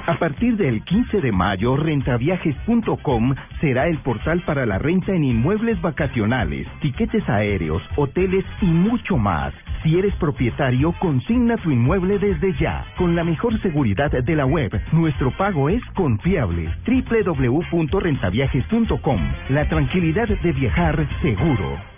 A 0.07 0.17
partir 0.17 0.55
del 0.55 0.81
15 0.84 1.19
de 1.19 1.34
mayo, 1.34 1.75
rentaviajes.com 1.75 3.35
será 3.59 3.88
el 3.88 3.97
portal 3.97 4.41
para 4.45 4.65
la 4.65 4.79
renta 4.79 5.11
en 5.11 5.25
inmuebles 5.25 5.81
vacacionales, 5.81 6.65
tiquetes 6.79 7.27
aéreos, 7.27 7.84
hoteles 7.97 8.45
y 8.61 8.67
mucho 8.67 9.17
más. 9.17 9.53
Si 9.84 9.99
eres 9.99 10.15
propietario, 10.15 10.93
consigna 11.01 11.57
tu 11.57 11.71
inmueble 11.71 12.19
desde 12.19 12.53
ya. 12.57 12.85
Con 12.97 13.17
la 13.17 13.25
mejor 13.25 13.61
seguridad 13.61 14.11
de 14.11 14.35
la 14.35 14.45
web, 14.45 14.71
nuestro 14.93 15.29
pago 15.31 15.67
es 15.67 15.84
confiable. 15.93 16.73
www.rentaviajes.com. 16.88 19.19
La 19.49 19.67
tranquilidad 19.67 20.29
de 20.29 20.53
viajar 20.53 21.05
seguro. 21.21 21.97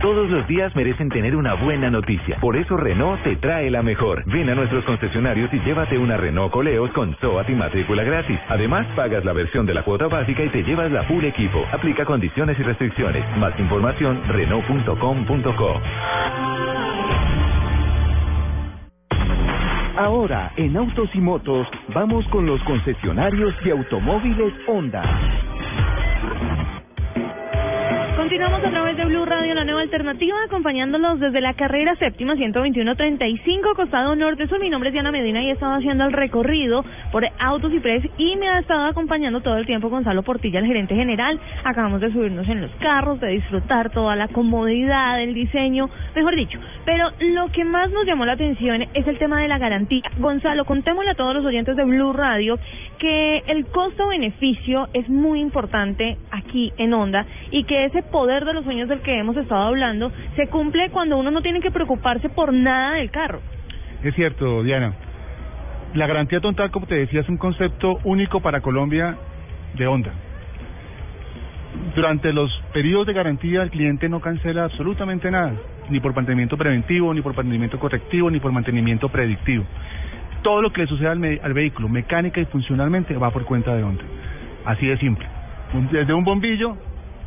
Todos 0.00 0.30
los 0.30 0.46
días 0.48 0.74
merecen 0.74 1.10
tener 1.10 1.36
una 1.36 1.52
buena 1.52 1.90
noticia. 1.90 2.38
Por 2.40 2.56
eso 2.56 2.74
Renault 2.74 3.22
te 3.22 3.36
trae 3.36 3.70
la 3.70 3.82
mejor. 3.82 4.24
Ven 4.24 4.48
a 4.48 4.54
nuestros 4.54 4.82
concesionarios 4.86 5.52
y 5.52 5.58
llévate 5.60 5.98
una 5.98 6.16
Renault 6.16 6.50
Coleos 6.50 6.90
con 6.92 7.14
SOAT 7.20 7.50
y 7.50 7.54
matrícula 7.54 8.02
gratis. 8.02 8.40
Además, 8.48 8.86
pagas 8.96 9.26
la 9.26 9.34
versión 9.34 9.66
de 9.66 9.74
la 9.74 9.82
cuota 9.82 10.08
básica 10.08 10.42
y 10.42 10.48
te 10.48 10.62
llevas 10.62 10.90
la 10.90 11.02
full 11.02 11.22
equipo. 11.24 11.66
Aplica 11.70 12.06
condiciones 12.06 12.58
y 12.58 12.62
restricciones. 12.62 13.22
Más 13.36 13.52
información, 13.60 14.22
Renault.com.co. 14.26 15.80
Ahora, 19.98 20.50
en 20.56 20.78
Autos 20.78 21.10
y 21.12 21.20
Motos, 21.20 21.68
vamos 21.94 22.26
con 22.28 22.46
los 22.46 22.62
concesionarios 22.62 23.54
de 23.62 23.72
automóviles 23.72 24.54
Honda. 24.66 25.02
Continuamos 28.30 28.64
a 28.64 28.70
través 28.70 28.96
de 28.96 29.04
Blue 29.06 29.24
Radio, 29.24 29.54
la 29.54 29.64
nueva 29.64 29.80
alternativa, 29.80 30.36
acompañándolos 30.44 31.18
desde 31.18 31.40
la 31.40 31.54
carrera 31.54 31.96
séptima 31.96 32.36
121-35, 32.36 33.74
costado 33.74 34.14
norte 34.14 34.46
sur. 34.46 34.60
Mi 34.60 34.70
nombre 34.70 34.90
es 34.90 34.92
Diana 34.92 35.10
Medina 35.10 35.42
y 35.42 35.48
he 35.48 35.50
estado 35.50 35.74
haciendo 35.74 36.04
el 36.04 36.12
recorrido 36.12 36.84
por 37.10 37.26
Autos 37.40 37.72
y 37.72 37.80
Press 37.80 38.04
y 38.18 38.36
me 38.36 38.48
ha 38.48 38.60
estado 38.60 38.84
acompañando 38.84 39.40
todo 39.40 39.56
el 39.56 39.66
tiempo 39.66 39.88
Gonzalo 39.88 40.22
Portilla, 40.22 40.60
el 40.60 40.66
gerente 40.66 40.94
general. 40.94 41.40
Acabamos 41.64 42.00
de 42.00 42.12
subirnos 42.12 42.48
en 42.48 42.60
los 42.60 42.70
carros, 42.76 43.18
de 43.18 43.30
disfrutar 43.30 43.90
toda 43.90 44.14
la 44.14 44.28
comodidad, 44.28 45.20
el 45.20 45.34
diseño, 45.34 45.90
mejor 46.14 46.36
dicho. 46.36 46.60
Pero 46.84 47.10
lo 47.18 47.48
que 47.48 47.64
más 47.64 47.90
nos 47.90 48.06
llamó 48.06 48.26
la 48.26 48.34
atención 48.34 48.82
es 48.94 49.08
el 49.08 49.18
tema 49.18 49.40
de 49.40 49.48
la 49.48 49.58
garantía. 49.58 50.02
Gonzalo, 50.18 50.64
contémosle 50.66 51.10
a 51.10 51.14
todos 51.14 51.34
los 51.34 51.44
oyentes 51.44 51.74
de 51.74 51.82
Blue 51.82 52.12
Radio 52.12 52.60
que 53.00 53.38
el 53.46 53.66
costo-beneficio 53.66 54.88
es 54.92 55.08
muy 55.08 55.40
importante 55.40 56.18
aquí 56.30 56.70
en 56.76 56.92
Honda 56.92 57.26
y 57.50 57.64
que 57.64 57.86
ese 57.86 58.02
poder 58.02 58.44
de 58.44 58.52
los 58.52 58.62
sueños 58.62 58.88
del 58.88 59.00
que 59.00 59.18
hemos 59.18 59.36
estado 59.38 59.62
hablando 59.62 60.12
se 60.36 60.46
cumple 60.48 60.90
cuando 60.90 61.16
uno 61.16 61.30
no 61.30 61.40
tiene 61.40 61.60
que 61.60 61.70
preocuparse 61.70 62.28
por 62.28 62.52
nada 62.52 62.96
del 62.96 63.10
carro. 63.10 63.40
Es 64.04 64.14
cierto, 64.14 64.62
Diana. 64.62 64.92
La 65.94 66.06
garantía 66.06 66.40
total, 66.40 66.70
como 66.70 66.86
te 66.86 66.94
decía, 66.94 67.20
es 67.20 67.28
un 67.28 67.38
concepto 67.38 67.98
único 68.04 68.40
para 68.40 68.60
Colombia 68.60 69.16
de 69.74 69.86
Honda. 69.86 70.12
Durante 71.96 72.32
los 72.34 72.50
periodos 72.74 73.06
de 73.06 73.14
garantía 73.14 73.62
el 73.62 73.70
cliente 73.70 74.08
no 74.10 74.20
cancela 74.20 74.64
absolutamente 74.64 75.30
nada, 75.30 75.54
ni 75.88 76.00
por 76.00 76.14
mantenimiento 76.14 76.58
preventivo, 76.58 77.14
ni 77.14 77.22
por 77.22 77.34
mantenimiento 77.34 77.78
correctivo, 77.78 78.30
ni 78.30 78.40
por 78.40 78.52
mantenimiento 78.52 79.08
predictivo. 79.08 79.64
Todo 80.42 80.62
lo 80.62 80.72
que 80.72 80.82
le 80.82 80.86
sucede 80.86 81.08
al, 81.08 81.40
al 81.42 81.52
vehículo, 81.52 81.88
mecánica 81.88 82.40
y 82.40 82.46
funcionalmente, 82.46 83.16
va 83.16 83.30
por 83.30 83.44
cuenta 83.44 83.74
de 83.74 83.82
Honda. 83.82 84.04
Así 84.64 84.86
de 84.86 84.96
simple. 84.98 85.26
Desde 85.90 86.12
un 86.12 86.24
bombillo 86.24 86.76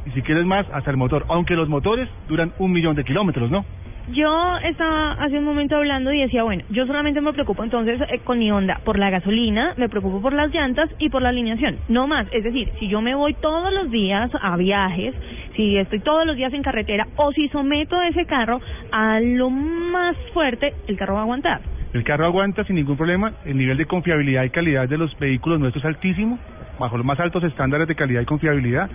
y 0.06 0.11
si 0.11 0.22
quieres 0.22 0.45
más, 0.45 0.65
hasta 0.73 0.91
el 0.91 0.98
motor. 0.98 1.26
Aunque 1.30 1.56
los 1.56 1.69
motores 1.69 2.10
duran 2.27 2.53
un 2.60 2.72
millón 2.72 2.95
de 2.95 3.03
kilómetros, 3.03 3.49
¿no? 3.49 3.65
Yo 4.11 4.57
estaba 4.57 5.14
hace 5.14 5.38
un 5.38 5.45
momento 5.45 5.77
hablando 5.77 6.11
y 6.11 6.19
decía, 6.19 6.44
bueno, 6.44 6.64
yo 6.69 6.85
solamente 6.85 7.22
me 7.22 7.31
preocupo 7.31 7.64
entonces 7.64 8.02
eh, 8.02 8.19
con 8.19 8.38
mi 8.38 8.52
Honda 8.52 8.81
por 8.84 8.99
la 8.99 9.10
gasolina, 9.10 9.76
me 9.77 9.88
preocupo 9.88 10.22
por 10.22 10.34
las 10.34 10.53
llantas 10.53 10.90
y 10.99 11.07
por 11.07 11.22
la 11.22 11.30
alineación, 11.30 11.77
no 11.88 12.06
más. 12.06 12.27
Es 12.34 12.44
decir, 12.44 12.69
si 12.80 12.90
yo 12.90 13.02
me 13.02 13.15
voy 13.15 13.34
todos 13.35 13.72
los 13.72 13.90
días 13.91 14.30
a 14.41 14.57
viajes, 14.57 15.15
si 15.56 15.77
estoy 15.77 16.02
todos 16.02 16.26
los 16.26 16.35
días 16.35 16.52
en 16.53 16.64
carretera 16.64 17.07
o 17.15 17.31
si 17.31 17.48
someto 17.48 18.02
ese 18.02 18.26
carro 18.26 18.60
a 18.91 19.22
lo 19.22 19.49
más 19.49 20.18
fuerte, 20.34 20.73
el 20.88 20.98
carro 20.98 21.14
va 21.14 21.22
a 21.22 21.23
aguantar. 21.23 21.61
El 21.94 22.03
carro 22.03 22.26
aguanta 22.26 22.64
sin 22.64 22.76
ningún 22.76 22.98
problema, 22.98 23.34
el 23.45 23.57
nivel 23.57 23.78
de 23.78 23.86
confiabilidad 23.86 24.44
y 24.44 24.49
calidad 24.49 24.90
de 24.90 24.98
los 24.98 25.18
vehículos 25.20 25.60
nuestros 25.60 25.84
es 25.84 25.88
altísimo, 25.88 26.40
bajo 26.80 26.98
los 26.98 27.06
más 27.06 27.20
altos 27.20 27.44
estándares 27.44 27.88
de 27.88 27.95
calidad 27.95 28.22
y 28.22 28.26
confiabilidad 28.26 28.90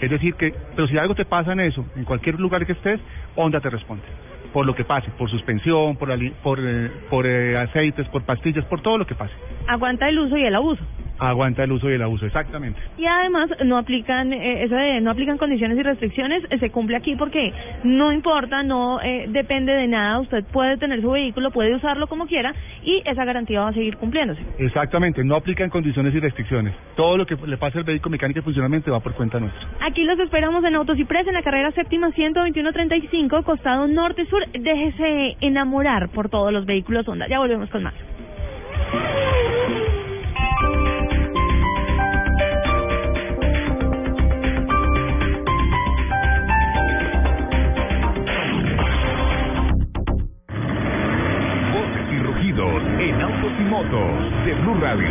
es 0.00 0.10
decir, 0.10 0.34
que, 0.34 0.52
pero 0.74 0.88
si 0.88 0.98
algo 0.98 1.14
te 1.14 1.24
pasa 1.24 1.52
en 1.52 1.60
eso, 1.60 1.84
en 1.96 2.04
cualquier 2.04 2.38
lugar 2.38 2.66
que 2.66 2.72
estés, 2.72 3.00
Honda 3.36 3.60
te 3.60 3.70
responde. 3.70 4.04
Por 4.52 4.66
lo 4.66 4.74
que 4.74 4.84
pase, 4.84 5.10
por 5.12 5.30
suspensión, 5.30 5.96
por, 5.96 6.10
por, 6.42 6.60
eh, 6.60 6.90
eh, 7.24 7.54
aceites, 7.58 8.06
por 8.08 8.22
pastillas, 8.22 8.64
por 8.66 8.80
todo 8.80 8.98
lo 8.98 9.06
que 9.06 9.14
pase. 9.14 9.32
Aguanta 9.66 10.08
el 10.08 10.18
uso 10.18 10.36
y 10.36 10.44
el 10.44 10.54
abuso. 10.54 10.84
Aguanta 11.18 11.64
el 11.64 11.72
uso 11.72 11.88
y 11.90 11.94
el 11.94 12.02
abuso, 12.02 12.26
exactamente. 12.26 12.80
Y 12.98 13.06
además 13.06 13.50
no 13.64 13.78
aplican 13.78 14.32
eh, 14.32 14.64
eso 14.64 14.74
de 14.74 15.00
no 15.00 15.10
aplican 15.10 15.38
condiciones 15.38 15.78
y 15.78 15.82
restricciones, 15.82 16.42
eh, 16.50 16.58
se 16.58 16.70
cumple 16.70 16.96
aquí 16.96 17.14
porque 17.16 17.52
no 17.84 18.12
importa, 18.12 18.62
no 18.62 19.00
eh, 19.00 19.26
depende 19.28 19.72
de 19.72 19.86
nada, 19.86 20.20
usted 20.20 20.44
puede 20.52 20.76
tener 20.76 21.00
su 21.00 21.10
vehículo, 21.10 21.50
puede 21.50 21.74
usarlo 21.74 22.06
como 22.06 22.26
quiera 22.26 22.54
y 22.82 23.02
esa 23.04 23.24
garantía 23.24 23.60
va 23.60 23.68
a 23.68 23.72
seguir 23.72 23.96
cumpliéndose. 23.96 24.42
Exactamente, 24.58 25.22
no 25.24 25.36
aplican 25.36 25.70
condiciones 25.70 26.14
y 26.14 26.20
restricciones. 26.20 26.74
Todo 26.96 27.16
lo 27.16 27.26
que 27.26 27.36
le 27.46 27.56
pase 27.56 27.78
al 27.78 27.84
vehículo 27.84 28.10
mecánico 28.10 28.40
y 28.40 28.42
funcionalmente 28.42 28.90
va 28.90 29.00
por 29.00 29.14
cuenta 29.14 29.38
nuestra. 29.38 29.68
Aquí 29.80 30.02
los 30.04 30.18
esperamos 30.18 30.64
en 30.64 30.74
Autos 30.74 30.98
y 30.98 31.04
Press 31.04 31.26
en 31.26 31.34
la 31.34 31.42
carrera 31.42 31.70
séptima 31.72 32.10
12135, 32.10 33.42
costado 33.44 33.86
norte-sur. 33.86 34.46
Déjese 34.52 35.36
enamorar 35.40 36.08
por 36.08 36.28
todos 36.28 36.52
los 36.52 36.66
vehículos 36.66 37.06
Honda. 37.06 37.26
Ya 37.28 37.38
volvemos 37.38 37.70
con 37.70 37.82
más. 37.84 37.94
De 54.44 54.52
Blue 54.56 54.74
Radio. 54.74 55.08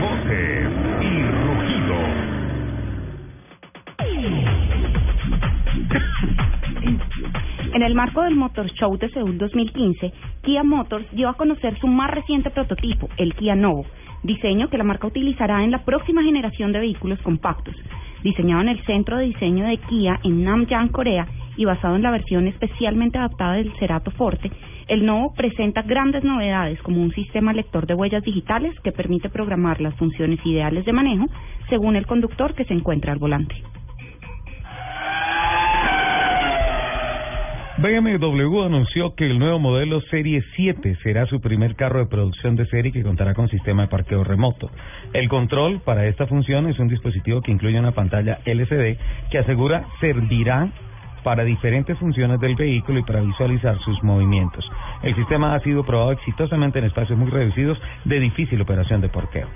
Voces 0.00 0.68
y 1.00 1.22
rugidos. 1.46 2.10
En 7.72 7.82
el 7.82 7.94
marco 7.94 8.22
del 8.22 8.36
Motor 8.36 8.70
Show 8.72 8.98
de 8.98 9.08
Seúl 9.08 9.38
2015, 9.38 10.12
Kia 10.42 10.62
Motors 10.62 11.06
dio 11.12 11.30
a 11.30 11.34
conocer 11.34 11.78
su 11.78 11.86
más 11.86 12.10
reciente 12.10 12.50
prototipo, 12.50 13.08
el 13.16 13.34
Kia 13.34 13.54
Novo, 13.54 13.86
diseño 14.22 14.68
que 14.68 14.76
la 14.76 14.84
marca 14.84 15.06
utilizará 15.06 15.64
en 15.64 15.70
la 15.70 15.82
próxima 15.86 16.22
generación 16.22 16.72
de 16.72 16.80
vehículos 16.80 17.22
compactos. 17.22 17.74
Diseñado 18.22 18.60
en 18.60 18.68
el 18.68 18.84
centro 18.84 19.16
de 19.16 19.26
diseño 19.26 19.64
de 19.64 19.78
Kia 19.78 20.20
en 20.24 20.44
Namyang, 20.44 20.88
Corea, 20.88 21.26
y 21.56 21.64
basado 21.64 21.96
en 21.96 22.02
la 22.02 22.10
versión 22.10 22.46
especialmente 22.46 23.18
adaptada 23.18 23.54
del 23.54 23.72
Cerato 23.78 24.10
Forte, 24.10 24.50
el 24.90 25.06
Novo 25.06 25.32
presenta 25.34 25.82
grandes 25.82 26.24
novedades 26.24 26.82
como 26.82 27.00
un 27.00 27.12
sistema 27.12 27.52
lector 27.52 27.86
de 27.86 27.94
huellas 27.94 28.24
digitales 28.24 28.74
que 28.80 28.90
permite 28.90 29.30
programar 29.30 29.80
las 29.80 29.94
funciones 29.94 30.40
ideales 30.44 30.84
de 30.84 30.92
manejo 30.92 31.26
según 31.68 31.94
el 31.94 32.06
conductor 32.06 32.56
que 32.56 32.64
se 32.64 32.74
encuentra 32.74 33.12
al 33.12 33.20
volante. 33.20 33.54
BMW 37.78 38.62
anunció 38.62 39.14
que 39.14 39.26
el 39.26 39.38
nuevo 39.38 39.60
modelo 39.60 40.00
Serie 40.10 40.42
7 40.56 40.98
será 41.04 41.24
su 41.26 41.40
primer 41.40 41.76
carro 41.76 42.00
de 42.00 42.06
producción 42.06 42.56
de 42.56 42.66
serie 42.66 42.90
que 42.90 43.04
contará 43.04 43.32
con 43.32 43.48
sistema 43.48 43.82
de 43.82 43.88
parqueo 43.88 44.24
remoto. 44.24 44.70
El 45.12 45.28
control 45.28 45.80
para 45.84 46.06
esta 46.06 46.26
función 46.26 46.68
es 46.68 46.80
un 46.80 46.88
dispositivo 46.88 47.40
que 47.42 47.52
incluye 47.52 47.78
una 47.78 47.92
pantalla 47.92 48.40
LCD 48.44 48.98
que 49.30 49.38
asegura 49.38 49.86
servirá 50.00 50.68
para 51.22 51.44
diferentes 51.44 51.98
funciones 51.98 52.40
del 52.40 52.54
vehículo 52.56 53.00
y 53.00 53.02
para 53.02 53.20
visualizar 53.20 53.78
sus 53.80 54.02
movimientos. 54.02 54.64
El 55.02 55.14
sistema 55.14 55.54
ha 55.54 55.60
sido 55.60 55.84
probado 55.84 56.12
exitosamente 56.12 56.78
en 56.78 56.86
espacios 56.86 57.18
muy 57.18 57.30
reducidos 57.30 57.78
de 58.04 58.20
difícil 58.20 58.60
operación 58.60 59.00
de 59.00 59.08
porqueo. 59.08 59.48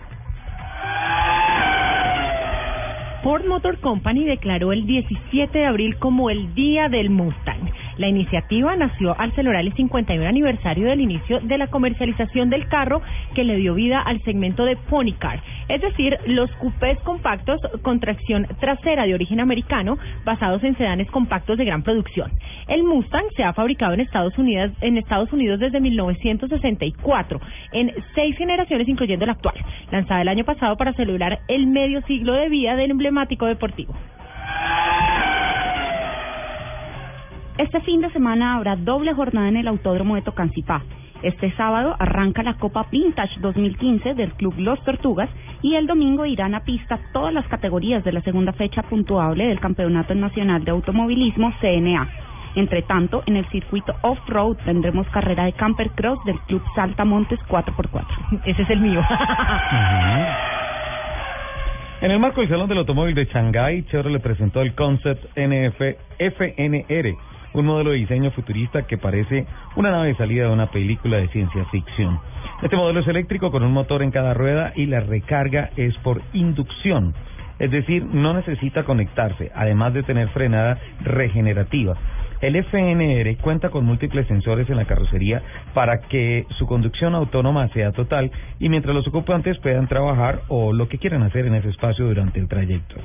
Ford 3.25 3.47
Motor 3.47 3.79
Company 3.81 4.27
declaró 4.27 4.73
el 4.73 4.87
17 4.87 5.59
de 5.59 5.65
abril 5.65 5.97
como 5.97 6.29
el 6.29 6.55
Día 6.55 6.91
del 6.91 7.09
Mustang. 7.09 7.71
La 7.97 8.09
iniciativa 8.09 8.75
nació 8.77 9.19
al 9.19 9.33
celebrar 9.35 9.63
el 9.63 9.73
51 9.75 10.27
aniversario 10.27 10.89
del 10.89 11.01
inicio 11.01 11.41
de 11.41 11.59
la 11.59 11.69
comercialización 11.69 12.51
del 12.51 12.67
carro 12.69 13.03
que 13.35 13.45
le 13.45 13.57
dio 13.57 13.75
vida 13.75 14.01
al 14.01 14.21
segmento 14.23 14.65
de 14.65 14.77
Pony 14.77 15.13
Car, 15.19 15.41
es 15.69 15.81
decir, 15.81 16.17
los 16.27 16.51
coupés 16.57 16.99
compactos 17.01 17.61
con 17.83 18.01
tracción 18.01 18.47
trasera 18.61 19.05
de 19.05 19.15
origen 19.15 19.41
americano 19.41 19.99
basados 20.25 20.63
en 20.65 20.77
sedanes 20.77 21.11
compactos 21.11 21.59
de 21.59 21.65
gran 21.65 21.83
producción. 21.83 22.33
El 22.69 22.83
Mustang 22.83 23.27
se 23.37 23.45
ha 23.45 23.53
fabricado 23.53 23.95
en 23.95 24.01
Estados 24.01 24.37
Unidos, 24.39 24.73
en 24.81 24.99
Estados 24.99 25.33
Unidos 25.33 25.61
desde 25.61 25.81
1964 25.81 27.41
en 27.73 27.93
seis 28.15 28.37
generaciones 28.37 28.89
incluyendo 28.89 29.27
la 29.27 29.33
actual, 29.33 29.55
lanzada 29.91 30.23
el 30.23 30.29
año 30.29 30.45
pasado 30.45 30.77
para 30.77 30.93
celebrar 30.95 31.41
el 31.49 31.67
medio 31.67 32.03
siglo 32.03 32.33
de 32.33 32.49
vida 32.49 32.77
del 32.77 32.91
emblemático 32.91 33.47
deportivo. 33.47 33.95
Este 37.57 37.81
fin 37.83 38.01
de 38.01 38.11
semana 38.11 38.57
habrá 38.57 38.75
doble 38.75 39.15
jornada 39.15 39.49
en 39.49 39.57
el 39.57 39.69
Autódromo 39.69 40.17
de 40.17 40.23
Tocancipá. 40.23 40.83
Este 41.23 41.53
sábado 41.53 41.95
arranca 42.01 42.43
la 42.43 42.55
Copa 42.55 42.89
Vintage 42.91 43.39
2015 43.39 44.15
del 44.15 44.33
Club 44.33 44.55
Los 44.59 44.83
Tortugas 44.83 45.31
y 45.63 45.77
el 45.77 45.87
domingo 45.87 46.27
irán 46.27 46.57
a 46.57 46.65
pista 46.65 46.99
todas 47.13 47.33
las 47.33 47.47
categorías 47.47 48.03
de 48.03 48.11
la 48.11 48.23
segunda 48.23 48.53
fecha 48.55 48.83
puntuable 48.83 49.47
del 49.47 49.61
Campeonato 49.61 50.17
Nacional 50.17 50.65
de 50.65 50.73
Automovilismo 50.73 51.55
CNA. 51.61 52.09
Entre 52.57 52.83
tanto, 52.83 53.23
en 53.27 53.37
el 53.37 53.49
circuito 53.51 53.95
off-road 54.03 54.57
tendremos 54.65 55.07
carrera 55.11 55.45
de 55.45 55.53
camper 55.53 55.91
cross 55.91 56.19
del 56.25 56.41
Club 56.41 56.63
Saltamontes 56.75 57.39
4x4. 57.49 58.41
Ese 58.47 58.63
es 58.63 58.71
el 58.71 58.81
mío. 58.81 59.01
En 62.01 62.11
el 62.11 62.19
marco 62.19 62.41
del 62.41 62.51
Salón 62.51 62.69
del 62.69 62.79
Automóvil 62.79 63.15
de 63.15 63.27
Shanghái, 63.27 63.85
Chevrolet 63.85 64.21
presentó 64.21 64.61
el 64.61 64.75
Concept 64.75 65.25
NF 65.39 65.81
FNR 66.19 67.34
un 67.55 67.67
modelo 67.67 67.91
de 67.91 67.97
diseño 67.97 68.31
futurista 68.33 68.87
que 68.87 68.99
parece 68.99 69.47
una 69.77 69.91
nave 69.91 70.09
de 70.09 70.17
salida 70.17 70.47
de 70.47 70.53
una 70.53 70.71
película 70.71 71.17
de 71.17 71.29
ciencia 71.29 71.65
ficción. 71.67 72.21
Este 72.63 72.77
modelo 72.77 73.01
es 73.01 73.09
eléctrico 73.09 73.51
con 73.51 73.63
un 73.63 73.73
motor 73.73 74.03
en 74.03 74.11
cada 74.11 74.35
rueda 74.35 74.73
y 74.77 74.87
la 74.87 75.01
recarga 75.01 75.71
es 75.77 75.97
por 75.99 76.21
inducción. 76.33 77.15
Es 77.59 77.71
decir, 77.71 78.05
no 78.05 78.35
necesita 78.35 78.83
conectarse, 78.83 79.53
además 79.55 79.95
de 79.95 80.03
tener 80.03 80.29
frenada 80.31 80.79
regenerativa. 81.03 81.97
El 82.41 82.57
FNR 82.57 83.37
cuenta 83.39 83.71
con 83.71 83.85
múltiples 83.85 84.27
sensores 84.27 84.69
en 84.69 84.77
la 84.77 84.85
carrocería 84.85 85.41
para 85.73 86.01
que 86.01 86.47
su 86.59 86.67
conducción 86.67 87.15
autónoma 87.15 87.69
sea 87.69 87.93
total 87.93 88.31
y 88.59 88.69
mientras 88.69 88.95
los 88.95 89.07
ocupantes 89.07 89.57
puedan 89.59 89.87
trabajar 89.87 90.41
o 90.49 90.73
lo 90.73 90.89
que 90.89 90.99
quieran 90.99 91.23
hacer 91.23 91.47
en 91.47 91.55
ese 91.55 91.71
espacio 91.71 92.07
durante 92.07 92.41
el 92.41 92.49
trayecto. 92.49 92.97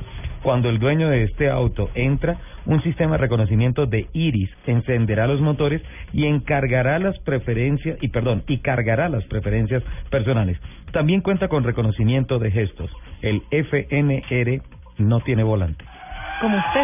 Cuando 0.43 0.69
el 0.69 0.79
dueño 0.79 1.09
de 1.09 1.23
este 1.23 1.49
auto 1.49 1.89
entra, 1.95 2.37
un 2.65 2.81
sistema 2.81 3.13
de 3.13 3.19
reconocimiento 3.19 3.85
de 3.85 4.07
iris 4.13 4.49
encenderá 4.65 5.27
los 5.27 5.41
motores 5.41 5.81
y 6.13 6.25
encargará 6.25 6.99
las 6.99 7.17
preferencias 7.19 7.97
y 8.01 8.09
perdón, 8.09 8.43
y 8.47 8.59
cargará 8.59 9.09
las 9.09 9.25
preferencias 9.25 9.83
personales. 10.09 10.57
También 10.91 11.21
cuenta 11.21 11.47
con 11.47 11.63
reconocimiento 11.63 12.39
de 12.39 12.51
gestos. 12.51 12.91
El 13.21 13.41
FNR 13.51 14.61
no 14.97 15.19
tiene 15.21 15.43
volante. 15.43 15.85
Como 16.41 16.57
usted. 16.57 16.81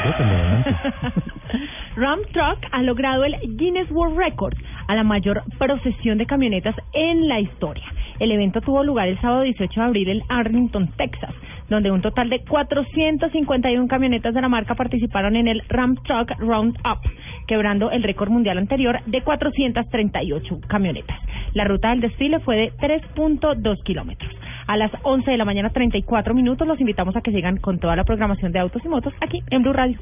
Ram 1.96 2.20
Truck 2.32 2.58
ha 2.72 2.82
logrado 2.82 3.24
el 3.24 3.36
Guinness 3.56 3.90
World 3.90 4.16
Record 4.16 4.54
a 4.88 4.94
la 4.94 5.02
mayor 5.04 5.42
procesión 5.58 6.16
de 6.18 6.26
camionetas 6.26 6.74
en 6.92 7.28
la 7.28 7.40
historia. 7.40 7.84
El 8.18 8.32
evento 8.32 8.60
tuvo 8.60 8.82
lugar 8.84 9.08
el 9.08 9.20
sábado 9.20 9.42
18 9.42 9.80
de 9.80 9.86
abril 9.86 10.08
en 10.08 10.22
Arlington, 10.28 10.88
Texas, 10.96 11.34
donde 11.70 11.90
un 11.90 12.02
total 12.02 12.28
de 12.28 12.40
451 12.40 13.88
camionetas 13.88 14.34
de 14.34 14.40
la 14.42 14.48
marca 14.48 14.74
participaron 14.74 15.36
en 15.36 15.48
el 15.48 15.62
Ram 15.68 15.96
Truck 16.02 16.38
Roundup, 16.38 16.98
quebrando 17.46 17.90
el 17.90 18.02
récord 18.02 18.28
mundial 18.28 18.58
anterior 18.58 18.98
de 19.06 19.22
438 19.22 20.60
camionetas. 20.68 21.16
La 21.54 21.64
ruta 21.64 21.90
del 21.90 22.00
desfile 22.00 22.40
fue 22.40 22.56
de 22.56 22.72
3.2 22.72 23.82
kilómetros. 23.84 24.32
A 24.66 24.76
las 24.76 24.90
11 25.02 25.30
de 25.30 25.36
la 25.36 25.44
mañana, 25.44 25.70
34 25.70 26.34
minutos, 26.34 26.66
los 26.66 26.80
invitamos 26.80 27.16
a 27.16 27.22
que 27.22 27.32
sigan 27.32 27.56
con 27.56 27.78
toda 27.78 27.96
la 27.96 28.04
programación 28.04 28.52
de 28.52 28.58
Autos 28.58 28.84
y 28.84 28.88
Motos 28.88 29.14
aquí 29.20 29.42
en 29.50 29.62
Blue 29.62 29.72
Radio. 29.72 29.98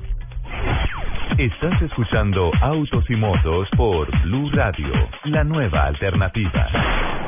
Estás 1.38 1.80
escuchando 1.82 2.50
Autos 2.60 3.04
y 3.08 3.16
Motos 3.16 3.68
por 3.76 4.10
Blue 4.22 4.50
Radio, 4.50 4.92
la 5.24 5.44
nueva 5.44 5.86
alternativa. 5.86 7.27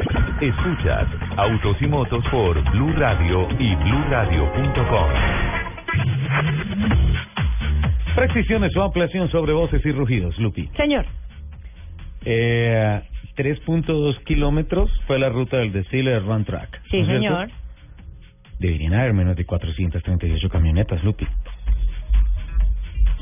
Escuchas 0.41 1.07
Autos 1.37 1.77
y 1.81 1.85
Motos 1.85 2.25
por 2.31 2.59
Blue 2.71 2.93
Radio 2.93 3.47
y 3.59 3.75
BlueRadio.com. 3.75 5.09
Precisiones 8.15 8.75
o 8.75 8.81
ampliación 8.81 9.29
sobre 9.29 9.53
voces 9.53 9.85
y 9.85 9.91
rugidos, 9.91 10.35
Lupi. 10.39 10.67
Señor. 10.75 11.05
Eh, 12.25 13.01
3.2 13.37 14.23
kilómetros 14.23 14.89
fue 15.05 15.19
la 15.19 15.29
ruta 15.29 15.57
del 15.57 15.71
desfile 15.71 16.09
de 16.09 16.19
Run 16.21 16.43
Track. 16.43 16.81
Sí, 16.89 17.03
¿no 17.03 17.13
es 17.13 17.19
cierto? 17.19 17.37
señor. 17.37 17.49
Deberían 18.57 18.93
haber 18.95 19.13
menos 19.13 19.35
de 19.35 19.45
438 19.45 20.49
camionetas, 20.49 21.03
Lupi. 21.03 21.27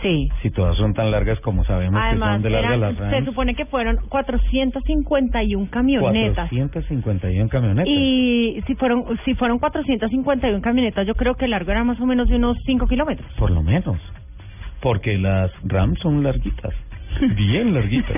Sí. 0.01 0.29
Si 0.41 0.49
todas 0.49 0.77
son 0.77 0.93
tan 0.93 1.11
largas 1.11 1.39
como 1.41 1.63
sabemos 1.65 2.01
que 2.01 2.07
Además, 2.07 2.35
son 2.35 2.41
de 2.43 2.49
largas 2.51 2.69
eran- 2.77 2.79
las 2.81 2.95
se 2.95 3.09
Rams. 3.15 3.25
supone 3.25 3.53
que 3.55 3.65
fueron 3.65 3.97
451 4.07 5.67
camionetas. 5.69 6.49
451 6.49 7.49
camionetas. 7.49 7.87
Y 7.87 8.61
si 8.65 8.75
fueron 8.75 9.03
si 9.25 9.33
fueron 9.35 9.59
451 9.59 10.61
camionetas, 10.61 11.05
yo 11.05 11.15
creo 11.15 11.35
que 11.35 11.45
el 11.45 11.51
largo 11.51 11.71
era 11.71 11.83
más 11.83 11.99
o 11.99 12.05
menos 12.05 12.27
de 12.29 12.37
unos 12.37 12.57
5 12.65 12.87
kilómetros. 12.87 13.29
Por 13.37 13.51
lo 13.51 13.61
menos. 13.61 13.97
Porque 14.81 15.17
las 15.17 15.51
Rams 15.63 15.99
son 15.99 16.23
larguitas. 16.23 16.73
Bien 17.35 17.73
larguitas. 17.73 18.17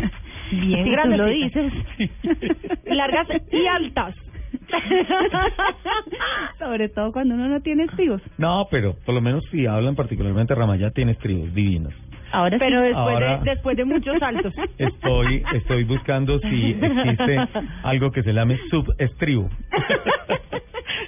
Bien 0.52 0.84
Si 0.84 0.84
tú 0.84 0.91
grandes. 0.91 1.18
lo 1.20 1.26
dices. 1.28 1.74
Largas 2.86 3.28
y 3.52 3.66
altas. 3.68 4.16
Sobre 6.60 6.90
todo 6.90 7.11
cuando 7.11 7.36
uno 7.36 7.48
no 7.48 7.61
tiene 7.61 7.84
estribos. 7.84 8.22
No, 8.38 8.68
pero 8.69 8.95
por 9.06 9.15
lo 9.15 9.22
menos 9.22 9.44
si 9.52 9.65
hablan 9.65 9.95
particularmente 9.95 10.53
Ramayá, 10.56 10.91
tiene 10.91 11.14
estribos 11.14 11.53
divinos. 11.53 11.94
Ahora 12.34 12.57
Pero 12.60 12.80
sí. 12.82 12.88
después, 12.88 13.07
Ahora- 13.15 13.38
de, 13.40 13.49
después 13.52 13.78
de 13.78 13.86
muchos 13.86 14.18
saltos. 14.19 14.53
Estoy, 14.78 15.44
estoy 15.53 15.84
buscando 15.84 16.40
si 16.40 16.78
existe 16.82 17.38
algo 17.84 18.11
que 18.11 18.23
se 18.23 18.34
llame 18.34 18.57
subestribo. 18.69 19.49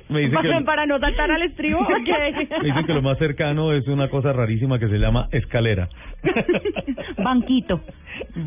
Me 0.09 0.19
dice 0.19 0.35
que, 0.41 0.49
para, 0.49 0.65
para 0.65 0.85
no 0.85 0.99
saltar 0.99 1.31
al 1.31 1.41
estribo. 1.43 1.79
me 1.89 2.67
dicen 2.67 2.85
que 2.85 2.93
lo 2.93 3.01
más 3.01 3.17
cercano 3.17 3.71
es 3.73 3.87
una 3.87 4.09
cosa 4.09 4.33
rarísima 4.33 4.79
que 4.79 4.87
se 4.87 4.97
llama 4.97 5.27
escalera. 5.31 5.89
Banquito. 7.17 7.81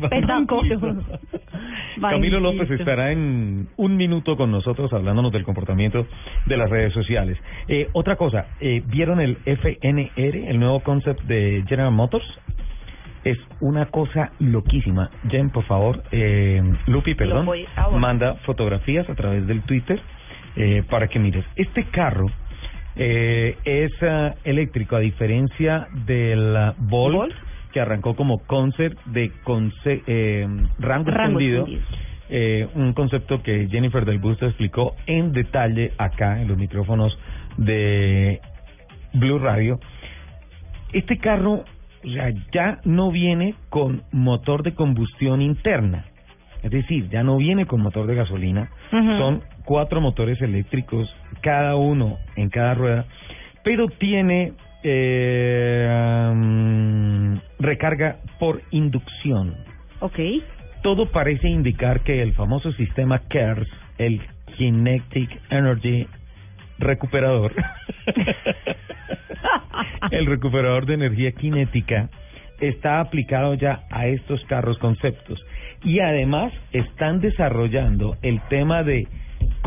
Petanco. 0.09 0.61
Camilo 2.01 2.39
López 2.39 2.69
estará 2.71 3.11
en 3.11 3.67
un 3.75 3.97
minuto 3.97 4.37
con 4.37 4.51
nosotros 4.51 4.91
hablándonos 4.93 5.31
del 5.31 5.43
comportamiento 5.43 6.07
de 6.45 6.57
las 6.57 6.69
redes 6.69 6.93
sociales. 6.93 7.37
Eh, 7.67 7.89
otra 7.93 8.15
cosa, 8.15 8.47
eh, 8.59 8.83
¿vieron 8.85 9.19
el 9.19 9.37
FNR, 9.45 10.49
el 10.49 10.59
nuevo 10.59 10.81
concept 10.81 11.21
de 11.23 11.63
General 11.67 11.91
Motors? 11.91 12.25
Es 13.23 13.37
una 13.59 13.87
cosa 13.87 14.31
loquísima. 14.39 15.09
Jen, 15.29 15.49
por 15.49 15.65
favor, 15.65 16.03
eh, 16.11 16.61
Lupi, 16.85 17.13
perdón, 17.15 17.49
manda 17.97 18.35
fotografías 18.45 19.09
a 19.09 19.15
través 19.15 19.45
del 19.47 19.63
Twitter 19.63 19.99
eh, 20.57 20.83
para 20.89 21.07
que 21.07 21.19
mires. 21.19 21.45
Este 21.55 21.85
carro 21.85 22.25
eh, 22.95 23.55
es 23.63 23.91
ah, 24.01 24.33
eléctrico, 24.43 24.95
a 24.95 24.99
diferencia 24.99 25.87
del 26.05 26.55
ah, 26.55 26.73
Volt, 26.77 27.33
que 27.71 27.79
arrancó 27.79 28.15
como 28.15 28.39
concept 28.47 28.97
de 29.05 29.31
conce- 29.43 30.01
eh, 30.07 30.47
rango, 30.79 31.11
Rango 31.11 31.39
extendido. 31.39 31.61
extendido. 31.67 32.07
Eh, 32.29 32.67
un 32.75 32.91
concepto 32.93 33.41
que 33.41 33.67
Jennifer 33.69 34.03
Del 34.03 34.17
Busto 34.19 34.47
explicó 34.47 34.95
en 35.05 35.31
detalle 35.31 35.93
acá 35.97 36.41
en 36.41 36.47
los 36.49 36.57
micrófonos 36.57 37.17
de 37.57 38.41
Blue 39.13 39.39
Radio. 39.39 39.79
Este 40.91 41.17
carro 41.17 41.63
o 42.03 42.09
sea, 42.09 42.29
ya 42.53 42.79
no 42.85 43.11
viene 43.11 43.55
con 43.69 44.03
motor 44.11 44.63
de 44.63 44.73
combustión 44.73 45.41
interna. 45.41 46.05
Es 46.63 46.71
decir, 46.71 47.09
ya 47.09 47.23
no 47.23 47.37
viene 47.37 47.65
con 47.65 47.81
motor 47.81 48.07
de 48.07 48.15
gasolina. 48.15 48.69
Son 48.91 49.41
cuatro 49.67 49.99
motores 49.99 50.41
eléctricos, 50.41 51.13
cada 51.41 51.75
uno 51.75 52.17
en 52.37 52.49
cada 52.49 52.73
rueda, 52.73 53.05
pero 53.63 53.89
tiene 53.89 54.53
eh, 54.81 56.29
um, 56.31 57.37
recarga 57.59 58.17
por 58.39 58.61
inducción. 58.71 59.55
Ok. 59.99 60.17
Todo 60.83 61.11
parece 61.11 61.49
indicar 61.49 62.01
que 62.01 62.21
el 62.21 62.33
famoso 62.33 62.71
sistema 62.73 63.19
CARES, 63.27 63.67
el 63.97 64.21
Kinetic 64.57 65.29
Energy 65.49 66.07
Recuperador, 66.79 67.51
el 70.11 70.27
recuperador 70.27 70.85
de 70.85 70.93
energía 70.93 71.31
cinética, 71.41 72.09
está 72.61 73.01
aplicado 73.01 73.55
ya 73.55 73.81
a 73.89 74.07
estos 74.07 74.41
carros 74.45 74.77
conceptos. 74.77 75.43
Y 75.83 75.99
además 75.99 76.53
están 76.71 77.19
desarrollando 77.19 78.15
el 78.21 78.39
tema 78.47 78.83
de 78.83 79.07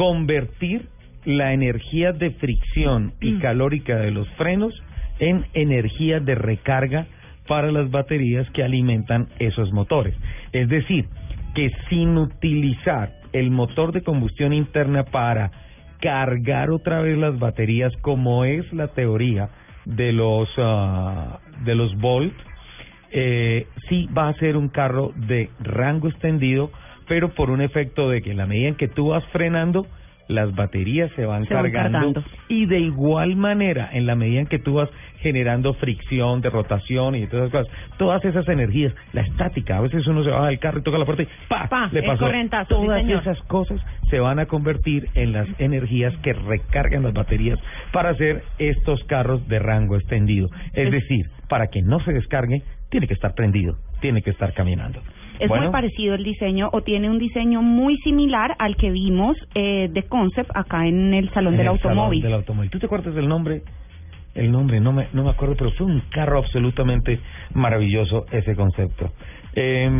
convertir 0.01 0.89
la 1.27 1.53
energía 1.53 2.13
de 2.13 2.31
fricción 2.31 3.13
y 3.21 3.39
calórica 3.39 3.99
de 3.99 4.11
los 4.11 4.27
frenos 4.31 4.73
en 5.19 5.45
energía 5.53 6.21
de 6.21 6.35
recarga 6.37 7.07
para 7.47 7.71
las 7.71 7.91
baterías 7.91 8.49
que 8.53 8.65
alimentan 8.65 9.29
esos 9.39 9.71
motores. 9.73 10.15
Es 10.53 10.71
decir, 10.71 11.05
que 11.55 11.71
sin 11.91 12.17
utilizar 12.17 13.13
el 13.35 13.51
motor 13.51 13.93
de 13.93 14.01
combustión 14.01 14.55
interna 14.55 15.05
para 15.05 15.51
cargar 16.01 16.71
otra 16.71 17.03
vez 17.03 17.19
las 17.19 17.39
baterías 17.39 17.93
como 18.01 18.47
es 18.47 18.73
la 18.73 18.89
teoría 18.89 19.51
de 19.85 20.15
los 20.15 20.49
ah, 20.57 21.41
de 21.63 21.75
los 21.75 21.95
Volt 21.99 22.33
eh, 23.11 23.67
sí 23.91 24.09
va 24.17 24.29
a 24.29 24.35
ser 24.35 24.57
un 24.57 24.69
carro 24.69 25.13
de 25.15 25.51
rango 25.61 26.09
extendido 26.09 26.71
pero 27.11 27.31
por 27.31 27.51
un 27.51 27.61
efecto 27.61 28.09
de 28.09 28.23
que 28.23 28.31
en 28.31 28.37
la 28.37 28.47
medida 28.47 28.69
en 28.69 28.77
que 28.77 28.87
tú 28.87 29.09
vas 29.09 29.25
frenando 29.33 29.85
las 30.29 30.55
baterías 30.55 31.11
se 31.17 31.27
van 31.27 31.45
Se 31.45 31.55
van 31.55 31.65
cargando 31.73 31.99
cargando. 31.99 32.25
y 32.47 32.67
de 32.67 32.79
igual 32.79 33.35
manera 33.35 33.91
en 33.93 34.07
la 34.07 34.15
medida 34.15 34.39
en 34.39 34.47
que 34.47 34.61
tú 34.61 34.75
vas 34.75 34.89
generando 35.19 35.75
fricción 35.75 36.41
de 36.41 36.51
rotación 36.51 37.17
y 37.17 37.27
todas 37.27 37.49
esas 37.49 37.65
cosas 37.67 37.97
todas 37.99 38.25
esas 38.25 38.47
energías 38.49 38.95
la 39.13 39.23
estática 39.23 39.79
a 39.79 39.81
veces 39.81 40.07
uno 40.07 40.23
se 40.23 40.31
baja 40.31 40.47
del 40.47 40.61
carro 40.61 40.79
y 40.79 40.83
toca 40.85 40.99
la 40.99 41.05
puerta 41.05 41.25
y 41.25 41.29
¡pa! 41.49 41.69
Pa, 41.69 41.89
le 41.91 42.05
pasó 42.05 42.29
sí, 42.31 42.67
todas 42.69 43.05
esas 43.09 43.41
cosas 43.49 43.81
se 44.09 44.21
van 44.21 44.39
a 44.39 44.47
convertir 44.47 45.09
en 45.17 45.33
las 45.33 45.49
energías 45.59 46.17
que 46.19 46.33
recargan 46.33 47.03
las 47.03 47.13
baterías 47.13 47.59
para 47.93 48.11
hacer 48.11 48.45
estos 48.59 49.03
carros 49.05 49.49
de 49.49 49.59
rango 49.59 49.97
extendido. 49.97 50.49
Es 50.75 50.93
decir, 50.93 51.27
para 51.49 51.67
que 51.69 51.83
no 51.83 51.99
se 52.05 52.13
descargue, 52.13 52.63
tiene 52.89 53.07
que 53.09 53.15
estar 53.15 53.35
prendido, 53.35 53.79
tiene 54.01 54.23
que 54.23 54.31
estar 54.31 54.53
caminando. 54.53 55.01
Es 55.41 55.49
Bueno, 55.49 55.65
muy 55.65 55.73
parecido 55.73 56.15
el 56.15 56.23
diseño 56.23 56.69
o 56.73 56.83
tiene 56.83 57.09
un 57.11 57.19
diseño 57.19 57.63
muy 57.63 57.97
similar 57.99 58.55
al 58.59 58.77
que 58.77 58.91
vimos 58.91 59.37
eh, 59.55 59.89
de 59.91 60.03
Concept 60.05 60.51
acá 60.55 60.87
en 60.87 61.15
el 61.15 61.31
Salón 61.31 61.55
en 61.55 61.59
del 61.59 61.67
el 61.69 61.79
salón 61.81 61.99
Automóvil. 61.99 62.23
del 62.23 62.35
automóvil. 62.35 62.71
¿Tú 62.71 62.79
te 62.79 62.87
acuerdas 62.87 63.15
del 63.15 63.29
nombre? 63.29 63.63
El 64.35 64.53
nombre, 64.53 64.81
no 64.81 64.93
me, 64.93 65.09
no 65.13 65.25
me 65.25 65.31
acuerdo, 65.31 65.57
pero 65.57 65.71
fue 65.73 65.87
un 65.87 66.03
carro 66.11 66.39
absolutamente 66.39 67.19
maravilloso 67.55 68.27
ese 68.31 68.55
concepto. 68.55 69.13
Em, 69.55 69.91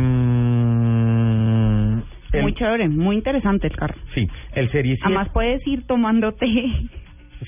el- 2.33 2.41
Muy 2.43 2.53
chévere, 2.53 2.87
muy 2.87 3.17
interesante 3.17 3.67
el 3.67 3.75
carro. 3.75 3.95
Sí, 4.13 4.27
el 4.55 4.71
Serie 4.71 4.93
7. 4.95 5.01
Además 5.05 5.29
puedes 5.33 5.65
ir 5.67 5.85
tomando 5.85 6.31
té. 6.33 6.47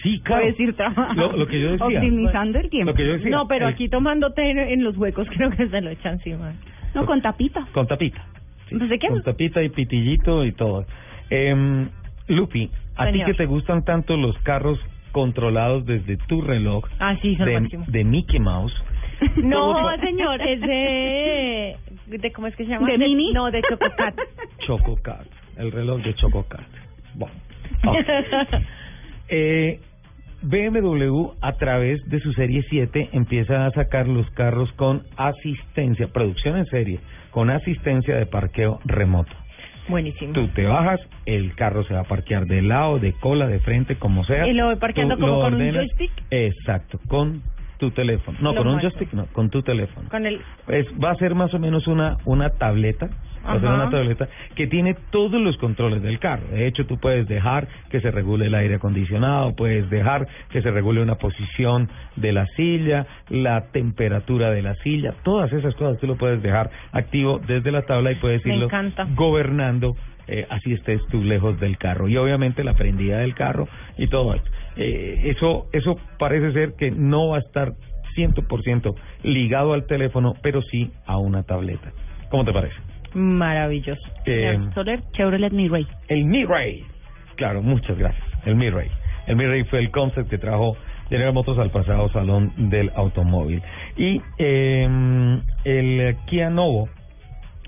Sí, 0.02 0.20
claro. 0.24 0.42
Puedes 0.44 0.60
ir 0.60 0.76
trabajando. 0.76 1.32
Lo- 1.32 1.38
lo 1.38 1.48
que 1.48 1.62
yo 1.62 1.72
decía. 1.72 1.86
Optimizando 1.86 2.60
el 2.60 2.70
tiempo. 2.70 2.92
Lo 2.92 2.96
que 2.98 3.06
yo 3.06 3.14
decía. 3.14 3.30
No, 3.32 3.48
pero 3.48 3.68
el- 3.68 3.74
aquí 3.74 3.88
tomándote 3.88 4.50
en, 4.50 4.60
en 4.60 4.84
los 4.84 4.98
huecos 4.98 5.28
creo 5.36 5.52
que 5.52 5.68
se 5.68 5.82
lo 5.82 5.90
echan 5.90 6.14
encima. 6.16 6.52
No, 6.94 7.06
con 7.06 7.22
tapita. 7.22 7.68
Con 7.74 7.88
tapita. 7.88 8.26
Sé 8.70 9.00
qué. 9.00 9.08
Con 9.08 9.24
tapita 9.24 9.62
y 9.62 9.70
pitillito 9.70 10.44
y 10.46 10.52
todo. 10.54 10.86
Eh, 11.30 11.88
Lupi, 12.28 12.70
a 12.96 13.12
ti 13.12 13.24
que 13.26 13.34
te 13.34 13.46
gustan 13.46 13.84
tanto 13.84 14.16
los 14.18 14.38
carros 14.40 14.80
controlados 15.12 15.86
desde 15.86 16.18
tu 16.18 16.42
reloj 16.42 16.86
Ah, 17.00 17.16
sí, 17.22 17.36
son 17.36 17.46
de, 17.46 17.70
de 17.88 18.04
Mickey 18.04 18.40
Mouse. 18.40 18.74
No, 19.38 19.74
¿cómo 19.74 19.90
te- 19.96 20.02
señor, 20.08 20.42
es 20.42 20.60
de, 20.62 21.78
de 22.08 22.32
¿cómo 22.34 22.48
es 22.48 22.56
que 22.56 22.66
se 22.66 22.72
llama? 22.72 22.88
¿De 22.88 22.98
Mini? 22.98 23.32
No, 23.32 23.50
de 23.52 23.62
Chococat. 23.62 24.16
Chococat, 24.66 25.26
el 25.58 25.72
reloj 25.72 26.02
de 26.02 26.14
Chococat. 26.16 26.66
Bueno, 27.16 27.36
ok. 27.86 27.98
Eh, 29.30 29.80
BMW 30.44 31.32
a 31.42 31.54
través 31.54 32.02
de 32.10 32.20
su 32.20 32.34
serie 32.34 32.64
7 32.70 33.10
empieza 33.14 33.66
a 33.66 33.72
sacar 33.72 34.08
los 34.08 34.30
carros 34.32 34.72
con 34.74 35.04
asistencia, 35.16 36.08
producción 36.08 36.58
en 36.58 36.66
serie, 36.66 37.00
con 37.32 37.50
asistencia 37.50 38.16
de 38.16 38.26
parqueo 38.26 38.80
remoto. 38.86 39.32
Buenísimo. 39.88 40.34
Tú 40.34 40.48
te 40.50 40.66
bajas, 40.66 41.00
el 41.26 41.56
carro 41.56 41.84
se 41.84 41.94
va 41.94 42.02
a 42.02 42.06
parquear 42.06 42.46
de 42.46 42.62
lado, 42.62 43.00
de 43.00 43.14
cola, 43.14 43.48
de 43.48 43.60
frente, 43.60 43.96
como 43.96 44.24
sea. 44.26 44.48
Y 44.48 44.54
lo 44.54 44.68
voy 44.68 44.76
parqueando 44.78 45.16
Tú 45.16 45.22
como 45.22 45.42
con 45.42 45.56
un 45.56 45.74
joystick. 45.74 46.12
Exacto, 46.30 47.00
con 47.08 47.42
tu 47.78 47.92
teléfono. 47.92 48.38
No, 48.42 48.54
Lo 48.54 48.64
con 48.64 48.74
un 48.74 48.80
joystick, 48.80 49.12
no, 49.14 49.26
con 49.28 49.50
tu 49.50 49.62
teléfono. 49.62 50.10
Con 50.10 50.26
el 50.26 50.42
Es, 50.68 50.88
va 51.04 51.12
a 51.12 51.16
ser 51.16 51.36
más 51.36 51.54
o 51.54 51.60
menos 51.60 51.88
una, 51.88 52.18
una 52.26 52.50
tableta, 52.50 53.10
Ajá. 53.44 53.74
una 53.74 53.90
tableta 53.90 54.28
que 54.56 54.68
tiene 54.68 54.96
todos 55.12 55.42
los 55.42 55.58
controles 55.58 56.02
del 56.02 56.20
carro. 56.20 56.48
De 56.52 56.68
hecho, 56.68 56.86
tú 56.86 56.98
puedes 56.98 57.28
dejar 57.28 57.68
que 57.90 58.00
se 58.02 58.12
regule 58.12 58.48
el 58.48 58.56
aire 58.56 58.76
acondicionado, 58.76 59.56
puedes 59.56 59.90
dejar 59.90 60.28
que 60.50 60.62
se 60.62 60.72
regule 60.72 61.02
una 61.02 61.16
posición 61.16 61.90
de 62.16 62.32
la 62.32 62.46
silla, 62.56 63.06
la 63.30 63.72
temperatura 63.72 64.52
de 64.52 64.62
la 64.62 64.76
silla, 64.76 65.14
todas 65.24 65.52
esas 65.52 65.76
cosas 65.76 66.00
tú 66.00 66.08
lo 66.08 66.16
puedes 66.16 66.42
dejar 66.42 66.70
activo 66.92 67.40
desde 67.40 67.72
la 67.72 67.84
tabla 67.84 68.12
y 68.12 68.16
puedes 68.16 68.46
irlo 68.46 68.70
gobernando 69.16 69.96
eh, 70.28 70.46
así 70.50 70.72
estés 70.72 71.02
tú 71.08 71.22
lejos 71.22 71.60
del 71.60 71.78
carro 71.78 72.08
y 72.08 72.16
obviamente 72.16 72.64
la 72.64 72.74
prendida 72.74 73.20
del 73.20 73.36
carro 73.36 73.68
y 73.98 74.08
todo 74.08 74.34
esto. 74.34 74.50
Eh, 74.78 75.34
eso 75.36 75.68
eso 75.74 75.98
parece 76.18 76.54
ser 76.54 76.74
que 76.78 76.92
no 76.92 77.30
va 77.30 77.38
a 77.38 77.40
estar 77.40 77.74
100% 78.16 78.96
ligado 79.24 79.74
al 79.74 79.86
teléfono, 79.86 80.34
pero 80.42 80.62
sí 80.62 80.92
a 81.06 81.18
una 81.18 81.44
tableta. 81.44 81.92
¿Cómo 82.30 82.46
te 82.46 82.54
parece? 82.54 82.76
Maravilloso. 83.16 84.02
Eh, 84.26 84.60
Soler 84.74 85.02
Chevrolet 85.12 85.52
Mirai. 85.52 85.86
el 86.08 86.26
Mirai. 86.26 86.84
Claro, 87.36 87.62
muchas 87.62 87.98
gracias. 87.98 88.24
El 88.46 88.56
Mirai. 88.56 88.90
El 89.28 89.36
Mirai 89.36 89.64
fue 89.66 89.80
el 89.80 89.92
concept 89.92 90.30
que 90.30 90.38
trajo 90.38 90.76
General 91.10 91.34
Motors 91.34 91.60
al 91.60 91.72
pasado 91.72 92.10
salón 92.10 92.54
del 92.58 92.92
automóvil. 92.96 93.62
Y 93.98 94.22
eh, 94.38 94.88
el 95.64 96.16
Kia 96.26 96.50
Novo, 96.50 96.90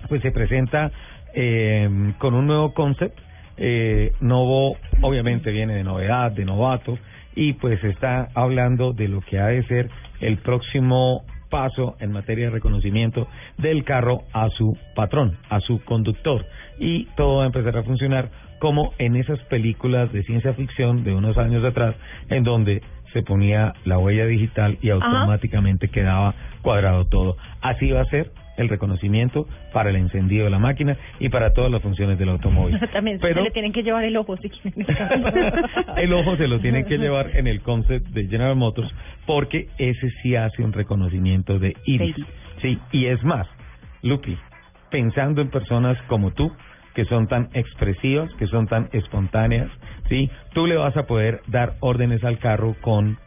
pues 0.09 0.21
se 0.21 0.31
presenta 0.31 0.91
eh, 1.33 2.13
con 2.17 2.33
un 2.33 2.47
nuevo 2.47 2.73
concept. 2.73 3.19
Eh, 3.57 4.13
Novo 4.19 4.77
obviamente 5.01 5.51
viene 5.51 5.75
de 5.75 5.83
novedad, 5.83 6.31
de 6.31 6.45
novato, 6.45 6.97
y 7.35 7.53
pues 7.53 7.83
está 7.83 8.29
hablando 8.33 8.93
de 8.93 9.07
lo 9.07 9.21
que 9.21 9.39
ha 9.39 9.47
de 9.47 9.63
ser 9.63 9.89
el 10.21 10.37
próximo 10.37 11.23
paso 11.55 11.95
en 12.01 12.11
materia 12.11 12.47
de 12.47 12.51
reconocimiento 12.51 13.29
del 13.57 13.85
carro 13.85 14.23
a 14.33 14.49
su 14.49 14.77
patrón, 14.93 15.37
a 15.49 15.61
su 15.61 15.81
conductor. 15.85 16.45
Y 16.79 17.05
todo 17.15 17.37
va 17.37 17.43
a 17.43 17.45
empezar 17.45 17.77
a 17.77 17.83
funcionar 17.83 18.29
como 18.59 18.91
en 18.97 19.15
esas 19.15 19.39
películas 19.45 20.11
de 20.11 20.23
ciencia 20.23 20.53
ficción 20.53 21.05
de 21.05 21.15
unos 21.15 21.37
años 21.37 21.63
atrás, 21.63 21.95
en 22.27 22.43
donde 22.43 22.81
se 23.13 23.21
ponía 23.21 23.71
la 23.85 23.97
huella 23.97 24.25
digital 24.25 24.77
y 24.81 24.89
automáticamente 24.89 25.87
quedaba 25.87 26.35
cuadrado 26.61 27.05
todo. 27.05 27.37
Así 27.61 27.89
va 27.89 28.01
a 28.01 28.05
ser 28.05 28.33
el 28.57 28.69
reconocimiento 28.69 29.47
para 29.73 29.89
el 29.89 29.95
encendido 29.95 30.45
de 30.45 30.51
la 30.51 30.59
máquina 30.59 30.97
y 31.19 31.29
para 31.29 31.53
todas 31.53 31.71
las 31.71 31.81
funciones 31.81 32.17
del 32.17 32.29
automóvil. 32.29 32.79
También 32.93 33.19
Pero 33.21 33.41
se 33.41 33.43
le 33.43 33.51
tienen 33.51 33.71
que 33.71 33.83
llevar 33.83 34.03
el 34.03 34.15
ojo 34.17 34.37
si 34.37 34.51
el 35.97 36.13
ojo 36.13 36.37
se 36.37 36.47
lo 36.47 36.59
tienen 36.59 36.85
que 36.85 36.97
llevar 36.97 37.35
en 37.35 37.47
el 37.47 37.61
concept 37.61 38.07
de 38.07 38.27
General 38.27 38.55
Motors 38.55 38.93
porque 39.25 39.67
ese 39.77 40.09
sí 40.21 40.35
hace 40.35 40.63
un 40.63 40.73
reconocimiento 40.73 41.59
de 41.59 41.75
iris. 41.85 42.15
Sí, 42.61 42.79
y 42.91 43.05
es 43.05 43.23
más, 43.23 43.47
Lupi, 44.01 44.37
pensando 44.89 45.41
en 45.41 45.49
personas 45.49 45.97
como 46.07 46.31
tú, 46.31 46.51
que 46.93 47.05
son 47.05 47.27
tan 47.27 47.49
expresivas, 47.53 48.31
que 48.39 48.47
son 48.47 48.67
tan 48.67 48.89
espontáneas, 48.93 49.69
¿sí? 50.07 50.29
Tú 50.53 50.65
le 50.65 50.77
vas 50.77 50.95
a 50.95 51.03
poder 51.03 51.41
dar 51.47 51.73
órdenes 51.81 52.23
al 52.23 52.39
carro 52.39 52.75
con 52.81 53.17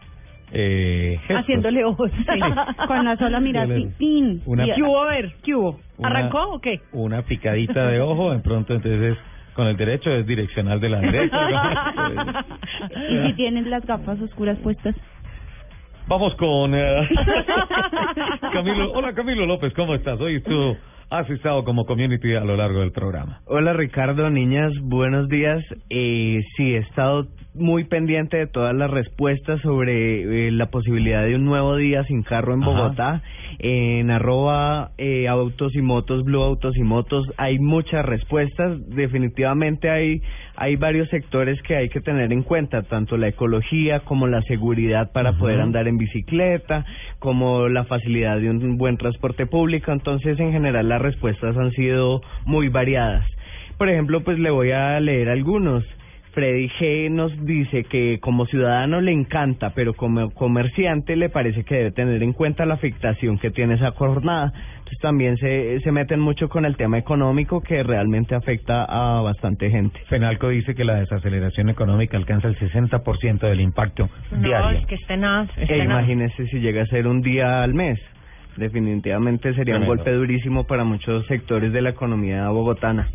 eh, 0.53 1.19
gestos. 1.21 1.37
Haciéndole 1.43 1.85
ojos. 1.85 2.11
Con 2.87 3.05
la 3.05 3.17
sola 3.17 3.41
mirada, 3.41 3.75
pin. 3.99 4.43
Una- 4.47 4.67
Y- 4.67 4.73
¿Qué 4.73 4.83
hubo? 4.83 5.03
A 5.03 5.07
ver, 5.07 5.33
¿qué 5.43 5.55
hubo? 5.55 5.79
Una- 5.99 6.09
¿Arrancó 6.09 6.55
o 6.55 6.61
qué? 6.61 6.81
Una 6.93 7.23
picadita 7.23 7.87
de 7.89 8.01
ojo, 8.01 8.31
de 8.33 8.39
pronto 8.41 8.75
entonces 8.75 9.17
con 9.55 9.67
el 9.67 9.77
derecho 9.77 10.11
es 10.11 10.25
direccional 10.27 10.81
de 10.81 10.89
la 10.89 11.01
derecha. 11.01 11.37
Y 13.11 13.27
si 13.27 13.33
tienes 13.35 13.67
las 13.67 13.85
gafas 13.85 14.21
oscuras 14.21 14.57
puestas. 14.59 14.95
Vamos 16.07 16.35
con 16.37 16.75
eh, 16.75 17.09
Camilo. 18.53 18.93
Hola 18.93 19.13
Camilo 19.15 19.47
López, 19.47 19.73
¿cómo 19.75 19.95
estás? 19.95 20.19
Hoy 20.21 20.41
tu 20.43 20.77
has 21.11 21.29
estado 21.31 21.65
como 21.65 21.85
community 21.87 22.35
a 22.35 22.41
lo 22.45 22.57
largo 22.57 22.81
del 22.81 22.93
programa. 22.93 23.41
Hola 23.47 23.73
Ricardo, 23.73 24.31
niñas, 24.31 24.73
buenos 24.83 25.29
días. 25.29 25.63
Eh, 25.91 26.41
sí, 26.57 26.75
he 26.75 26.79
estado 26.79 27.27
muy 27.59 27.85
pendiente 27.85 28.37
de 28.37 28.47
todas 28.47 28.75
las 28.75 28.91
respuestas 28.91 29.61
sobre 29.63 30.49
eh, 30.49 30.51
la 30.51 30.67
posibilidad 30.67 31.25
de 31.25 31.35
un 31.35 31.45
nuevo 31.45 31.77
día 31.77 32.05
sin 32.05 32.23
carro 32.23 32.55
en 32.55 32.61
Bogotá. 32.61 33.23
En 33.59 34.11
arroba 34.11 34.91
eh, 34.99 35.27
autos 35.27 35.75
y 35.75 35.83
motos, 35.83 36.25
blue 36.25 36.43
autos 36.43 36.77
y 36.77 36.83
motos, 36.83 37.27
hay 37.37 37.59
muchas 37.59 38.05
respuestas. 38.05 38.79
Definitivamente 38.89 39.91
hay, 39.91 40.23
hay 40.57 40.77
varios 40.77 41.09
sectores 41.09 41.61
que 41.63 41.77
hay 41.77 41.89
que 41.89 42.01
tener 42.01 42.33
en 42.33 42.43
cuenta, 42.43 42.83
tanto 42.83 43.17
la 43.17 43.29
ecología 43.29 44.01
como 44.01 44.27
la 44.27 44.43
seguridad 44.43 45.11
para 45.13 45.33
poder 45.39 45.61
andar 45.61 45.89
en 45.89 45.99
bicicleta, 45.99 46.85
como 47.19 47.69
la 47.69 47.85
facilidad 47.85 48.39
de 48.39 48.51
un 48.51 48.77
buen 48.79 48.97
transporte 48.97 49.47
público. 49.47 49.93
Entonces, 49.93 50.39
en 50.39 50.53
general, 50.53 50.89
las 50.89 51.03
respuestas 51.03 51.57
han 51.57 51.73
sido 51.73 52.21
muy 52.45 52.69
variadas. 52.69 53.25
Por 53.79 53.89
ejemplo, 53.89 54.23
pues 54.25 54.39
le 54.39 54.51
voy 54.51 54.73
a 54.73 54.99
leer 55.01 55.29
algunos. 55.29 55.85
Freddy 56.39 56.69
G 56.79 57.11
nos 57.11 57.33
dice 57.45 57.83
que 57.83 58.21
como 58.21 58.47
ciudadano 58.47 59.01
le 59.01 59.11
encanta, 59.11 59.71
pero 59.75 59.95
como 59.95 60.31
comerciante 60.31 61.17
le 61.17 61.31
parece 61.31 61.65
que 61.65 61.75
debe 61.75 61.91
tener 61.91 62.23
en 62.23 62.33
cuenta 62.33 62.65
la 62.65 62.75
afectación 62.75 63.39
que 63.39 63.51
tiene 63.51 63.75
esa 63.75 63.91
jornada. 63.91 64.53
Entonces 64.79 64.99
también 65.01 65.37
se, 65.39 65.81
se 65.81 65.91
meten 65.91 66.21
mucho 66.21 66.49
con 66.49 66.65
el 66.65 66.77
tema 66.77 66.97
económico 66.97 67.61
que 67.61 67.83
realmente 67.83 68.37
afecta 68.37 68.85
a 68.85 69.21
bastante 69.21 69.69
gente. 69.69 69.99
Penalco 70.09 70.51
dice 70.51 70.77
que 70.77 70.85
la 70.85 71.01
desaceleración 71.01 71.71
económica 71.71 72.17
alcanza 72.17 72.47
el 72.47 72.57
60% 72.57 73.41
del 73.41 73.61
impacto 73.61 74.09
No, 74.31 74.39
diario. 74.39 74.79
es 74.79 74.87
que 74.87 74.95
es 74.95 75.07
tenaz. 75.09 75.49
es 75.59 75.69
E 75.69 75.79
imagínese 75.79 76.47
si 76.47 76.61
llega 76.61 76.83
a 76.83 76.87
ser 76.87 77.09
un 77.09 77.21
día 77.21 77.65
al 77.65 77.75
mes. 77.75 77.99
Definitivamente 78.57 79.51
sería 79.55 79.75
Tremendo. 79.75 79.91
un 79.91 79.97
golpe 79.97 80.13
durísimo 80.13 80.69
para 80.69 80.85
muchos 80.85 81.27
sectores 81.27 81.73
de 81.73 81.83
la 81.83 81.91
economía 81.91 82.49
bogotana. 82.51 83.09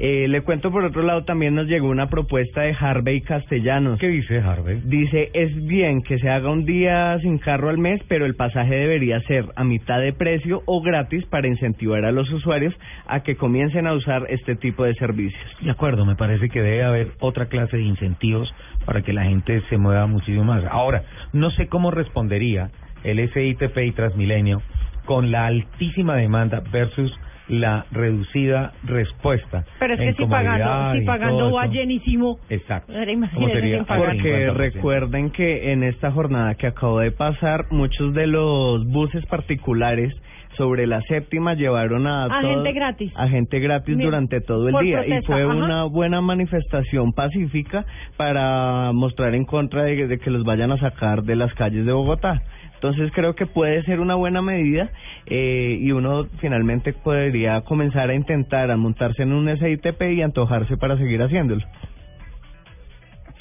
Eh, 0.00 0.28
le 0.28 0.42
cuento 0.42 0.70
por 0.70 0.84
otro 0.84 1.02
lado, 1.02 1.24
también 1.24 1.56
nos 1.56 1.66
llegó 1.66 1.88
una 1.88 2.08
propuesta 2.08 2.62
de 2.62 2.76
Harvey 2.78 3.20
Castellanos. 3.20 3.98
¿Qué 3.98 4.06
dice 4.06 4.38
Harvey? 4.38 4.80
Dice, 4.84 5.30
es 5.34 5.52
bien 5.66 6.02
que 6.02 6.18
se 6.18 6.30
haga 6.30 6.50
un 6.50 6.64
día 6.64 7.18
sin 7.20 7.38
carro 7.38 7.68
al 7.68 7.78
mes, 7.78 8.00
pero 8.06 8.24
el 8.24 8.36
pasaje 8.36 8.76
debería 8.76 9.20
ser 9.22 9.46
a 9.56 9.64
mitad 9.64 9.98
de 10.00 10.12
precio 10.12 10.62
o 10.66 10.80
gratis 10.82 11.24
para 11.26 11.48
incentivar 11.48 12.04
a 12.04 12.12
los 12.12 12.30
usuarios 12.30 12.72
a 13.08 13.24
que 13.24 13.34
comiencen 13.34 13.88
a 13.88 13.94
usar 13.94 14.26
este 14.28 14.54
tipo 14.54 14.84
de 14.84 14.94
servicios. 14.94 15.42
De 15.62 15.70
acuerdo, 15.72 16.06
me 16.06 16.14
parece 16.14 16.48
que 16.48 16.62
debe 16.62 16.84
haber 16.84 17.08
otra 17.18 17.46
clase 17.46 17.76
de 17.76 17.82
incentivos 17.82 18.54
para 18.84 19.02
que 19.02 19.12
la 19.12 19.24
gente 19.24 19.62
se 19.68 19.78
mueva 19.78 20.06
muchísimo 20.06 20.44
más. 20.44 20.64
Ahora, 20.70 21.02
no 21.32 21.50
sé 21.50 21.66
cómo 21.66 21.90
respondería 21.90 22.70
el 23.02 23.18
SITP 23.32 23.76
y 23.78 23.92
Transmilenio 23.92 24.62
con 25.06 25.32
la 25.32 25.46
altísima 25.46 26.14
demanda 26.14 26.62
versus 26.70 27.12
la 27.48 27.86
reducida 27.90 28.72
respuesta. 28.84 29.64
Pero 29.78 29.94
es 29.94 30.00
que 30.00 30.12
si 30.14 30.26
pagando, 30.26 30.98
si 31.00 31.06
pagando 31.06 31.52
va 31.52 31.66
llenísimo. 31.66 32.38
Exacto. 32.50 32.92
Ahora 32.92 33.04
¿Cómo 33.06 33.12
imagínese 33.12 33.52
sería? 33.60 33.84
Porque 33.84 34.46
50%. 34.48 34.54
recuerden 34.54 35.30
que 35.30 35.72
en 35.72 35.82
esta 35.82 36.10
jornada 36.10 36.54
que 36.56 36.66
acabo 36.66 36.98
de 37.00 37.10
pasar, 37.10 37.66
muchos 37.70 38.12
de 38.14 38.26
los 38.26 38.86
buses 38.86 39.24
particulares 39.26 40.14
sobre 40.56 40.88
la 40.88 41.00
séptima 41.02 41.54
llevaron 41.54 42.06
a, 42.08 42.24
A 42.24 42.40
todo- 42.40 42.50
gente 42.50 42.72
gratis. 42.72 43.12
a 43.14 43.28
gente 43.28 43.60
gratis 43.60 43.94
Mira, 43.96 44.06
durante 44.06 44.40
todo 44.40 44.68
el 44.68 44.74
día 44.84 45.06
y 45.06 45.22
fue 45.22 45.42
ajá. 45.42 45.54
una 45.54 45.84
buena 45.84 46.20
manifestación 46.20 47.12
pacífica 47.12 47.86
para 48.16 48.90
mostrar 48.92 49.34
en 49.36 49.44
contra 49.44 49.84
de, 49.84 50.08
de 50.08 50.18
que 50.18 50.30
los 50.30 50.42
vayan 50.44 50.72
a 50.72 50.78
sacar 50.78 51.22
de 51.22 51.36
las 51.36 51.54
calles 51.54 51.86
de 51.86 51.92
Bogotá. 51.92 52.42
Entonces 52.78 53.10
creo 53.12 53.34
que 53.34 53.46
puede 53.46 53.82
ser 53.82 53.98
una 53.98 54.14
buena 54.14 54.40
medida 54.40 54.90
eh, 55.26 55.78
y 55.80 55.90
uno 55.90 56.28
finalmente 56.40 56.92
podría 56.92 57.62
comenzar 57.62 58.08
a 58.08 58.14
intentar 58.14 58.70
a 58.70 58.76
montarse 58.76 59.24
en 59.24 59.32
un 59.32 59.48
SITP 59.48 60.00
y 60.12 60.22
antojarse 60.22 60.76
para 60.76 60.96
seguir 60.96 61.20
haciéndolo. 61.20 61.60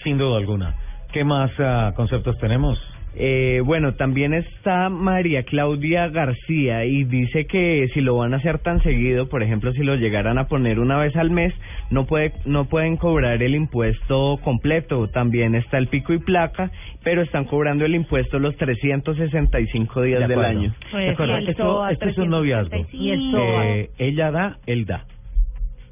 Sin 0.04 0.18
duda 0.18 0.38
alguna. 0.38 0.76
¿Qué 1.14 1.24
más 1.24 1.52
ah, 1.60 1.94
conceptos 1.96 2.36
tenemos? 2.40 2.80
Eh, 3.16 3.62
bueno, 3.66 3.96
también 3.96 4.34
está 4.36 4.90
María 4.90 5.42
Claudia 5.44 6.08
García 6.08 6.86
y 6.86 7.04
dice 7.04 7.48
que 7.48 7.88
si 7.94 8.02
lo 8.02 8.16
van 8.18 8.34
a 8.36 8.38
hacer 8.38 8.60
tan 8.60 8.82
seguido, 8.84 9.28
por 9.28 9.42
ejemplo, 9.42 9.72
si 9.74 9.84
lo 9.84 9.96
llegaran 9.96 10.38
a 10.38 10.48
poner 10.48 10.80
una 10.80 10.98
vez 10.98 11.16
al 11.16 11.32
mes, 11.32 11.52
no 11.90 12.06
puede 12.06 12.34
no 12.46 12.66
pueden 12.66 12.98
cobrar 12.98 13.42
el 13.42 13.56
impuesto 13.56 14.38
completo. 14.44 15.08
También 15.08 15.56
está 15.56 15.80
el 15.80 15.88
pico 15.88 16.14
y 16.14 16.20
placa, 16.20 16.70
pero 17.04 17.24
están 17.24 17.46
cobrando 17.46 17.86
el 17.86 17.96
impuesto 17.96 18.38
los 18.38 18.56
365 18.58 20.02
días 20.04 20.20
De 20.22 20.28
del 20.28 20.46
año. 20.46 20.76
Pues 20.92 21.14
acuerdo. 21.14 21.38
Esto, 21.38 21.88
esto 21.90 22.10
es 22.10 22.18
un 22.20 22.30
noviazgo. 22.30 22.86
Y 22.92 23.10
el. 23.12 23.34
Eh, 23.36 23.90
ella 23.98 24.30
da, 24.32 24.58
él 24.68 24.86
da. 24.86 25.06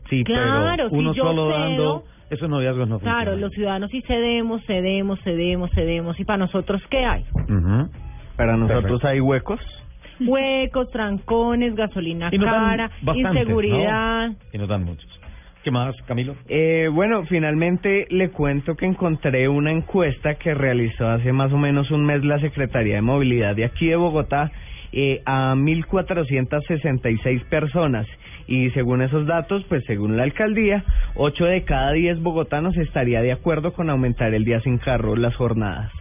Sí, 0.09 0.23
Claro, 0.23 0.73
pero 0.75 0.89
si 0.89 0.95
uno 0.95 1.13
yo 1.15 1.23
solo 1.23 1.47
cedo- 1.49 1.59
dando, 1.59 2.03
esos 2.29 2.49
noviazgos 2.49 2.87
no 2.89 2.99
Claro, 2.99 3.17
funcionan. 3.31 3.41
los 3.41 3.51
ciudadanos 3.51 3.91
sí 3.91 4.01
cedemos, 4.07 4.63
cedemos, 4.65 5.19
cedemos, 5.23 5.69
cedemos. 5.73 6.19
¿Y 6.19 6.25
para 6.25 6.37
nosotros 6.37 6.81
qué 6.89 7.05
hay? 7.05 7.23
Ujú. 7.33 7.89
Para 8.35 8.57
nosotros 8.57 8.83
Perfecto. 9.01 9.07
hay 9.07 9.19
huecos. 9.19 9.59
Huecos, 10.19 10.89
trancones, 10.91 11.75
gasolina 11.75 12.29
Y 12.31 12.39
cara, 12.39 12.89
bastantes, 13.01 13.41
inseguridad. 13.41 14.29
¿no? 14.29 14.35
Y 14.53 14.57
nos 14.57 14.67
dan 14.69 14.83
muchos. 14.85 15.09
¿Qué 15.63 15.71
más, 15.71 15.95
Camilo? 16.07 16.35
Eh, 16.47 16.89
bueno, 16.93 17.25
finalmente 17.25 18.05
le 18.11 18.29
cuento 18.29 18.75
que 18.75 18.85
encontré 18.85 19.49
una 19.49 19.71
encuesta 19.71 20.35
que 20.35 20.53
realizó 20.53 21.07
hace 21.09 21.31
más 21.33 21.51
o 21.51 21.57
menos 21.57 21.89
un 21.91 22.05
mes 22.05 22.23
la 22.23 22.39
Secretaría 22.39 22.95
de 22.95 23.01
Movilidad 23.01 23.55
de 23.55 23.65
aquí 23.65 23.87
de 23.87 23.95
Bogotá 23.95 24.51
eh, 24.91 25.21
a 25.25 25.55
1.466 25.55 27.45
personas. 27.49 28.07
Y 28.47 28.69
según 28.71 29.01
esos 29.01 29.25
datos, 29.25 29.63
pues 29.69 29.83
según 29.85 30.17
la 30.17 30.23
alcaldía, 30.23 30.83
8 31.15 31.45
de 31.45 31.63
cada 31.63 31.91
10 31.91 32.21
bogotanos 32.21 32.75
estaría 32.77 33.21
de 33.21 33.31
acuerdo 33.31 33.73
con 33.73 33.89
aumentar 33.89 34.33
el 34.33 34.45
día 34.45 34.59
sin 34.61 34.77
carro 34.77 35.15
las 35.15 35.35
jornadas. 35.35 35.91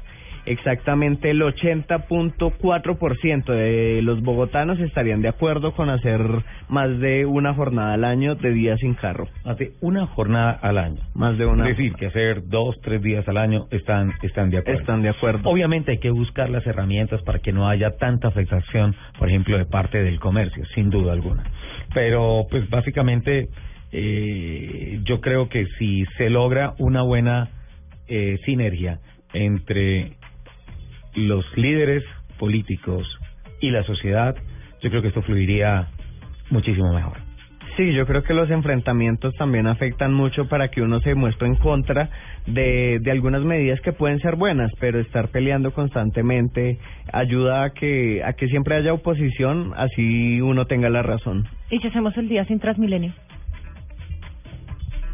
Exactamente 0.46 1.30
el 1.30 1.40
80.4% 1.40 3.44
de 3.46 4.02
los 4.02 4.20
bogotanos 4.22 4.78
estarían 4.78 5.22
de 5.22 5.28
acuerdo 5.28 5.72
con 5.72 5.88
hacer 5.88 6.20
más 6.68 7.00
de 7.00 7.24
una 7.24 7.54
jornada 7.54 7.94
al 7.94 8.04
año 8.04 8.34
de 8.34 8.52
día 8.52 8.76
sin 8.76 8.92
carro. 8.94 9.26
Hace 9.44 9.72
una 9.80 10.06
jornada 10.06 10.50
al 10.60 10.76
año. 10.76 11.00
Más 11.14 11.38
de 11.38 11.46
una. 11.46 11.66
Es 11.68 11.78
decir, 11.78 11.94
que 11.94 12.08
hacer 12.08 12.46
dos, 12.46 12.78
tres 12.82 13.00
días 13.02 13.26
al 13.26 13.38
año 13.38 13.68
están, 13.70 14.12
están 14.22 14.50
de 14.50 14.58
acuerdo. 14.58 14.80
Están 14.80 15.00
de 15.02 15.08
acuerdo. 15.08 15.48
Obviamente 15.48 15.92
hay 15.92 15.98
que 15.98 16.10
buscar 16.10 16.50
las 16.50 16.66
herramientas 16.66 17.22
para 17.22 17.38
que 17.38 17.52
no 17.52 17.66
haya 17.66 17.96
tanta 17.96 18.28
afectación, 18.28 18.94
por 19.18 19.30
ejemplo, 19.30 19.56
de 19.56 19.64
parte 19.64 20.02
del 20.02 20.20
comercio, 20.20 20.66
sin 20.74 20.90
duda 20.90 21.14
alguna. 21.14 21.44
Pero, 21.94 22.46
pues 22.50 22.68
básicamente, 22.68 23.48
eh, 23.92 25.00
yo 25.04 25.20
creo 25.20 25.48
que 25.48 25.66
si 25.78 26.04
se 26.18 26.28
logra 26.28 26.74
una 26.78 27.02
buena 27.02 27.48
eh, 28.08 28.38
sinergia 28.44 28.98
entre 29.32 30.12
los 31.14 31.44
líderes 31.56 32.02
políticos 32.38 33.06
y 33.60 33.70
la 33.70 33.84
sociedad, 33.84 34.34
yo 34.82 34.90
creo 34.90 35.00
que 35.00 35.08
esto 35.08 35.22
fluiría 35.22 35.88
muchísimo 36.50 36.92
mejor. 36.92 37.23
Sí, 37.76 37.92
yo 37.92 38.06
creo 38.06 38.22
que 38.22 38.34
los 38.34 38.48
enfrentamientos 38.50 39.34
también 39.34 39.66
afectan 39.66 40.14
mucho 40.14 40.48
para 40.48 40.68
que 40.68 40.80
uno 40.80 41.00
se 41.00 41.14
muestre 41.16 41.48
en 41.48 41.56
contra 41.56 42.08
de, 42.46 42.98
de 43.00 43.10
algunas 43.10 43.42
medidas 43.42 43.80
que 43.80 43.92
pueden 43.92 44.20
ser 44.20 44.36
buenas, 44.36 44.70
pero 44.78 45.00
estar 45.00 45.28
peleando 45.28 45.72
constantemente 45.72 46.78
ayuda 47.12 47.64
a 47.64 47.70
que, 47.70 48.22
a 48.22 48.34
que 48.34 48.46
siempre 48.46 48.76
haya 48.76 48.92
oposición, 48.92 49.72
así 49.76 50.40
uno 50.40 50.66
tenga 50.66 50.88
la 50.88 51.02
razón. 51.02 51.48
¿Y 51.70 51.80
si 51.80 51.88
hacemos 51.88 52.16
el 52.16 52.28
día 52.28 52.44
sin 52.44 52.60
Transmilenio? 52.60 53.12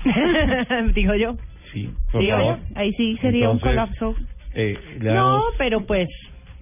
Digo 0.95 1.15
yo. 1.15 1.37
Sí, 1.73 1.91
por 2.13 2.27
favor. 2.27 2.59
Ahí 2.75 2.93
sí 2.95 3.17
sería 3.23 3.49
un 3.49 3.59
colapso. 3.59 4.15
Eh, 4.55 4.77
No, 5.01 5.45
pero 5.57 5.87
pues... 5.87 6.09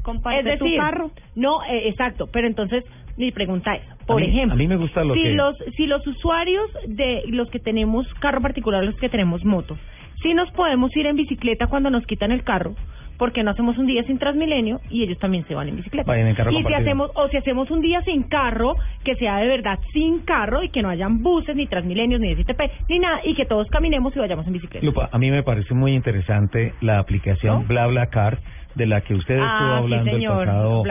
Comparte 0.09 0.39
es 0.41 0.45
decir, 0.59 0.59
tu 0.59 0.77
carro. 0.83 1.11
No, 1.37 1.63
eh, 1.65 1.89
exacto. 1.89 2.29
Pero 2.33 2.47
entonces, 2.47 2.83
mi 3.19 3.31
pregunta 3.31 3.75
es, 3.75 3.83
por 4.07 4.23
a 4.23 4.25
mí- 4.25 4.31
ejemplo... 4.31 4.55
A 4.55 4.57
mí 4.57 4.67
me 4.67 4.77
gusta 4.77 5.05
lo 5.05 5.13
si 5.15 5.23
que... 5.23 5.33
los 5.35 5.57
si 5.77 5.87
los 5.87 6.07
usuarios 6.07 6.67
de 6.87 7.25
los 7.29 7.51
que 7.51 7.59
tenemos 7.59 8.07
carro 8.21 8.41
particular, 8.41 8.83
los 8.85 8.97
que 8.97 9.11
tenemos 9.11 9.45
moto, 9.45 9.77
si 10.23 10.33
nos 10.33 10.51
podemos 10.53 10.97
ir 10.97 11.07
en 11.07 11.17
bicicleta 11.17 11.67
cuando 11.67 11.91
nos 11.91 12.07
quitan 12.07 12.33
el 12.33 12.43
carro, 12.43 12.75
porque 13.19 13.43
no 13.43 13.51
hacemos 13.51 13.77
un 13.79 13.87
día 13.87 14.05
sin 14.05 14.19
Transmilenio 14.19 14.81
y 14.91 15.03
ellos 15.03 15.19
también 15.19 15.45
se 15.49 15.55
van 15.55 15.69
en 15.69 15.77
bicicleta. 15.77 16.07
Vayan 16.11 16.29
en 16.29 16.35
carro 16.37 16.53
y 16.53 16.63
si 16.63 16.73
hacemos 16.73 17.11
o 17.15 17.29
si 17.29 17.37
hacemos 17.37 17.69
un 17.71 17.81
día 17.81 18.01
sin 18.03 18.23
carro, 18.23 18.77
que 19.05 19.17
sea 19.17 19.39
de 19.39 19.49
verdad 19.49 19.79
sin 19.93 20.21
carro 20.21 20.63
y 20.63 20.69
que 20.71 20.83
no 20.83 20.89
hayan 20.89 21.21
buses 21.23 21.55
ni 21.57 21.67
Transmilenios 21.67 22.21
ni 22.21 22.33
STP 22.35 22.61
ni 22.89 23.01
nada 23.01 23.21
y 23.25 23.35
que 23.35 23.45
todos 23.45 23.67
caminemos 23.71 24.15
y 24.15 24.21
vayamos 24.21 24.47
en 24.47 24.53
bicicleta. 24.53 24.87
Lupa, 24.87 25.09
a 25.13 25.19
mí 25.19 25.31
me 25.33 25.43
parece 25.43 25.75
muy 25.75 25.95
interesante 25.95 26.75
la 26.81 26.99
aplicación 27.01 27.63
¿No? 27.63 27.67
BlaBlaCar 27.67 28.39
de 28.79 28.87
la 28.87 29.03
que 29.03 29.15
usted 29.15 29.39
Ah, 29.39 29.53
estuvo 29.53 29.69
sí, 29.69 29.83
hablando 29.83 30.13
señor, 30.13 30.41
el 30.41 30.47
pasado 30.47 30.83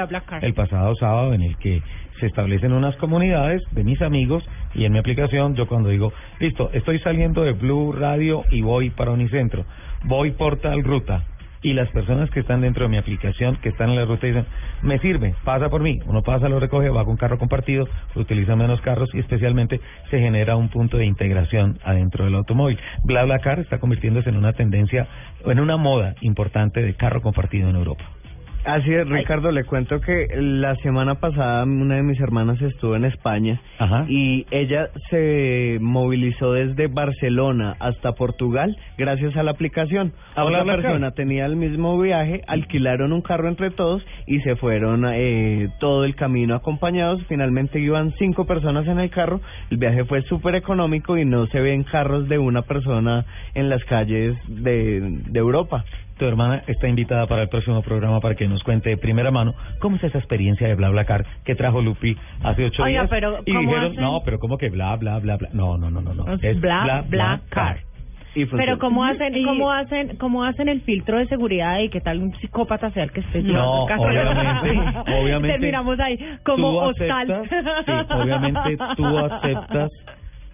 el 0.42 0.54
pasado 0.54 0.96
sábado 1.00 1.34
en 1.34 1.42
el 1.42 1.58
que 1.58 1.82
se 2.20 2.28
establecen 2.28 2.74
unas 2.74 2.96
comunidades 2.98 3.62
de 3.72 3.84
mis 3.84 4.02
amigos 4.02 4.44
y 4.76 4.86
en 4.86 4.92
mi 4.92 5.00
aplicación 5.00 5.56
yo 5.56 5.68
cuando 5.68 5.90
digo, 5.90 6.12
listo, 6.40 6.70
estoy 6.74 7.00
saliendo 7.00 7.44
de 7.44 7.54
Blue 7.54 7.94
Radio 7.94 8.44
y 8.52 8.62
voy 8.62 8.90
para 8.90 9.12
Unicentro, 9.12 9.66
voy 10.04 10.32
por 10.32 10.58
tal 10.58 10.84
ruta 10.84 11.24
y 11.68 11.74
las 11.74 11.90
personas 11.90 12.30
que 12.30 12.40
están 12.40 12.62
dentro 12.62 12.84
de 12.84 12.90
mi 12.90 12.98
aplicación, 12.98 13.58
que 13.58 13.68
están 13.68 13.90
en 13.90 13.98
la 13.98 14.06
ruta, 14.06 14.26
dicen, 14.26 14.46
me 14.84 15.00
sirve, 15.00 15.36
pasa 15.44 15.68
por 15.68 15.82
mí. 15.82 16.00
Uno 16.06 16.22
pasa, 16.22 16.48
lo 16.48 16.62
recoge, 16.62 16.88
va 16.88 17.04
con 17.04 17.18
carro 17.18 17.38
compartido, 17.38 17.90
utiliza 18.16 18.56
menos 18.56 18.80
carros 18.80 19.10
y 19.14 19.20
especialmente 19.20 19.82
se 20.10 20.18
genera 20.18 20.56
un 20.56 20.70
punto 20.70 20.96
de 20.96 21.06
integración 21.06 21.78
adentro 21.84 22.24
del 22.24 22.36
automóvil. 22.36 22.80
BlaBlaCar 23.04 23.60
está 23.60 23.80
convirtiéndose 23.80 24.30
en 24.30 24.38
una 24.38 24.54
tendencia, 24.54 25.10
en 25.44 25.60
una 25.60 25.76
moda 25.76 26.16
importante 26.22 26.82
de 26.82 26.94
carro 26.94 27.22
compartido 27.22 27.70
en 27.70 27.76
Europa. 27.76 28.06
Así 28.68 28.94
es, 28.94 29.08
Ricardo, 29.08 29.52
le 29.54 29.64
cuento 29.64 30.02
que 30.02 30.28
la 30.36 30.76
semana 30.84 31.16
pasada 31.16 31.64
una 31.64 31.96
de 31.96 32.04
mis 32.04 32.20
hermanas 32.20 32.62
estuvo 32.62 32.98
en 32.98 33.06
España 33.06 33.62
y 34.10 34.46
ella 34.52 34.90
se 35.10 35.78
movilizó 35.80 36.52
desde 36.52 36.88
Barcelona 36.88 37.78
hasta 37.80 38.12
Portugal 38.12 38.76
gracias 38.98 39.38
a 39.38 39.44
la 39.44 39.52
aplicación. 39.52 40.12
¿A 40.36 40.44
Otra 40.44 40.64
BlaBlaCar? 40.64 40.82
persona 40.82 41.12
tenía 41.12 41.46
el 41.46 41.56
mismo 41.56 41.98
viaje, 41.98 42.42
alquilaron 42.46 43.14
un 43.14 43.22
carro 43.22 43.48
entre 43.48 43.72
todos 43.72 44.06
y 44.26 44.42
se 44.42 44.58
fueron 44.58 45.06
eh, 45.14 45.70
todo 45.80 46.04
el 46.04 46.16
camino 46.16 46.54
acompañados. 46.54 47.24
Finalmente 47.30 47.80
iban 47.80 48.12
cinco 48.20 48.46
personas 48.46 48.86
en 48.88 49.00
el 49.00 49.10
carro. 49.10 49.40
El 49.72 49.78
viaje 49.78 50.04
fue 50.04 50.24
súper 50.24 50.56
económico 50.56 51.18
y 51.18 51.24
no 51.24 51.48
se 51.48 51.62
ven 51.62 51.84
carros 51.84 52.28
de 52.28 52.38
una 52.38 52.64
persona 52.64 53.24
en 53.54 53.70
las 53.70 53.82
calles 53.86 54.36
de, 54.50 55.00
de 55.26 55.40
Europa. 55.40 55.86
Tu 56.18 56.26
hermana 56.26 56.64
está 56.68 56.88
invitada 56.88 57.28
para 57.28 57.44
el 57.44 57.50
próximo 57.50 57.82
programa 57.84 58.20
para 58.20 58.34
que 58.36 58.48
nos 58.48 58.64
cuente 58.64 58.90
de 58.90 58.98
primera 58.98 59.30
mano 59.32 59.54
cómo 59.80 59.98
es 59.98 60.04
esa 60.04 60.18
experiencia 60.18 60.68
de 60.68 60.74
BlaBlaCar 60.76 61.26
que 61.46 61.54
trajo 61.56 61.82
Lupi 61.82 62.18
hace 62.44 62.66
ocho 62.66 62.84
Oiga, 62.84 63.02
días. 63.02 63.10
pero 63.10 63.40
y 63.46 63.54
¿cómo 63.54 63.62
dijeron, 63.62 63.92
hacen? 63.92 64.02
no, 64.02 64.22
pero 64.26 64.40
¿cómo 64.40 64.58
que 64.58 64.70
bla, 64.70 64.96
bla, 64.96 65.20
bla, 65.20 65.38
bla? 65.38 65.50
No, 65.54 65.78
no, 65.78 65.92
no, 65.92 66.02
no, 66.02 66.14
no. 66.14 66.34
Es 66.42 66.60
bla, 66.60 67.04
bla, 67.08 67.42
car. 67.50 67.78
Pero 68.56 68.78
cómo 68.78 69.04
hacen, 69.04 69.36
Y- 69.36 69.44
cómo 69.44 69.72
hacen, 69.72 70.16
cómo 70.18 70.44
hacen 70.44 70.70
el 70.70 70.82
filtro 70.82 71.18
de 71.18 71.26
seguridad 71.28 71.80
y 71.80 71.90
qué 71.90 72.02
tal 72.02 72.22
un 72.22 72.36
psicópata 72.36 72.92
sea 72.92 73.04
el 73.06 73.12
que 73.12 73.22
esté 73.22 73.42
llevando 73.42 73.88
No, 73.88 74.04
obviamente, 74.04 75.12
obviamente. 75.12 75.48
Terminamos 75.54 76.00
ahí 76.00 76.20
como 76.44 76.68
hostal. 76.78 77.32
aceptas, 77.32 77.86
sí, 77.86 78.14
obviamente 78.14 78.78
tú 78.96 79.18
aceptas 79.18 79.92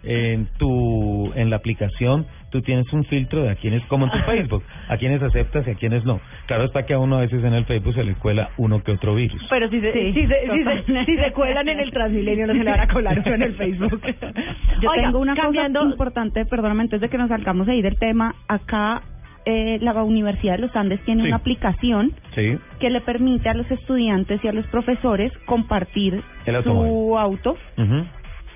en 0.06 0.48
tu 0.57 1.12
en 1.35 1.49
la 1.49 1.57
aplicación 1.57 2.26
tú 2.51 2.61
tienes 2.61 2.91
un 2.93 3.03
filtro 3.05 3.43
de 3.43 3.49
a 3.51 3.55
quienes 3.55 3.84
como 3.85 4.05
en 4.05 4.11
tu 4.11 4.18
Facebook 4.19 4.64
a 4.89 4.97
quienes 4.97 5.22
aceptas 5.23 5.68
y 5.68 5.72
a 5.72 5.76
quienes 5.76 6.05
no. 6.05 6.19
Claro 6.45 6.65
está 6.65 6.85
que 6.85 6.93
a 6.93 6.99
uno 6.99 7.18
a 7.18 7.22
veces 7.22 7.43
en 7.43 7.53
el 7.53 7.65
Facebook 7.65 7.93
se 7.95 8.03
le 8.03 8.14
cuela 8.15 8.49
uno 8.57 8.84
que 8.84 8.91
otro 8.91 9.15
virus. 9.15 9.41
Pero 9.49 9.69
si 9.69 9.80
se, 9.81 9.91
Sí, 9.93 10.14
si, 10.14 10.27
se, 10.27 10.35
si, 10.51 10.64
se, 10.64 11.05
si 11.05 11.15
se 11.18 11.31
cuelan 11.31 11.68
en 11.68 11.80
el 11.80 11.91
Transmilenio 11.91 12.47
no 12.47 12.53
se 12.53 12.64
le 12.64 12.72
van 12.72 12.80
a 12.81 12.88
colar 12.88 13.19
uno 13.26 13.35
en 13.35 13.41
el 13.43 13.55
Facebook. 13.55 14.01
Yo 14.81 14.89
Oiga, 14.91 15.03
tengo 15.03 15.19
una 15.19 15.35
cambiando, 15.35 15.80
cosa 15.80 15.91
importante, 15.91 16.45
perdóname, 16.45 16.81
antes 16.84 17.01
de 17.01 17.10
que 17.10 17.18
nos 17.18 17.30
salgamos 17.30 17.68
ahí 17.68 17.81
del 17.81 17.97
tema, 17.97 18.35
acá 18.47 19.01
eh, 19.45 19.77
la 19.81 19.91
Universidad 20.03 20.55
de 20.55 20.61
los 20.61 20.76
Andes 20.76 21.01
tiene 21.05 21.23
Sí. 21.23 21.27
una 21.27 21.38
aplicación 21.38 22.14
sí. 22.35 22.57
que 22.80 22.89
le 22.89 23.01
permite 23.01 23.49
a 23.49 23.53
los 23.53 23.69
estudiantes 23.72 24.43
y 24.43 24.47
a 24.47 24.53
los 24.53 24.65
profesores 24.68 25.31
compartir 25.45 26.22
El 26.45 26.64
su 26.64 27.18
auto 27.18 27.57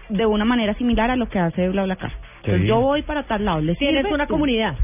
de 0.09 0.25
una 0.25 0.45
manera 0.45 0.73
similar 0.75 1.11
a 1.11 1.15
lo 1.17 1.27
que 1.27 1.39
hace 1.39 1.67
BlaBlaCar. 1.69 2.11
Entonces 2.47 2.67
yo 2.67 2.79
voy 2.81 3.01
para 3.03 3.23
tal 3.23 3.45
lado. 3.45 3.61
¿les 3.61 3.77
tienes 3.77 4.05
una 4.11 4.27
comunidad, 4.27 4.75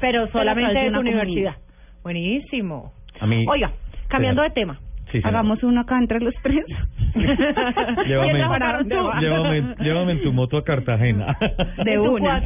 pero 0.00 0.26
solamente 0.28 0.78
de 0.78 0.88
una 0.88 1.00
universidad. 1.00 1.54
Buenísimo. 2.02 2.92
a 3.20 3.26
mí 3.26 3.44
Oiga, 3.48 3.72
cambiando 4.08 4.42
de 4.42 4.50
tema. 4.50 4.78
sí. 5.12 5.20
Hagamos 5.24 5.62
uno 5.62 5.80
acá 5.82 5.98
entre 5.98 6.20
los 6.20 6.34
tres. 6.42 6.64
Llévame, 8.06 8.38
llévame, 9.20 9.74
llévame 9.80 10.12
en 10.12 10.22
tu 10.22 10.32
moto 10.32 10.56
a 10.58 10.64
Cartagena. 10.64 11.36
De 11.84 11.98
una. 11.98 12.40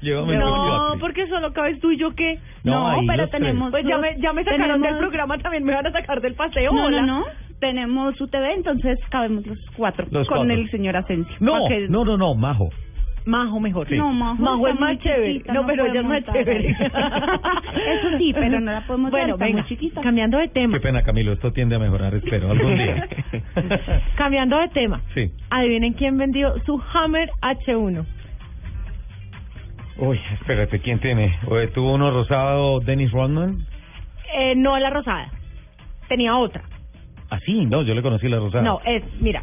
llévame 0.00 0.34
en 0.34 0.40
tu 0.40 0.46
No, 0.46 0.94
porque 1.00 1.26
solo 1.28 1.52
cabes 1.52 1.78
tú 1.80 1.90
y 1.90 1.98
yo 1.98 2.14
qué. 2.14 2.38
No, 2.64 2.96
pero 3.06 3.28
tres. 3.28 3.30
tenemos. 3.30 3.70
Pues 3.70 3.84
ya 3.86 3.98
me, 3.98 4.16
ya 4.20 4.32
me 4.32 4.44
sacaron 4.44 4.80
tenemos- 4.80 4.88
del 4.88 4.98
programa, 4.98 5.38
también 5.38 5.64
me 5.64 5.74
van 5.74 5.86
a 5.86 5.92
sacar 5.92 6.20
del 6.20 6.34
paseo. 6.34 6.72
No, 6.72 6.86
hola. 6.86 7.02
no, 7.02 7.20
no. 7.20 7.24
Tenemos 7.60 8.20
UTV, 8.20 8.52
entonces 8.54 8.98
cabemos 9.10 9.44
los 9.44 9.58
cuatro 9.76 10.06
Los 10.12 10.28
con 10.28 10.38
cuatro. 10.46 10.54
el 10.54 10.70
señor 10.70 10.96
Asensio. 10.96 11.34
no 11.40 11.66
que- 11.68 11.88
no 11.88 12.04
no 12.04 12.16
no 12.16 12.34
majo 12.34 12.70
Majo 13.28 13.60
mejor. 13.60 13.86
Sí. 13.88 13.96
No, 13.96 14.10
Majo, 14.12 14.42
Majo 14.42 14.68
es 14.68 14.80
más 14.80 14.98
chévere. 15.00 15.32
chiquita, 15.34 15.52
no, 15.52 15.66
pero 15.66 15.84
ella 15.86 16.00
es 16.00 16.06
más 16.06 16.24
chévere. 16.24 16.68
Eso 16.70 18.18
sí, 18.18 18.32
pero 18.34 18.58
no 18.60 18.72
la 18.72 18.80
podemos 18.86 19.10
Bueno, 19.10 19.34
está 19.34 19.44
venga, 19.44 19.60
muy 19.60 19.68
chiquita. 19.68 20.00
cambiando 20.00 20.38
de 20.38 20.48
tema. 20.48 20.74
qué 20.74 20.80
pena 20.80 21.02
Camilo 21.02 21.32
esto 21.34 21.52
tiende 21.52 21.76
a 21.76 21.78
mejorar 21.78 22.14
espero 22.14 22.50
algún 22.50 22.74
día 22.76 23.06
Cambiando 24.16 24.58
de 24.58 24.68
tema. 24.68 25.02
sí 25.14 25.30
Adivinen 25.50 25.92
quién 25.92 26.16
vendió 26.16 26.54
su 26.64 26.82
Hammer 26.94 27.30
H1. 27.42 28.04
uy 29.98 30.18
espérate 30.40 30.80
quién 30.80 30.98
tiene 31.00 31.38
Oye, 31.48 31.68
tuvo 31.68 31.94
uno 31.94 32.10
rosado 32.10 32.80
Dennis 32.80 33.12
Rodman 33.12 33.58
Eh, 34.34 34.54
no 34.56 34.78
la 34.78 34.90
rosada. 34.90 35.28
Tenía 36.08 36.34
otra. 36.36 36.62
Ah, 37.30 37.38
sí, 37.44 37.66
no, 37.66 37.82
yo 37.82 37.94
le 37.94 38.00
conocí 38.02 38.26
la 38.28 38.38
rosada. 38.38 38.62
No, 38.64 38.80
es, 38.86 39.02
mira, 39.20 39.42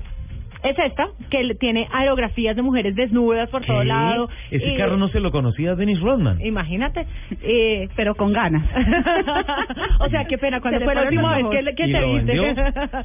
es 0.69 0.77
esta, 0.79 1.07
que 1.29 1.43
le- 1.43 1.55
tiene 1.55 1.87
aerografías 1.93 2.55
de 2.55 2.61
mujeres 2.61 2.95
desnudas 2.95 3.49
por 3.49 3.63
todo 3.65 3.79
¿Qué? 3.79 3.85
lado. 3.85 4.29
Ese 4.51 4.73
y- 4.73 4.77
carro 4.77 4.97
no 4.97 5.07
se 5.09 5.19
lo 5.19 5.31
conocía 5.31 5.71
a 5.71 5.75
Dennis 5.75 5.99
Rodman. 6.01 6.39
Imagínate, 6.45 7.05
eh, 7.43 7.87
pero 7.95 8.15
con 8.15 8.33
ganas. 8.33 8.63
o 9.99 10.09
sea, 10.09 10.25
qué 10.25 10.37
pena, 10.37 10.59
cuando 10.61 10.81
fue 10.81 10.95
la 10.95 11.03
última 11.03 11.35
vez 11.37 11.45
que, 11.49 11.75
que 11.75 11.87
¿Y 11.87 11.91
te 11.93 12.05
viste. 12.05 12.33
vendió? 12.33 12.43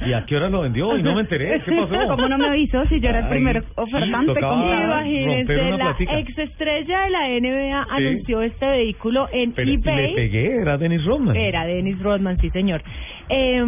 ¿Y 0.07 0.13
a 0.13 0.25
qué 0.25 0.35
hora 0.37 0.49
lo 0.49 0.61
vendió? 0.61 0.97
Y 0.97 1.03
no 1.03 1.13
me 1.15 1.21
enteré. 1.21 1.61
¿Qué 1.63 1.71
pasó? 1.89 2.07
¿Cómo 2.15 2.27
no 2.27 2.37
me 2.37 2.47
avisó 2.47 2.85
si 2.87 2.99
yo 2.99 3.09
era 3.09 3.19
el 3.19 3.27
primer 3.29 3.63
ofertante? 3.75 4.31
Imagínense, 4.39 5.53
la 5.55 5.77
platica. 5.77 6.17
exestrella 6.19 7.01
de 7.01 7.09
la 7.09 7.27
NBA 7.29 7.85
Sí. 7.85 7.89
anunció 8.07 8.41
este 8.41 8.65
vehículo 8.67 9.27
en 9.31 9.53
Pero 9.53 9.71
eBay. 9.71 10.07
le 10.09 10.15
pegué, 10.15 10.55
era 10.61 10.77
Dennis 10.77 11.05
Rodman. 11.05 11.35
Era 11.35 11.65
Dennis 11.65 11.99
Rodman, 12.01 12.37
sí 12.39 12.49
señor. 12.49 12.81
Eh, 13.29 13.63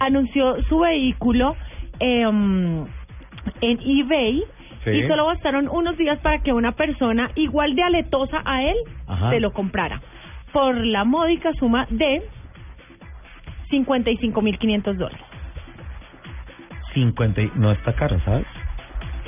anunció 0.00 0.62
su 0.64 0.80
vehículo 0.80 1.56
eh, 2.00 2.24
en 3.60 3.78
eBay 3.84 4.42
Sí. 4.84 4.90
y 4.90 5.08
solo 5.08 5.26
bastaron 5.26 5.68
unos 5.68 5.96
días 5.96 6.18
para 6.20 6.38
que 6.42 6.52
una 6.52 6.72
persona 6.72 7.30
igual 7.34 7.74
de 7.74 7.82
aletosa 7.82 8.42
a 8.44 8.62
él 8.62 8.76
Ajá. 9.08 9.30
se 9.30 9.40
lo 9.40 9.52
comprara 9.52 10.00
por 10.52 10.76
la 10.76 11.04
módica 11.04 11.52
suma 11.54 11.86
de 11.90 12.22
55.500 13.70 14.96
dólares. 14.96 15.20
50, 16.94 17.42
y- 17.42 17.50
no 17.56 17.72
está 17.72 17.92
caro, 17.94 18.18
¿sabes? 18.24 18.46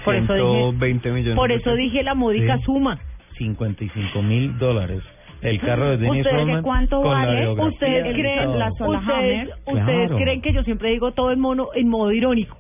Por 0.05 0.15
eso 0.15 0.33
dije- 0.35 0.47
120 0.47 1.11
millones. 1.13 1.37
Por 1.37 1.49
de 1.49 1.57
eso 1.57 1.65
pesos. 1.65 1.79
dije 1.79 2.03
la 2.03 2.15
módica 2.15 2.57
Sí. 2.59 2.63
suma. 2.65 2.99
55 3.37 4.23
mil 4.23 4.57
dólares. 4.59 5.03
El 5.43 5.61
carro 5.61 5.91
de 5.91 5.99
Dennis 5.99 6.25
¿Ustedes 6.25 6.41
Rodman. 6.41 6.63
cuánto 6.63 7.01
con 7.03 7.11
la 7.21 7.27
vale? 7.27 7.49
¿Ustedes 7.49 8.07
y 8.17 8.21
creen, 8.21 8.45
todo. 8.45 8.59
la 8.59 8.71
sola 8.73 8.99
ustedes, 8.99 9.41
Hammer? 9.43 9.55
ustedes 9.67 10.09
Claro. 10.09 10.17
creen 10.17 10.43
que 10.43 10.53
yo 10.53 10.63
siempre 10.65 10.91
digo 10.91 11.13
todo 11.13 11.31
en 11.31 11.39
mono 11.41 11.69
en 11.75 11.89
modo 11.89 12.11
irónico? 12.11 12.57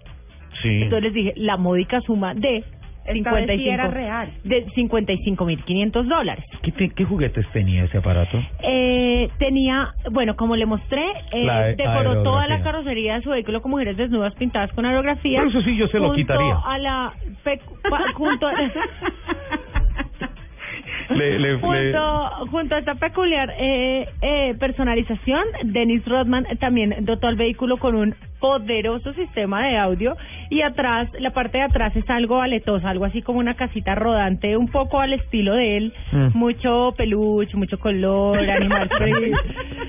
Sí. 0.63 0.83
Entonces 0.83 1.05
les 1.05 1.15
dije 1.15 1.33
la 1.37 1.57
módica 1.57 2.01
suma 2.03 2.35
de 2.35 2.65
Esta 3.07 3.33
vez 3.33 3.47
sí 3.47 3.57
55 3.65 3.73
era 3.73 3.89
real. 3.89 4.29
de 4.45 4.67
55.500 4.67 6.03
dólares. 6.09 6.45
¿Qué, 6.63 6.73
te- 6.73 6.91
¿Qué 6.91 7.05
juguetes 7.05 7.47
tenía 7.53 7.85
ese 7.85 7.99
aparato? 7.99 8.39
Eh, 8.63 9.29
tenía, 9.39 9.95
bueno, 10.11 10.37
como 10.37 10.57
le 10.57 10.67
mostré, 10.67 11.05
eh, 11.33 11.45
La 11.45 11.63
decoró 11.69 12.23
toda 12.23 12.47
la 12.49 12.61
carrocería 12.63 13.15
de 13.17 13.23
su 13.23 13.31
vehículo 13.31 13.63
con 13.63 13.71
mujeres 13.71 13.97
desnudas 13.97 14.35
pintadas 14.35 14.71
con 14.73 14.85
aerografía. 14.85 15.39
Pero 15.41 15.51
eso 15.51 15.63
sí 15.63 15.77
yo 15.77 15.87
se 15.89 15.99
lo 15.99 16.09
junto 16.09 16.17
quitaría. 16.17 16.57
A 16.67 16.79
la 16.79 17.13
pa- 17.45 18.13
junto, 18.15 18.47
a, 18.47 18.53
Le, 21.11 21.39
le, 21.39 21.55
le- 21.55 21.59
junto, 21.59 22.31
junto 22.51 22.75
a 22.75 22.79
esta 22.81 22.95
peculiar 22.97 23.51
eh, 23.59 24.07
eh, 24.21 24.55
personalización, 24.61 25.43
Dennis 25.65 26.05
Rodman 26.07 26.45
también 26.61 26.95
dotó 27.01 27.29
al 27.29 27.37
vehículo 27.37 27.79
con 27.79 27.95
un 27.97 28.15
poderoso 28.41 29.15
sistema 29.15 29.67
de 29.67 29.79
audio 29.79 30.17
y 30.51 30.63
atrás, 30.63 31.09
la 31.19 31.31
parte 31.31 31.59
de 31.59 31.65
atrás 31.65 31.95
es 31.97 32.09
algo 32.11 32.41
aletosa, 32.41 32.89
algo 32.91 33.05
así 33.05 33.23
como 33.23 33.39
una 33.39 33.55
casita 33.55 33.95
rodante, 33.95 34.57
un 34.57 34.69
poco 34.69 35.01
al 35.01 35.13
estilo 35.13 35.55
de 35.55 35.77
él, 35.77 35.93
Mm. 36.13 36.29
mucho 36.39 36.95
peluche, 36.97 37.57
mucho 37.57 37.79
color, 37.79 38.39
animal. 38.51 38.89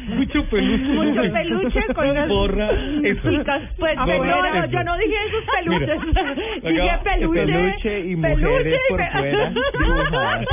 Mucho 0.08 0.44
peluche. 0.50 0.84
Mucho 0.84 1.34
peluche 1.34 1.94
con 1.94 2.10
unas 2.10 2.28
Borra 2.28 2.70
eso. 3.04 3.30
chicas, 3.30 3.62
pues 3.78 3.96
Borra 3.98 4.16
no, 4.18 4.54
no, 4.54 4.64
eso. 4.64 4.72
yo 4.72 4.84
no 4.84 4.98
dije 4.98 5.16
esos 5.28 5.44
peluches, 5.56 6.00
Mira, 6.64 6.72
dije 6.72 6.90
acá, 6.90 7.04
peluche, 7.04 7.46
peluche 7.46 8.00
y 8.00 8.16
peluche 8.16 8.76
y 8.76 8.90
por 8.90 8.98
pe- 9.00 9.10
fuera 9.10 9.50
dibujadas. 9.80 10.46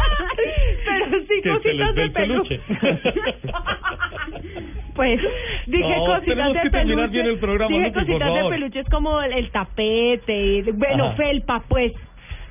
Pero 0.87 1.21
sí 1.27 1.49
cositas 1.51 1.95
de 1.95 2.03
el 2.03 2.13
peluche. 2.13 2.61
Pues 4.95 5.21
dije 5.67 5.97
No, 5.99 6.07
cositas 6.07 6.53
de 6.55 6.71
peluche. 6.71 7.07
bien 7.09 7.27
el 7.27 7.39
programa, 7.39 7.69
dije 7.69 7.81
Lupi, 7.89 7.93
por 7.95 8.03
cositas 8.07 8.29
de 8.33 8.35
favor. 8.41 8.53
peluche, 8.53 8.81
es 8.81 8.89
como 8.89 9.21
el, 9.23 9.33
el 9.35 9.51
tapete, 9.51 9.96
y, 9.97 10.63
bueno, 10.73 11.07
Ajá. 11.07 11.17
felpa, 11.17 11.63
pues. 11.69 11.93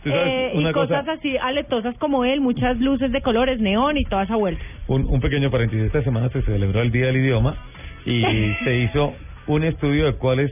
Eh, 0.08 0.52
y 0.54 0.64
cosa- 0.66 0.74
cosas 1.02 1.08
así 1.18 1.36
aletosas 1.38 1.98
como 1.98 2.26
él, 2.26 2.40
muchas 2.40 2.80
luces 2.80 3.12
de 3.12 3.22
colores, 3.22 3.60
neón 3.60 3.98
y 3.98 4.06
toda 4.06 4.24
esa 4.24 4.36
vuelta. 4.36 4.64
Un, 4.88 5.06
un 5.08 5.20
pequeño 5.20 5.50
paréntesis. 5.50 5.86
Esta 5.88 6.04
semana 6.04 6.30
se 6.30 6.44
celebró 6.44 6.82
el 6.82 6.92
Día 6.92 7.08
del 7.08 7.18
Idioma 7.18 7.56
y 8.06 8.22
se 8.64 8.78
hizo 8.84 9.14
un 9.48 9.64
estudio 9.64 10.06
de 10.06 10.14
cuáles 10.14 10.52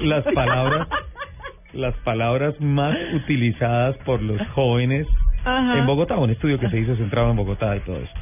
las 0.00 0.24
palabras 0.34 0.88
las 1.72 1.94
palabras 2.04 2.54
más 2.60 2.94
utilizadas 3.14 3.96
por 4.04 4.20
los 4.20 4.40
jóvenes 4.48 5.06
Ajá. 5.44 5.78
en 5.78 5.86
Bogotá, 5.86 6.16
un 6.18 6.28
estudio 6.30 6.58
que 6.60 6.68
se 6.68 6.78
hizo 6.78 6.94
centrado 6.96 7.30
en 7.30 7.36
Bogotá 7.36 7.74
y 7.76 7.80
todo 7.80 7.96
eso. 7.96 8.12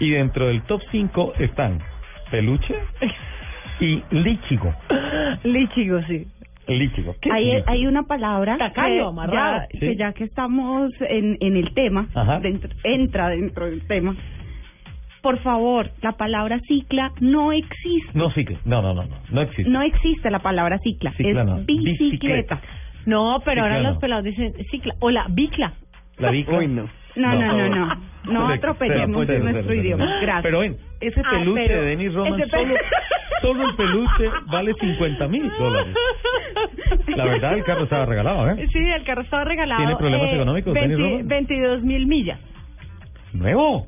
Y 0.00 0.10
dentro 0.10 0.48
del 0.48 0.60
top 0.62 0.82
5 0.90 1.34
están 1.38 1.78
peluche 2.32 2.74
y 3.80 4.02
líchigo. 4.10 4.74
Líchigo, 5.44 6.02
sí. 6.02 6.26
¿Qué 6.66 6.72
Hay, 7.32 7.44
líchigo? 7.44 7.64
hay 7.68 7.86
una 7.86 8.02
palabra 8.04 8.58
Tacaño, 8.58 8.94
que, 8.94 9.00
amarrado. 9.08 9.58
ya, 9.60 9.66
Sí. 9.72 9.78
que 9.78 9.96
ya 9.96 10.12
que 10.12 10.24
estamos 10.24 10.90
en, 11.08 11.36
en 11.40 11.56
el 11.56 11.72
tema, 11.74 12.08
dentro- 12.42 12.70
entra 12.84 13.28
dentro 13.28 13.66
del 13.66 13.86
tema. 13.86 14.16
Por 15.22 15.38
favor, 15.40 15.90
la 16.02 16.12
palabra 16.12 16.60
cicla 16.68 17.12
no 17.20 17.52
existe. 17.52 18.10
No, 18.14 18.30
que- 18.32 18.58
no, 18.64 18.82
no, 18.82 18.94
no, 18.94 19.04
no, 19.04 19.16
no 19.30 19.40
existe. 19.42 19.70
No 19.70 19.82
existe 19.82 20.30
la 20.30 20.38
palabra 20.40 20.78
cicla. 20.78 21.12
Cicla 21.12 21.40
es 21.40 21.46
no, 21.46 21.56
bicicleta. 21.64 22.04
bicicleta. 22.04 22.60
No, 23.06 23.40
pero 23.44 23.62
ahora 23.62 23.76
Cicla 23.76 23.90
los 23.90 23.98
pelados 24.00 24.24
dicen 24.24 24.52
cicla 24.70 24.94
o 25.00 25.10
la 25.10 25.26
bicla. 25.30 25.72
La 26.18 26.30
bicla. 26.30 26.58
Uy, 26.58 26.66
no. 26.68 26.88
No, 27.16 27.34
no, 27.34 27.56
no, 27.56 27.68
no. 27.68 27.96
No 28.26 28.48
atropellemos 28.48 29.26
nuestro 29.26 29.74
idioma. 29.74 30.04
Gracias. 30.20 30.42
Pero 30.42 30.58
ven, 30.60 30.76
ese 31.00 31.20
Ah, 31.24 31.30
peluche 31.30 31.62
pero 31.66 31.80
de 31.80 31.86
Denis 31.88 32.12
Roman 32.14 32.40
ese 32.40 32.50
pe- 32.50 32.58
solo, 32.58 32.74
solo 33.40 33.68
el 33.70 33.76
peluche 33.76 34.30
vale 34.46 34.74
50 34.80 35.28
mil 35.28 35.48
dólares. 35.58 35.94
La 37.08 37.24
verdad, 37.24 37.52
el 37.54 37.64
carro 37.64 37.84
estaba 37.84 38.04
regalado, 38.04 38.50
¿eh? 38.50 38.66
Sí, 38.72 38.78
el 38.78 39.04
carro 39.04 39.22
estaba 39.22 39.44
regalado. 39.44 39.78
¿Tiene 39.80 39.96
problemas 39.96 40.28
eh, 40.30 40.34
económicos, 40.34 40.74
Denis 40.74 40.96
20 40.96 41.02
Roman? 41.08 41.28
22 41.28 41.82
mil 41.84 42.06
millas. 42.06 42.40
Nuevo. 43.32 43.86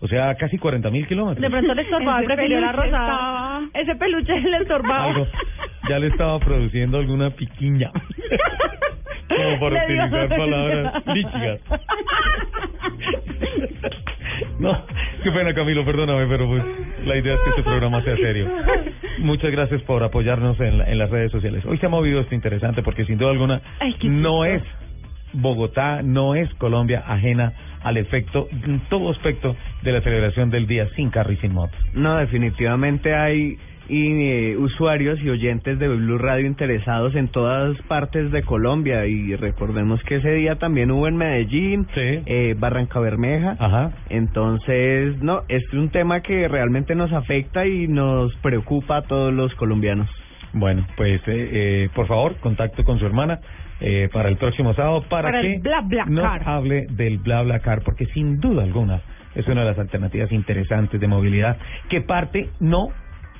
O 0.00 0.08
sea, 0.08 0.34
casi 0.34 0.58
40 0.58 0.90
mil 0.90 1.06
kilómetros. 1.06 1.42
De 1.42 1.50
pronto 1.50 1.74
le 1.74 1.82
estorbaba 1.82 2.18
Ese 2.20 2.26
prefirió 2.26 2.60
la 2.60 2.72
rosada. 2.72 2.88
estaba- 2.90 3.60
Ese 3.74 3.94
peluche 3.96 4.40
le 4.40 4.56
estorbaba. 4.56 5.04
Algo. 5.04 5.26
Ya 5.88 5.98
le 5.98 6.06
estaba 6.08 6.38
produciendo 6.40 6.98
alguna 6.98 7.30
piquiña. 7.30 7.90
Como 9.44 9.60
para 9.60 9.86
Le 9.86 9.94
utilizar 9.94 10.28
palabras 10.28 11.06
líchigas. 11.06 11.60
No, 14.58 14.86
qué 15.22 15.30
pena 15.30 15.54
Camilo, 15.54 15.84
perdóname, 15.84 16.26
pero 16.26 16.46
pues 16.48 16.62
la 17.04 17.16
idea 17.16 17.34
es 17.34 17.40
que 17.40 17.50
este 17.50 17.62
programa 17.62 18.02
sea 18.02 18.16
serio. 18.16 18.48
Muchas 19.18 19.50
gracias 19.50 19.82
por 19.82 20.02
apoyarnos 20.02 20.58
en, 20.60 20.78
la- 20.78 20.84
en 20.90 20.98
las 20.98 21.10
redes 21.10 21.32
sociales. 21.32 21.64
Hoy 21.66 21.78
se 21.78 21.86
ha 21.86 21.88
movido 21.88 22.20
esto 22.20 22.34
interesante 22.34 22.82
porque 22.82 23.04
sin 23.04 23.18
duda 23.18 23.30
alguna 23.30 23.60
Ay, 23.80 23.96
no 24.04 24.44
es 24.44 24.62
Bogotá, 25.32 26.02
no 26.02 26.34
es 26.34 26.52
Colombia 26.54 27.02
ajena 27.06 27.52
al 27.82 27.96
efecto, 27.96 28.48
en 28.64 28.80
todo 28.88 29.10
aspecto 29.10 29.56
de 29.82 29.92
la 29.92 30.00
celebración 30.02 30.50
del 30.50 30.66
día 30.66 30.88
sin 30.94 31.10
carro 31.10 31.32
y 31.32 31.36
sin 31.38 31.52
moto. 31.52 31.76
No, 31.94 32.16
definitivamente 32.18 33.14
hay 33.14 33.56
y, 33.88 34.22
eh, 34.22 34.56
usuarios 34.56 35.20
y 35.22 35.28
oyentes 35.28 35.78
de 35.78 35.88
Blue 35.88 36.18
Radio 36.18 36.46
interesados 36.46 37.14
en 37.14 37.28
todas 37.28 37.76
partes 37.82 38.30
de 38.30 38.42
Colombia 38.42 39.06
y 39.06 39.34
recordemos 39.36 40.02
que 40.04 40.16
ese 40.16 40.32
día 40.32 40.56
también 40.56 40.90
hubo 40.90 41.08
en 41.08 41.16
Medellín, 41.16 41.86
eh, 41.96 42.54
Barranca 42.58 43.00
Bermeja. 43.00 43.56
Ajá. 43.58 43.92
Entonces, 44.08 45.20
no, 45.22 45.42
es 45.48 45.62
un 45.72 45.90
tema 45.90 46.20
que 46.20 46.48
realmente 46.48 46.94
nos 46.94 47.12
afecta 47.12 47.66
y 47.66 47.88
nos 47.88 48.34
preocupa 48.36 48.98
a 48.98 49.02
todos 49.02 49.32
los 49.32 49.54
colombianos. 49.54 50.08
Bueno, 50.52 50.86
pues 50.96 51.20
eh, 51.26 51.48
eh, 51.52 51.88
por 51.94 52.06
favor, 52.06 52.36
contacto 52.36 52.84
con 52.84 52.98
su 52.98 53.06
hermana 53.06 53.40
eh, 53.80 54.08
para 54.12 54.28
el 54.28 54.36
próximo 54.36 54.74
sábado 54.74 55.02
para, 55.08 55.30
Para 55.30 55.42
que 55.42 55.58
BlaBlaCar. 55.58 56.10
nos 56.10 56.46
hable 56.46 56.86
del 56.90 57.18
BlaBlaCar, 57.18 57.82
porque 57.82 58.06
sin 58.06 58.38
duda 58.38 58.62
alguna 58.62 59.00
es 59.34 59.46
una 59.48 59.62
de 59.62 59.68
las 59.68 59.78
alternativas 59.78 60.30
interesantes 60.30 61.00
de 61.00 61.08
movilidad 61.08 61.56
que 61.88 62.02
parte 62.02 62.50
no 62.60 62.88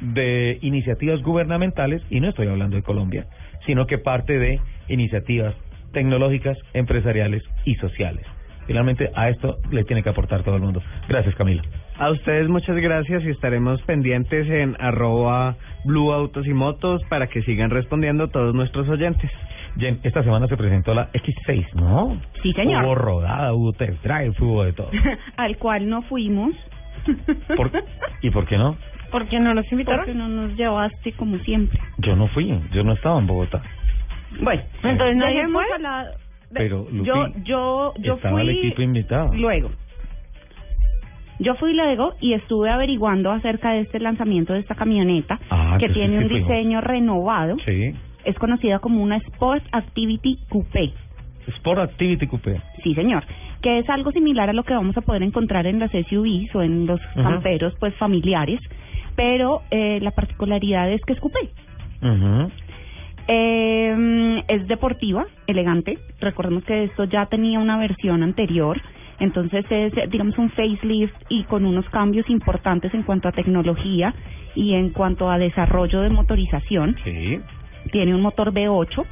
de 0.02 0.58
iniciativas 0.62 1.22
gubernamentales, 1.22 2.02
y 2.10 2.20
no 2.20 2.28
estoy 2.28 2.48
hablando 2.48 2.76
de 2.76 2.82
Colombia, 2.82 3.26
sino 3.66 3.86
que 3.86 3.98
parte 3.98 4.38
de 4.38 4.60
iniciativas 4.88 5.54
tecnológicas, 5.92 6.56
empresariales 6.74 7.42
y 7.64 7.74
sociales. 7.76 8.24
Finalmente, 8.66 9.10
a 9.14 9.28
esto 9.28 9.58
le 9.70 9.84
tiene 9.84 10.02
que 10.02 10.08
aportar 10.08 10.42
todo 10.44 10.54
el 10.56 10.62
mundo. 10.62 10.80
Gracias, 11.08 11.34
Camila. 11.34 11.62
A 11.98 12.10
ustedes 12.10 12.48
muchas 12.48 12.76
gracias 12.76 13.22
y 13.24 13.30
estaremos 13.30 13.82
pendientes 13.82 14.48
en 14.48 14.76
arroba 14.80 15.56
Blue 15.84 16.12
Autos 16.12 16.46
y 16.46 16.52
Motos 16.54 17.02
para 17.08 17.26
que 17.26 17.42
sigan 17.42 17.70
respondiendo 17.70 18.28
todos 18.28 18.54
nuestros 18.54 18.88
oyentes. 18.88 19.30
Jen, 19.78 19.98
esta 20.04 20.22
semana 20.22 20.46
se 20.48 20.56
presentó 20.56 20.94
la 20.94 21.10
X6, 21.12 21.74
¿no? 21.74 22.20
Sí, 22.42 22.52
señor. 22.52 22.84
Hubo 22.84 22.94
rodada, 22.94 23.52
hubo 23.52 23.72
test 23.72 24.02
drive, 24.04 24.34
hubo 24.40 24.64
de 24.64 24.72
todo. 24.72 24.90
Al 25.36 25.56
cual 25.58 25.88
no 25.88 26.02
fuimos. 26.02 26.54
¿Por- 27.56 27.70
¿Y 28.20 28.30
por 28.30 28.46
qué 28.46 28.56
no? 28.58 28.76
¿Por 29.12 29.28
qué 29.28 29.38
no 29.38 29.54
nos 29.54 29.70
invitaron? 29.70 30.00
Porque 30.00 30.14
no 30.18 30.26
nos 30.28 30.56
llevaste 30.56 31.12
como 31.12 31.38
siempre. 31.40 31.78
Yo 31.98 32.16
no 32.16 32.26
fui, 32.28 32.52
yo 32.72 32.82
no 32.82 32.94
estaba 32.94 33.18
en 33.20 33.26
Bogotá. 33.28 33.62
Bueno, 34.40 34.62
Entonces 34.82 35.16
nadie 35.16 35.36
dejemos 35.36 35.62
fue. 35.66 35.76
a 35.76 35.78
la- 35.78 36.06
Pero, 36.54 36.86
Lupi, 36.90 37.06
yo, 37.06 37.26
yo, 37.44 37.94
yo 37.98 38.14
estaba 38.14 38.34
fui 38.40 38.42
el 38.48 38.56
equipo 38.58 38.82
invitado. 38.82 39.32
luego. 39.34 39.70
Yo 41.38 41.54
fui 41.56 41.72
luego 41.74 42.14
y 42.20 42.34
estuve 42.34 42.70
averiguando 42.70 43.30
acerca 43.32 43.72
de 43.72 43.80
este 43.80 43.98
lanzamiento 43.98 44.52
de 44.52 44.60
esta 44.60 44.74
camioneta 44.74 45.40
Ah, 45.50 45.76
que 45.80 45.88
tiene 45.88 46.18
sí 46.18 46.24
un 46.24 46.28
diseño 46.40 46.80
renovado. 46.80 47.56
Sí. 47.64 47.94
Es 48.24 48.36
conocida 48.38 48.78
como 48.78 49.02
una 49.02 49.16
Sport 49.16 49.64
Activity 49.72 50.38
Coupé. 50.48 50.92
Sport 51.48 51.80
Activity 51.80 52.26
Coupé. 52.28 52.60
Sí, 52.84 52.94
señor. 52.94 53.24
Que 53.60 53.78
es 53.78 53.90
algo 53.90 54.12
similar 54.12 54.50
a 54.50 54.52
lo 54.52 54.62
que 54.62 54.74
vamos 54.74 54.96
a 54.96 55.00
poder 55.00 55.22
encontrar 55.24 55.66
en 55.66 55.80
las 55.80 55.90
SUVs 55.90 56.54
o 56.54 56.62
en 56.62 56.86
los 56.86 57.00
camperos 57.16 57.74
pues 57.80 57.94
familiares, 57.96 58.60
pero 59.16 59.62
eh, 59.70 59.98
la 60.00 60.10
particularidad 60.12 60.90
es 60.90 61.00
que 61.02 61.12
es 61.12 61.20
coupé. 61.20 61.50
Eh, 63.28 64.42
es 64.48 64.66
deportiva, 64.66 65.26
elegante. 65.46 65.98
Recordemos 66.20 66.64
que 66.64 66.84
esto 66.84 67.04
ya 67.04 67.26
tenía 67.26 67.58
una 67.58 67.76
versión 67.76 68.22
anterior. 68.22 68.80
Entonces 69.20 69.64
es, 69.70 69.92
digamos, 70.10 70.36
un 70.38 70.50
facelift 70.50 71.14
y 71.28 71.44
con 71.44 71.64
unos 71.64 71.88
cambios 71.90 72.28
importantes 72.28 72.92
en 72.94 73.04
cuanto 73.04 73.28
a 73.28 73.32
tecnología 73.32 74.14
y 74.54 74.74
en 74.74 74.90
cuanto 74.90 75.30
a 75.30 75.38
desarrollo 75.38 76.00
de 76.00 76.10
motorización. 76.10 76.96
Sí. 77.04 77.40
Tiene 77.92 78.14
un 78.14 78.22
motor 78.22 78.52
V8. 78.52 79.04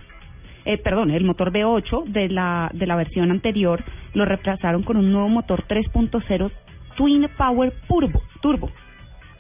Eh, 0.65 0.79
perdón, 0.79 1.11
el 1.11 1.25
motor 1.25 1.53
V8 1.53 2.05
de 2.05 2.29
la, 2.29 2.71
de 2.75 2.87
la 2.87 2.97
versión 2.97 3.31
anterior 3.31 3.83
lo 4.13 4.25
reemplazaron 4.25 4.83
con 4.83 4.97
un 4.97 5.13
nuevo 5.13 5.29
motor 5.29 5.65
3.0 5.67 6.51
Twin 6.97 7.29
Power 7.37 7.73
Turbo. 7.89 8.21
Turbo. 8.43 8.71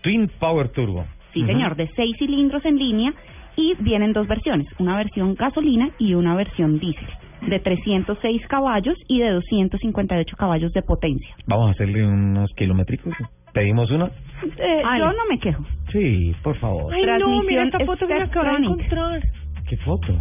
Twin 0.02 0.30
Power 0.38 0.68
Turbo. 0.70 1.04
Sí, 1.32 1.44
señor, 1.44 1.76
de 1.76 1.88
seis 1.94 2.16
cilindros 2.18 2.64
en 2.64 2.76
línea 2.76 3.12
y 3.56 3.74
vienen 3.78 4.12
dos 4.12 4.26
versiones, 4.26 4.66
una 4.78 4.96
versión 4.96 5.34
gasolina 5.34 5.90
y 5.98 6.14
una 6.14 6.34
versión 6.34 6.78
diésel, 6.78 7.08
de 7.42 7.58
306 7.60 8.46
caballos 8.48 8.96
y 9.06 9.20
de 9.20 9.30
258 9.30 10.36
caballos 10.36 10.72
de 10.72 10.82
potencia. 10.82 11.34
Vamos 11.46 11.68
a 11.68 11.70
hacerle 11.72 12.04
unos 12.04 12.50
kilométricos. 12.56 13.14
¿Pedimos 13.52 13.90
una? 13.90 14.06
Eh, 14.06 14.82
yo 14.98 15.12
no 15.12 15.26
me 15.28 15.38
quejo. 15.38 15.64
Sí, 15.92 16.34
por 16.42 16.56
favor. 16.58 16.92
Ay, 16.94 17.04
no, 17.18 17.42
mira 17.42 17.64
esta 17.64 17.84
foto 17.84 18.06
que 18.06 18.14
acabo 18.14 18.50
de 18.50 18.64
encontrar. 18.64 19.20
¿Qué 19.68 19.76
foto? 19.78 20.16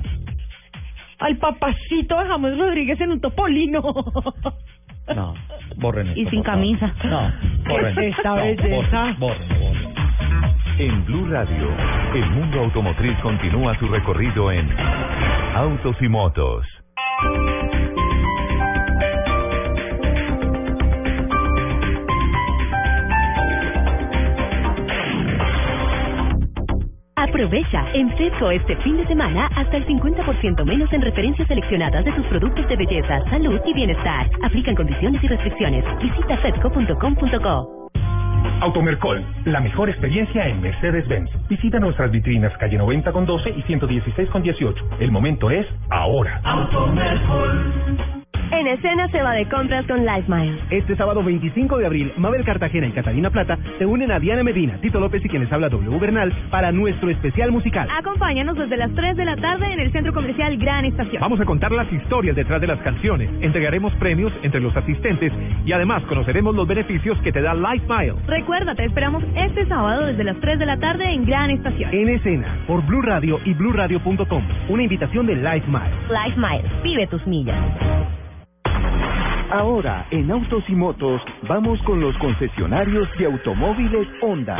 Al 1.20 1.38
papacito 1.38 2.18
de 2.18 2.26
James 2.28 2.58
Rodríguez 2.58 3.00
en 3.02 3.12
un 3.12 3.22
topolino. 3.22 3.82
No, 5.15 5.34
borren 5.77 6.07
esto. 6.07 6.19
Y 6.22 6.26
sin 6.27 6.44
camisa. 6.44 6.91
No, 7.06 7.31
borren. 7.68 7.95
¿Qué 7.95 8.07
es 8.10 8.15
esta 8.18 8.30
No, 8.30 8.36
belleza? 8.36 9.15
borren, 9.19 9.19
borren, 9.19 9.60
borren. 9.60 9.94
En 10.80 11.06
Blue 11.06 11.27
Radio, 11.30 11.69
el 12.15 12.30
mundo 12.31 12.60
automotriz 12.61 13.18
continúa 13.19 13.77
su 13.80 13.88
recorrido 13.90 14.52
en 14.52 14.69
Autos 15.56 15.95
y 16.02 16.07
Motos. 16.07 16.65
Aprovecha 27.30 27.86
en 27.94 28.10
Fedco 28.18 28.50
este 28.50 28.76
fin 28.78 28.98
de 28.98 29.06
semana 29.06 29.48
hasta 29.56 29.78
el 29.78 29.86
50% 29.86 30.66
menos 30.66 30.92
en 30.92 31.02
referencias 31.02 31.48
seleccionadas 31.48 32.04
de 32.04 32.12
tus 32.14 32.26
productos 32.26 32.68
de 32.68 32.76
belleza, 32.76 33.22
salud 33.30 33.62
y 33.66 33.74
bienestar. 33.76 34.28
Aplican 34.42 34.74
condiciones 34.74 35.24
y 35.24 35.28
restricciones. 35.28 35.86
Visita 36.02 36.38
fedco.com.co. 36.38 37.90
Automercol, 38.62 39.24
la 39.46 39.60
mejor 39.60 39.90
experiencia 39.90 40.48
en 40.48 40.60
Mercedes-Benz. 40.60 41.30
Visita 41.48 41.80
nuestras 41.80 42.10
vitrinas 42.10 42.52
calle 42.58 42.80
90 42.80 43.12
con 43.12 43.28
12 43.28 43.52
y 43.52 43.62
116 43.62 44.28
con 44.30 44.42
18. 44.42 44.84
El 45.00 45.12
momento 45.12 45.52
es 45.52 45.68
ahora. 45.92 46.42
En 48.52 48.66
escena 48.66 49.08
se 49.10 49.22
va 49.22 49.34
de 49.34 49.48
compras 49.48 49.86
con 49.86 50.04
LifeMile. 50.06 50.60
Este 50.72 50.96
sábado 50.96 51.24
25 51.24 51.78
de 51.78 51.86
abril, 51.86 52.12
Mabel 52.18 52.44
Cartagena 52.44 52.88
y 52.88 52.92
Catalina 52.92 53.30
Plata 53.30 53.60
se 53.78 53.86
unen 53.86 54.12
a 54.12 54.20
Diana 54.20 54.44
Medina, 54.44 54.80
Tito 54.82 55.00
López 55.00 55.24
y 55.24 55.30
quienes 55.30 55.52
habla 55.52 55.70
W 55.70 56.00
Bernal 56.00 56.34
para 56.50 56.72
nuestro 56.72 57.12
especial 57.12 57.52
musical. 57.52 57.88
Acompáñanos 57.96 58.58
desde 58.58 58.76
las 58.78 58.92
3 58.96 59.18
de 59.18 59.26
la 59.26 59.36
tarde 59.36 59.72
en 59.72 59.80
el 59.80 59.92
Centro 59.92 60.14
Comercial 60.14 60.58
Gran 60.58 60.86
Estación. 60.86 61.22
Vamos 61.22 61.40
a 61.40 61.46
contar 61.46 61.72
las 61.72 61.92
historias 61.94 62.36
detrás 62.36 62.60
de 62.60 62.68
las 62.68 62.80
canciones, 62.80 63.30
entregaremos 63.42 63.94
premios 63.96 64.34
entre 64.42 64.62
los 64.62 64.76
asistentes 64.76 65.32
y 65.64 65.72
además 65.72 66.04
conoceremos 66.06 66.56
los 66.56 66.68
beneficios 66.68 67.20
que 67.22 67.32
te 67.32 67.42
da 67.42 67.54
LifeMile. 67.54 68.16
Recuerda, 68.26 68.74
te 68.74 68.86
esperamos 68.86 69.24
este 69.36 69.68
sábado 69.68 70.08
desde 70.08 70.24
las 70.24 70.40
3 70.40 70.58
de 70.58 70.66
la 70.66 70.78
tarde 70.78 71.06
en 71.14 71.24
Gran 71.26 71.52
Estación. 71.52 71.94
En 71.94 72.10
escena, 72.10 72.58
por 72.66 72.84
Blue 72.86 73.04
Radio 73.04 73.40
y 73.46 73.54
BlueRadio.com. 73.54 74.44
Una 74.70 74.84
invitación 74.84 75.28
de 75.28 75.36
Life 75.36 75.68
Mile. 75.68 75.92
LifeMile, 76.10 76.64
vive 76.84 77.06
tus 77.08 77.26
millas. 77.28 77.56
Ahora, 79.52 80.06
en 80.12 80.30
Autos 80.30 80.64
y 80.68 80.76
Motos, 80.76 81.20
vamos 81.48 81.82
con 81.82 82.00
los 82.00 82.16
concesionarios 82.20 83.10
de 83.18 83.26
automóviles 83.26 84.08
Honda. 84.22 84.56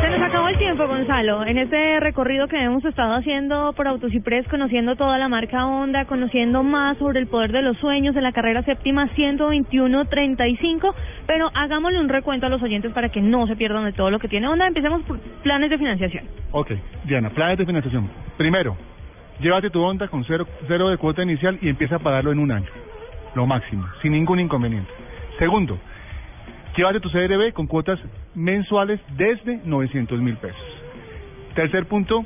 Se 0.00 0.10
nos 0.10 0.22
acabó 0.22 0.46
el 0.46 0.58
tiempo, 0.58 0.86
Gonzalo. 0.86 1.44
En 1.44 1.58
este 1.58 1.98
recorrido 1.98 2.46
que 2.46 2.62
hemos 2.62 2.84
estado 2.84 3.14
haciendo 3.14 3.72
por 3.72 3.88
Autociprés, 3.88 4.46
conociendo 4.46 4.94
toda 4.94 5.18
la 5.18 5.28
marca 5.28 5.66
Honda, 5.66 6.04
conociendo 6.04 6.62
más 6.62 6.96
sobre 6.98 7.18
el 7.18 7.26
poder 7.26 7.50
de 7.50 7.62
los 7.62 7.76
sueños 7.78 8.14
en 8.14 8.22
la 8.22 8.30
carrera 8.30 8.62
séptima 8.62 9.08
121-35, 9.16 10.94
pero 11.26 11.50
hagámosle 11.52 11.98
un 11.98 12.08
recuento 12.08 12.46
a 12.46 12.48
los 12.48 12.62
oyentes 12.62 12.92
para 12.92 13.08
que 13.08 13.20
no 13.20 13.48
se 13.48 13.56
pierdan 13.56 13.86
de 13.86 13.92
todo 13.92 14.12
lo 14.12 14.20
que 14.20 14.28
tiene 14.28 14.46
Honda. 14.46 14.68
Empecemos 14.68 15.02
por 15.02 15.18
planes 15.42 15.68
de 15.68 15.78
financiación. 15.78 16.26
Ok, 16.52 16.70
Diana, 17.06 17.30
planes 17.30 17.58
de 17.58 17.66
financiación. 17.66 18.08
Primero, 18.36 18.76
llévate 19.40 19.70
tu 19.70 19.82
Honda 19.82 20.08
con 20.08 20.24
cero, 20.24 20.46
cero 20.68 20.88
de 20.88 20.96
cuota 20.96 21.22
inicial 21.22 21.58
y 21.60 21.68
empieza 21.68 21.96
a 21.96 21.98
pagarlo 22.00 22.32
en 22.32 22.38
un 22.38 22.50
año, 22.52 22.68
lo 23.34 23.46
máximo, 23.46 23.86
sin 24.02 24.12
ningún 24.12 24.40
inconveniente. 24.40 24.90
Segundo, 25.38 25.78
llévate 26.76 27.00
tu 27.00 27.10
CRB 27.10 27.52
con 27.52 27.66
cuotas 27.66 27.98
mensuales 28.34 29.00
desde 29.16 29.60
900 29.64 30.20
mil 30.20 30.36
pesos. 30.36 30.60
Tercer 31.54 31.86
punto, 31.86 32.24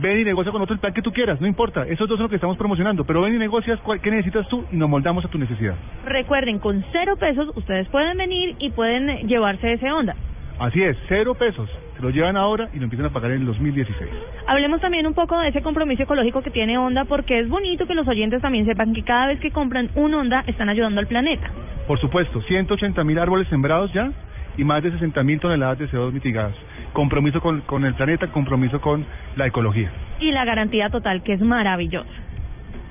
ven 0.00 0.20
y 0.20 0.24
negocia 0.24 0.52
con 0.52 0.62
otro 0.62 0.74
el 0.74 0.80
plan 0.80 0.92
que 0.94 1.02
tú 1.02 1.12
quieras, 1.12 1.40
no 1.40 1.46
importa, 1.46 1.82
esos 1.86 2.08
dos 2.08 2.16
son 2.16 2.24
lo 2.24 2.28
que 2.28 2.36
estamos 2.36 2.56
promocionando, 2.56 3.04
pero 3.04 3.20
ven 3.22 3.34
y 3.34 3.38
negocias 3.38 3.78
cuál- 3.80 4.00
qué 4.00 4.10
necesitas 4.10 4.48
tú 4.48 4.64
y 4.70 4.76
nos 4.76 4.88
moldamos 4.88 5.24
a 5.24 5.28
tu 5.28 5.38
necesidad. 5.38 5.74
Recuerden, 6.04 6.58
con 6.58 6.84
cero 6.92 7.16
pesos 7.18 7.50
ustedes 7.56 7.88
pueden 7.88 8.16
venir 8.16 8.56
y 8.58 8.70
pueden 8.70 9.26
llevarse 9.26 9.72
ese 9.72 9.90
Honda. 9.90 10.14
Así 10.58 10.82
es, 10.82 10.96
cero 11.08 11.34
pesos, 11.34 11.68
lo 12.02 12.10
llevan 12.10 12.36
ahora 12.36 12.68
y 12.74 12.78
lo 12.78 12.84
empiezan 12.84 13.06
a 13.06 13.10
pagar 13.10 13.30
en 13.30 13.42
el 13.42 13.46
2016. 13.46 14.10
Hablemos 14.48 14.80
también 14.80 15.06
un 15.06 15.14
poco 15.14 15.38
de 15.38 15.48
ese 15.48 15.62
compromiso 15.62 16.02
ecológico 16.02 16.42
que 16.42 16.50
tiene 16.50 16.76
Honda, 16.76 17.04
porque 17.04 17.38
es 17.38 17.48
bonito 17.48 17.86
que 17.86 17.94
los 17.94 18.08
oyentes 18.08 18.42
también 18.42 18.66
sepan 18.66 18.92
que 18.92 19.04
cada 19.04 19.28
vez 19.28 19.38
que 19.38 19.52
compran 19.52 19.88
un 19.94 20.12
Honda 20.12 20.42
están 20.48 20.68
ayudando 20.68 21.00
al 21.00 21.06
planeta. 21.06 21.48
Por 21.86 22.00
supuesto, 22.00 22.42
180 22.42 23.04
mil 23.04 23.18
árboles 23.18 23.46
sembrados 23.48 23.92
ya 23.92 24.10
y 24.56 24.64
más 24.64 24.82
de 24.82 24.90
60 24.90 25.22
mil 25.22 25.38
toneladas 25.38 25.78
de 25.78 25.88
CO2 25.88 26.12
mitigadas. 26.12 26.54
Compromiso 26.92 27.40
con, 27.40 27.60
con 27.62 27.84
el 27.84 27.94
planeta, 27.94 28.26
compromiso 28.26 28.80
con 28.80 29.06
la 29.36 29.46
ecología. 29.46 29.90
Y 30.20 30.32
la 30.32 30.44
garantía 30.44 30.90
total, 30.90 31.22
que 31.22 31.34
es 31.34 31.40
maravillosa. 31.40 32.10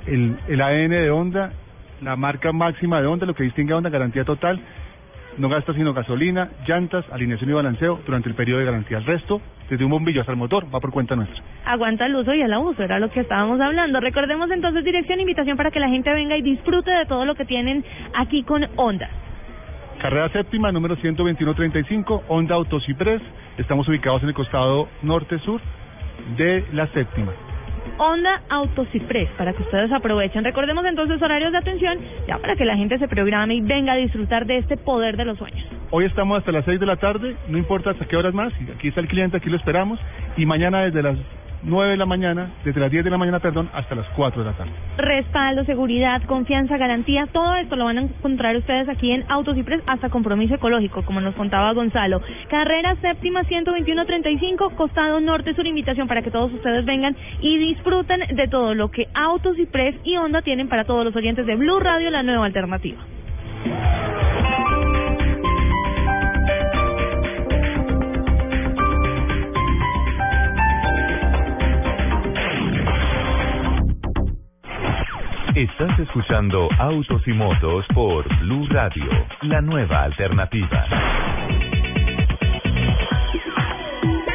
El, 0.07 0.38
el 0.47 0.61
ADN 0.61 0.89
de 0.89 1.11
Honda, 1.11 1.51
la 2.01 2.15
marca 2.15 2.51
máxima 2.53 3.01
de 3.01 3.07
Honda, 3.07 3.25
lo 3.25 3.35
que 3.35 3.43
distingue 3.43 3.73
a 3.73 3.77
Honda, 3.77 3.89
garantía 3.89 4.23
total, 4.23 4.59
no 5.37 5.49
gasta 5.49 5.73
sino 5.73 5.93
gasolina, 5.93 6.49
llantas, 6.67 7.05
alineación 7.11 7.49
y 7.49 7.53
balanceo 7.53 7.99
durante 8.05 8.29
el 8.29 8.35
periodo 8.35 8.59
de 8.59 8.65
garantía. 8.65 8.97
El 8.97 9.05
resto, 9.05 9.41
desde 9.69 9.83
un 9.83 9.91
bombillo 9.91 10.21
hasta 10.21 10.31
el 10.31 10.37
motor, 10.37 10.65
va 10.73 10.79
por 10.79 10.91
cuenta 10.91 11.15
nuestra. 11.15 11.41
Aguanta 11.65 12.05
el 12.05 12.15
uso 12.15 12.33
y 12.33 12.41
el 12.41 12.53
abuso, 12.53 12.83
era 12.83 12.99
lo 12.99 13.09
que 13.09 13.21
estábamos 13.21 13.59
hablando. 13.59 13.99
Recordemos 13.99 14.49
entonces 14.51 14.83
dirección, 14.83 15.19
invitación 15.19 15.57
para 15.57 15.71
que 15.71 15.79
la 15.79 15.89
gente 15.89 16.11
venga 16.13 16.37
y 16.37 16.41
disfrute 16.41 16.91
de 16.91 17.05
todo 17.05 17.25
lo 17.25 17.35
que 17.35 17.45
tienen 17.45 17.83
aquí 18.15 18.43
con 18.43 18.65
Honda. 18.75 19.09
Carrera 20.01 20.29
séptima, 20.29 20.71
número 20.71 20.95
12135, 20.95 22.23
Honda 22.27 22.55
Autocipres. 22.55 23.21
Estamos 23.57 23.87
ubicados 23.87 24.23
en 24.23 24.29
el 24.29 24.33
costado 24.33 24.87
norte-sur 25.03 25.61
de 26.37 26.65
la 26.73 26.87
séptima. 26.87 27.31
Honda 27.97 28.41
Autocipres, 28.49 29.29
para 29.37 29.53
que 29.53 29.63
ustedes 29.63 29.91
aprovechen. 29.91 30.43
Recordemos 30.43 30.85
entonces 30.85 31.21
horarios 31.21 31.51
de 31.51 31.57
atención, 31.57 31.99
ya 32.27 32.37
para 32.37 32.55
que 32.55 32.65
la 32.65 32.75
gente 32.75 32.97
se 32.97 33.07
programe 33.07 33.55
y 33.55 33.61
venga 33.61 33.93
a 33.93 33.97
disfrutar 33.97 34.45
de 34.45 34.57
este 34.57 34.77
poder 34.77 35.17
de 35.17 35.25
los 35.25 35.37
sueños. 35.37 35.65
Hoy 35.91 36.05
estamos 36.05 36.39
hasta 36.39 36.51
las 36.51 36.65
6 36.65 36.79
de 36.79 36.85
la 36.85 36.95
tarde, 36.95 37.35
no 37.47 37.57
importa 37.57 37.91
hasta 37.91 38.05
qué 38.05 38.15
horas 38.15 38.33
más, 38.33 38.53
aquí 38.75 38.87
está 38.87 39.01
el 39.01 39.07
cliente, 39.07 39.37
aquí 39.37 39.49
lo 39.49 39.57
esperamos, 39.57 39.99
y 40.37 40.45
mañana 40.45 40.81
desde 40.81 41.03
las 41.03 41.17
9 41.63 41.91
de 41.91 41.97
la 41.97 42.05
mañana, 42.05 42.51
desde 42.63 42.79
las 42.79 42.91
10 42.91 43.03
de 43.03 43.09
la 43.09 43.17
mañana, 43.17 43.39
perdón, 43.39 43.69
hasta 43.73 43.95
las 43.95 44.07
4 44.15 44.43
de 44.43 44.49
la 44.49 44.57
tarde. 44.57 44.71
Respaldo, 44.97 45.63
seguridad, 45.65 46.21
confianza, 46.23 46.77
garantía, 46.77 47.27
todo 47.31 47.55
esto 47.55 47.75
lo 47.75 47.85
van 47.85 47.97
a 47.97 48.01
encontrar 48.01 48.55
ustedes 48.55 48.89
aquí 48.89 49.11
en 49.11 49.25
Autocipres 49.29 49.81
hasta 49.88 50.09
compromiso 50.09 50.55
ecológico, 50.55 51.03
como 51.03 51.21
nos 51.21 51.35
contaba 51.35 51.73
Gonzalo. 51.73 52.21
Carrera 52.49 52.95
séptima 53.01 53.43
121-35, 53.43 54.75
costado 54.75 55.19
norte-sur, 55.19 55.65
invitación 55.65 56.07
para 56.07 56.21
que 56.21 56.31
todos 56.31 56.51
ustedes 56.53 56.85
vengan 56.85 57.15
y 57.41 57.57
disfruten 57.57 58.35
de 58.35 58.47
todo 58.47 58.73
lo 58.73 58.89
que 58.89 59.07
Autocipres 59.13 59.95
y 60.03 60.17
Honda 60.17 60.41
tienen 60.41 60.69
para 60.69 60.85
todos 60.85 61.05
los 61.05 61.15
oyentes 61.15 61.45
de 61.45 61.55
Blue 61.55 61.79
Radio, 61.79 62.09
la 62.09 62.23
nueva 62.23 62.45
alternativa. 62.45 62.99
Estás 75.55 75.99
escuchando 75.99 76.69
Autos 76.79 77.21
y 77.27 77.33
Motos 77.33 77.85
por 77.93 78.25
Blue 78.39 78.65
Radio, 78.69 79.03
la 79.41 79.59
nueva 79.59 80.03
alternativa. 80.03 80.85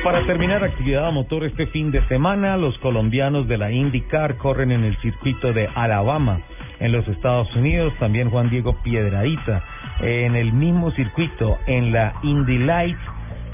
Para 0.05 0.27
terminar 0.27 0.63
actividad 0.63 1.07
a 1.07 1.11
motor 1.11 1.45
este 1.45 1.69
fin 1.69 1.91
de 1.91 2.07
semana, 2.09 2.59
los 2.59 2.77
colombianos 2.81 3.49
de 3.49 3.57
la 3.57 3.73
IndyCar 3.73 4.37
corren 4.37 4.71
en 4.71 4.85
el 4.85 4.95
circuito 4.99 5.55
de 5.55 5.67
Alabama, 5.75 6.43
en 6.81 6.93
los 6.93 7.09
Estados 7.09 7.49
Unidos. 7.57 7.95
También 7.99 8.29
Juan 8.29 8.51
Diego 8.51 8.77
Piedraíta 8.83 9.65
en 10.03 10.37
el 10.37 10.53
mismo 10.53 10.91
circuito, 10.91 11.57
en 11.67 11.93
la 11.93 12.13
Indy 12.25 12.59
Light. 12.59 12.99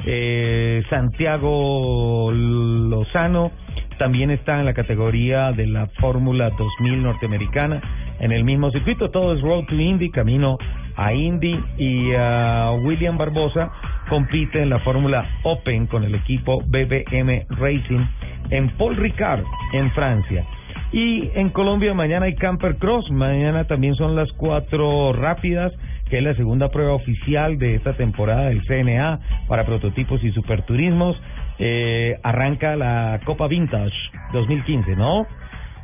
Eh, 0.05 0.83
Santiago 0.91 2.33
Lozano 2.33 3.53
también 3.99 4.31
está 4.31 4.59
en 4.59 4.67
la 4.67 4.75
categoría 4.75 5.53
de 5.53 5.67
la 5.67 5.87
Fórmula 6.01 6.51
2000 6.51 7.03
norteamericana 7.03 7.81
en 8.21 8.33
el 8.33 8.45
mismo 8.45 8.71
circuito. 8.71 9.11
Todo 9.11 9.35
es 9.35 9.41
Road 9.41 9.65
to 9.67 9.75
Indy, 9.75 10.11
camino 10.11 10.59
a 10.97 11.13
Indy 11.13 11.59
y 11.79 12.13
ah, 12.17 12.73
William 12.83 13.17
Barbosa 13.17 13.71
compite 14.09 14.63
en 14.63 14.71
la 14.71 14.79
Fórmula 14.81 15.27
Open 15.43 15.87
con 15.87 16.05
el 16.05 16.15
equipo 16.15 16.63
BBM 16.67 17.47
Racing 17.51 18.05
en 18.51 18.69
Paul 18.77 18.97
Ricard 18.97 19.43
en 19.73 19.91
Francia. 19.93 20.45
Y 20.93 21.31
en 21.35 21.49
Colombia 21.51 21.95
mañana 21.95 22.27
hay 22.27 22.35
Camper 22.35 22.77
Cross, 22.77 23.11
mañana 23.11 23.65
también 23.65 23.95
son 23.95 24.15
las 24.15 24.31
cuatro 24.33 25.15
rápidas, 25.15 25.73
que 26.11 26.19
es 26.19 26.23
la 26.23 26.35
segunda 26.35 26.69
prueba 26.69 26.93
oficial 26.93 27.59
de 27.59 27.77
esta 27.77 27.95
temporada 27.95 28.49
del 28.49 28.63
CNA 28.67 29.19
para 29.49 29.65
prototipos 29.65 30.23
y 30.23 30.31
superturismos. 30.33 31.17
Eh, 31.65 32.19
arranca 32.25 32.75
la 32.75 33.21
Copa 33.25 33.47
Vintage 33.47 33.95
2015, 34.33 34.97
¿no? 34.97 35.29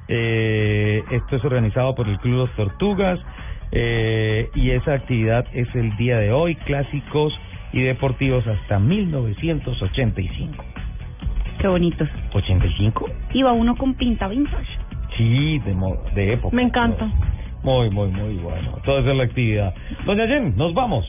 Eh, 0.09 1.05
esto 1.13 1.37
es 1.37 1.45
organizado 1.45 1.95
por 1.95 2.09
el 2.09 2.19
Club 2.19 2.37
Los 2.39 2.51
Tortugas 2.57 3.21
eh, 3.71 4.51
y 4.57 4.71
esa 4.71 4.95
actividad 4.95 5.47
es 5.53 5.73
el 5.77 5.97
día 5.97 6.19
de 6.19 6.33
hoy, 6.33 6.57
clásicos 6.57 7.39
y 7.73 7.83
deportivos 7.83 8.45
hasta 8.47 8.79
1985. 8.81 10.65
Qué 11.61 11.69
bonito. 11.69 12.05
¿85? 12.33 13.13
Iba 13.35 13.53
uno 13.53 13.77
con 13.77 13.95
pinta 13.95 14.27
vintage. 14.29 14.67
Sí, 15.17 15.59
de, 15.61 15.75
mo- 15.75 16.03
de 16.15 16.33
época. 16.33 16.57
Me 16.57 16.63
encanta. 16.63 17.09
Muy, 17.63 17.91
muy, 17.91 18.09
muy 18.09 18.35
bueno. 18.37 18.79
Toda 18.85 19.01
esa 19.01 19.11
es 19.11 19.17
la 19.17 19.25
actividad. 19.25 19.75
Doña 20.07 20.27
Jen, 20.27 20.57
nos 20.57 20.73
vamos. 20.75 21.05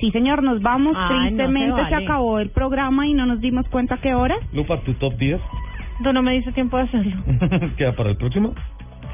Sí, 0.00 0.10
señor, 0.10 0.42
nos 0.42 0.60
vamos. 0.62 0.94
Ay, 0.96 1.08
no 1.08 1.14
se 1.14 1.28
Tristemente 1.36 1.76
se, 1.84 1.90
vale. 1.90 2.04
acabó 2.06 2.38
el 2.40 2.50
programa 2.50 3.06
y 3.06 3.14
no 3.14 3.26
nos 3.26 3.40
dimos 3.40 3.68
cuenta 3.68 3.98
qué 3.98 4.14
hora. 4.14 4.36
Lupa, 4.52 4.78
tu 4.80 4.94
top 4.94 5.14
10. 5.16 5.40
Tú 6.02 6.12
no 6.12 6.22
me 6.22 6.32
diste 6.32 6.52
tiempo 6.52 6.76
de 6.78 6.84
hacerlo. 6.84 7.16
¿Queda 7.76 7.92
para 7.92 8.10
el 8.10 8.16
próximo? 8.16 8.54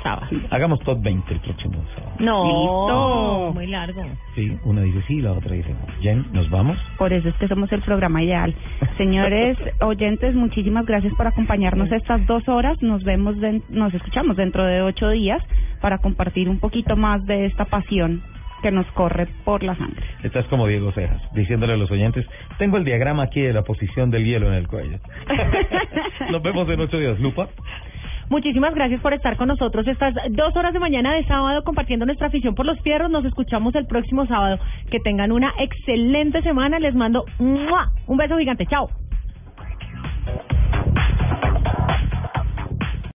Sábado. 0.03 0.29
Hagamos 0.51 0.79
top 0.81 1.03
20 1.03 1.33
el 1.35 1.41
próximo 1.41 1.75
sábado. 1.97 2.13
No, 2.21 2.45
Listo. 2.45 3.55
muy 3.55 3.67
largo. 3.67 4.05
Sí, 4.37 4.57
una 4.65 4.83
dice 4.83 5.03
sí, 5.09 5.21
la 5.21 5.33
otra 5.33 5.53
dice 5.57 5.71
no. 5.71 6.01
Jen, 6.01 6.27
¿nos 6.33 6.49
vamos? 6.49 6.79
Por 6.97 7.13
eso 7.13 7.29
es 7.29 7.35
que 7.37 7.49
somos 7.49 7.73
el 7.73 7.83
programa 7.83 8.23
ideal. 8.23 8.55
Señores 8.99 9.59
oyentes, 9.81 10.35
muchísimas 10.37 10.87
gracias 10.87 11.13
por 11.15 11.27
acompañarnos 11.27 11.91
estas 11.91 12.25
dos 12.27 12.49
horas. 12.49 12.81
Nos 12.83 13.03
vemos, 13.03 13.37
den- 13.41 13.65
nos 13.71 13.93
escuchamos 13.95 14.37
dentro 14.37 14.65
de 14.65 14.81
ocho 14.83 15.09
días 15.09 15.43
para 15.81 15.99
compartir 15.99 16.49
un 16.49 16.61
poquito 16.61 16.95
más 16.97 17.25
de 17.27 17.47
esta 17.47 17.65
pasión 17.65 18.23
que 18.63 18.71
nos 18.71 18.87
corre 18.93 19.27
por 19.45 19.63
la 19.63 19.75
sangre. 19.77 20.05
Estás 20.23 20.47
como 20.47 20.67
Diego 20.67 20.93
Cejas, 20.93 21.21
diciéndole 21.33 21.75
a 21.75 21.77
los 21.77 21.91
oyentes, 21.91 22.27
tengo 22.59 22.77
el 22.77 22.85
diagrama 22.85 23.25
aquí 23.25 23.41
de 23.41 23.53
la 23.53 23.63
posición 23.63 24.11
del 24.11 24.25
hielo 24.25 24.49
en 24.49 24.55
el 24.55 24.69
cuello. 24.69 24.99
Nos 26.31 26.43
vemos 26.43 26.69
en 26.69 26.81
ocho 26.81 26.99
días, 26.99 27.19
Lupa. 27.21 27.49
Muchísimas 28.29 28.75
gracias 28.75 29.01
por 29.01 29.15
estar 29.15 29.37
con 29.37 29.47
nosotros 29.49 29.87
estas 29.87 30.13
dos 30.31 30.57
horas 30.57 30.73
de 30.73 30.81
mañana 30.81 31.15
de 31.15 31.25
sábado 31.27 31.63
compartiendo 31.63 32.07
nuestra 32.07 32.27
afición 32.27 32.57
por 32.57 32.67
los 32.67 32.81
fierros. 32.81 33.09
Nos 33.11 33.25
escuchamos 33.25 33.75
el 33.77 33.87
próximo 33.87 34.27
sábado. 34.27 34.59
Que 34.91 34.99
tengan 34.99 35.31
una 35.31 35.53
excelente 35.59 36.43
semana. 36.43 36.81
Les 36.81 36.95
mando 36.95 37.25
un 37.39 38.17
beso 38.17 38.37
gigante. 38.37 38.67
Chao. 38.67 38.89